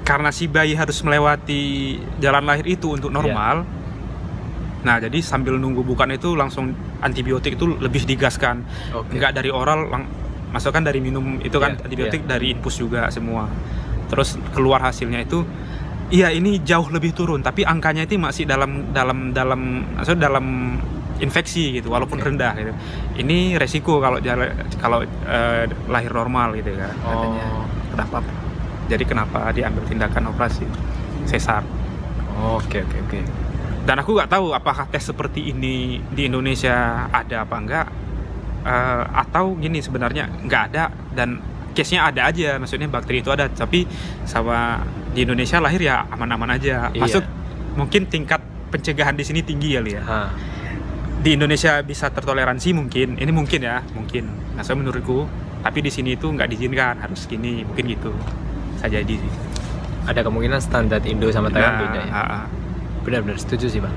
[0.02, 1.62] karena si bayi harus melewati
[2.18, 3.62] jalan lahir itu untuk normal.
[4.82, 8.66] Nah, jadi sambil nunggu bukan itu langsung antibiotik itu lebih digaskan.
[8.90, 9.14] Oke.
[9.14, 10.10] Enggak dari oral, lang-
[10.50, 13.46] masukkan dari minum itu kan Iya, antibiotik dari infus juga semua.
[14.10, 15.46] Terus keluar hasilnya itu
[16.12, 20.76] iya ini jauh lebih turun, tapi angkanya itu masih dalam dalam dalam maksudnya dalam
[21.22, 22.26] infeksi gitu walaupun Oke.
[22.28, 22.72] rendah gitu.
[23.22, 24.52] Ini resiko kalau jala-
[24.82, 27.44] kalau eh, lahir normal gitu kan katanya.
[27.54, 27.64] Oh.
[27.94, 28.18] Kenapa?
[28.86, 30.64] Jadi kenapa diambil tindakan operasi
[31.24, 31.62] sesar?
[32.56, 33.20] Oke oke oke.
[33.82, 37.86] Dan aku nggak tahu apakah tes seperti ini di Indonesia ada apa enggak
[38.62, 41.42] Eh, atau gini sebenarnya nggak ada dan
[41.74, 43.82] case-nya ada aja maksudnya bakteri itu ada tapi
[44.22, 44.78] sama
[45.10, 47.02] di Indonesia lahir ya aman-aman aja Iya.
[47.02, 47.24] maksud
[47.74, 48.38] mungkin tingkat
[48.70, 50.30] pencegahan di sini tinggi kali ya Ah.
[51.18, 55.26] di Indonesia bisa tertoleransi mungkin ini mungkin ya mungkin nah saya menurutku
[55.58, 58.14] tapi di sini itu nggak diizinkan harus gini mungkin gitu
[58.82, 59.32] saya jadi sih
[60.02, 62.10] Ada kemungkinan standar Indo sama Thailand Nah, beda ya.
[62.10, 62.44] ah, ah.
[63.06, 63.94] Benar-benar setuju sih bang.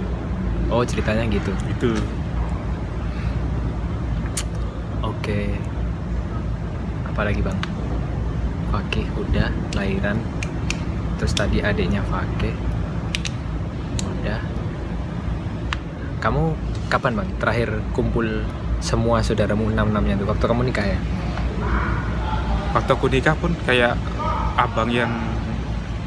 [0.70, 1.49] Oh ceritanya gitu.
[1.66, 1.91] itu
[5.02, 5.57] Oke.
[7.06, 7.57] Apalagi bang?
[8.70, 10.18] Fakih udah lahiran.
[11.18, 12.53] Terus tadi adiknya Fakih.
[14.06, 14.41] Udah.
[16.22, 16.53] Kamu
[16.90, 17.30] kapan bang?
[17.41, 18.45] Terakhir kumpul
[18.82, 20.99] semua saudaramu enam enamnya tuh waktu kamu nikah ya?
[22.76, 23.95] waktu aku nikah pun kayak
[24.56, 25.11] abang yang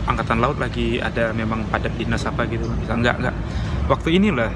[0.09, 3.35] angkatan laut lagi ada memang padat dinas apa gitu bisa enggak enggak.
[3.89, 4.51] Waktu inilah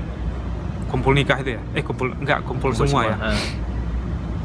[0.89, 1.63] kumpul nikah itu ya?
[1.77, 3.17] Eh kumpul enggak kumpul, semua, ya?
[3.21, 3.41] Ah.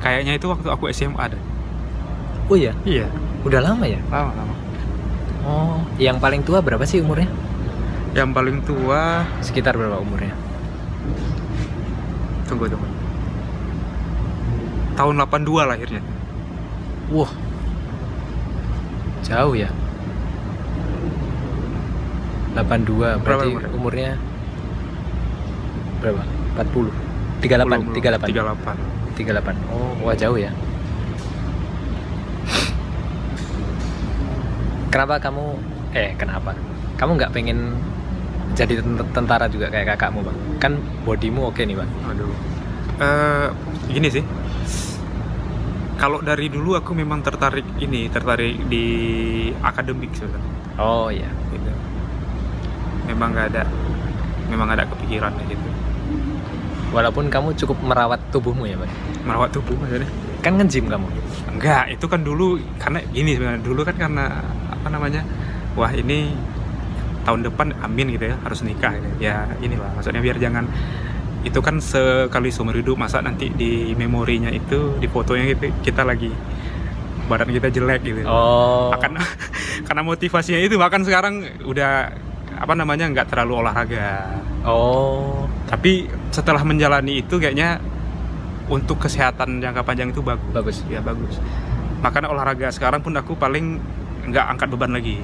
[0.03, 1.39] kayaknya itu waktu aku SMA ada
[2.47, 3.11] Oh iya, iya.
[3.43, 3.99] Udah lama ya?
[4.07, 4.55] lama lama.
[5.43, 7.27] Oh, yang paling tua berapa sih umurnya?
[8.15, 9.27] yang paling tua?
[9.43, 10.31] Sekitar berapa umurnya?
[12.47, 12.87] tunggu tunggu.
[14.95, 16.01] Tahun 82 lahirnya.
[17.11, 17.29] Wah,
[19.27, 19.69] jauh ya.
[22.55, 23.69] 82 berarti umurnya?
[23.75, 24.11] umurnya
[26.01, 26.23] berapa?
[26.57, 26.89] 40.
[27.37, 28.33] 38, 38.
[28.33, 29.53] 38 38.
[29.69, 30.49] Oh, wah jauh ya.
[34.89, 35.45] Kenapa kamu
[35.93, 36.55] eh kenapa?
[36.97, 37.77] Kamu nggak pengen
[38.57, 40.37] jadi tent- tentara juga kayak kakakmu, Bang?
[40.57, 41.89] Kan bodimu oke nih, Bang.
[42.09, 42.33] Aduh.
[42.97, 43.47] Eh,
[43.93, 44.23] gini sih.
[45.97, 48.85] Kalau dari dulu aku memang tertarik ini, tertarik di
[49.59, 50.53] akademik sebenarnya.
[50.77, 51.25] Oh iya.
[51.49, 51.71] Gitu.
[53.09, 53.63] Memang nggak ada,
[54.47, 55.69] memang ada kepikiran kayak gitu.
[56.93, 58.93] Walaupun kamu cukup merawat tubuhmu ya, Bang.
[59.25, 60.07] Merawat tubuh maksudnya.
[60.45, 61.07] Kan nge-gym kamu.
[61.51, 63.61] Enggak, itu kan dulu karena gini sebenarnya.
[63.65, 64.25] Dulu kan karena
[64.71, 65.25] apa namanya?
[65.75, 66.31] Wah ini
[67.27, 69.27] tahun depan amin gitu ya harus nikah gitu.
[69.27, 70.63] ya inilah maksudnya biar jangan
[71.41, 76.33] itu kan sekali seumur hidup masa nanti di memorinya itu di fotonya gitu kita lagi
[77.27, 78.89] badan kita jelek gitu Oh.
[78.89, 79.19] akan
[79.87, 82.09] karena motivasinya itu bahkan sekarang udah
[82.57, 85.45] apa namanya nggak terlalu olahraga Oh.
[85.65, 87.77] tapi setelah menjalani itu kayaknya
[88.67, 90.77] untuk kesehatan jangka panjang itu bagus Bagus.
[90.87, 91.37] ya bagus
[91.97, 93.79] makanya olahraga sekarang pun aku paling
[94.25, 95.17] nggak angkat beban lagi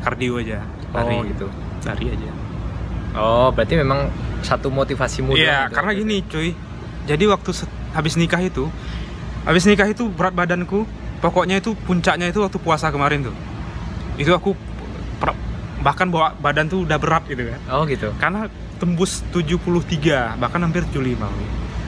[0.00, 0.60] kardio aja
[0.90, 1.46] lari Oh, gitu.
[1.82, 2.30] lari aja
[3.12, 4.08] Oh, berarti memang
[4.42, 5.74] satu motivasimu iya doang itu.
[5.74, 6.50] karena gini cuy
[7.02, 7.50] jadi waktu
[7.92, 8.66] habis nikah itu
[9.42, 10.86] habis nikah itu berat badanku
[11.18, 13.36] pokoknya itu puncaknya itu waktu puasa kemarin tuh
[14.14, 14.52] itu aku
[15.82, 18.14] bahkan bawa badan tuh udah berat gitu kan Oh, gitu.
[18.14, 18.46] karena
[18.78, 21.26] tembus 73 bahkan hampir 75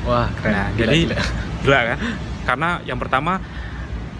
[0.04, 0.52] Wah, keren.
[0.52, 1.18] Nah, Gila, jadi gila.
[1.64, 1.98] gila kan?
[2.44, 3.40] Karena yang pertama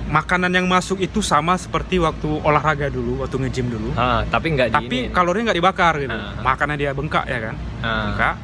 [0.05, 3.91] makanan yang masuk itu sama seperti waktu olahraga dulu, waktu nge-gym dulu.
[3.97, 5.13] Ah, tapi nggak di Tapi ini.
[5.13, 6.13] kalorinya nggak dibakar gitu.
[6.13, 6.41] Ah.
[6.45, 7.55] Makannya dia bengkak ya kan?
[7.81, 7.93] Ah.
[8.09, 8.35] Bengkak.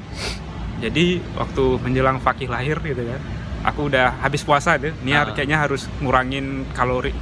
[0.81, 1.07] Jadi
[1.37, 3.21] waktu menjelang Fakih lahir gitu kan,
[3.69, 4.93] aku udah habis puasa deh.
[4.93, 5.05] Ah.
[5.05, 7.13] Niat kayaknya harus ngurangin kalori,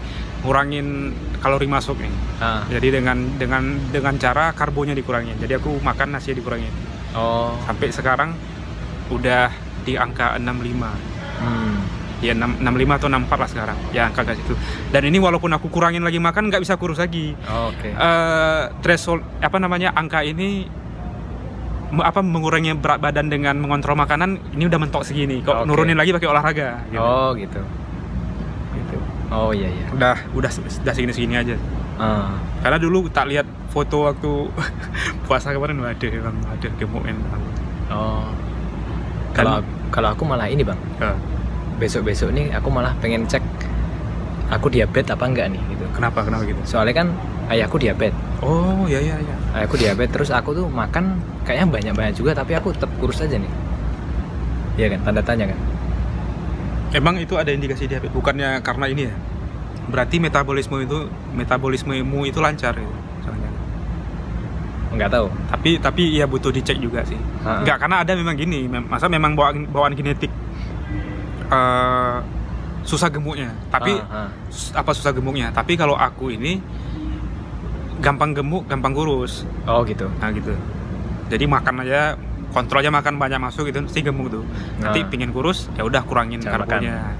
[0.47, 1.11] ngurangin
[1.43, 2.13] kalori masuk nih.
[2.39, 2.63] Ah.
[2.71, 5.35] Jadi dengan dengan dengan cara karbonya dikurangin.
[5.43, 6.71] Jadi aku makan nasi dikurangin.
[7.19, 7.59] Oh.
[7.67, 8.39] Sampai sekarang
[9.11, 9.51] udah
[9.83, 11.78] di angka 65 Hmm.
[12.19, 14.55] Ya 6, 65 atau 64 lah sekarang ya angka kayak situ
[14.91, 17.95] dan ini walaupun aku kurangin lagi makan nggak bisa kurus lagi Oke.
[17.95, 20.67] Eh threshold apa namanya angka ini
[21.89, 25.67] apa mengurangi berat badan dengan mengontrol makanan ini udah mentok segini kok Oke.
[25.71, 27.01] nurunin lagi pakai olahraga gitu.
[27.01, 27.61] Oh, gitu.
[28.77, 28.97] Gitu.
[29.31, 29.87] Oh, iya iya.
[29.95, 30.51] udah udah
[30.85, 31.57] udah segini segini aja
[31.99, 32.31] Ah.
[32.63, 33.43] karena dulu tak lihat
[33.75, 34.31] foto waktu
[35.27, 37.43] puasa kemarin waduh emang waduh gemuk emang
[37.89, 38.21] Oh.
[39.33, 40.77] Kalau kalau aku malah ini, Bang.
[41.01, 41.17] Eh,
[41.79, 43.43] Besok-besok nih aku malah pengen cek
[44.49, 45.85] aku diabetes apa enggak nih gitu.
[45.93, 47.09] kenapa kenapa gitu Soalnya kan
[47.53, 48.17] ayahku diabetes.
[48.43, 52.73] oh ya ya ya Ayahku diabetes terus aku tuh makan kayaknya banyak-banyak juga tapi aku
[52.75, 53.53] tetap kurus aja nih.
[54.79, 55.59] Iya kan, tanda tanya kan.
[56.95, 58.15] Emang itu ada indikasi diabetes?
[58.15, 59.15] Bukannya karena ini ya?
[59.89, 62.89] Berarti metabolisme itu metabolismemu itu lancar ya?
[63.25, 63.51] Soalnya.
[64.89, 67.19] nggak tahu Tapi tapi ya butuh dicek juga sih.
[67.45, 70.33] Enggak karena ada memang gini, masa memang bawaan bawaan genetik
[71.49, 72.17] eh,
[72.83, 73.53] susah gemuknya.
[73.69, 74.31] Tapi Ah, ah.
[74.49, 75.51] sus- apa susah gemuknya?
[75.51, 76.61] Tapi kalau aku ini
[77.99, 79.43] gampang gemuk, gampang kurus.
[79.65, 80.55] oh gitu Nah gitu.
[81.29, 82.15] Jadi makan aja
[82.49, 84.45] kontrol aja makan banyak masuk gitu pasti gemuk tuh.
[84.79, 85.09] Nanti Nah.
[85.09, 87.13] pingin kurus ya udah kurangin Jangan karbonya.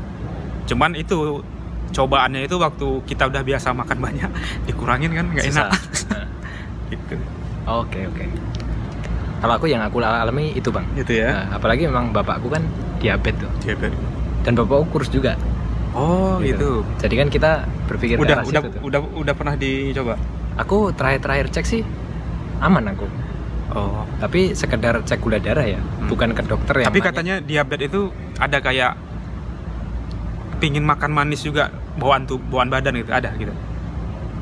[0.65, 1.43] Cuman itu
[1.89, 4.31] cobaannya itu waktu kita udah biasa makan banyak
[4.67, 5.69] dikurangin kan nggak enak.
[6.89, 7.21] Gitu.
[7.69, 8.25] oke oke
[9.39, 11.45] kalau aku yang aku alami itu bang Gitu ya.
[11.45, 12.65] Nah, apalagi memang bapakku kan
[12.97, 13.93] diabetes tuh Diabetes.
[14.43, 15.35] Dan bapakku kurus juga
[15.93, 16.85] Oh gitu.
[16.97, 17.51] jadi kan kita
[17.87, 20.15] berpikir Udah udah situ udah udah pernah dicoba.
[20.55, 21.83] aku terakhir terakhir cek sih
[22.59, 23.07] aman aku
[23.69, 24.09] Oh.
[24.17, 26.09] tapi sekedar cek gula darah ya Hmm.
[26.09, 27.09] bukan ke dokter yang Tapi nanya.
[27.11, 28.03] katanya diabetes itu
[28.37, 28.97] ada kayak
[30.59, 33.53] pingin makan manis juga bawaan tuh bawaan badan gitu ada gitu.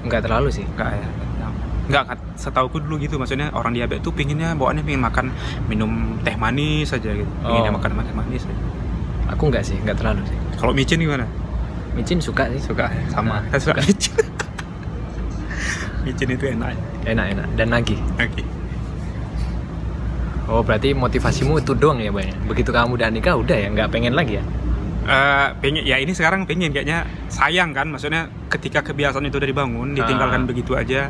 [0.03, 1.09] nggak terlalu sih Enggak ya.
[1.87, 2.05] Enggak,
[2.35, 5.31] setauku dulu gitu maksudnya orang diabetes tuh pinginnya bawaannya pingin makan
[5.67, 7.31] minum teh manis aja gitu.
[7.41, 7.79] Pinginnya Oh.
[7.79, 8.55] makan teh manis aja.
[9.27, 11.27] Aku nggak sih nggak terlalu sih Kalau micin gimana?
[11.93, 13.03] micin suka sih Suka ya?
[13.09, 13.41] Sama.
[13.43, 13.83] Nah, Saya suka suka.
[13.85, 14.15] micin.
[16.03, 16.73] micin itu enak.
[17.05, 18.43] enak enak dan lagi Oke.
[20.47, 24.13] oh berarti motivasimu itu doang ya bang begitu kamu udah nikah udah ya nggak pengen
[24.13, 24.45] lagi ya
[25.07, 29.95] Eh, pengen ya ini sekarang pengen kayaknya sayang kan maksudnya ketika kebiasaan itu udah dibangun
[29.95, 30.47] ditinggalkan Ah.
[30.47, 31.07] begitu aja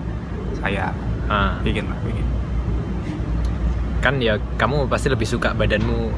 [0.55, 0.93] saya
[1.26, 2.26] Ah, pengen lah pengen
[3.98, 6.12] kan ya kamu pasti lebih suka badanmu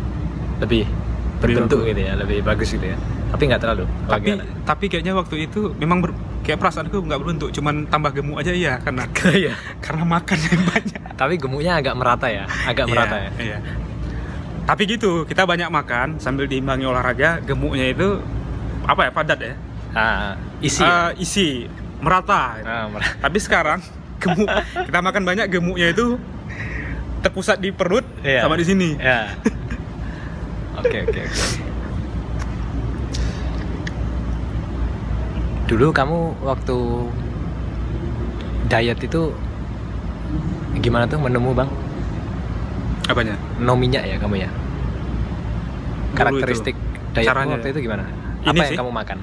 [0.58, 0.90] lebih
[1.39, 2.97] berbentuk gitu ya lebih bagus gitu ya
[3.28, 4.44] tapi nggak terlalu tapi gimana?
[4.65, 8.74] tapi kayaknya waktu itu memang ber- kayak perasaanku nggak berbentuk cuman tambah gemuk aja iya
[8.78, 9.05] karena
[9.40, 9.55] Iya.
[9.78, 13.59] karena makan yang banyak tapi gemuknya agak merata ya agak Iya, merata ya iya.
[14.65, 18.19] tapi gitu kita banyak makan sambil diimbangi olahraga gemuknya itu
[18.82, 19.55] apa ya padat ya
[19.93, 21.48] ah, isi Eh, isi
[21.98, 23.12] merata ah, merata.
[23.20, 23.78] tapi sekarang
[24.19, 24.48] gemuk
[24.82, 26.16] kita makan banyak gemuknya itu
[27.20, 28.43] terpusat di perut Iya.
[28.43, 29.31] sama di sini ya
[30.80, 31.42] oke oke oke.
[35.68, 36.76] Dulu kamu waktu
[38.68, 39.22] diet itu
[40.80, 41.68] gimana tuh menumu bang?
[43.09, 43.36] Apanya?
[43.60, 44.50] Nominya ya kamu ya?
[46.16, 46.76] Karakteristik
[47.12, 47.72] diet Caranya waktu ya.
[47.76, 48.05] itu gimana?
[48.48, 48.78] Ini apa yang sih.
[48.80, 49.18] kamu makan?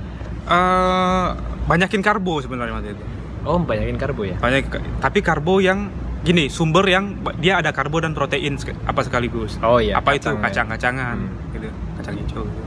[0.46, 1.28] Eh,
[1.66, 3.04] banyakin karbo sebenarnya waktu itu.
[3.46, 4.38] Oh banyakin karbo ya?
[4.38, 4.70] Banyak
[5.02, 5.90] tapi karbo yang
[6.26, 9.62] gini sumber yang dia ada karbo dan protein apa sekaligus.
[9.62, 10.26] Oh iya apa itu?
[10.26, 11.54] kacang kacang-kacangan Hmm.
[11.54, 11.70] gitu.
[12.02, 12.64] Kacang hijau gitu.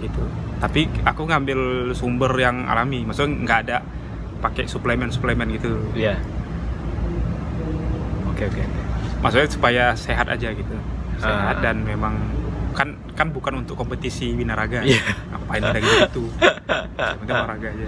[0.00, 0.22] gitu.
[0.58, 1.60] Tapi aku ngambil
[1.94, 3.78] sumber yang alami maksudnya nggak ada
[4.38, 5.78] pakai suplemen suplemen gitu.
[5.94, 6.18] Iya.
[8.28, 8.80] Oke oke oke.
[9.18, 10.74] Maksudnya supaya sehat aja gitu.
[11.18, 11.62] Sehat Ah.
[11.62, 12.14] dan memang
[12.70, 14.82] kan kan bukan untuk kompetisi binaraga.
[14.82, 15.02] Iya.
[15.28, 16.30] ngapain ada gitu
[16.94, 17.86] penting olahraga aja.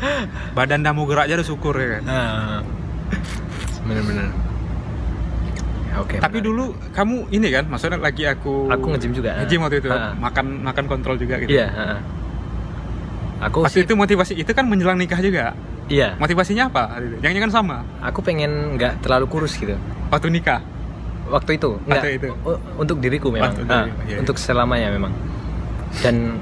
[0.51, 2.05] Badan dah mau gerak aja udah syukur ya kan?
[2.06, 2.60] Ah.
[3.80, 4.30] bener-bener
[5.90, 6.46] Ya, oke tapi menarik.
[6.46, 6.64] dulu
[6.94, 9.42] kamu ini kan maksudnya lagi aku aku nge-gym juga.
[9.42, 10.14] Nge-gym waktu itu Ah.
[10.14, 11.50] makan makan kontrol juga gitu.
[11.50, 11.66] Iya
[13.40, 15.56] aku Pas sih itu motivasi itu kan menjelang nikah juga?
[15.90, 16.14] Iya.
[16.22, 17.02] Motivasinya apa?
[17.24, 17.82] Yang kan sama?
[18.04, 19.74] Aku pengen nggak terlalu kurus gitu.
[20.12, 20.62] Waktu nikah?
[21.26, 22.28] Waktu itu nggak Waktu itu.
[22.78, 23.50] untuk diriku memang.
[23.50, 24.16] Waktu iya, iya.
[24.22, 25.10] untuk selamanya memang.
[26.04, 26.38] Dan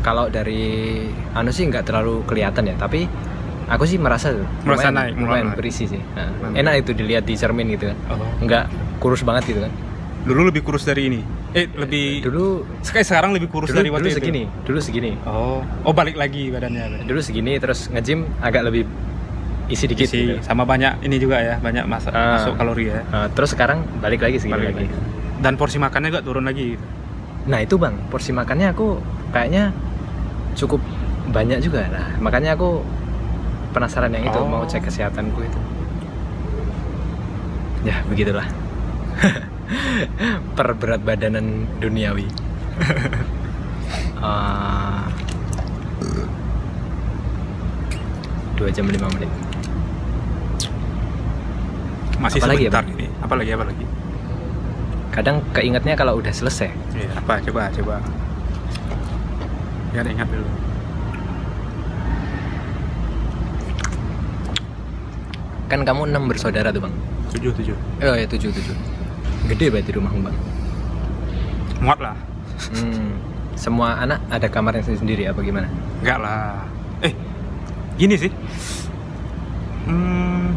[0.00, 1.04] kalau dari
[1.36, 3.04] anu sih nggak terlalu kelihatan ya tapi
[3.70, 5.56] aku sih merasa tuh Merasa lumayan, naik, lumayan naik.
[5.56, 6.58] berisi sih Ah, Mantap.
[6.58, 8.26] enak itu dilihat di cermin gitu kan oh.
[8.40, 8.64] nggak
[8.98, 9.72] kurus banget gitu kan
[10.20, 11.20] dulu lebih kurus dari ini
[11.50, 15.10] eh lebih dulu Sekali sekarang lebih kurus dulu, dari dulu waktu itu segini dulu segini
[15.24, 18.84] oh oh balik lagi badannya dulu segini terus nge-gym agak lebih
[19.66, 20.34] isi dikit Isi, gitu.
[20.42, 22.36] sama banyak ini juga ya banyak masa, Ah.
[22.36, 24.86] masuk kalori ya Ah, terus sekarang balik lagi segini Balik lagi.
[24.90, 24.98] lagi.
[25.40, 26.84] dan porsi makannya juga turun lagi gitu.
[27.46, 29.72] Nah itu bang, porsi makannya aku kayaknya
[30.52, 30.82] cukup
[31.30, 31.86] banyak juga.
[31.86, 32.84] Nah makanya aku
[33.70, 34.46] penasaran yang itu Oh.
[34.46, 35.60] mau cek kesehatanku itu.
[37.86, 38.44] Ya begitulah.
[40.58, 42.26] Perberat badanan duniawi.
[48.56, 49.30] Dua jam lima menit.
[52.20, 52.92] masih Apalagi ya, sebentar Bang?
[53.00, 53.84] ini apalagi apalagi
[55.08, 56.68] Kadang keingetnya kalau udah selesai.
[56.92, 57.96] Iya, apa coba coba
[59.90, 60.44] ingat ingat dulu
[65.70, 66.94] Kan kamu enam bersaudara tuh bang.
[67.30, 68.74] tujuh tujuh Oh ya tujuh tujuh.
[69.46, 70.36] Gede berarti rumahmu bang.
[71.80, 72.12] muat lah
[72.70, 73.16] Hmm,
[73.56, 75.64] semua anak ada kamarnya sendiri apa gimana?
[76.00, 76.60] enggak lah
[77.00, 77.16] eh
[77.96, 78.28] gini sih
[79.86, 80.52] hmm,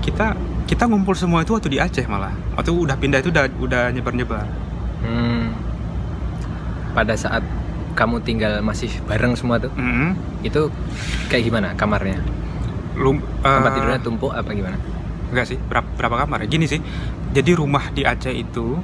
[0.00, 0.32] kita
[0.64, 4.14] kita ngumpul semua itu waktu di Aceh malah waktu udah pindah itu udah udah nyebar
[4.14, 4.46] nyebar
[4.96, 5.52] Hmm,
[6.92, 7.44] pada saat
[7.92, 10.16] kamu tinggal masih bareng semua tuh, Mm-mm.
[10.40, 10.72] itu
[11.28, 12.16] kayak gimana kamarnya?
[12.96, 14.76] Lum- Tempat eh, tidurnya tumpuk apa gimana?
[15.28, 16.48] Enggak sih, berapa, berapa kamar ya?
[16.48, 16.80] Gini sih,
[17.30, 18.78] jadi rumah di Aceh itu,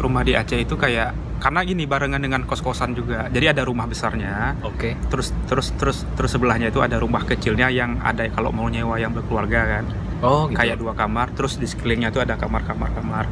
[0.00, 3.26] rumah di Aceh itu kayak karena gini barengan dengan kos-kosan juga.
[3.26, 4.94] Jadi ada rumah besarnya, Oke.
[5.10, 9.10] terus terus terus terus sebelahnya itu ada rumah kecilnya yang ada kalau mau nyewa yang
[9.10, 9.84] berkeluarga kan,
[10.22, 10.58] Oh, gitu.
[10.58, 11.34] kayak dua kamar.
[11.34, 13.24] Terus di sekelilingnya itu ada kamar-kamar kamar.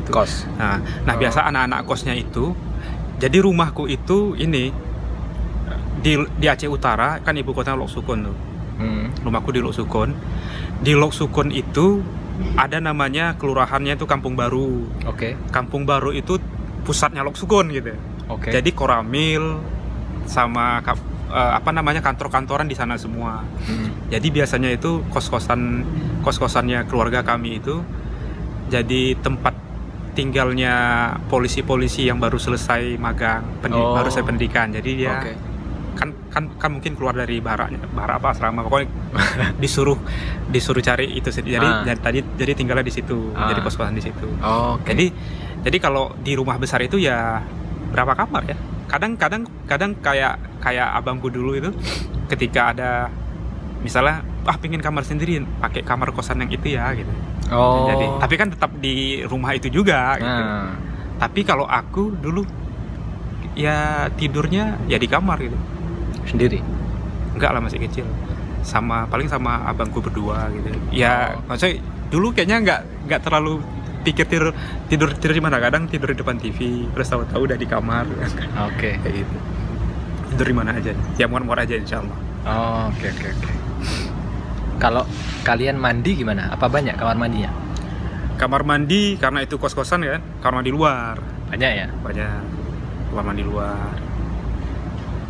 [0.00, 0.10] Itu.
[0.10, 0.48] kos.
[0.56, 1.20] Nah, nah Oh.
[1.20, 2.56] biasa anak-anak kosnya itu,
[3.20, 4.72] jadi rumahku itu ini
[6.00, 8.36] di di Aceh Utara kan ibu kota Lok Sukun tuh
[8.78, 9.10] Hmm.
[9.20, 10.14] rumahku di Lok Sukun.
[10.78, 11.98] Di Lok Sukun itu
[12.54, 14.86] ada namanya kelurahannya itu Kampung Baru.
[15.04, 15.34] Oke.
[15.50, 16.38] Kampung Baru itu
[16.82, 17.90] pusatnya Lok Sukun gitu.
[18.28, 18.48] Oke.
[18.48, 19.58] Jadi Koramil
[20.24, 23.42] sama kap- eh, apa namanya kantor-kantoran di sana semua.
[23.64, 23.90] Hmm.
[24.08, 25.82] Jadi biasanya itu kos-kosan
[26.22, 27.82] kos-kosannya keluarga kami itu
[28.68, 29.56] jadi tempat
[30.12, 30.74] tinggalnya
[31.26, 33.94] polisi-polisi yang baru selesai magang, pendi- Oh.
[33.94, 34.66] baru selesai pendidikan.
[34.68, 35.32] Jadi dia Oke.
[36.28, 38.88] Kan kan mungkin keluar dari baraknya barak apa asrama pokoknya
[39.62, 39.96] disuruh
[40.46, 41.40] disuruh cari itu sih.
[41.40, 41.82] jadi Ah.
[41.84, 43.48] jadi tadi jadi tinggalnya di situ Ah.
[43.48, 44.92] jadi kos kosan di situ Oke.
[44.92, 45.08] jadi
[45.64, 47.40] jadi kalau di rumah besar itu ya
[47.88, 48.56] berapa kamar ya
[48.88, 51.72] kadang kadang kadang kayak kayak abangku dulu itu
[52.28, 52.90] ketika ada
[53.80, 57.12] misalnya ah pingin kamar sendiri pakai kamar kosan yang itu ya gitu
[57.52, 57.88] oh.
[57.88, 60.28] jadi tapi kan tetap di rumah itu juga gitu.
[60.28, 60.72] Nah.
[61.16, 62.44] tapi kalau aku dulu
[63.54, 65.56] ya tidurnya ya di kamar gitu
[66.28, 66.60] sendiri.
[67.32, 68.04] enggak lah masih kecil
[68.60, 71.46] sama paling sama abangku berdua gitu ya Oh.
[71.46, 71.78] maksudnya
[72.08, 73.62] dulu kayaknya nggak nggak terlalu
[74.00, 74.50] pikir tidur
[74.86, 76.58] tidur tidur di mana kadang tidur di depan TV
[76.90, 78.04] terus tahu-tahu udah di kamar
[78.68, 78.96] Oke.
[78.96, 79.36] kayak gitu
[80.28, 83.52] tidur di mana aja ya muat-muat aja insya Allah Oh, oke oke oke.
[84.78, 85.02] Kalau
[85.42, 86.48] kalian mandi gimana?
[86.48, 87.50] Apa banyak kamar mandinya?
[88.34, 91.18] kamar mandi karena itu kos-kosan kan kamar mandi luar
[91.50, 91.86] Banyak ya.
[91.92, 92.30] banyak
[93.10, 93.90] kamar mandi luar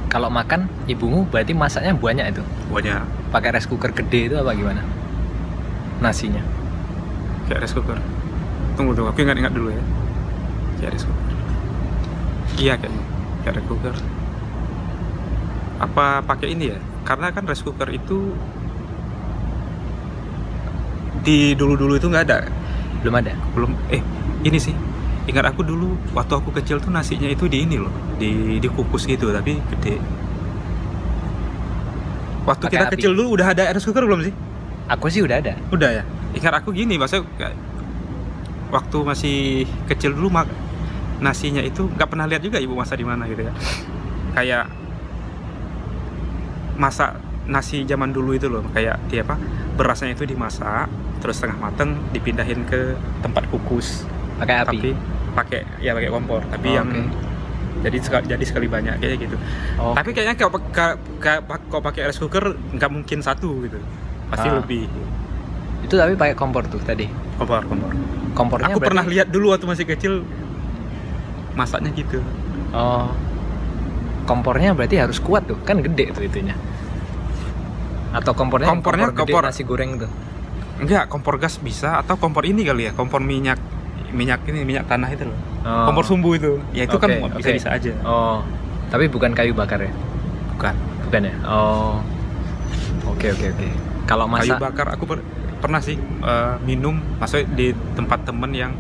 [0.09, 2.43] Kalau makan ibumu berarti masaknya banyak itu.
[2.73, 3.05] banyak.
[3.29, 4.81] Pakai rice cooker gede itu apa gimana?
[6.01, 6.41] Nasinya.
[7.49, 8.01] kayak rice cooker.
[8.77, 9.13] Tunggu tunggu.
[9.13, 9.85] Aku ingat-ingat dulu ya.
[10.81, 11.27] Kayak rice cooker.
[12.57, 13.05] Iya kayaknya.
[13.45, 13.95] Kayak rice cooker.
[15.79, 16.79] Apa pakai ini ya?
[17.05, 18.33] Karena kan rice cooker itu
[21.21, 22.49] di dulu-dulu itu nggak ada.
[23.05, 23.37] Belum ada.
[23.53, 23.77] belum.
[23.93, 24.01] Eh
[24.49, 24.88] ini sih
[25.29, 29.29] ingat aku dulu waktu aku kecil tuh nasinya itu di ini loh di dikukus gitu
[29.29, 30.01] tapi gede
[32.49, 32.95] waktu Pakai kita api.
[32.97, 34.35] kecil dulu udah ada rice cooker belum sih
[34.89, 35.53] Aku sih udah ada.
[35.69, 36.03] Udah ya.
[36.33, 37.53] Ingat aku gini, maksudnya
[38.73, 39.37] waktu masih
[39.85, 40.49] kecil dulu mak
[41.21, 43.53] nasinya itu nggak pernah lihat juga ibu masak di mana gitu ya.
[44.33, 44.65] Kayak
[46.81, 49.37] masak nasi zaman dulu itu loh, kayak dia apa
[49.77, 50.89] berasnya itu dimasak
[51.21, 54.09] terus setengah mateng dipindahin ke tempat kukus
[54.41, 54.69] Pakai api.
[54.73, 54.91] tapi
[55.39, 57.03] pakai ya pakai kompor tapi Oh, yang oke.
[57.81, 59.37] jadi sekali, jadi sekali banyak kayak gitu
[59.77, 60.99] Oh, tapi kayaknya kalau pakai
[61.69, 63.79] kalau pakai rice cooker nggak mungkin satu gitu
[64.29, 64.59] pasti Ah.
[64.59, 64.91] lebih
[65.81, 67.07] itu tapi pakai kompor tuh tadi.
[67.37, 67.91] kompor kompor
[68.35, 70.27] Kompornya aku berarti- pernah lihat dulu waktu masih kecil
[71.55, 72.19] masaknya gitu
[72.69, 73.09] Oh.
[74.25, 76.53] Kompornya berarti harus kuat tuh, kan gede tuh itunya.
[78.11, 80.11] Atau kompornya Kompornya kompor gede kompor- nasi goreng tuh.
[80.79, 83.57] enggak kompor gas bisa atau kompor ini kali ya kompor minyak
[84.11, 85.85] minyak ini minyak tanah itu loh Oh.
[85.85, 87.59] kompor sumbu itu ya itu kan Oke, bisa oke.
[87.59, 88.41] bisa aja Oh.
[88.89, 89.93] Tapi bukan kayu bakar ya?
[90.51, 90.73] bukan
[91.05, 91.35] Bukan ya?
[91.45, 92.01] Oh.
[93.07, 93.69] Oke oke oke.
[94.05, 95.27] Kalau kayu masak bakar aku per-
[95.59, 98.73] pernah sih eh, minum maksudnya di tempat temen yang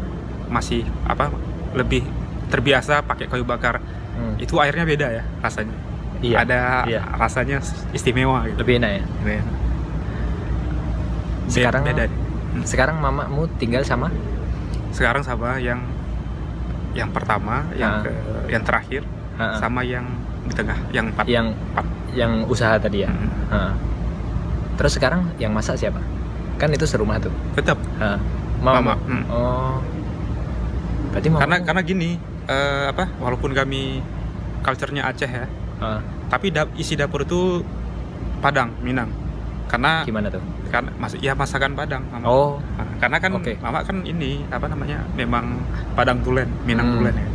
[0.46, 1.28] masih apa
[1.72, 2.06] lebih
[2.48, 3.84] terbiasa pakai kayu bakar
[4.14, 5.76] Hmm, itu airnya beda ya rasanya
[6.18, 7.02] Iya, ada iya.
[7.14, 9.04] rasanya istimewa gitu lebih enak ya.
[9.22, 9.42] Beda.
[11.48, 12.04] Sekarang beda
[12.60, 14.08] sekarang mamamu tinggal sama
[14.90, 15.80] sekarang sama yang
[16.92, 18.02] yang pertama yang Ah.
[18.02, 18.12] ke
[18.48, 19.02] yang terakhir
[19.36, 19.56] Ha-ha.
[19.56, 20.04] sama yang
[20.44, 23.10] di tengah yang empat yang empat yang usaha tadi ya.
[23.10, 23.30] Mm.
[23.48, 23.60] Ha.
[24.74, 26.00] Terus sekarang yang masak siapa?
[26.56, 27.30] Kan itu serumah tuh.
[27.52, 28.16] tetap Ha.
[28.58, 29.22] Mama, mm.
[29.28, 29.78] Oh.
[31.10, 32.10] Berarti mama karena karena gini
[32.44, 34.02] eh, apa walaupun kami
[34.60, 35.46] culture-nya Aceh ya
[35.78, 37.62] Ah, tapi da- isi dapur itu
[38.38, 39.06] Padang Minang
[39.68, 40.40] karena gimana tuh?
[40.66, 42.24] karena mas ya masakan Padang Mama.
[42.24, 42.56] Oh,
[42.98, 43.52] karena kan Oke.
[43.58, 45.60] Mama kan ini apa namanya memang
[45.92, 46.96] Padang Tulen Minang Hmm.
[46.98, 47.28] Tulen ya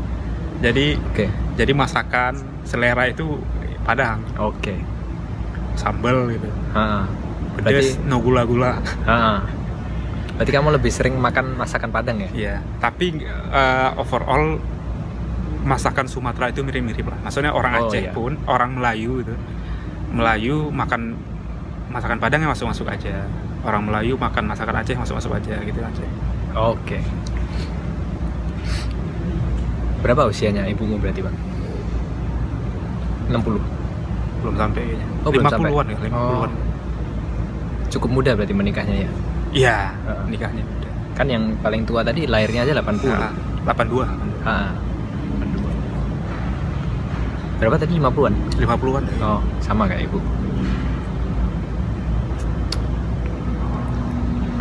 [0.64, 1.26] jadi oke.
[1.54, 3.38] jadi masakan selera itu
[3.82, 4.74] Padang Oke.
[5.74, 7.06] sambal gitu Ha.
[7.56, 9.42] pedes Berarti- no gula-gula Ha.
[10.34, 12.30] Berarti kamu lebih sering makan masakan Padang ya?
[12.34, 14.58] Iya, tapi eh, overall
[15.62, 17.22] masakan Sumatera itu mirip-mirip lah.
[17.22, 18.12] Maksudnya orang Oh, Aceh iya.
[18.12, 19.36] pun, orang Melayu itu,
[20.10, 21.16] Melayu makan
[21.94, 23.24] masakan Padang yang masuk-masuk aja.
[23.62, 26.04] Orang Melayu makan masakan Aceh masuk-masuk aja gitu aja.
[26.54, 27.00] Oke.
[30.02, 31.36] Berapa usianya ibumu berarti bang?
[33.24, 33.40] 60
[34.44, 35.72] belum sampai kayaknya Oh, belum 50-an sampai.
[35.72, 36.52] ya 50-an
[37.88, 39.10] cukup muda berarti menikahnya ya
[39.54, 40.24] iya Heeh.
[40.28, 43.32] nikahnya udah kan yang paling tua tadi lahirnya aja 80 Nah,
[43.64, 44.04] 82
[44.44, 44.76] Ah.
[47.56, 49.16] berapa tadi 50-an 50-an ya.
[49.24, 50.20] oh sama kayak ibu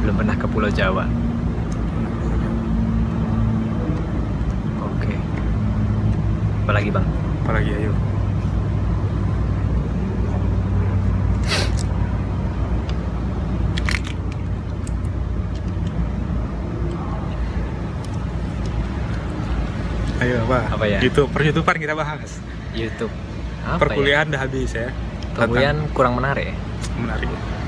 [0.02, 1.06] belum pernah ke Pulau Jawa
[4.82, 5.14] oke
[6.66, 7.06] apalagi bang
[7.46, 7.94] apalagi ayo
[20.22, 20.78] Ayo apa?
[20.78, 21.02] Apa ya?
[21.02, 22.38] YouTube, per YouTubean kita bahas.
[22.78, 23.10] YouTube
[23.62, 24.90] apa Perkuliahan udah habis ya.
[24.90, 24.90] ya?
[25.38, 26.56] kemudian kurang menarik ya?
[26.98, 27.61] Menarik ya.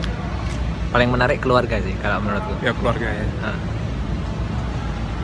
[0.94, 3.26] Paling menarik keluarga sih kalau menurutku Ya keluarga ya.
[3.42, 3.58] Ah.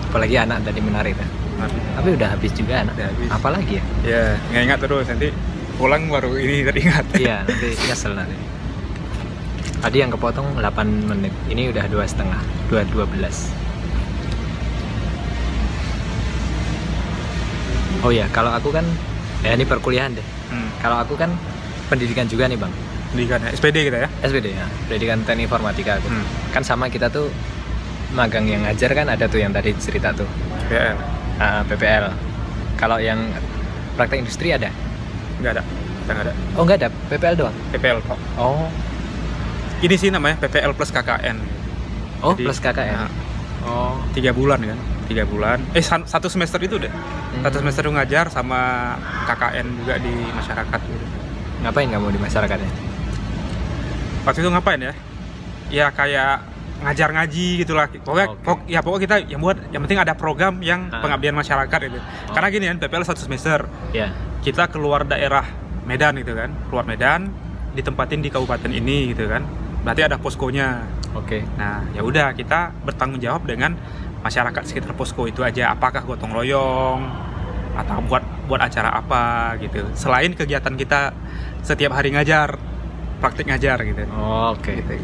[0.05, 1.29] apalagi anak tadi menarik ya.
[1.55, 1.83] Menarik.
[1.95, 3.29] tapi udah habis juga anak Udah habis.
[3.31, 5.29] apalagi ya Ya, nggak ingat terus nanti
[5.77, 7.05] pulang baru ini teringat.
[7.23, 8.35] iya nanti nyesel nanti
[9.79, 10.61] tadi yang kepotong 8
[11.07, 13.49] menit ini udah dua setengah dua dua belas
[18.01, 18.85] oh ya kalau aku kan
[19.41, 20.67] ya ini perkuliahan deh Hmm.
[20.83, 21.31] kalau aku kan
[21.87, 22.75] pendidikan juga nih bang
[23.11, 23.51] Pendidikan ya.
[23.51, 24.09] SPD kita ya.
[24.21, 26.25] SPD ya pendidikan teknik informatika aku Hmm.
[26.51, 27.27] kan sama kita tuh
[28.11, 30.27] magang yang ngajar kan ada tuh yang tadi cerita tuh
[30.67, 30.95] PL.
[31.37, 32.11] Ah, PPL
[32.75, 33.19] kalau yang
[33.95, 34.71] praktek industri ada
[35.39, 35.63] Nggak ada.
[35.65, 36.35] Kita nggak ada.
[36.53, 38.19] oh nggak ada PPL doang PPL kok.
[38.37, 38.67] oh
[39.81, 41.37] Ini sih namanya PPL plus KKN.
[42.21, 43.11] oh Jadi, plus KKN nah,
[43.63, 46.93] oh tiga bulan kan tiga bulan eh satu semester itu deh
[47.31, 47.43] Hmm.
[47.43, 51.07] satu semester ngajar sama KKN juga di masyarakat gitu.
[51.61, 52.71] ngapain kamu di masyarakatnya
[54.23, 54.93] waktu itu ngapain ya?
[55.71, 56.45] Ya kayak
[56.81, 57.87] ngajar ngaji gitulah.
[57.93, 58.41] Pokoknya Oke.
[58.41, 61.01] pok- ya pokoknya kita yang buat yang penting ada program yang Ah.
[61.01, 61.99] pengabdian masyarakat itu
[62.31, 63.69] karena gini kan PPL satu semester.
[63.93, 64.11] Ya.
[64.41, 65.45] Kita keluar daerah
[65.85, 66.49] Medan gitu kan.
[66.67, 67.29] Keluar Medan
[67.71, 69.45] ditempatin di kabupaten ini gitu kan.
[69.81, 70.85] Berarti ada poskonya.
[71.13, 71.45] Oke.
[71.57, 73.77] Nah, ya udah kita bertanggung jawab dengan
[74.21, 75.73] masyarakat sekitar posko itu aja.
[75.73, 77.01] Apakah gotong royong
[77.73, 79.85] atau buat buat acara apa gitu.
[79.93, 81.13] Selain kegiatan kita
[81.61, 82.57] setiap hari ngajar,
[83.21, 84.03] praktik ngajar gitu.
[84.11, 84.95] Oh, oke Gitu.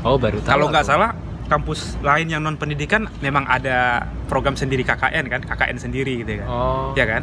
[0.00, 1.10] oh baru tahu Kalau nggak salah
[1.48, 6.46] kampus lain yang non pendidikan memang ada program sendiri KKN kan, KKN sendiri gitu kan.
[6.46, 7.22] oh Iya kan?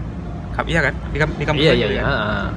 [0.66, 0.94] Iya kan?
[1.08, 2.10] Di, di kampus iya iya iya kan?
[2.10, 2.48] ah.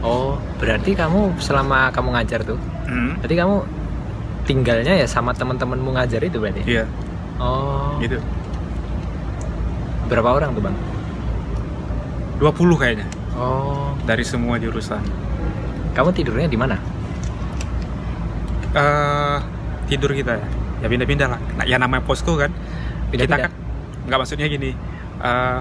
[0.00, 3.56] oh berarti kamu selama kamu ngajar tuh Hmm, berarti kamu
[4.42, 6.88] tinggalnya ya sama teman-temanmu ngajar itu berarti Iya,
[7.36, 8.16] oh gitu.
[10.08, 10.76] berapa orang tuh bang
[12.40, 12.48] 20
[12.80, 15.02] kayaknya oh dari semua jurusan.
[15.98, 16.76] Kamu tidurnya di mana
[18.70, 19.38] eh
[19.88, 20.46] tidur kita ya
[20.78, 22.52] ya pindah-pindah lah nah, ya namanya posko kan
[23.10, 23.38] kita Pindah-pindah?
[23.40, 23.52] kan
[24.06, 24.70] nggak maksudnya gini
[25.18, 25.60] eh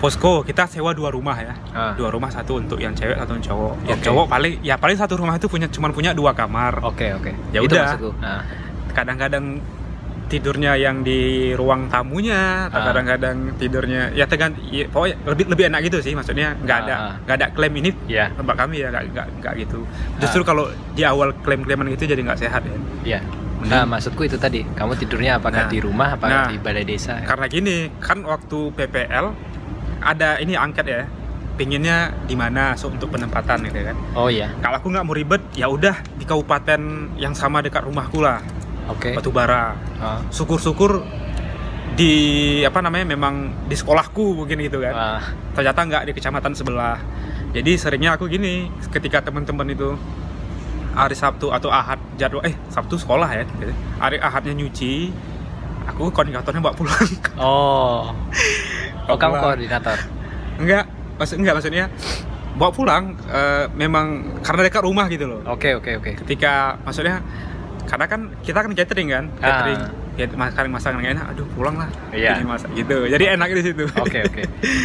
[0.00, 1.92] posko kita sewa dua rumah ya Ah.
[1.92, 4.06] dua rumah satu untuk yang cewek satu untuk cowok yang Oke.
[4.08, 7.60] cowok paling ya paling satu rumah itu punya cuman punya dua kamar oke oke Ya
[7.60, 8.00] itu udah.
[8.18, 8.42] Ah.
[8.90, 9.60] kadang-kadang
[10.30, 12.86] tidurnya yang di ruang tamunya atau Ah.
[12.86, 16.94] kadang-kadang tidurnya ya tegan ya, pokoknya lebih lebih enak gitu sih maksudnya nggak Ah, ada
[16.94, 17.14] ah.
[17.26, 18.30] nggak ada klaim ini Iya.
[18.32, 19.82] tempat kami ya nggak nggak gitu
[20.16, 23.20] justru kalau di awal klaim-klaiman gitu jadi nggak sehat ya Iya.
[23.60, 25.68] Nah, maksudku itu tadi, kamu tidurnya apakah Nah.
[25.68, 26.48] di rumah, apakah Nah.
[26.48, 27.20] di balai desa?
[27.20, 29.36] Karena gini, kan waktu PPL
[30.00, 31.04] ada ini angket ya,
[31.56, 33.96] pinginnya di mana so, untuk penempatan gitu kan.
[34.16, 36.80] Oh iya, Kalau aku nggak mau ribet, ya udah di kabupaten
[37.16, 38.40] yang sama dekat rumahku lah,
[38.92, 39.10] oke.
[39.16, 39.74] Batubara.
[39.98, 40.20] Ah.
[40.30, 41.02] Syukur-syukur
[41.94, 42.12] di
[42.62, 44.94] apa namanya memang di sekolahku mungkin gitu kan.
[44.94, 45.22] Wah,
[45.54, 46.98] Ternyata nggak di kecamatan sebelah.
[47.50, 49.98] Jadi seringnya aku gini, ketika teman-teman itu
[50.94, 53.74] hari Sabtu atau Ahad jadwal eh Sabtu sekolah ya gitu.
[54.02, 55.14] hari Ahadnya nyuci
[55.86, 57.06] aku koordinatornya bawa pulang
[57.40, 58.10] Oh.
[59.10, 59.98] Oh, kamu koordinator.
[60.58, 60.86] Enggak,
[61.18, 61.84] maksud enggak maksudnya
[62.54, 65.40] bawa pulang eh, memang karena dekat rumah gitu loh.
[65.50, 66.10] Oke, oke, oke.
[66.26, 67.22] Ketika maksudnya
[67.90, 69.90] karena kan kita kan catering kan, catering Ah.
[70.14, 72.38] ya makan masakan nggak enak, aduh pulang lah, Iya.
[72.38, 72.96] bikin masak gitu.
[73.04, 73.84] Jadi enak di situ.
[73.96, 74.42] Oke, oke.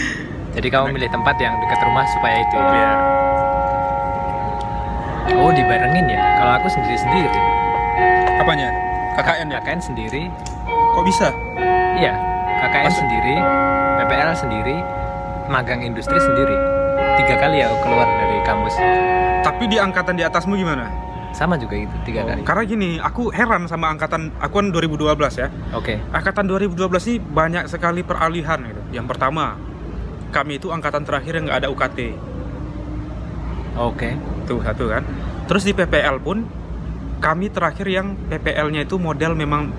[0.56, 2.56] Jadi kamu milih tempat yang dekat rumah supaya itu.
[2.56, 2.92] ya?
[5.35, 6.22] Oh, dibarengin ya.
[6.40, 7.30] Kalau aku sendiri-sendiri.
[8.38, 8.69] Apanya?
[9.14, 9.59] KKN ya?
[9.59, 10.24] KKN sendiri.
[10.66, 11.27] Kok bisa?
[11.95, 12.14] Iya,
[12.58, 13.35] KKN Maksud- sendiri,
[13.98, 14.75] PPL sendiri,
[15.48, 16.56] magang industri sendiri.
[17.16, 18.75] Tiga kali ya aku keluar dari kampus.
[19.42, 20.88] Tapi di angkatan di atasmu gimana?
[21.35, 22.41] Sama juga itu tiga Oh, kali.
[22.41, 25.51] Karena gini, aku heran sama angkatan aku kan 2012 ya.
[25.75, 25.99] Oke.
[26.09, 28.80] Angkatan 2012 ini banyak sekali peralihan gitu.
[28.95, 29.59] Yang pertama,
[30.31, 31.99] kami itu angkatan terakhir yang nggak ada UKT.
[33.75, 34.15] Oke.
[34.47, 35.03] Tuh satu kan.
[35.45, 36.47] Terus di PPL pun
[37.17, 39.69] kami terakhir yang PPL-nya itu model memang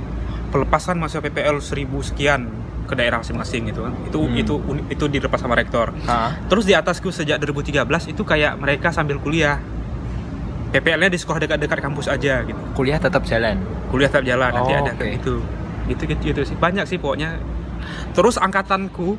[0.48, 2.52] pelepasan masa PPL 1000 sekian
[2.86, 3.92] ke daerah masing-masing gitu kan.
[4.04, 4.36] Itu Hmm.
[4.36, 4.54] itu
[4.88, 5.90] itu dilepas sama rektor.
[6.04, 9.58] Ah, Terus di atasku sejak 2013 itu kayak mereka sambil kuliah.
[10.66, 12.58] PPL-nya di sekolah dekat-dekat kampus aja gitu.
[12.74, 13.60] kuliah tetap jalan.
[13.88, 14.98] Kuliah tetap jalan nanti Oh, ada oke.
[14.98, 15.34] kayak gitu.
[15.86, 16.56] Gitu gitu gitu sih.
[16.58, 17.38] Banyak sih pokoknya.
[18.12, 19.14] Terus angkatanku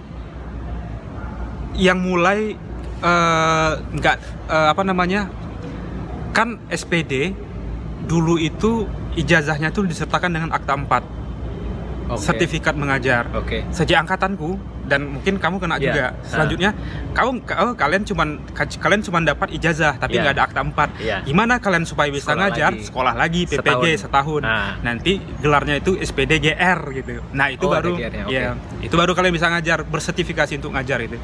[1.77, 2.57] yang mulai
[2.99, 4.15] eh, nggak
[4.49, 5.31] eh, apa namanya?
[6.35, 7.33] Kan SPD
[8.05, 8.85] dulu itu
[9.17, 11.01] ijazahnya tuh disertakan dengan akta 4,
[12.13, 12.21] Oke.
[12.21, 13.25] sertifikat mengajar.
[13.33, 13.65] Oke.
[13.73, 14.55] sejak angkatanku
[14.87, 15.83] dan mungkin kamu kena Iya.
[15.83, 16.05] juga.
[16.23, 16.71] Selanjutnya
[17.11, 20.21] kamu ka- kalian cuman ka- kalian cuman dapat ijazah tapi Iya.
[20.23, 20.89] nggak ada akta 4.
[20.97, 21.17] Iya.
[21.21, 22.71] Gimana kalian supaya bisa Sekolah ngajar?
[22.71, 22.83] lagi.
[22.83, 24.01] Sekolah lagi PPG Setahun.
[24.01, 24.41] setahun.
[24.41, 24.71] Nah.
[24.81, 27.19] Nanti gelarnya itu SPD GR gitu.
[27.31, 28.27] Nah, itu Oh, baru oke.
[28.27, 31.19] ya, itu baru kalian bisa ngajar bersertifikasi untuk ngajar itu.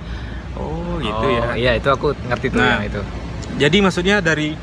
[0.53, 1.56] Oh, gitu Oh, ya.
[1.56, 2.77] Iya, itu aku ngerti tuh Nah.
[2.77, 3.01] yang itu.
[3.56, 4.53] Jadi maksudnya dari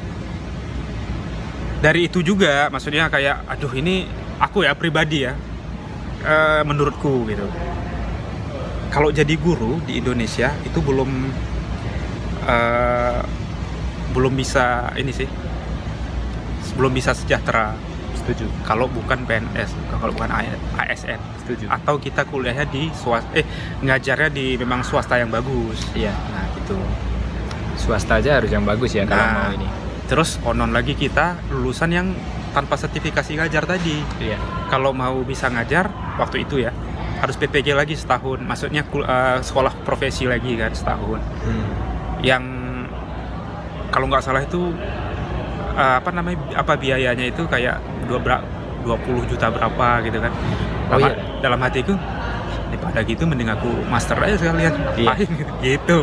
[1.81, 4.05] dari itu juga maksudnya kayak aduh ini
[4.37, 5.33] aku ya pribadi ya
[6.21, 7.49] eh, menurutku gitu.
[8.91, 11.11] Kalau jadi guru di Indonesia itu belum
[12.45, 13.21] eh,
[14.11, 15.29] belum bisa ini sih.
[16.75, 17.75] Belum bisa sejahtera
[18.15, 18.47] Setuju.
[18.63, 20.31] kalau bukan PNS, kalau bukan
[20.77, 21.67] ASN Setuju.
[21.67, 23.47] atau kita kuliahnya di swasta eh
[23.81, 25.87] ngajarnya di memang swasta yang bagus.
[25.95, 26.11] Iya.
[26.13, 26.77] Nah, gitu.
[27.79, 29.35] Swasta aja harus yang bagus ya kalau Nah.
[29.41, 29.69] mau ini.
[30.11, 32.07] Terus konon lagi kita lulusan yang
[32.51, 34.03] tanpa sertifikasi ngajar tadi.
[34.19, 34.39] Iya.
[34.67, 35.87] Kalau mau bisa ngajar
[36.19, 36.75] waktu itu ya
[37.21, 38.41] harus PPG lagi setahun.
[38.41, 41.21] Maksudnya eh, sekolah profesi lagi kan setahun.
[41.45, 41.69] Hmm.
[42.25, 42.45] Yang
[43.93, 44.73] kalau nggak salah itu
[45.77, 48.47] eh, apa namanya apa biayanya itu kayak dua bera-
[48.81, 50.33] 20 juta berapa gitu kan.
[50.91, 51.15] Oh, dalam, iya?
[51.45, 51.95] dalam hatiku
[52.73, 54.75] daripada gitu mending aku master aja sekalian.
[54.97, 55.13] Iya.
[55.21, 55.53] Gitu.
[55.61, 56.01] gitu.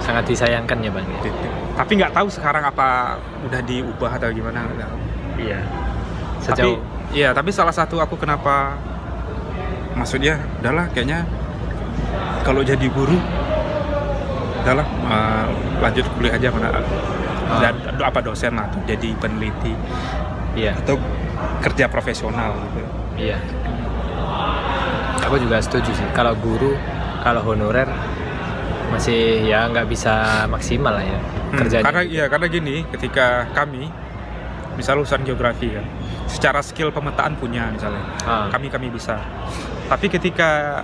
[0.00, 1.04] Sangat disayangkan ya, Bang.
[1.76, 4.98] Tapi nggak tahu sekarang apa udah diubah atau gimana nggak tahu.
[5.40, 5.60] Iya.
[6.40, 6.78] tapi Sejauh
[7.10, 8.78] iya tapi salah satu aku kenapa
[10.00, 11.28] maksudnya udahlah kayaknya
[12.40, 13.20] kalau jadi guru
[14.60, 15.46] udahlah eh,
[15.78, 16.68] lanjut kuliah aja mana
[17.60, 19.74] dan apa dosen lah atau jadi peneliti
[20.54, 20.96] iya, atau
[21.60, 22.80] kerja profesional gitu
[23.20, 23.38] iya.
[25.20, 26.02] Aku juga setuju sih.
[26.10, 26.74] Kalau guru,
[27.22, 27.86] kalau honorer
[28.90, 30.12] masih ya nggak bisa
[30.46, 31.18] maksimal lah ya
[31.50, 31.82] Hmm, kerjanya.
[31.82, 33.86] karena iya karena gini ketika kami
[34.74, 35.82] misal lulusan geografi kan
[36.26, 38.46] secara skill pemetaan punya misalnya Ah.
[38.48, 39.18] kami kami bisa
[39.90, 40.82] tapi ketika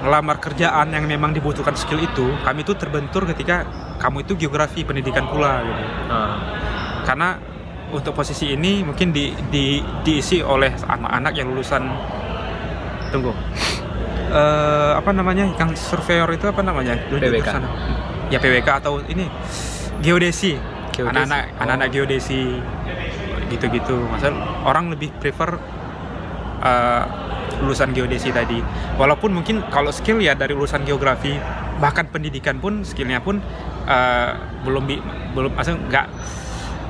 [0.00, 5.24] melamar kerjaan yang memang dibutuhkan skill itu kami itu terbentur ketika kamu itu geografi pendidikan
[5.26, 5.82] pula gitu.
[6.08, 6.36] Ah.
[7.04, 7.28] karena
[7.86, 11.86] untuk posisi ini mungkin di, di- diisi oleh anak-anak yang lulusan
[13.14, 13.30] tunggu.
[14.26, 15.46] Eh, apa namanya?
[15.54, 16.98] Yang surveyor itu apa namanya?
[17.06, 17.46] PWK.
[18.26, 19.30] Ya PWK atau ini
[20.02, 20.58] geodesi.
[20.98, 21.62] Anak-anak Oh.
[21.62, 22.58] anak-anak geodesi.
[23.46, 23.94] Gitu-gitu.
[24.10, 24.34] Masa
[24.66, 25.54] orang lebih prefer
[26.58, 27.02] eh,
[27.58, 28.60] lulusan geodesi tadi
[28.96, 31.36] walaupun mungkin kalau skill ya dari lulusan geografi
[31.76, 33.40] bahkan pendidikan pun skillnya pun
[33.84, 34.30] eh,
[34.62, 36.06] belum bi- belum maksudnya nggak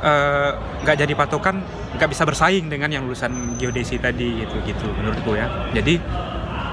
[0.02, 0.50] eh,
[0.82, 1.62] nggak jadi patokan
[1.96, 5.98] nggak bisa bersaing dengan yang lulusan geodesi tadi gitu gitu menurutku ya jadi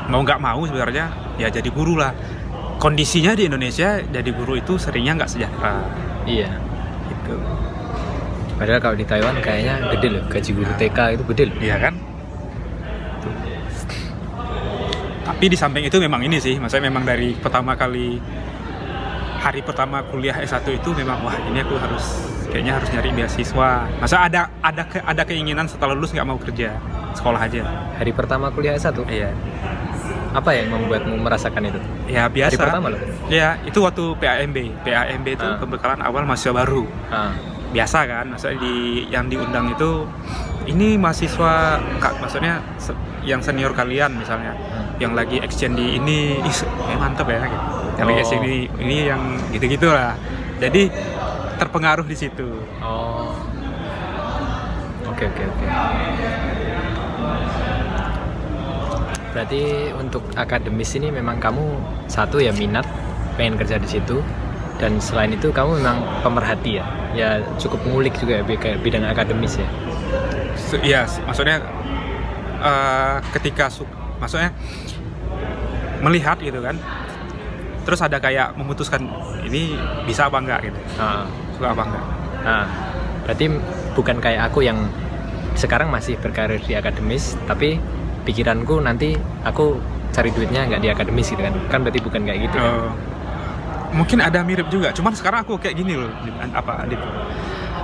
[0.09, 1.05] mau nggak mau sebenarnya
[1.37, 2.11] ya jadi guru lah
[2.77, 5.79] kondisinya di Indonesia jadi guru itu seringnya nggak sejahtera
[6.23, 6.49] Iya.
[7.07, 7.35] gitu
[8.53, 11.57] Padahal kalau di Taiwan kayaknya gede loh gaji guru TK itu gede loh.
[11.57, 11.93] Iya kan?
[15.23, 18.19] Tapi di samping itu memang ini sih, maksudnya memang dari pertama kali
[19.39, 22.05] hari pertama kuliah S1 itu memang wah ini aku harus
[22.47, 23.71] kayaknya harus nyari beasiswa.
[23.97, 26.75] Masa ada ada ke- ada keinginan setelah lulus nggak mau kerja,
[27.13, 27.63] sekolah aja.
[27.97, 29.31] Hari pertama kuliah S1, Iya.
[30.33, 31.79] apa yang membuatmu merasakan itu?
[32.05, 32.55] Ya biasa.
[32.55, 32.99] Hari pertama loh.
[33.27, 34.57] Ya, itu waktu PAMB.
[34.81, 35.55] PAMB itu Ah.
[35.57, 36.83] pembekalan awal mahasiswa baru.
[37.07, 37.31] Ah.
[37.73, 38.75] biasa kan maksudnya di
[39.09, 40.05] yang diundang itu
[40.69, 42.61] ini mahasiswa kak maksudnya
[43.23, 44.99] yang senior kalian misalnya Hmm.
[44.99, 46.37] yang lagi exchange di ini
[46.89, 47.65] eh, mantep ya gitu.
[47.95, 48.23] yang lagi Oh.
[48.23, 50.13] exchange ini ini yang gitu gitulah
[50.57, 50.91] jadi
[51.55, 52.47] terpengaruh di situ
[52.79, 53.31] Oh.
[55.05, 55.65] Oke oke oke.
[59.29, 59.61] Berarti
[59.93, 61.65] untuk akademis ini memang kamu
[62.05, 62.85] satu ya minat
[63.33, 64.21] pengen kerja di situ
[64.77, 66.85] dan selain itu kamu memang pemerhati ya.
[67.13, 68.43] Ya cukup ngulik juga ya
[68.75, 69.67] bidang akademis ya.
[70.53, 71.61] Se- Iya, maksudnya
[72.63, 74.55] eh, ketika su- maksudnya
[75.99, 76.75] melihat gitu kan
[77.83, 79.03] terus ada kayak memutuskan
[79.43, 81.27] ini bisa apa enggak gitu Ah.
[81.53, 82.05] suka apa enggak
[82.43, 82.67] Nah,
[83.23, 83.47] berarti
[83.93, 84.75] bukan kayak aku yang
[85.55, 87.79] sekarang masih berkarir di akademis, tapi
[88.23, 89.15] pikiranku nanti
[89.47, 89.79] aku
[90.11, 91.55] cari duitnya nggak di akademis gitu kan?
[91.71, 92.67] Kan berarti bukan kayak gitu kan?
[92.67, 92.91] Eh,
[93.95, 96.11] mungkin ada mirip juga cuman sekarang aku kayak gini loh
[96.51, 96.99] apa Adit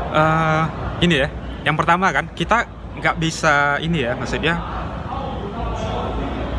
[0.10, 0.64] Eh,
[1.00, 1.30] ini ya
[1.64, 2.68] yang pertama kan kita
[3.00, 4.56] nggak bisa ini ya maksudnya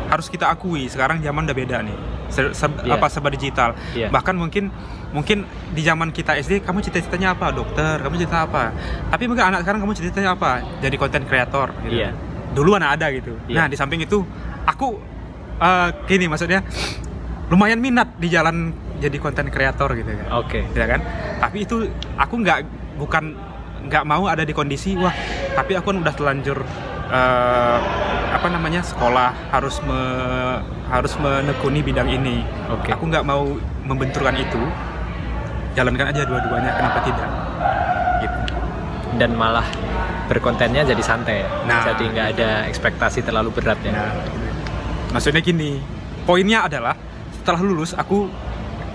[0.07, 1.97] harus kita akui sekarang zaman udah beda nih.
[2.27, 2.95] Se- se- Iya.
[2.95, 3.75] apa serba digital.
[3.91, 4.11] Iya.
[4.11, 4.67] Bahkan mungkin
[5.11, 7.51] mungkin di zaman kita SD kamu cita-citanya apa?
[7.51, 8.71] Dokter, kamu cita apa?
[9.07, 10.51] Tapi mungkin anak sekarang kamu cita-citanya apa?
[10.79, 11.95] Jadi konten kreator gitu.
[11.95, 12.11] Iya.
[12.51, 13.35] Dulu anak ada gitu.
[13.47, 13.55] Iya.
[13.55, 14.19] Nah, di samping itu
[14.63, 14.99] aku
[15.57, 16.59] eh, gini maksudnya
[17.47, 20.65] lumayan minat di jalan jadi konten kreator gitu kan Oke.
[20.71, 21.01] ya kan
[21.37, 21.83] tapi itu
[22.15, 22.63] aku nggak
[22.95, 23.35] bukan
[23.81, 25.13] nggak mau ada di kondisi wah
[25.53, 26.57] tapi aku kan udah telanjur
[27.09, 27.77] eh,
[28.31, 32.93] apa namanya sekolah harus me- harus menekuni bidang ini Oke.
[32.93, 34.61] aku nggak mau membenturkan itu
[35.71, 37.29] jalankan aja dua-duanya kenapa tidak
[38.21, 38.39] gitu
[39.11, 39.67] Dan malah
[40.31, 41.43] berkontennya jadi santai.
[41.67, 41.83] Nah.
[41.83, 43.91] Jadi nggak ada ekspektasi terlalu berat ya.
[43.91, 44.15] Nah,
[45.11, 45.83] maksudnya gini,
[46.23, 46.95] poinnya adalah
[47.35, 48.31] setelah lulus aku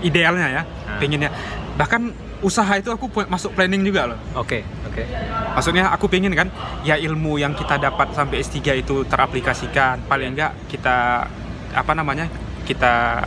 [0.01, 0.97] idealnya ya, Nah.
[0.97, 1.29] pengennya
[1.77, 2.09] bahkan
[2.41, 4.19] usaha itu aku masuk planning juga loh.
[4.37, 5.03] Oke, oke.
[5.57, 6.49] Maksudnya aku pengen kan,
[6.85, 11.25] ya ilmu yang kita dapat sampai S3 itu teraplikasikan, paling enggak kita
[11.73, 12.29] apa namanya
[12.65, 13.25] kita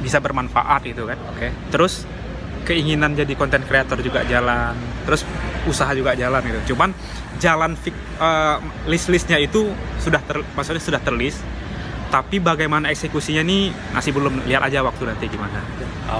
[0.00, 1.18] bisa bermanfaat gitu kan.
[1.36, 1.52] Oke.
[1.68, 2.08] Terus
[2.66, 5.22] keinginan jadi konten kreator juga jalan, terus
[5.68, 6.74] usaha juga jalan gitu.
[6.74, 6.96] Cuman
[7.36, 8.56] jalan eh,
[8.88, 9.68] list-listnya itu
[10.00, 11.44] sudah ter, maksudnya sudah terlist,
[12.08, 15.60] tapi bagaimana eksekusinya nih masih belum lihat aja waktu nanti gimana.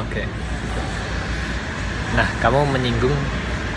[0.05, 0.27] Oke.
[2.17, 3.13] Nah, kamu menyinggung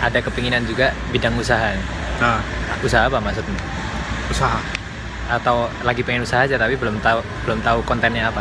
[0.00, 1.76] ada kepinginan juga bidang usaha.
[2.18, 2.40] Nah,
[2.80, 3.52] Usaha apa maksudnya?
[4.26, 4.56] usaha.
[5.28, 8.40] Atau lagi pengen usaha aja tapi belum tahu belum tahu kontennya apa?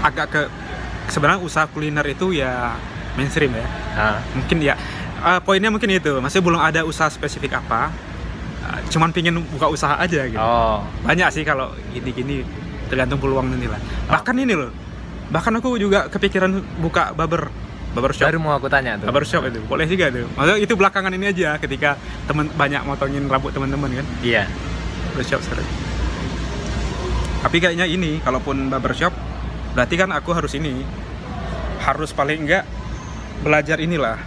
[0.00, 0.42] Agak ke
[1.08, 2.76] sebenarnya usaha kuliner itu ya
[3.14, 3.66] mainstream ya.
[3.92, 4.78] Ah, Mungkin ya
[5.18, 7.90] eh, poinnya mungkin itu, masih belum ada usaha spesifik apa.
[8.62, 10.38] Eh, cuman pingin buka usaha aja gitu.
[10.38, 12.46] Oh, banyak sih kalau gini-gini
[12.86, 14.14] tergantung peluang nanti lah Oh.
[14.14, 14.70] bahkan ini loh
[15.26, 17.50] bahkan aku juga kepikiran buka barber
[17.96, 19.08] barber shop baru mau aku tanya tuh.
[19.08, 21.96] barber shop itu boleh juga tuh maksudnya itu belakangan ini aja ketika
[22.28, 24.44] temen banyak motongin rambut teman-teman kan Iya.
[25.10, 25.64] barber shop sekarang
[27.40, 29.16] tapi kayaknya ini kalaupun barber shop
[29.72, 30.84] berarti kan aku harus ini
[31.80, 32.68] harus paling enggak
[33.40, 34.20] belajar inilah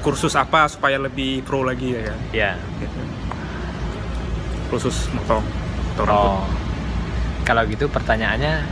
[0.00, 2.50] kursus apa supaya lebih pro lagi ya kan Iya.
[2.80, 3.00] Gitu.
[4.72, 5.44] kursus motong
[5.92, 6.44] motong rambut Oh.
[7.42, 8.62] Kalau gitu pertanyaannya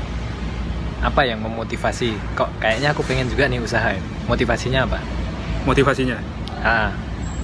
[1.01, 2.17] apa yang memotivasi?
[2.37, 3.97] Kok kayaknya aku pengen juga nih usaha.
[4.29, 5.01] Motivasinya apa?
[5.65, 6.17] motivasinya
[6.61, 6.93] Ah,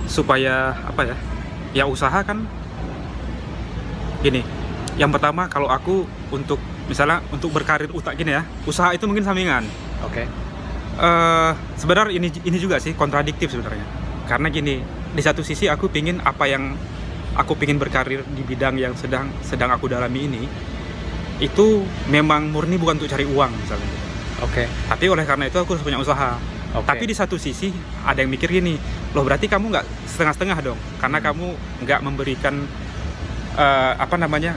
[0.04, 1.16] supaya apa ya
[1.72, 2.44] ya usaha kan
[4.20, 4.44] gini
[5.00, 9.64] yang pertama kalau aku untuk misalnya untuk berkarir utak gini ya usaha itu mungkin sampingan
[10.04, 10.24] oke.
[11.00, 13.84] eh sebenarnya ini ini juga sih kontradiktif sebenarnya
[14.28, 14.84] karena gini
[15.16, 16.76] di satu sisi aku pingin apa yang
[17.32, 20.44] aku pingin berkarir di bidang yang sedang sedang aku dalami ini
[21.36, 23.88] itu memang murni bukan untuk cari uang misalnya
[24.40, 24.68] Oke.
[24.88, 26.36] tapi oleh karena itu aku harus punya usaha
[26.76, 26.84] Oke.
[26.84, 27.72] tapi di satu sisi
[28.04, 28.76] ada yang mikir gini,
[29.16, 31.26] loh berarti kamu nggak setengah-setengah dong, karena Hmm.
[31.32, 31.46] kamu
[31.88, 32.54] nggak memberikan
[33.56, 34.52] eh, apa namanya,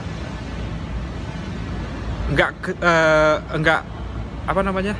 [2.28, 3.80] nggak eh, nggak
[4.44, 4.92] apa namanya,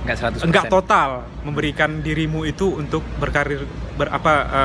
[0.00, 0.48] Enggak 100%.
[0.48, 3.68] nggak total memberikan dirimu itu untuk berkarir
[4.00, 4.64] berapa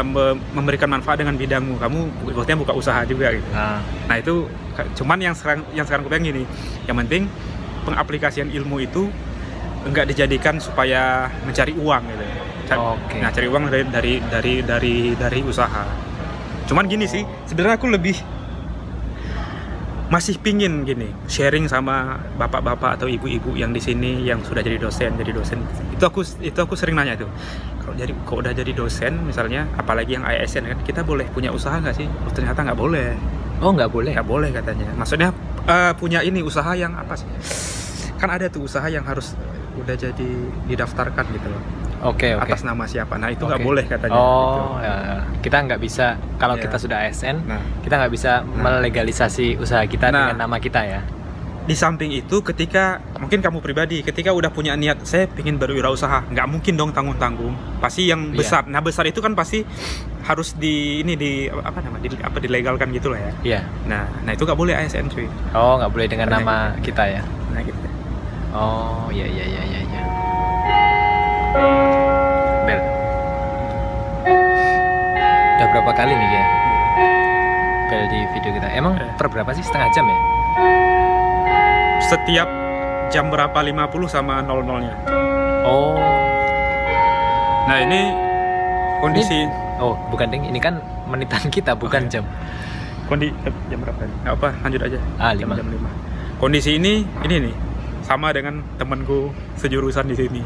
[0.56, 2.00] memberikan manfaat dengan bidangmu, kamu
[2.32, 3.50] buatnya buka usaha juga gitu.
[3.52, 4.48] Ah, Nah itu
[4.96, 6.44] cuman yang sekarang yang sekarang aku pengen gini,
[6.88, 7.28] yang penting
[7.84, 9.12] pengaplikasian ilmu itu
[9.84, 12.26] enggak dijadikan supaya mencari uang gitu.
[12.80, 13.20] Oke.
[13.20, 15.84] Nah cari uang dari dari dari dari dari usaha.
[16.66, 18.18] Cuman gini sih, sebenarnya aku lebih
[20.06, 25.18] masih pingin gini sharing sama bapak-bapak atau ibu-ibu yang di sini yang sudah jadi dosen
[25.18, 25.66] jadi dosen.
[25.94, 27.30] Itu aku itu aku sering nanya tuh
[27.82, 31.74] kalau jadi kok udah jadi dosen misalnya apalagi yang ASN kan kita boleh punya usaha
[31.82, 32.06] nggak sih?
[32.06, 33.18] Oh, ternyata nggak boleh.
[33.64, 34.14] Oh, nggak boleh.
[34.14, 34.94] nggak boleh katanya.
[34.94, 35.34] Maksudnya
[35.66, 37.30] eh, punya ini usaha yang apa sih?
[38.22, 39.34] Kan ada tuh usaha yang harus
[39.76, 40.30] udah jadi
[40.72, 42.46] didaftarkan gitu loh Oke, oke.
[42.46, 43.66] atas nama siapa nah itu nggak Oke.
[43.66, 44.62] boleh katanya Oh, gitu.
[44.80, 45.18] ya, ya.
[45.42, 46.06] kita nggak bisa
[46.38, 46.64] kalau Iya.
[46.64, 50.30] kita sudah ASN, nah kita nggak bisa melegalisasi usaha kita Nah.
[50.30, 51.02] dengan nama kita ya.
[51.66, 56.46] di samping itu ketika mungkin kamu pribadi ketika udah punya niat saya ingin berwirausaha nggak
[56.46, 58.38] mungkin dong tanggung tanggung pasti yang Iya.
[58.38, 59.66] besar nah besar itu kan pasti
[60.22, 63.62] harus di ini di apa nama di, apa dilegalkan gitu lah ya Iya.
[63.84, 65.26] nah nah itu nggak boleh ASN cuy
[65.58, 66.86] Oh, nggak boleh dengan Karena nama gitu.
[66.86, 67.24] kita ya.
[67.50, 67.82] nah gitu
[68.54, 69.80] Oh, iya iya iya iya.
[72.66, 72.80] Bel.
[75.56, 76.44] Udah berapa kali nih ya?
[77.86, 78.68] Bel di video kita.
[78.72, 79.10] Emang Eh.
[79.16, 80.20] per berapa sih setengah jam ya?
[81.98, 82.46] setiap
[83.10, 84.94] jam berapa 50 sama 00 nya
[85.66, 85.98] Oh.
[87.66, 88.14] nah ini
[89.00, 90.46] kondisi Oh, bukan ding.
[90.46, 92.14] Ini kan menitan kita, bukan Oh, iya.
[92.14, 92.24] jam.
[93.06, 94.16] kondi eh, jam berapa ini?
[94.22, 95.54] Nggak apa lanjut aja Ah, jam, lima.
[95.56, 95.90] jam 5
[96.38, 97.56] kondisi ini ini nih
[98.02, 100.42] sama dengan temanku sejurusan di sini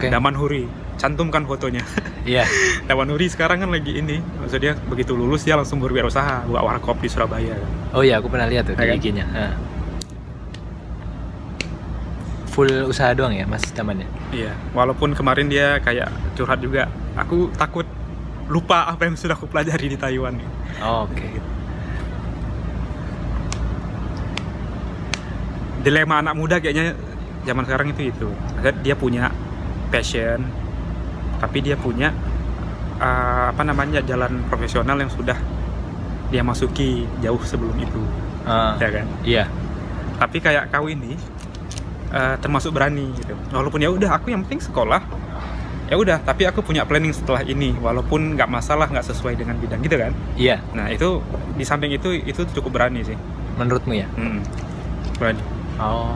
[0.00, 0.08] Oke.
[0.08, 0.64] Daman Huri
[0.96, 1.84] cantumkan fotonya
[2.24, 2.44] Iya.
[2.88, 7.08] Daman Huri sekarang kan lagi ini maksudnya begitu lulus dia langsung berwirausaha buka warkop di
[7.08, 7.52] Surabaya
[7.92, 8.96] Oh iya, aku pernah lihat tuh Ya di kan?
[8.96, 9.26] IG-nya.
[9.30, 9.54] Ah.
[12.50, 17.86] full usaha doang ya mas zamannya Iya, walaupun kemarin dia kayak curhat juga, aku takut
[18.50, 20.34] lupa apa yang sudah aku pelajari di Taiwan.
[20.80, 21.28] oh, oke
[25.80, 26.92] Dilema anak muda kayaknya
[27.42, 28.28] zaman sekarang itu itu.
[28.82, 29.32] Dia punya
[29.90, 30.40] passion,
[31.36, 32.14] tapi dia punya
[32.96, 35.36] uh, apa namanya jalan profesional yang sudah
[36.30, 38.02] dia masuki jauh sebelum itu,
[38.46, 39.06] Ah, ya kan?
[39.20, 39.44] iya
[40.16, 41.18] Tapi kayak kau ini
[42.08, 43.34] uh, termasuk berani gitu.
[43.50, 45.02] Walaupun ya udah aku yang penting sekolah,
[45.88, 46.22] ya udah.
[46.22, 50.14] Tapi aku punya planning setelah ini, walaupun nggak masalah nggak sesuai dengan bidang gitu kan?
[50.36, 51.18] iya Nah itu
[51.58, 53.18] di samping itu itu cukup berani sih.
[53.58, 54.40] menurutmu ya Mm,
[55.18, 55.42] berani.
[55.76, 56.14] oh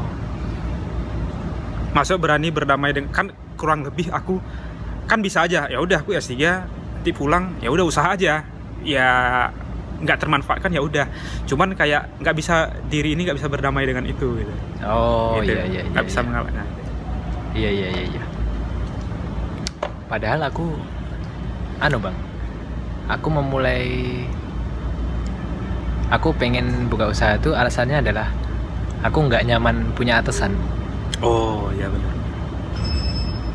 [1.91, 4.39] Masuk berani berdamai dengan kan kurang lebih aku
[5.05, 6.34] kan bisa aja ya udah aku S3
[7.05, 8.41] nanti pulang ya udah usaha aja
[8.81, 9.08] ya
[10.00, 11.05] nggak termanfaatkan ya udah
[11.44, 14.52] cuman kayak nggak bisa diri ini nggak bisa berdamai dengan itu gitu
[14.84, 15.52] oh Gitu.
[15.52, 16.26] iya iya iya nggak bisa iya.
[16.26, 16.68] mengalah nah,
[17.55, 18.23] Iya iya iya iya.
[20.10, 20.74] Padahal aku
[21.78, 22.16] anu bang,
[23.07, 23.86] aku memulai
[26.10, 28.26] aku pengen buka usaha itu alasannya adalah
[29.07, 30.50] aku nggak nyaman punya atasan.
[31.23, 32.14] oh ya benar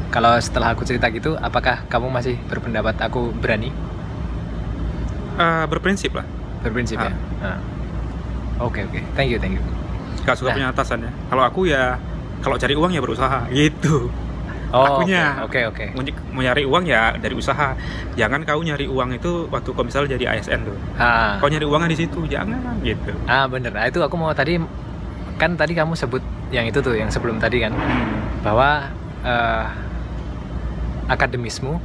[0.09, 3.69] Kalau setelah aku cerita gitu, apakah kamu masih berpendapat aku berani?
[5.35, 6.25] Eh, berprinsip lah
[6.59, 7.13] Berprinsip ya.
[7.39, 7.55] Ah.
[7.55, 7.59] Ah.
[8.59, 9.63] Oke oke, thank you thank you.
[10.19, 10.55] nggak suka Nah.
[10.59, 11.95] punya atasan ya kalau aku ya
[12.39, 14.11] kalau cari uang ya berusaha gitu
[14.69, 15.41] Oh, Akunya.
[15.41, 15.97] Oke oke.
[15.97, 17.73] mau, ny- mau nyari uang ya dari usaha
[18.13, 21.39] jangan kau nyari uang itu waktu kau misalnya jadi ASN tuh Ah.
[21.39, 23.71] kau nyari uangnya di situ jangan gitu ah bener.
[23.71, 24.59] Nah, itu aku mau tadi
[25.37, 27.71] kan tadi kamu sebut yang itu tuh yang sebelum tadi kan.
[27.71, 28.05] Hmm.
[28.39, 28.85] bahwa
[29.23, 29.65] eh,
[31.09, 31.81] akademismu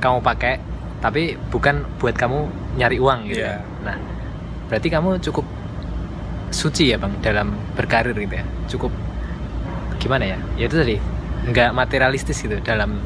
[0.00, 0.58] kamu pakai
[1.00, 3.64] tapi bukan buat kamu nyari uang gitu ya.
[3.84, 3.96] Nah,
[4.68, 5.44] berarti kamu cukup
[6.50, 8.44] suci ya bang dalam berkarir gitu ya.
[8.68, 8.92] Cukup
[10.00, 10.38] gimana ya?
[10.60, 10.96] Ya itu tadi
[11.48, 13.00] nggak materialistis gitu dalam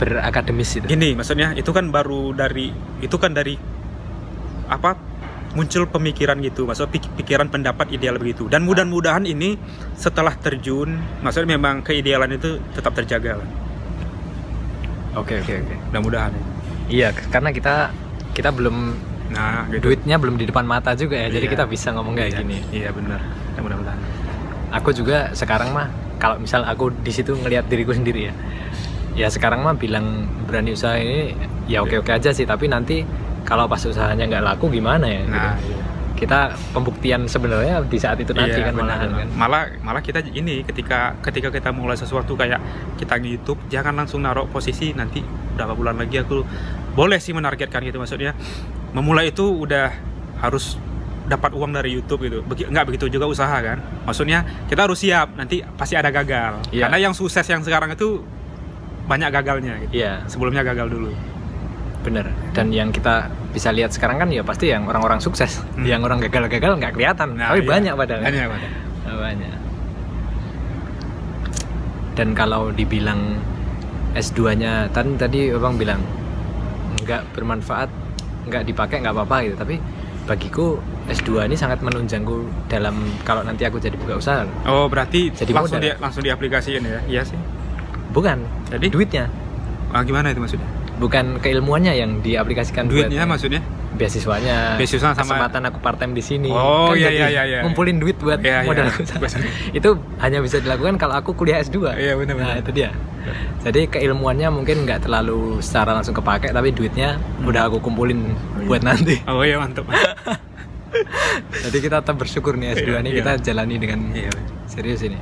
[0.00, 0.86] berakademis gitu.
[0.90, 3.54] Gini, maksudnya itu kan baru dari itu kan dari
[4.66, 4.96] apa
[5.54, 8.46] muncul pemikiran gitu, maksud pik- pikiran pendapat ideal begitu.
[8.46, 9.58] Dan mudah-mudahan ini
[9.98, 10.94] setelah terjun,
[11.26, 13.48] maksudnya memang keidealan itu tetap terjaga lah.
[15.12, 15.74] Oke oke oke.
[15.90, 16.32] Mudah-mudahan.
[16.86, 17.90] Iya, karena kita
[18.30, 18.76] kita belum
[19.30, 19.86] Nah, gitu.
[19.86, 21.30] duitnya belum di depan mata juga ya.
[21.30, 21.54] Jadi Iya.
[21.54, 22.56] kita bisa ngomong kayak Iya, gini.
[22.70, 23.20] Iya benar.
[23.54, 24.00] Ya, mudah-mudahan.
[24.70, 28.34] aku juga sekarang mah kalau misal aku di situ ngelihat diriku sendiri ya
[29.12, 30.06] ya sekarang mah bilang
[30.46, 31.34] berani usaha ini
[31.66, 33.02] ya oke oke aja sih tapi nanti
[33.42, 35.34] kalau pas usahanya nggak laku gimana ya gitu.
[35.34, 35.82] Nah, iya.
[36.20, 39.20] Kita pembuktian sebenarnya di saat itu nanti Iya, kan benar, malahan benar.
[39.24, 42.60] kan Malah malah kita ini ketika ketika kita mulai sesuatu kayak
[43.00, 45.24] kita nge-YouTube, jangan langsung naruh posisi nanti
[45.56, 46.44] berapa bulan lagi aku
[46.92, 48.36] boleh sih menargetkan gitu maksudnya.
[48.92, 49.88] Memulai itu udah
[50.44, 50.76] harus
[51.24, 52.42] dapat uang dari YouTube gitu.
[52.44, 53.80] Begi, nggak begitu juga usaha kan.
[54.04, 56.60] Maksudnya kita harus siap nanti pasti ada gagal.
[56.68, 56.84] Iya.
[56.84, 58.20] Karena yang sukses yang sekarang itu
[59.06, 59.92] banyak gagalnya gitu.
[59.96, 61.10] iya Sebelumnya gagal dulu.
[62.00, 65.84] Bener dan yang kita bisa lihat sekarang kan ya pasti yang orang-orang sukses Hmm.
[65.84, 67.68] yang orang gagal-gagal nggak kelihatan Nah, tapi iya.
[67.68, 68.46] banyak padahal Banyak.
[69.00, 69.54] Nah, banyak
[72.14, 73.38] dan kalau dibilang
[74.12, 76.02] S2-nya tadi tadi abang bilang
[77.00, 77.88] nggak bermanfaat
[78.44, 79.76] nggak dipakai nggak apa-apa gitu tapi
[80.26, 80.76] bagiku
[81.08, 84.46] S2 ini sangat menunjangku dalam kalau nanti aku jadi buka usaha.
[84.62, 85.90] Oh, berarti Jadi langsung modal.
[85.90, 87.00] dia langsung diaplikasiin ya.
[87.08, 87.38] Iya sih.
[88.10, 88.38] bukan
[88.70, 89.26] Jadi duitnya
[89.90, 90.66] ah, gimana itu maksudnya?
[91.00, 93.62] Bukan keilmuannya yang diaplikasikan buat Duitnya maksudnya?
[93.90, 97.58] beasiswanya Beasiswa sama- kesempatan aku part time di sini Oh, Kan iya, iya, iya, iya.
[97.60, 98.68] ngumpulin duit buat Iya, iya.
[98.68, 99.18] modal usaha.
[99.76, 99.88] itu
[100.18, 102.92] hanya bisa dilakukan kalau aku kuliah S2 Iya, benar, nah itu dia
[103.60, 108.32] jadi keilmuannya mungkin nggak terlalu secara langsung kepake tapi duitnya udah aku kumpulin
[108.64, 109.84] buat nanti Oh iya mantap.
[111.60, 113.18] jadi kita tetap bersyukur nih S2 Iya, ini iya.
[113.18, 114.32] kita jalani dengan iya.
[114.66, 115.18] serius ini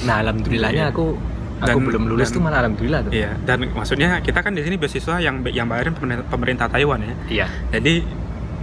[0.00, 0.92] nah alhamdulillahnya Iya.
[0.92, 1.14] aku
[1.60, 4.62] aku Dan- belum lulus dan- tuh malah alhamdulillah tuh Iya, dan maksudnya kita kan di
[4.62, 7.14] sini beasiswa yang yang bayarin pemerintah, pemerintah Taiwan ya.
[7.28, 8.02] iya Jadi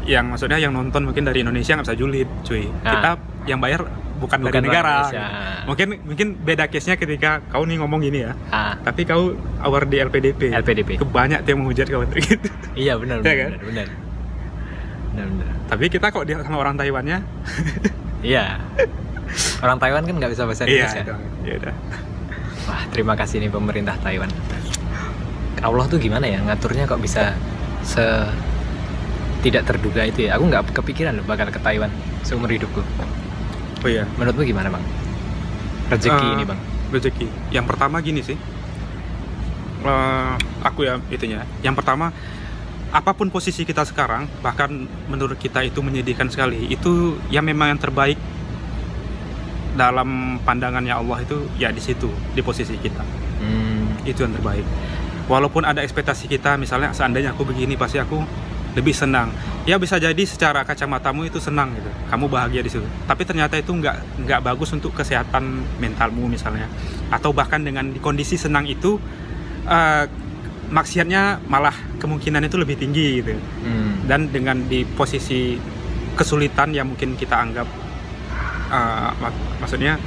[0.05, 2.69] yang maksudnya yang nonton mungkin dari Indonesia nggak bisa julid, cuy.
[2.79, 2.93] Nah.
[2.93, 3.09] Kita
[3.45, 3.81] yang bayar
[4.15, 4.95] bukan, Bukan dari negara.
[5.03, 5.25] Indonesia.
[5.65, 8.37] Mungkin mungkin beda case-nya ketika kau nih ngomong gini ya.
[8.47, 10.53] ah Tapi kau award di LPDP.
[10.53, 12.47] LPDP Kebanyak tuh yang menghujat kau gitu.
[12.75, 13.49] iya benar Iya benar kan?
[13.49, 13.87] benar benar
[15.09, 17.17] benar benar Tapi kita kok dia sama orang Taiwannya?
[18.21, 18.61] Iya.
[19.59, 21.01] Orang Taiwan kan nggak bisa bahasa Iya, Inggris ya.
[21.01, 21.13] itu.
[21.41, 21.73] Iya udah.
[22.65, 24.29] Wah, terima kasih nih pemerintah Taiwan.
[25.61, 27.33] Allah tuh gimana ya ngaturnya kok bisa
[27.81, 28.03] se
[29.41, 30.37] tidak terduga itu ya.
[30.37, 31.89] Aku nggak kepikiran loh bakal ke Taiwan
[32.25, 32.81] seumur hidupku.
[33.81, 34.09] Oh iya.
[34.17, 34.83] Menurutmu gimana bang?
[35.93, 36.59] Rezeki Eh, ini bang.
[36.89, 37.27] rezeki.
[37.53, 38.37] Yang pertama gini sih.
[39.85, 40.33] Eh,
[40.65, 41.45] aku ya itunya.
[41.61, 42.09] Yang pertama
[42.89, 44.71] apa pun posisi kita sekarang, bahkan
[45.05, 46.65] menurut kita itu menyedihkan sekali.
[46.65, 48.17] Itu yang memang yang terbaik
[49.75, 53.03] dalam pandangannya Allah itu ya di situ di posisi kita.
[53.35, 53.99] Hmm.
[54.07, 54.63] itu yang terbaik.
[55.27, 58.21] Walaupun ada ekspektasi kita misalnya seandainya aku begini pasti aku
[58.77, 59.33] lebih senang.
[59.65, 61.89] Ya bisa jadi secara kacamatamu itu senang gitu.
[62.07, 62.85] Kamu bahagia di situ.
[63.09, 66.69] Tapi ternyata itu nggak nggak bagus untuk kesehatan mentalmu misalnya.
[67.09, 69.01] Atau bahkan dengan di kondisi senang itu
[69.65, 70.05] eh,
[70.69, 73.33] maksiatnya malah kemungkinan itu lebih tinggi gitu.
[73.65, 74.05] Hmm.
[74.05, 75.57] dan dengan di posisi
[76.15, 77.67] kesulitan yang mungkin kita anggap
[78.69, 79.97] uh, mak- maksudnya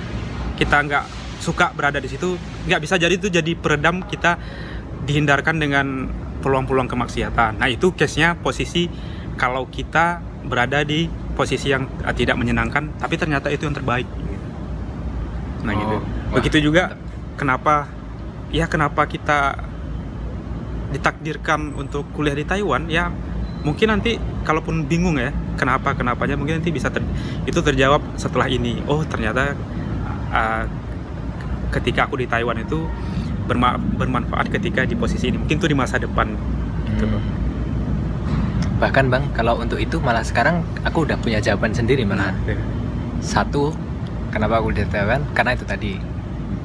[0.59, 1.05] kita nggak
[1.39, 2.35] suka berada di situ
[2.67, 4.37] nggak bisa jadi itu jadi peredam kita
[5.07, 5.87] dihindarkan dengan
[6.43, 7.59] peluang-peluang kemaksiatan.
[7.59, 8.91] Nah itu case-nya posisi
[9.39, 11.07] kalau kita berada di
[11.39, 14.07] posisi yang uh, tidak menyenangkan tapi ternyata itu yang terbaik.
[15.63, 16.03] Nah Oh, gitu wah,
[16.39, 16.95] begitu juga
[17.39, 17.87] kenapa
[18.51, 19.69] ya kenapa kita
[20.89, 23.13] ditakdirkan untuk kuliah di Taiwan ya
[23.59, 27.05] mungkin nanti kalaupun bingung ya kenapa kenapanya mungkin nanti bisa ter-
[27.43, 29.53] itu terjawab setelah ini oh ternyata
[30.31, 30.63] uh,
[31.69, 32.87] ketika aku di Taiwan itu
[33.45, 36.33] berma- bermanfaat ketika di posisi ini mungkin itu di masa depan
[36.93, 37.21] gitu loh.
[37.21, 37.37] Hmm.
[38.79, 42.31] Bahkan bang, kalau untuk itu malah sekarang aku udah punya jawaban sendiri malah.
[42.47, 42.57] Nah,
[43.19, 43.75] Satu,
[44.31, 45.27] kenapa aku di Taiwan?
[45.35, 45.99] Karena itu tadi,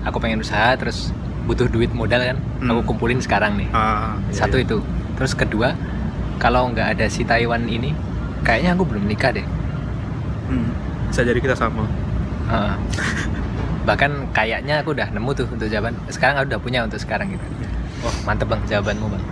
[0.05, 1.09] aku pengen usaha terus
[1.49, 2.69] butuh duit modal kan, Hmm.
[2.77, 3.67] aku kumpulin sekarang nih.
[3.73, 4.63] ah, iya, Satu iya.
[4.63, 4.77] itu.
[5.17, 5.73] Terus kedua,
[6.37, 7.91] kalau nggak ada si Taiwan ini,
[8.41, 9.45] kayaknya aku belum nikah deh.
[10.45, 10.69] Hmm,
[11.07, 11.87] bisa jadi kita sama
[12.45, 12.75] Heeh.
[13.87, 15.95] Bahkan kayaknya aku udah nemu tuh untuk jawaban.
[16.07, 17.45] Sekarang aku udah punya untuk sekarang gitu.
[18.01, 19.23] Wah mantep bang jawabanmu bang.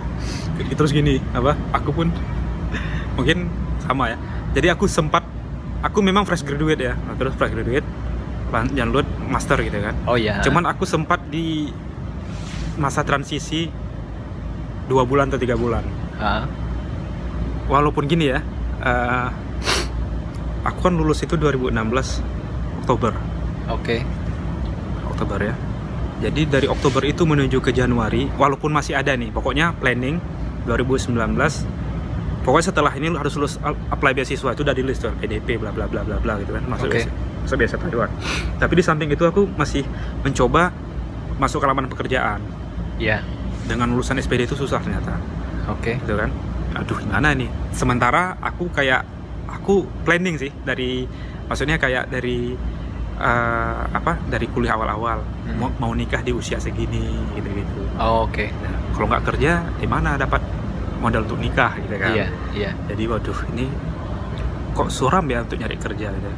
[0.72, 2.08] terus gini apa aku pun
[3.16, 3.50] mungkin
[3.82, 4.16] sama ya
[4.52, 5.26] jadi aku sempat
[5.82, 7.84] aku memang fresh graduate ya Nah, terus fresh graduate
[8.48, 10.38] lan- lanjut master gitu kan Oh iya.
[10.40, 11.68] cuman aku sempat di
[12.78, 13.68] masa transisi
[14.86, 15.82] dua bulan atau tiga bulan
[16.16, 16.44] Heeh.
[17.66, 18.40] Walaupun gini ya
[18.80, 19.28] eh,
[20.62, 21.74] aku kan lulus itu 2016
[22.82, 23.12] Oktober
[23.66, 24.02] Oke.
[25.06, 25.54] Oktober ya
[26.22, 30.22] jadi dari Oktober itu menuju ke Januari walaupun masih ada nih pokoknya planning
[30.64, 31.18] 2019
[32.42, 35.70] pokoknya setelah ini harus lulus al- apply beasiswa itu udah di list tuh PDP bla
[35.70, 37.02] bla bla bla bla gitu kan masuk Oke.
[37.02, 38.10] beasiswa masuk beasiswa Taiwan
[38.58, 39.82] tapi di samping itu aku masih
[40.22, 40.70] mencoba
[41.38, 42.40] masuk ke lapangan pekerjaan
[43.02, 43.18] Iya.
[43.66, 45.18] dengan lulusan SPD itu susah ternyata
[45.66, 45.98] Oke.
[45.98, 46.30] gitu kan
[46.74, 49.04] aduh gimana nih sementara aku kayak
[49.46, 51.04] aku planning sih dari
[51.44, 52.56] maksudnya kayak dari
[53.14, 55.58] eh, apa dari kuliah awal-awal Hmm.
[55.58, 57.02] mau, mau nikah di usia segini
[57.32, 58.54] gitu gitu Oh, Oke.
[58.92, 60.38] kalau nggak kerja di mana dapat
[60.96, 62.26] modal untuk nikah gitu kan Iya.
[62.52, 62.70] Iya.
[62.86, 63.66] jadi waduh ini
[64.72, 66.30] kok suram ya untuk nyari kerja gitu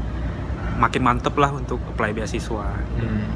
[0.75, 2.65] makin mantep lah untuk apply beasiswa
[2.97, 3.29] Hmm.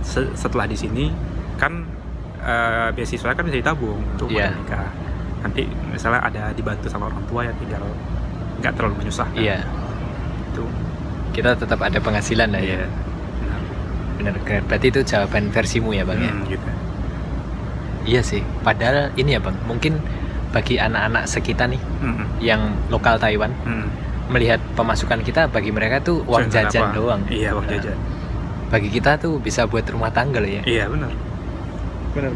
[0.00, 1.10] Se- setelah di sini
[1.56, 1.82] kan
[2.38, 4.86] eh, beasiswa kan bisa ditabung untuk modal nikah
[5.46, 7.86] nanti misalnya ada dibantu sama orang tua ya tinggal
[8.58, 9.62] nggak terlalu menyusahkan Iya.
[10.48, 10.64] itu
[11.30, 12.74] Kita tetap ada penghasilan lah ya.
[12.74, 12.88] Iya.
[13.42, 13.58] Nah,
[14.16, 14.34] Bener.
[14.42, 14.64] keren.
[14.64, 16.32] Berarti itu jawaban versimu ya bang ya.
[16.32, 16.66] hmm, gitu
[18.06, 18.40] Iya sih.
[18.60, 19.52] Padahal ini ya bang.
[19.62, 20.00] Mungkin
[20.48, 23.86] bagi anak-anak sekitar nih Hmm, yang lokal Taiwan hmm.
[24.28, 26.96] melihat pemasukan kita bagi mereka tuh uang Cuman jajan apa?
[26.96, 27.20] doang.
[27.28, 27.98] iya uang Nah, jajan
[28.66, 30.62] Bagi kita tuh bisa buat rumah tangga loh ya.
[30.64, 31.12] iya benar
[32.10, 32.32] benar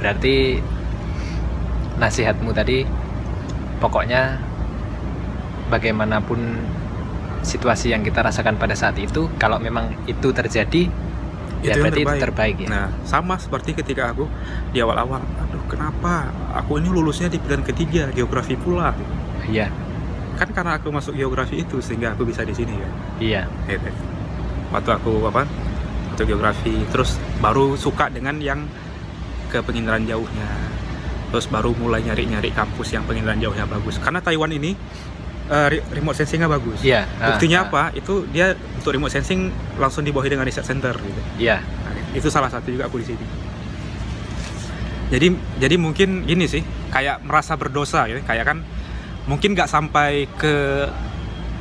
[0.00, 0.58] Berarti
[2.00, 2.88] nasihatmu tadi
[3.80, 4.40] pokoknya
[5.68, 6.40] bagaimanapun
[7.40, 10.88] situasi yang kita rasakan pada saat itu kalau memang itu terjadi
[11.60, 12.68] ya yang berarti itu terbaik ya.
[12.68, 14.24] Nah, sama seperti ketika aku
[14.72, 18.96] di awal-awal, aduh kenapa aku ini lulusnya di pilihan ketiga geografi pula.
[19.48, 19.72] Iya,
[20.40, 22.88] Kan karena aku masuk geografi itu sehingga aku bisa di sini ya.
[23.20, 23.42] iya.
[23.68, 23.92] Gitu.
[24.72, 25.44] Waktu aku apa?
[26.12, 28.64] Waktu geografi, terus baru suka dengan yang
[29.50, 30.48] ke pengindaran jauhnya.
[31.34, 33.98] Terus baru mulai nyari-nyari kampus yang pengindaran jauhnya bagus.
[33.98, 34.74] Karena Taiwan ini
[35.50, 36.78] re- remote sensingnya bagus.
[36.80, 37.06] Iya.
[37.18, 37.82] ah, Buktinya ah, apa?
[37.98, 41.20] Itu dia untuk remote sensing langsung dibawahi dengan research center gitu.
[41.42, 41.58] Iya.
[41.58, 43.26] Nah, itu salah satu juga aku di sini.
[45.10, 45.26] Jadi
[45.58, 46.62] jadi mungkin gini sih,
[46.94, 48.62] kayak merasa berdosa gitu, kayak kan
[49.26, 50.86] mungkin nggak sampai ke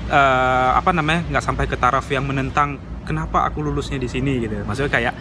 [0.10, 2.78] eh, apa namanya, nggak sampai ke taraf yang menentang
[3.10, 4.54] kenapa aku lulusnya di sini gitu.
[4.70, 5.14] Maksudnya kayak,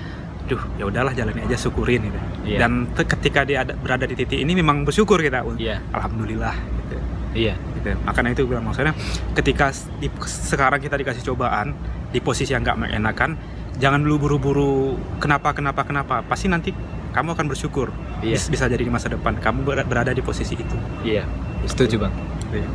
[0.49, 2.19] duh ya udahlah jalani aja syukurin gitu.
[2.49, 2.59] Iya.
[2.65, 5.85] Dan ketika dia ada, berada di titik ini memang bersyukur kita, Iya.
[5.93, 6.97] alhamdulillah gitu.
[7.37, 7.55] Iya.
[7.77, 7.93] gitu.
[8.03, 8.97] Makanya itu bilang maksudnya
[9.33, 11.77] ketika di, sekarang kita dikasih cobaan
[12.09, 13.37] di posisi yang nggak mengenakan,
[13.77, 14.73] jangan dulu buru-buru
[15.21, 16.25] kenapa kenapa kenapa.
[16.25, 16.73] Pasti nanti
[17.13, 17.93] kamu akan bersyukur.
[18.19, 20.77] Bis- Bisa jadi di masa depan kamu ber- berada di posisi itu.
[21.05, 21.23] Iya.
[21.69, 22.15] Setuju, Bang.
[22.51, 22.67] Iya.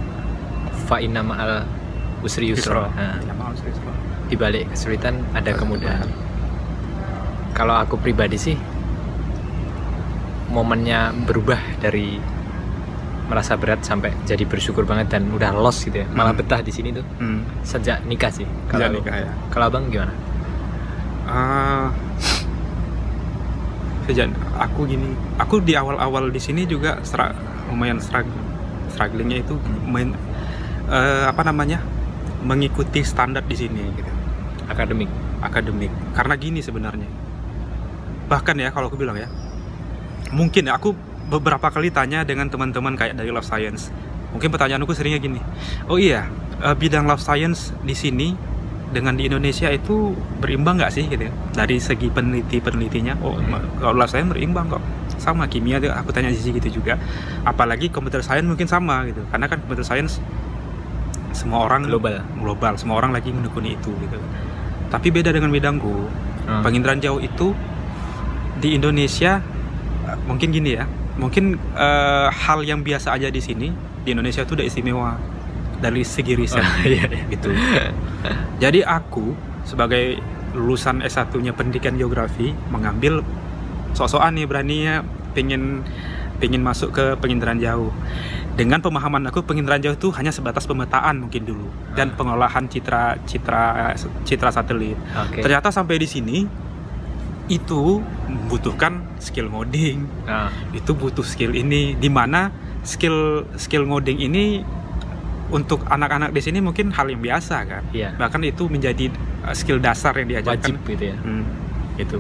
[0.86, 1.66] Fa inna ma'al
[2.22, 2.88] usri yusra.
[2.94, 3.20] Nah,
[4.24, 6.08] di balik kesulitan ada kemudahan.
[7.54, 8.58] Kalau aku pribadi sih
[10.50, 12.18] momennya berubah dari
[13.24, 16.42] merasa berat sampai jadi bersyukur banget dan udah lost gitu ya malah Hmm.
[16.44, 17.42] betah di sini tuh Hmm.
[17.64, 19.32] sejak nikah sih Sejak Kalau- nikah, ya.
[19.50, 20.14] kalau abang gimana
[21.24, 21.88] Ah,
[24.04, 25.08] sejak aku gini,
[25.40, 27.32] aku di awal-awal di sini juga stra-
[27.66, 28.36] lumayan struggle,
[28.92, 30.12] strugglingnya itu main
[30.86, 31.80] eh, apa namanya
[32.44, 34.12] mengikuti standar di sini gitu,
[34.68, 35.08] akademik
[35.40, 35.90] akademik.
[36.12, 37.08] Karena gini sebenarnya,
[38.34, 39.30] bahkan ya kalau aku bilang ya,
[40.34, 40.98] mungkin ya aku
[41.30, 43.94] beberapa kali tanya dengan teman-teman kayak dari Love Science,
[44.34, 45.38] mungkin pertanyaanku seringnya gini,
[45.86, 46.26] oh iya
[46.66, 48.34] eh, bidang Love Science di sini
[48.90, 51.34] dengan di Indonesia itu berimbang nggak sih gitu ya?
[51.58, 53.34] dari segi peneliti penelitinya oh
[53.82, 54.82] kalau Love Science berimbang kok
[55.18, 57.02] sama kimia tuh aku tanya sisi gitu juga
[57.42, 60.22] apalagi computer science mungkin sama gitu karena kan computer science
[61.34, 62.22] semua orang Global.
[62.38, 64.20] global semua orang lagi menekuni itu gitu
[64.94, 66.06] tapi beda dengan bidangku
[66.44, 66.60] Hmm.
[66.60, 67.56] penginderaan jauh itu
[68.64, 69.44] di Indonesia
[70.24, 70.88] mungkin gini ya
[71.20, 73.68] mungkin eh, hal yang biasa aja di sini
[74.02, 75.20] di Indonesia itu udah istimewa
[75.84, 77.24] dari segi riset Oh, iya, iya.
[77.28, 77.52] gitu
[78.58, 79.36] jadi aku
[79.68, 80.18] sebagai
[80.56, 83.20] lulusan S1 nya pendidikan geografi mengambil
[83.92, 84.96] sok-sokan nih beraninya
[85.36, 85.84] pengen
[86.40, 87.92] pengen masuk ke penginderaan jauh
[88.54, 91.68] dengan pemahaman aku penginderaan jauh itu hanya sebatas pemetaan mungkin dulu
[91.98, 92.16] dan Ah.
[92.16, 93.94] pengolahan citra citra
[94.24, 96.38] citra satelit oke ternyata sampai di sini
[97.52, 98.00] itu
[98.30, 100.08] membutuhkan skill ngoding.
[100.24, 102.52] Ah, itu butuh skill ini di mana
[102.88, 104.64] skill skill ngoding ini
[105.52, 107.84] untuk anak-anak di sini mungkin hal yang biasa kan.
[107.92, 108.16] Iya.
[108.16, 109.12] Bahkan itu menjadi
[109.46, 110.60] uh, skill dasar yang diajarkan.
[110.60, 111.18] Wajib gitu ya?
[111.20, 111.46] Hmm,
[112.00, 112.18] itu.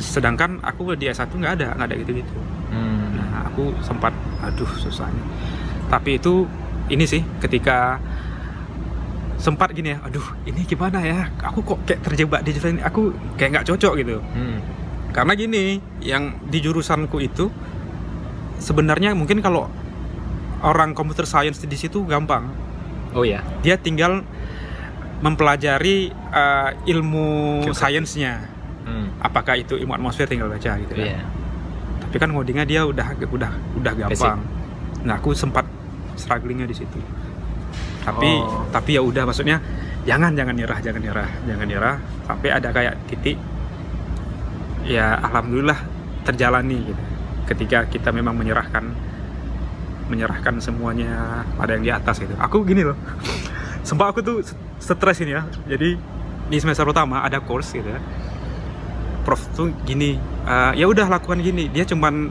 [0.00, 2.34] Sedangkan aku di S1 nggak ada nggak ada gitu gitu
[2.74, 3.14] Hmm.
[3.14, 4.10] nah aku sempat
[4.42, 5.22] aduh susahnya.
[5.86, 6.42] Tapi itu
[6.90, 8.02] ini sih ketika
[9.44, 11.28] sempat gini ya aduh ini gimana ya?
[11.52, 14.16] Aku kok kayak terjebak di jurusan ini aku kayak nggak cocok gitu.
[14.32, 14.58] Hmm.
[15.14, 17.46] karena gini yang di jurusanku itu
[18.58, 19.70] sebenarnya mungkin kalau
[20.64, 22.48] orang computer science di situ gampang.
[23.12, 24.24] Oh ya dia tinggal
[25.20, 28.50] mempelajari uh, ilmu sainsnya.
[28.84, 29.16] Hmm.
[29.16, 31.04] apakah itu ilmu atmosfer tinggal baca gitu kan.
[31.04, 31.20] Iya.
[32.04, 34.40] Tapi kan ngodingnya dia udah udah udah gampang.
[35.04, 35.68] Nah aku sempat
[36.16, 37.00] strugglingnya di situ
[38.04, 38.68] tapi Oh.
[38.68, 39.58] tapi ya udah maksudnya
[40.04, 41.96] jangan jangan nyerah jangan nyerah jangan nyerah.
[42.24, 43.36] Sampai ada kayak titik
[44.84, 45.78] ya alhamdulillah
[46.22, 47.02] terjalani gitu.
[47.44, 48.84] Ketika kita memang menyerahkan
[50.04, 52.36] menyerahkan semuanya pada yang di atas gitu.
[52.36, 52.96] Aku gini loh
[53.88, 54.36] sempat aku tuh
[54.76, 55.44] stres ini ya.
[55.64, 55.96] Jadi
[56.44, 58.00] di semester pertama ada course gitu ya.
[59.24, 61.72] Prof tuh gini "Eh, ya udah lakukan gini.
[61.72, 62.28] Dia cuman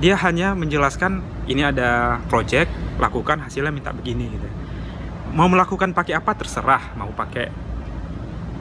[0.00, 4.48] dia hanya menjelaskan ini ada project lakukan hasilnya minta begini gitu
[5.30, 6.34] mau melakukan pakai apa?
[6.34, 6.94] Terserah.
[6.94, 7.46] Mau pakai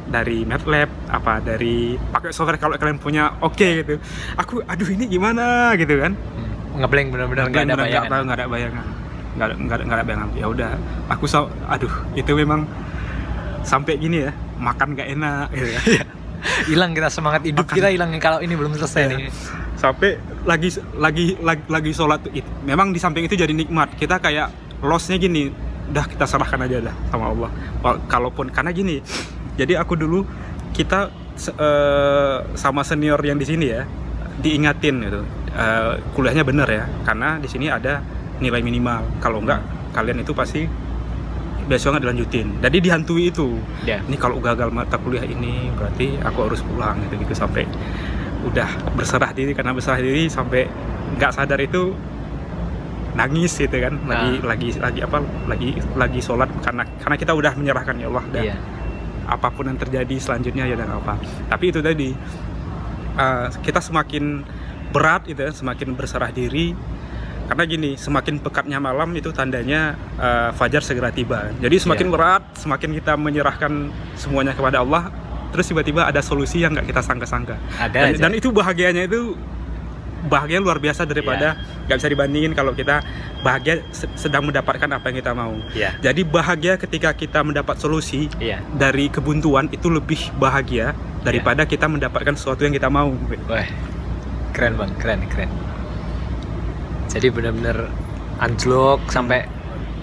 [0.10, 4.02] dari MATLAB apa dari pakai software kalau kalian punya oke gitu.
[4.36, 5.74] Aku aduh ini gimana?
[5.76, 6.14] Gitu kan.
[6.14, 6.48] Hmm.
[6.70, 8.10] ngeblank benar-benar nggak ada nggak bayangan.
[8.10, 8.86] tahu, nggak ada bayangan.
[9.30, 10.30] Nggak ada nggak ada, nggak ada bayangan.
[10.34, 10.72] Ya udah
[11.08, 12.66] aku so aduh itu memang
[13.62, 15.48] sampai gini ya makan nggak enak.
[15.58, 15.70] Gitu.
[15.70, 16.06] Ya
[16.66, 17.76] hilang kita semangat hidup Makan.
[17.76, 19.12] kita hilang kalau ini belum selesai Iya.
[19.12, 19.30] nih.
[19.76, 20.10] Sampai
[20.44, 23.92] lagi lagi lagi, lagi sholat tuh, it- memang di samping itu jadi nikmat.
[23.94, 24.48] Kita kayak
[24.80, 25.52] lossnya gini
[25.90, 27.50] udah kita serahkan aja dah sama Allah.
[28.06, 29.02] Kalaupun karena gini
[29.60, 30.24] jadi aku dulu
[30.72, 31.12] kita
[31.60, 33.84] eh, sama senior yang di sini ya
[34.40, 35.22] diingatin gitu.
[35.50, 38.00] Eh, kuliahnya bener ya karena di sini ada
[38.40, 39.20] nilai minimal.
[39.20, 39.60] Kalau enggak
[39.92, 40.64] kalian itu pasti
[41.70, 42.48] besok nggak dilanjutin.
[42.64, 43.60] Jadi dihantui itu.
[43.84, 44.02] Ya.
[44.02, 47.68] Ini kalau gagal mata kuliah ini berarti aku harus pulang gitu gitu sampai
[48.40, 50.64] udah berserah diri karena berserah diri sampai
[51.20, 51.92] nggak sadar itu
[53.20, 54.48] nangis gitu kan lagi Nah.
[54.56, 55.18] lagi lagi apa
[55.52, 58.56] lagi lagi sholat karena karena kita udah menyerahkan ya Allah dan iya.
[59.28, 61.20] apa pun yang terjadi selanjutnya ya dan apa.
[61.52, 62.16] Tapi itu tadi
[63.20, 64.48] eh, kita semakin
[64.90, 66.72] berat itu ya, semakin berserah diri.
[67.50, 71.52] Karena gini semakin pekatnya malam itu tandanya eh, fajar segera tiba.
[71.60, 72.14] Jadi semakin Iya.
[72.16, 75.12] berat semakin kita menyerahkan semuanya kepada Allah
[75.50, 77.58] terus tiba-tiba ada solusi yang nggak kita sangka-sangka.
[77.90, 78.22] Dan, aja.
[78.22, 79.34] dan itu bahagianya itu
[80.26, 81.86] bahagia luar biasa daripada Iya.
[81.86, 83.00] nggak bisa dibandingin kalau kita
[83.40, 88.28] bahagia se- sedang mendapatkan apa yang kita mau iya jadi bahagia ketika kita mendapat solusi
[88.38, 93.12] iya dari kebuntuan itu lebih bahagia daripada kita mendapatkan sesuatu yang kita mau.
[93.52, 93.68] Wah,
[94.56, 95.52] keren bang, keren, keren.
[97.10, 97.92] Jadi benar-benar
[98.40, 99.44] anjlok sampai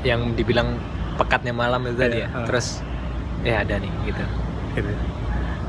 [0.02, 0.76] yang dibilang
[1.16, 2.28] pekatnya malam itu tadi ya.
[2.28, 2.44] Iya, ah.
[2.44, 2.66] Terus
[3.40, 4.24] ya ada nih gitu.
[4.76, 4.92] Gitu.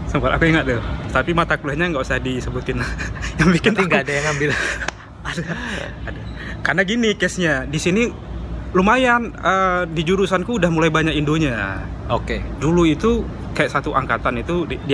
[0.07, 0.81] Sempat aku ingat tuh.
[1.11, 2.79] Tapi mata kuliahnya nggak usah disebutin.
[3.39, 4.49] yang bikin nggak ada yang ngambil.
[5.29, 5.41] ada.
[6.07, 6.19] ada.
[6.63, 8.03] Karena gini case-nya di sini
[8.71, 11.83] lumayan eh, di jurusanku udah mulai banyak Indonya.
[12.11, 12.39] Oke.
[12.59, 14.93] Dulu itu kayak satu angkatan itu di, di,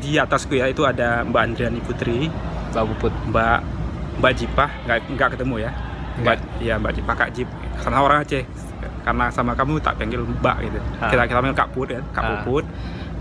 [0.00, 2.32] di atasku ya itu ada Mbak Andriani Putri,
[2.72, 3.12] Mbak Puput.
[3.32, 3.58] Mbak
[4.22, 5.72] Mbak Jipah nggak nggak ketemu ya.
[6.14, 7.48] Mbak, ya Mbak Jipa Kak Jip,
[7.82, 8.44] karena orang Aceh.
[9.04, 10.78] Karena sama kamu tak panggil Mbak gitu.
[11.02, 11.10] Ah.
[11.10, 12.28] Kita kita panggil Kak Put kan, Kak Ah.
[12.40, 12.64] Puput,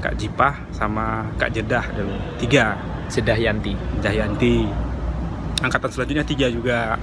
[0.03, 2.11] Kak Jipah sama Kak Jedah dulu.
[2.35, 2.75] Tiga.
[3.07, 3.71] Sedah Yanti.
[4.03, 4.67] Jahyanti.
[5.63, 6.99] Angkatan selanjutnya tiga juga.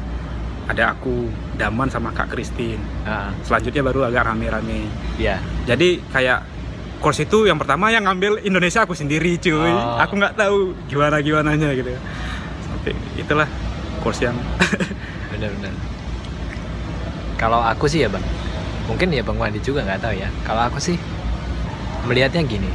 [0.68, 2.78] Ada aku, Daman sama Kak Christine.
[3.08, 4.84] Ah, Selanjutnya baru agak rame-rame.
[5.16, 5.40] ya.
[5.64, 6.44] Jadi kayak
[7.00, 9.72] course itu yang pertama yang ngambil Indonesia aku sendiri cuy.
[9.72, 9.96] Oh.
[9.98, 11.96] Aku nggak tahu gimana gimananya gitu.
[12.68, 13.48] Sampai itulah
[14.04, 14.36] course yang
[15.32, 15.72] Benar-benar.
[17.40, 18.20] Kalau aku sih ya bang,
[18.84, 20.28] mungkin ya bang Wandi juga nggak tahu ya.
[20.44, 21.00] Kalau aku sih
[22.04, 22.68] melihatnya gini,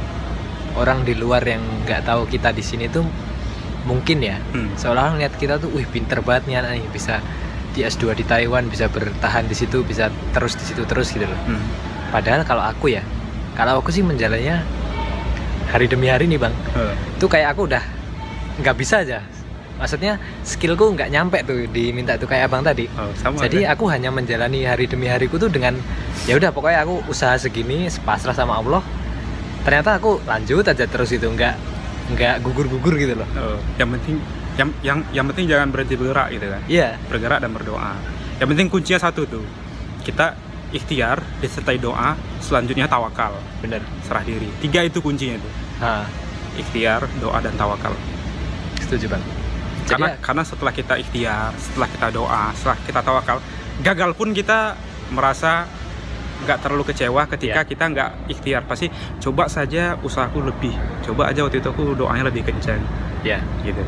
[0.76, 3.04] orang di luar yang nggak tahu kita di sini tuh
[3.82, 4.74] mungkin ya Hmm.
[4.74, 7.22] seolah ngeliat kita tuh, wih pinter banget nih anak nih bisa
[7.70, 11.40] di S2 di Taiwan bisa bertahan di situ bisa terus di situ terus gitu loh.
[11.46, 11.60] Hmm.
[12.08, 13.02] Padahal kalau aku ya,
[13.52, 14.64] kalau aku sih menjalannya
[15.66, 16.54] hari demi hari nih bang,
[17.12, 17.82] itu kayak aku udah
[18.58, 19.20] nggak bisa aja.
[19.76, 22.88] Maksudnya skillku nggak nyampe tuh diminta tuh kayak abang tadi.
[22.96, 23.76] oh, sama Jadi ya.
[23.76, 25.76] aku hanya menjalani hari demi hariku tuh dengan
[26.24, 28.80] ya udah pokoknya aku usaha segini pasrah sama Allah.
[29.66, 31.54] Ternyata aku lanjut aja terus itu nggak
[32.14, 33.26] nggak gugur-gugur gitu loh.
[33.34, 34.22] Oh, yang penting
[34.54, 36.62] yang yang yang penting jangan berhenti bergerak gitu kan.
[36.70, 37.98] Iya, Bergerak dan berdoa.
[38.38, 39.42] Yang penting kuncinya satu tuh.
[40.00, 40.38] Kita
[40.70, 43.82] ikhtiar disertai doa, selanjutnya tawakal, bener.
[44.06, 44.46] serah diri.
[44.62, 45.52] Tiga itu kuncinya tuh.
[46.56, 47.92] Ikhtiar, doa dan tawakal.
[48.76, 49.24] setuju bang.
[49.82, 53.36] Jadi karena ya- karena setelah kita ikhtiar setelah kita doa setelah kita tawakal
[53.82, 54.78] gagal pun kita
[55.10, 55.66] merasa
[56.38, 57.68] nggak terlalu kecewa ketika Iya.
[57.68, 58.86] kita nggak ikhtiar pasti
[59.18, 62.80] coba saja usahaku lebih coba aja waktu itu aku doanya lebih kencang
[63.22, 63.80] ya gitu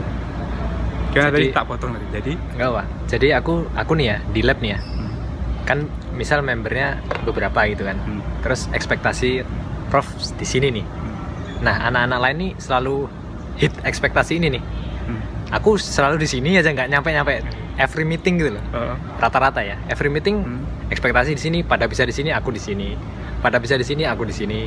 [1.09, 2.83] gimana Jadi- tadi tak potong tadi jadi nggak apa.
[3.07, 4.79] Jadi aku aku nih ya di lab nih ya.
[4.79, 5.11] hmm,
[5.65, 5.79] Kan
[6.13, 7.97] misal membernya beberapa gitu kan.
[7.97, 9.41] hmm, Terus ekspektasi
[9.89, 10.05] prof
[10.37, 10.85] di sini nih.
[10.85, 11.15] hmm,
[11.61, 13.09] Nah anak-anak lain nih selalu
[13.57, 14.63] hit ekspektasi ini nih.
[14.63, 15.21] hmm.
[15.51, 17.35] Aku selalu di sini aja nggak nyampe-nyampe
[17.79, 18.65] every meeting gitu loh.
[18.75, 19.79] Oh, Rata-rata ya.
[19.87, 20.91] Every meeting hmm.
[20.91, 22.93] ekspektasi di sini pada bisa di sini aku di sini.
[23.39, 24.67] Pada bisa di sini aku di sini.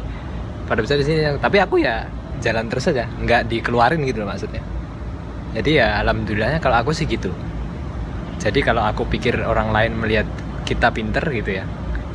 [0.66, 2.08] Pada bisa di sini tapi aku ya
[2.40, 4.64] jalan terus aja, nggak dikeluarin gitu loh maksudnya.
[5.52, 7.30] Jadi ya alhamdulillahnya kalau aku sih gitu.
[8.40, 10.26] Jadi kalau aku pikir orang lain melihat
[10.66, 11.68] kita pinter gitu ya,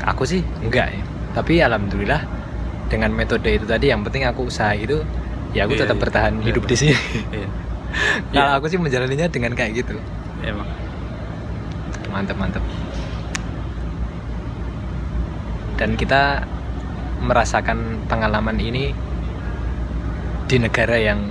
[0.02, 1.02] aku sih enggak ya.
[1.36, 2.24] Tapi alhamdulillah
[2.88, 5.04] dengan metode itu tadi yang penting aku usaha itu
[5.52, 6.02] ya aku Iya, tetap iya.
[6.02, 6.70] bertahan Iya, hidup Pak.
[6.72, 6.96] di sini.
[7.30, 7.48] Iya.
[8.34, 8.58] Kalau Iya.
[8.58, 9.94] aku sih menjalaninya dengan kayak gitu.
[10.44, 10.68] emang
[12.12, 12.64] Mantap mantap.
[15.76, 16.46] Dan kita
[17.20, 18.92] merasakan pengalaman ini
[20.46, 21.26] di negara yang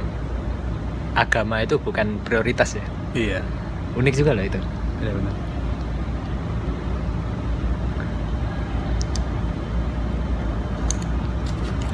[1.15, 2.85] agama itu bukan prioritas ya.
[3.15, 3.39] iya
[3.95, 4.59] Unik juga loh itu.
[4.99, 5.33] iya benar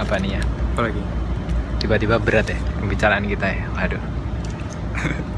[0.02, 0.42] Apa nih ya?
[0.42, 1.02] apa lagi
[1.78, 3.66] Tiba-tiba berat ya pembicaraan kita ya.
[3.74, 4.02] Waduh.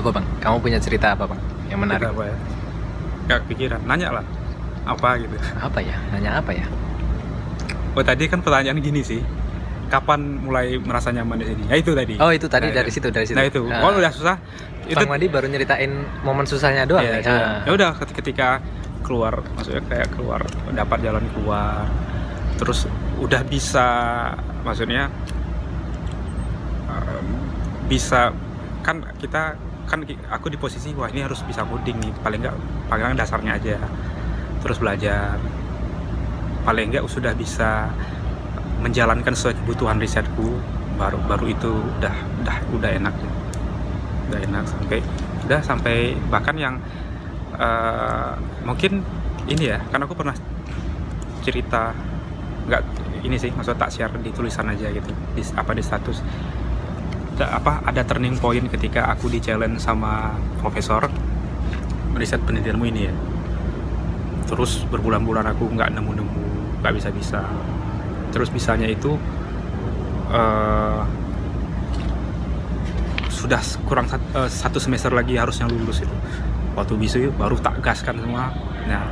[0.00, 0.26] apa bang?
[0.40, 1.40] Kamu punya cerita apa bang?
[1.68, 2.08] Yang menarik?
[2.08, 2.36] Apa ya
[3.20, 4.24] nggak pikiran nanya lah
[4.82, 5.94] apa gitu Apa ya?
[6.10, 6.66] Nanya apa ya?
[7.90, 9.22] oh tadi kan pertanyaan gini sih
[9.86, 13.06] kapan mulai merasa nyaman di sini ya itu tadi Oh itu tadi Nah, dari situ
[13.10, 13.34] dari situ.
[13.38, 13.82] Nah itu, Ah.
[13.82, 14.38] oh udah susah.
[14.86, 15.90] Itu Bang Mandi baru nyeritain
[16.22, 17.02] momen susahnya doang.
[17.02, 17.18] ya.
[17.26, 17.62] Ah.
[17.66, 18.62] Ya udah ketika,
[19.02, 21.86] keluar, maksudnya kayak keluar, dapat jalan keluar,
[22.58, 22.86] terus
[23.18, 23.86] udah bisa,
[24.62, 25.10] maksudnya
[27.86, 28.30] bisa
[28.82, 29.58] kan kita
[29.90, 32.12] kan aku di posisi wah ini harus bisa coding nih.
[32.22, 33.76] Paling enggak paling nggak dasarnya aja.
[34.62, 35.34] Terus belajar.
[36.62, 37.90] Paling enggak sudah bisa
[38.78, 40.54] menjalankan sesuai kebutuhan risetku.
[40.94, 42.14] Baru baru itu udah
[42.46, 43.14] udah udah enak.
[44.30, 44.98] Udah enak sampai
[45.50, 46.78] udah sampai bahkan yang
[47.58, 49.02] eh, mungkin
[49.50, 50.36] ini ya karena aku pernah
[51.42, 51.90] cerita
[52.70, 52.82] nggak
[53.24, 56.22] ini sih maksud tak share di tulisan aja gitu di apa di status
[57.40, 61.08] Da- apa ada turning point ketika aku di challenge sama profesor
[62.12, 63.14] riset penelitianmu ini ya?
[64.44, 66.44] Terus berbulan-bulan aku nggak nemu-nemu
[66.84, 67.40] nggak bisa-bisa.
[68.28, 69.16] Terus bisanya itu
[70.28, 71.00] eh,
[73.32, 76.16] sudah kurang sat- eh, satu semester lagi harusnya lulus itu.
[76.76, 78.52] Waktu bisa baru tak gaskan semua.
[78.84, 79.08] Nah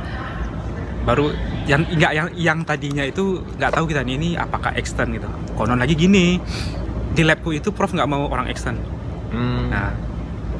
[1.01, 1.33] baru
[1.65, 5.25] yang nggak yang yang tadinya itu nggak tahu kita nih, ini apakah extend gitu.
[5.57, 6.37] Konon lagi gini
[7.09, 8.77] di labku itu prof nggak mau orang extend.
[9.29, 9.93] Hmm, nah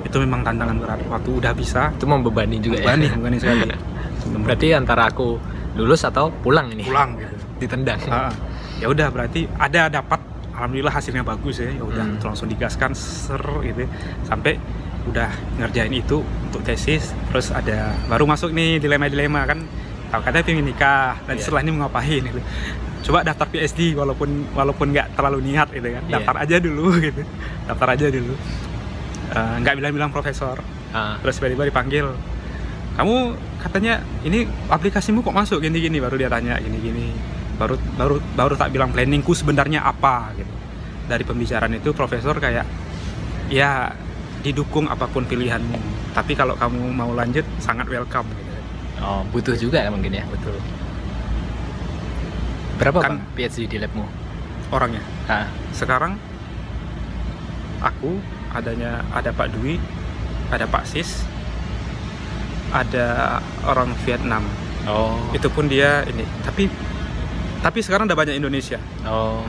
[0.02, 1.00] itu memang tantangan berat.
[1.06, 3.14] Waktu udah bisa itu membebani juga berani ya.
[3.14, 3.64] bukan sekali.
[4.46, 5.40] Berarti antara aku
[5.74, 6.84] lulus atau pulang ini.
[6.84, 7.36] pulang gitu.
[7.60, 8.00] Ditendang.
[8.08, 8.32] Ah,
[8.78, 10.20] ya udah berarti ada dapat.
[10.52, 11.72] Alhamdulillah hasilnya bagus ya.
[11.72, 12.20] Ya udah Hmm.
[12.22, 13.88] langsung digaskan ser gitu.
[14.24, 14.60] Sampai
[15.08, 19.64] udah ngerjain itu untuk tesis terus ada baru masuk nih dilema-dilema kan
[20.10, 21.14] tahu katanya pengen nikah.
[21.24, 21.42] Dan Iya.
[21.42, 22.42] setelah ini mau ngapain gitu.
[23.00, 26.04] Coba daftar PSD walaupun walaupun nggak terlalu niat gitu kan.
[26.04, 26.14] Iya.
[26.20, 27.22] daftar aja dulu gitu.
[27.66, 28.34] Daftar aja dulu.
[29.30, 30.58] Eh, nggak bilang-bilang profesor.
[30.90, 32.06] Ah, terus tiba-tiba dipanggil
[32.98, 33.32] kamu
[33.62, 35.62] katanya ini aplikasimu kok masuk?
[35.62, 35.98] Gini-gini.
[35.98, 37.14] Baru dia tanya gini-gini.
[37.56, 40.34] Baru baru baru tak bilang planningku sebenarnya apa?
[40.34, 40.52] Gitu.
[41.06, 42.66] Dari pembicaraan itu profesor kayak
[43.48, 43.94] ya
[44.40, 45.78] didukung apa pun pilihanmu.
[46.12, 48.28] Tapi kalau kamu mau lanjut sangat welcome.
[48.28, 48.49] gitu.
[49.04, 50.24] Oh, butuh juga ya mungkin ya.
[50.28, 50.56] betul.
[52.80, 54.06] Berapa Kan- bang PhD di labmu?
[54.70, 55.02] orangnya.
[55.26, 56.14] Ah, sekarang
[57.82, 58.22] aku
[58.54, 59.82] adanya ada Pak Dwi
[60.54, 61.26] ada Pak Sis
[62.70, 64.46] ada orang Vietnam.
[64.86, 66.22] Oh, itu pun dia ini.
[66.46, 66.70] Tapi
[67.60, 68.78] tapi sekarang udah banyak Indonesia.
[69.10, 69.42] Oh,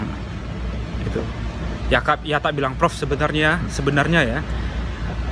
[1.05, 1.21] itu.
[1.93, 4.39] Ya kak ya tak bilang Prof sebenarnya sebenarnya ya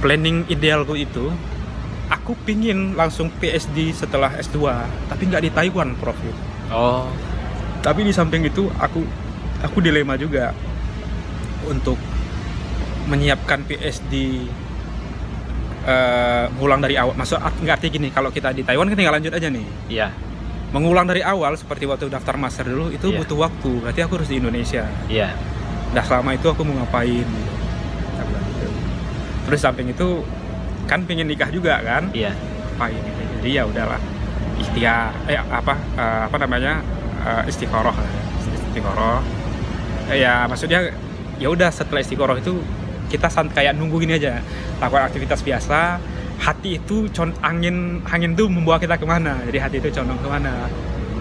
[0.04, 1.32] planning idealku itu
[2.08, 4.58] aku pingin langsung PhD setelah S2
[5.06, 6.16] tapi nggak di Taiwan Prof.
[6.68, 7.08] Oh,
[7.80, 9.00] tapi di samping itu aku
[9.60, 10.52] aku dilema juga
[11.64, 11.96] untuk
[13.08, 14.44] menyiapkan PhD
[15.84, 17.12] eh, ngulang dari awal.
[17.12, 19.66] Maksud nggak arti gini kalau kita di Taiwan kan tinggal lanjut aja nih.
[19.88, 20.08] Iya,
[20.72, 23.18] mengulang dari awal seperti waktu daftar master dulu itu Iya.
[23.20, 23.70] butuh waktu.
[23.80, 24.84] Berarti aku harus di Indonesia.
[25.08, 25.32] Iya,
[25.92, 27.24] nah selama itu aku mau ngapain?
[29.48, 30.20] Terus samping itu
[30.88, 32.08] kan pengen nikah juga kan?
[32.16, 33.22] Iya, ngapain gitu.
[33.38, 34.00] jadi ya udahlah.
[34.58, 36.80] Ikhtiar eh apa eh, apa namanya
[37.22, 37.94] eh, istiqoroh
[38.72, 39.20] istiqoroh
[40.08, 40.88] Eh, ya maksudnya
[41.36, 42.64] ya udah setelah istiqoroh itu
[43.12, 44.40] kita sant kayak nunggu gini aja.
[44.80, 46.00] Lakukan aktivitas biasa.
[46.38, 49.36] Hati itu con angin angin tuh membawa kita ke mana?
[49.44, 50.70] Jadi hati itu condong ke mana?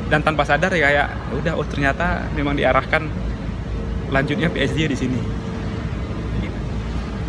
[0.07, 3.11] Dan tanpa sadar ya kayak "Ya udah oh ternyata memang diarahkan
[4.07, 5.19] lanjutnya PhD di sini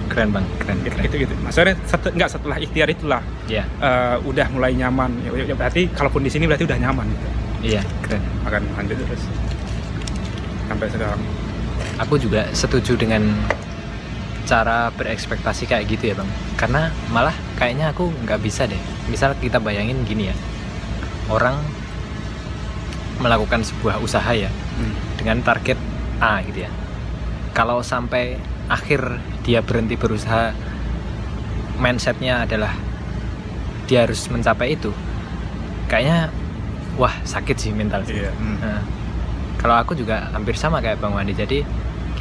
[0.08, 1.04] keren bang, keren, gitu, keren.
[1.04, 1.34] gitu, gitu.
[1.40, 6.24] maksudnya set- nggak setelah ikhtiar itulah Iya, eh, udah mulai nyaman ya, ya berarti kalaupun
[6.24, 7.28] di sini berarti udah nyaman gitu.
[7.76, 8.22] iya, keren.
[8.44, 9.22] akan lanjut terus
[10.68, 11.20] sampai sekarang
[11.98, 13.22] Aku juga setuju dengan
[14.46, 16.30] cara berekspektasi kayak gitu ya bang.
[16.54, 18.78] Karena malah kayaknya aku nggak bisa deh.
[19.10, 20.36] Misal kita bayangin gini ya,
[21.26, 21.58] orang
[23.18, 24.46] melakukan sebuah usaha ya
[25.18, 25.78] dengan target
[26.22, 26.70] A gitu ya.
[27.50, 28.38] Kalau sampai
[28.70, 30.52] akhir dia berhenti berusaha,
[31.80, 32.76] mindsetnya adalah
[33.88, 34.92] dia harus mencapai itu.
[35.88, 36.28] Kayaknya
[37.00, 38.20] wah sakit sih mental sih.
[38.20, 38.84] iya Nah,
[39.56, 41.32] kalau aku juga hampir sama kayak Bang Wandi.
[41.32, 41.64] Jadi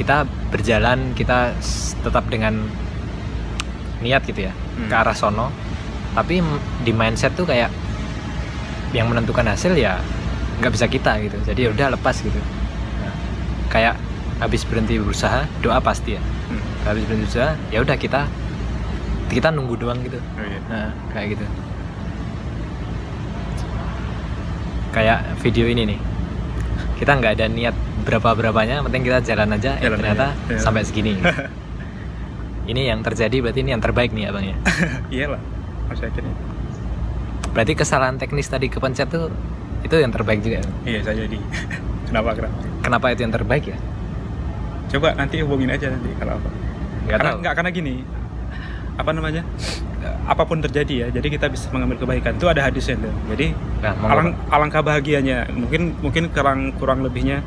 [0.00, 1.52] kita berjalan, kita
[2.00, 2.64] tetap dengan
[3.98, 4.88] niat gitu ya Hmm.
[4.88, 5.52] ke arah sono.
[6.16, 6.40] Tapi
[6.86, 7.68] di mindset tuh kayak
[8.96, 10.00] yang menentukan hasil ya
[10.64, 11.36] nggak bisa kita gitu.
[11.44, 12.40] Jadi ya udah lepas gitu.
[13.04, 13.12] Nah,
[13.68, 14.00] kayak
[14.40, 16.22] habis berhenti berusaha, doa pasti ya.
[16.48, 16.62] Hmm.
[16.84, 18.24] Habis berusaha, ya udah kita
[19.28, 20.16] kita nunggu doang gitu.
[20.16, 20.60] Oh, iya.
[20.72, 21.44] Nah, kayak gitu.
[24.90, 26.00] Kayak video ini nih.
[26.96, 30.58] Kita nggak ada niat berapa-berapanya, penting kita jalan aja, eh, Jalan ternyata aja, iya.
[30.58, 31.14] sampai segini.
[32.70, 34.56] ini yang terjadi berarti ini yang terbaik nih abang ya.
[35.14, 35.40] iyalah
[35.88, 36.24] masih yakin.
[37.52, 39.28] Berarti kesalahan teknis tadi kepencet tuh
[39.84, 40.58] itu yang terbaik juga.
[40.58, 40.66] ya?
[40.84, 41.38] iya saya jadi
[42.10, 43.78] kenapa kenapa Kenapa itu yang terbaik ya?
[44.88, 46.48] Coba nanti hubungin aja nanti kalau apa.
[46.48, 47.38] Nggak karena tahu.
[47.40, 47.94] nggak karena gini
[48.94, 49.42] apa namanya
[49.98, 52.38] Eh, apa pun terjadi ya jadi kita bisa mengambil kebaikan.
[52.38, 53.10] Itu ada hadisnya tuh.
[53.34, 53.50] Jadi
[53.82, 55.50] Nah, alang, alangkah bahagianya.
[55.50, 57.42] Mungkin mungkin kurang kurang lebihnya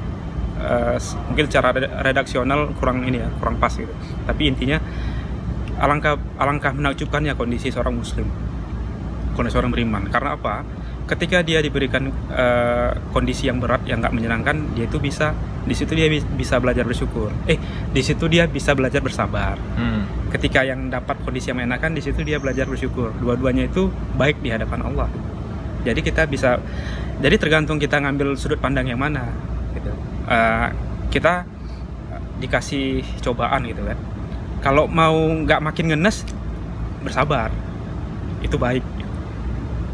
[0.95, 3.87] s- mungkin cara red- redaksional kurang ini ya kurang pas gitu.
[4.27, 4.83] Tapi intinya
[5.79, 8.27] alangkah alangkah menakjubkannya kondisi seorang muslim.
[9.31, 10.11] Kondisi seorang beriman.
[10.11, 10.67] Karena apa
[11.09, 15.93] ketika dia diberikan eh, kondisi yang berat yang nggak menyenangkan dia itu bisa di situ
[15.93, 17.29] dia bis- bisa belajar bersyukur.
[17.45, 17.57] Eh
[17.93, 19.59] di situ dia bisa belajar bersabar.
[19.77, 23.13] Hmm, ketika yang dapat kondisi yang menyenangkan di situ dia belajar bersyukur.
[23.21, 25.09] Dua-duanya itu baik di hadapan Allah.
[25.85, 26.57] Jadi kita bisa
[27.21, 29.29] jadi tergantung kita ngambil sudut pandang yang mana
[29.77, 29.93] gitu.
[30.25, 30.67] Eh,
[31.13, 31.45] kita
[32.41, 33.97] dikasih cobaan gitu kan.
[34.65, 36.25] Kalau mau nggak makin ngenes
[37.05, 37.53] bersabar.
[38.41, 38.81] Itu baik.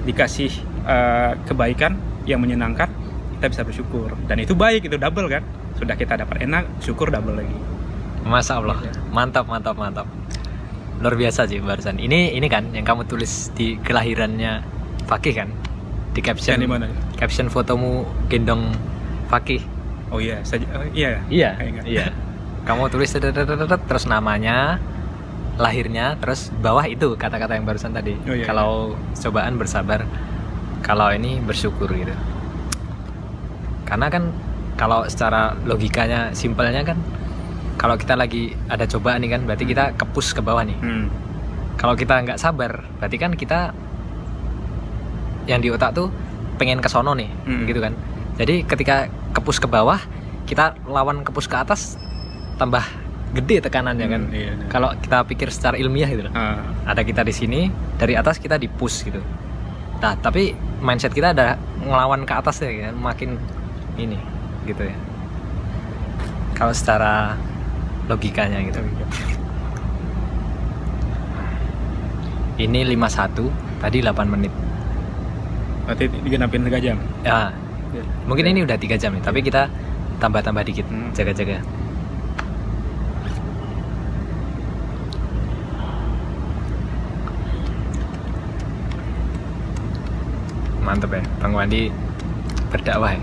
[0.08, 0.52] Dikasih
[0.88, 1.94] eh, kebaikan
[2.24, 2.88] yang menyenangkan
[3.36, 5.44] kita bisa bersyukur dan itu baik itu double kan
[5.76, 7.54] sudah kita dapat enak syukur double lagi
[8.18, 8.92] Masya Allah, Iya.
[9.08, 10.04] mantap mantap mantap.
[11.00, 11.96] Luar biasa sih barusan.
[11.96, 14.68] Ini ini kan yang kamu tulis di kelahirannya
[15.06, 15.48] Fakih kan?
[16.12, 16.92] Di caption di mana?
[17.16, 18.76] caption fotomu gendong
[19.30, 19.64] Fakih.
[20.12, 21.86] oh iya saja oh, iya Iya, nggak.
[21.88, 22.12] iya.
[22.68, 24.76] Kamu tulis terus namanya,
[25.56, 28.12] lahirnya, terus bawah itu kata-kata yang barusan tadi.
[28.28, 30.04] Oh, iya, kalau cobaan bersabar,
[30.88, 32.16] kalau ini bersyukur gitu.
[33.84, 34.32] Karena kan
[34.74, 36.96] kalau secara logikanya simpelnya kan
[37.76, 40.80] kalau kita lagi ada cobaan nih kan berarti kita kepus ke bawah nih.
[40.80, 41.12] Hmm.
[41.76, 43.70] Kalau kita nggak sabar, berarti kan kita
[45.46, 46.12] yang di otak tuh
[46.58, 47.64] pengen ke sono nih Mm.
[47.66, 47.94] gitu kan
[48.36, 48.96] jadi ketika
[49.32, 49.96] ke push ke bawah
[50.44, 51.96] kita lawan ke push ke atas
[52.58, 52.84] tambah
[53.32, 54.68] gede tekanannya kan Hmm, iya, iya.
[54.68, 58.60] kalau kita pikir secara ilmiah gitu loh Ah, ada kita di sini dari atas kita
[58.60, 59.22] di push gitu
[59.98, 62.96] nah tapi mindset kita ada ngelawan ke atas ya kan?
[62.96, 63.38] Makin
[63.98, 64.18] ini
[64.66, 64.96] gitu ya.
[66.54, 67.38] Kalau secara
[68.08, 68.80] logikanya gitu.
[72.58, 74.54] Ini 51 tadi 8 menit.
[75.86, 76.98] Berarti digenapin 3 jam.
[77.24, 77.54] ya.
[77.96, 78.04] Ya.
[78.28, 79.72] mungkin ini udah tiga jam nih tapi kita
[80.20, 81.08] tambah-tambah dikit Hmm.
[81.16, 81.64] jaga-jaga
[90.88, 91.92] mantep ya Bang Wandi
[92.72, 93.22] berdakwah ya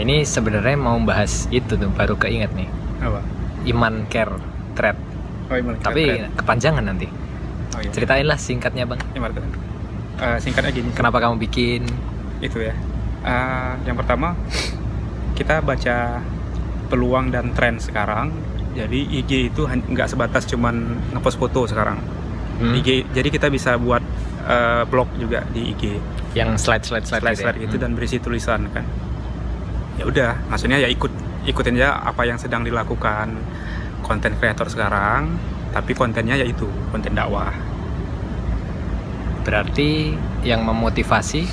[0.00, 2.68] ini sebenarnya mau bahas itu tuh baru keinget nih
[3.04, 3.20] Apa?
[3.68, 4.32] iman care
[4.72, 4.96] thread
[5.50, 6.30] Oh, Iman tapi keren.
[6.38, 7.10] kepanjangan nanti
[7.74, 7.90] oh, iya.
[7.90, 9.50] ceritainlah singkatnya bang Iman keren.
[10.20, 10.94] Eh, singkatnya gini.
[10.94, 11.82] kenapa kamu bikin
[12.38, 12.70] itu ya.
[13.20, 14.38] Eh, yang pertama
[15.34, 16.22] kita baca
[16.86, 18.30] peluang dan tren sekarang.
[18.78, 20.76] Jadi IG itu nggak sebatas cuman
[21.10, 21.98] ngepost foto sekarang.
[22.62, 24.06] Hmm, IG jadi kita bisa buat
[24.46, 25.98] eh, blog juga di IG.
[26.36, 27.82] Yang slide slide slide, slide slide gitu itu ya?
[27.86, 28.86] dan berisi tulisan kan.
[29.98, 31.12] Ya udah, maksudnya ya ikut
[31.44, 33.34] ikutin aja apa yang sedang dilakukan
[34.06, 35.36] konten kreator sekarang,
[35.74, 37.52] tapi kontennya ya itu konten dakwah.
[39.42, 40.14] Berarti
[40.46, 41.48] yang memotivasi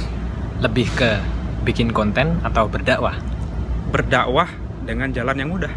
[0.61, 1.19] lebih ke
[1.65, 3.17] bikin konten atau berdakwah.
[3.89, 4.47] Berdakwah
[4.85, 5.73] dengan jalan yang mudah.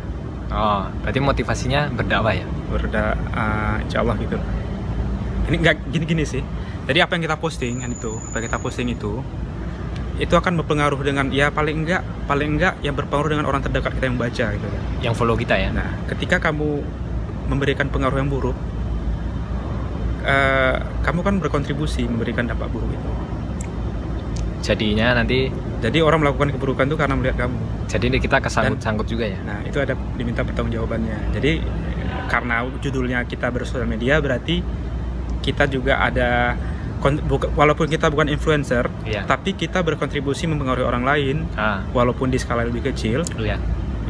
[0.51, 2.47] Oh, berarti motivasinya berdakwah ya.
[2.71, 4.39] berda uh, insya Allah gitu
[5.51, 6.43] ini nggak gini-gini sih
[6.89, 9.13] jadi apa yang kita posting kan itu apa yang kita posting itu
[10.21, 14.05] itu akan berpengaruh dengan ya paling enggak paling enggak yang berpengaruh dengan orang terdekat kita
[14.13, 15.73] yang baca gitu kan Yang follow kita ya.
[15.73, 16.85] nah ketika kamu
[17.49, 18.57] memberikan pengaruh yang buruk
[20.29, 23.11] eh, kamu kan berkontribusi memberikan dampak buruk itu
[24.61, 25.49] Jadinya nanti
[25.81, 27.57] jadi orang melakukan keburukan itu karena melihat kamu
[27.89, 29.41] jadi kita kesangkut-sangkut juga ya.
[29.43, 31.35] Nah, itu ada diminta pertanggungjawabannya.
[31.35, 31.65] Jadi
[32.31, 34.63] karena judulnya kita bersosial media berarti
[35.41, 36.55] kita juga ada
[37.51, 39.25] walaupun kita bukan influencer, Iya.
[39.25, 43.57] tapi kita berkontribusi mempengaruhi orang lain Ah, walaupun di skala lebih kecil, lihat.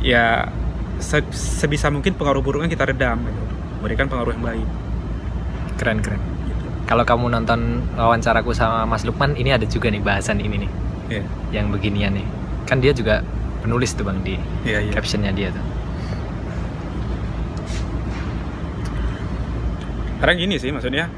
[0.00, 0.50] ya
[0.98, 3.42] se- sebisa mungkin pengaruh buruknya kita redam gitu.
[3.80, 4.68] Berikan pengaruh yang baik
[5.76, 6.18] Keren keren.
[6.44, 6.66] gitu.
[6.84, 7.60] Kalau kamu nonton
[7.94, 10.70] wawancaraku sama Mas Lukman, ini ada juga nih bahasan ini nih,
[11.08, 11.22] Iya.
[11.52, 12.26] yang beginian nih.
[12.66, 13.22] Kan dia juga
[13.60, 14.34] penulis tuh bang di
[14.66, 14.92] Iya, iya.
[14.92, 15.62] captionnya dia tuh.
[20.18, 21.08] Karena gini sih maksudnya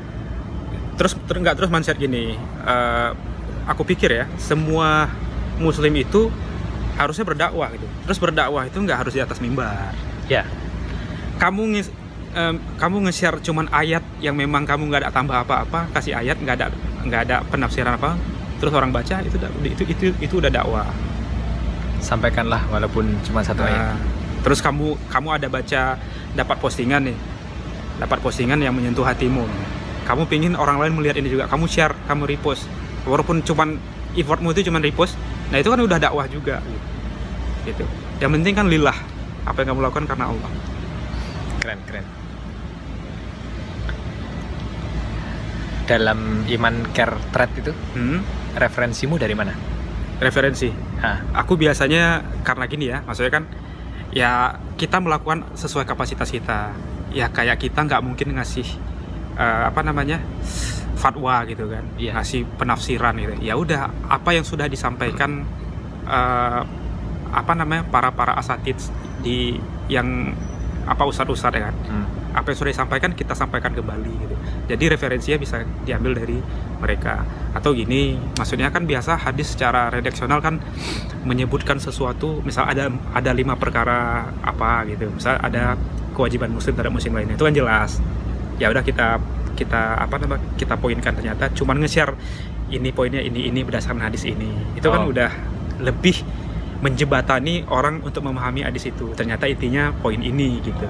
[1.03, 3.11] terus ter, nggak terus mindset gini eh,
[3.67, 5.11] aku pikir ya semua
[5.59, 6.31] muslim itu
[6.97, 7.87] harusnya berdakwah gitu.
[8.09, 9.91] Terus berdakwah itu nggak harus di atas mimbar.
[10.29, 10.47] Ya,
[11.41, 11.89] kamu ngis,
[12.37, 16.55] em, kamu nge-share cuman ayat yang memang kamu nggak ada tambah apa-apa kasih ayat nggak
[16.61, 16.67] ada
[17.03, 18.15] nggak ada penafsiran apa
[18.63, 19.35] terus orang baca itu
[19.67, 20.87] itu itu itu udah dakwah.
[22.03, 23.95] Sampaikanlah walaupun cuma satu ayat.
[23.95, 23.97] Nah,
[24.47, 25.83] terus kamu kamu ada baca
[26.35, 27.19] dapat postingan nih
[28.01, 29.47] dapat postingan yang menyentuh hatimu
[30.13, 32.69] kamu pingin orang lain melihat ini juga kamu share kamu repost
[33.09, 33.81] walaupun cuman
[34.13, 35.17] effortmu itu cuman repost
[35.49, 36.61] nah itu kan udah dakwah juga
[37.65, 37.85] gitu, gitu.
[38.21, 38.95] yang penting kan lillah
[39.49, 40.53] apa yang kamu lakukan karena Allah
[41.63, 42.03] Keren keren.
[45.87, 48.19] Dalam iman care thread itu hmm?
[48.59, 49.55] referensimu dari mana?
[50.23, 50.71] referensi
[51.03, 53.45] Ah, aku biasanya karena gini ya maksudnya kan
[54.15, 56.71] ya kita melakukan sesuai kapasitas kita
[57.11, 58.63] ya kayak kita nggak mungkin ngasih
[59.39, 60.21] eh, apa namanya
[60.97, 62.15] fatwa gitu kan Iya.
[62.15, 65.43] ngasih penafsiran gitu ya udah apa yang sudah disampaikan
[66.07, 66.63] eh,
[67.33, 68.77] apa namanya para para asatid
[69.25, 69.57] di
[69.89, 70.37] yang
[70.85, 72.07] apa ustadz-ustadz ya kan hmm.
[72.37, 74.37] apa yang sudah disampaikan kita sampaikan kembali gitu.
[74.73, 76.39] Jadi referensinya bisa diambil dari
[76.81, 77.23] mereka.
[77.53, 80.59] Atau gini, maksudnya kan biasa hadis secara redaksional kan
[81.29, 85.13] menyebutkan sesuatu, misal ada ada lima perkara apa gitu.
[85.13, 85.77] Misal ada
[86.17, 87.37] kewajiban muslim terhadap muslim lainnya.
[87.37, 88.01] Itu kan jelas.
[88.61, 89.21] Ya udah kita
[89.53, 92.17] kita apa namanya kita poinkan ternyata cuman nge-share
[92.73, 94.49] ini poinnya ini ini berdasarkan hadis ini.
[94.75, 95.13] Itu kan Oh.
[95.13, 95.31] udah
[95.85, 96.25] lebih
[96.83, 99.13] menjebatani orang untuk memahami hadis itu.
[99.15, 100.87] Ternyata intinya poin ini gitu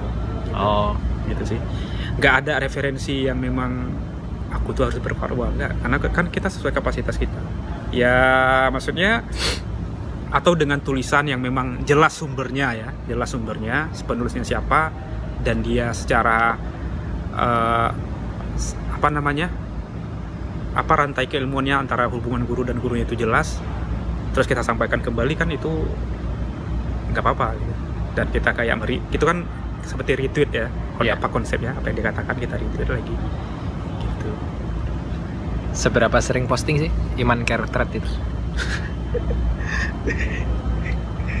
[0.53, 0.93] Oh,
[1.29, 1.59] gitu sih
[2.13, 3.89] nggak ada referensi yang memang
[4.53, 7.41] aku tuh harus berfatwa nggak karena kan kita sesuai kapasitas kita
[7.89, 9.25] ya maksudnya
[10.29, 14.93] atau dengan tulisan yang memang jelas sumbernya ya jelas sumbernya penulisnya siapa
[15.41, 16.53] dan dia secara
[18.55, 19.49] s- apa namanya
[20.73, 23.61] apa rantai keilmuannya antara hubungan guru dan gurunya itu jelas
[24.33, 25.69] terus kita sampaikan kembali kan itu
[27.13, 27.73] nggak apa-apa gitu.
[28.13, 29.45] dan kita kayak meri itu kan
[29.85, 30.67] seperti retweet ya
[31.01, 31.17] Iya.
[31.17, 33.13] apa konsepnya apa yang dikatakan kita retweet lagi
[33.99, 34.29] gitu
[35.73, 38.05] seberapa sering posting sih iman care thread itu?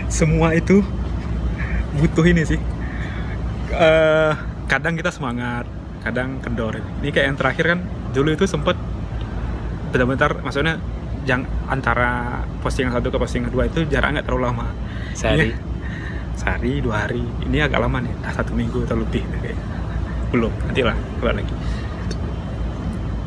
[0.09, 0.81] semua itu
[1.97, 2.59] butuh ini sih
[3.73, 4.33] Eh,
[4.69, 5.65] kadang kita semangat
[6.03, 7.79] kadang kendor ini kayak yang terakhir kan
[8.11, 8.75] dulu itu sempet
[9.89, 10.77] bentar-bentar maksudnya
[11.23, 14.67] yang antara postingan satu ke postingan dua itu jarak nggak terlalu lama
[15.13, 15.49] Sehari.
[15.49, 15.57] Iya.
[16.33, 19.65] sehari dua hari ini agak lama nih ah, satu minggu atau lebih deh kayaknya.
[20.29, 21.55] belum nanti lah keluar lagi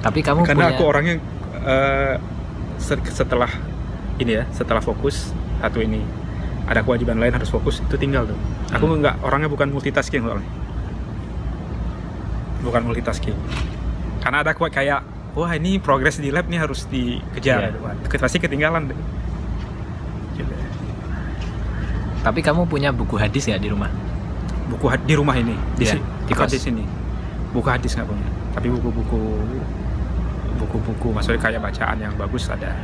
[0.02, 1.14] Tapi kamu karena punya aku orangnya
[2.76, 3.50] se- setelah
[4.18, 6.02] ini ya setelah fokus satu ini
[6.66, 8.38] ada kewajiban lain harus fokus itu tinggal tuh
[8.68, 9.00] aku Hmm.
[9.00, 10.46] nggak orangnya bukan multitasking soalnya
[12.60, 13.36] bukan multitasking
[14.18, 15.00] karena ada kuat kayak
[15.32, 17.78] wah ini progres di lab nih harus dikejar Iya.
[17.78, 18.98] Wah, itu pasti ketinggalan deh
[20.34, 20.52] Gitu.
[22.20, 23.88] tapi kamu punya buku hadis ya di rumah?
[24.66, 26.50] buku di rumah ini di, Iya, si- di kos.
[26.50, 26.82] di sini
[27.50, 29.20] buku hadis nggak punya tapi buku-buku
[30.56, 32.74] buku-buku maksudnya kayak bacaan yang bagus ada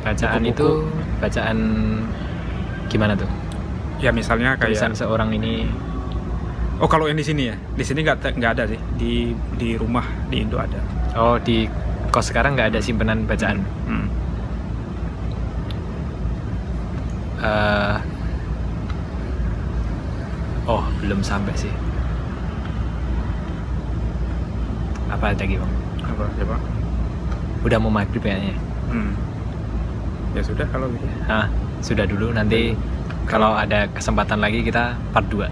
[0.00, 0.52] Bacaan Buku-buku.
[0.52, 0.68] itu
[1.18, 1.58] bacaan
[2.86, 3.24] gimana tuh?
[3.98, 5.64] ya misalnya Tulisan kayak seorang ini
[6.78, 10.02] oh kalau yang di sini ya di sini nggak nggak ada sih di di rumah
[10.26, 10.78] di Indo ada
[11.14, 11.66] oh di
[12.10, 13.58] kos sekarang nggak ada simpenan bacaan.
[13.90, 14.06] Hmm.
[17.44, 17.96] Eh,
[20.64, 21.72] oh belum sampai sih.
[25.10, 25.72] Apa lagi bang?
[26.04, 26.56] apa coba
[27.64, 28.54] Udah mau maghrib kayaknya.
[28.92, 29.12] hmm.
[30.36, 31.48] ya sudah kalau gitu Ah,
[31.80, 32.76] sudah dulu nanti
[33.24, 35.48] kalau ada kesempatan lagi kita part 2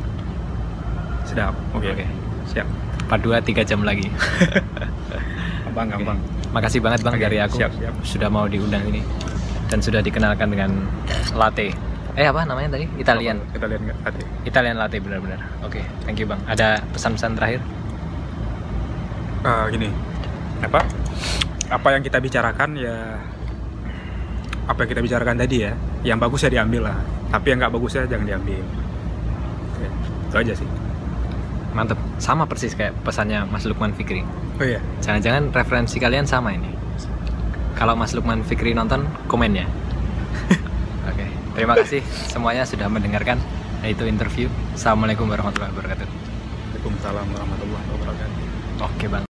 [1.33, 2.05] sedap oke Oke.
[2.47, 2.69] siap
[3.02, 4.09] Part 2 3 jam lagi.
[5.69, 6.19] gampang gampang
[6.52, 7.93] Makasih banget Bang Oke, dari aku siap, siap.
[8.05, 9.05] sudah mau diundang ini
[9.69, 10.85] dan sudah dikenalkan dengan
[11.33, 11.73] latte.
[12.12, 12.85] Eh apa namanya tadi?
[13.01, 13.41] Italian.
[13.52, 15.41] lihat nggak tadi Italian latte benar-benar.
[15.65, 16.41] Oke, thank you Bang.
[16.44, 17.61] Ada pesan-pesan terakhir?
[19.43, 19.89] Eh, gini
[20.62, 20.86] apa
[21.67, 23.19] apa yang kita bicarakan ya
[24.70, 25.73] apa yang kita bicarakan tadi ya
[26.07, 26.97] yang bagus ya diambil lah
[27.35, 28.62] tapi yang nggak bagusnya jangan diambil
[29.75, 29.86] Oke,
[30.31, 30.69] itu aja sih
[31.73, 31.97] Mantep.
[32.20, 34.23] Sama persis kayak pesannya Mas Lukman Fikri.
[34.60, 36.68] oh iya Jangan-jangan referensi kalian sama ini.
[37.76, 39.67] Kalau Mas Lukman Fikri nonton, komen ya.
[41.10, 41.26] Oke,
[41.57, 43.41] terima kasih semuanya sudah mendengarkan.
[43.83, 44.47] Itu interview.
[44.78, 46.07] Assalamualaikum warahmatullahi wabarakatuh.
[46.07, 48.39] Waalaikumsalam warahmatullahi wabarakatuh
[48.83, 49.25] Oke, Bang.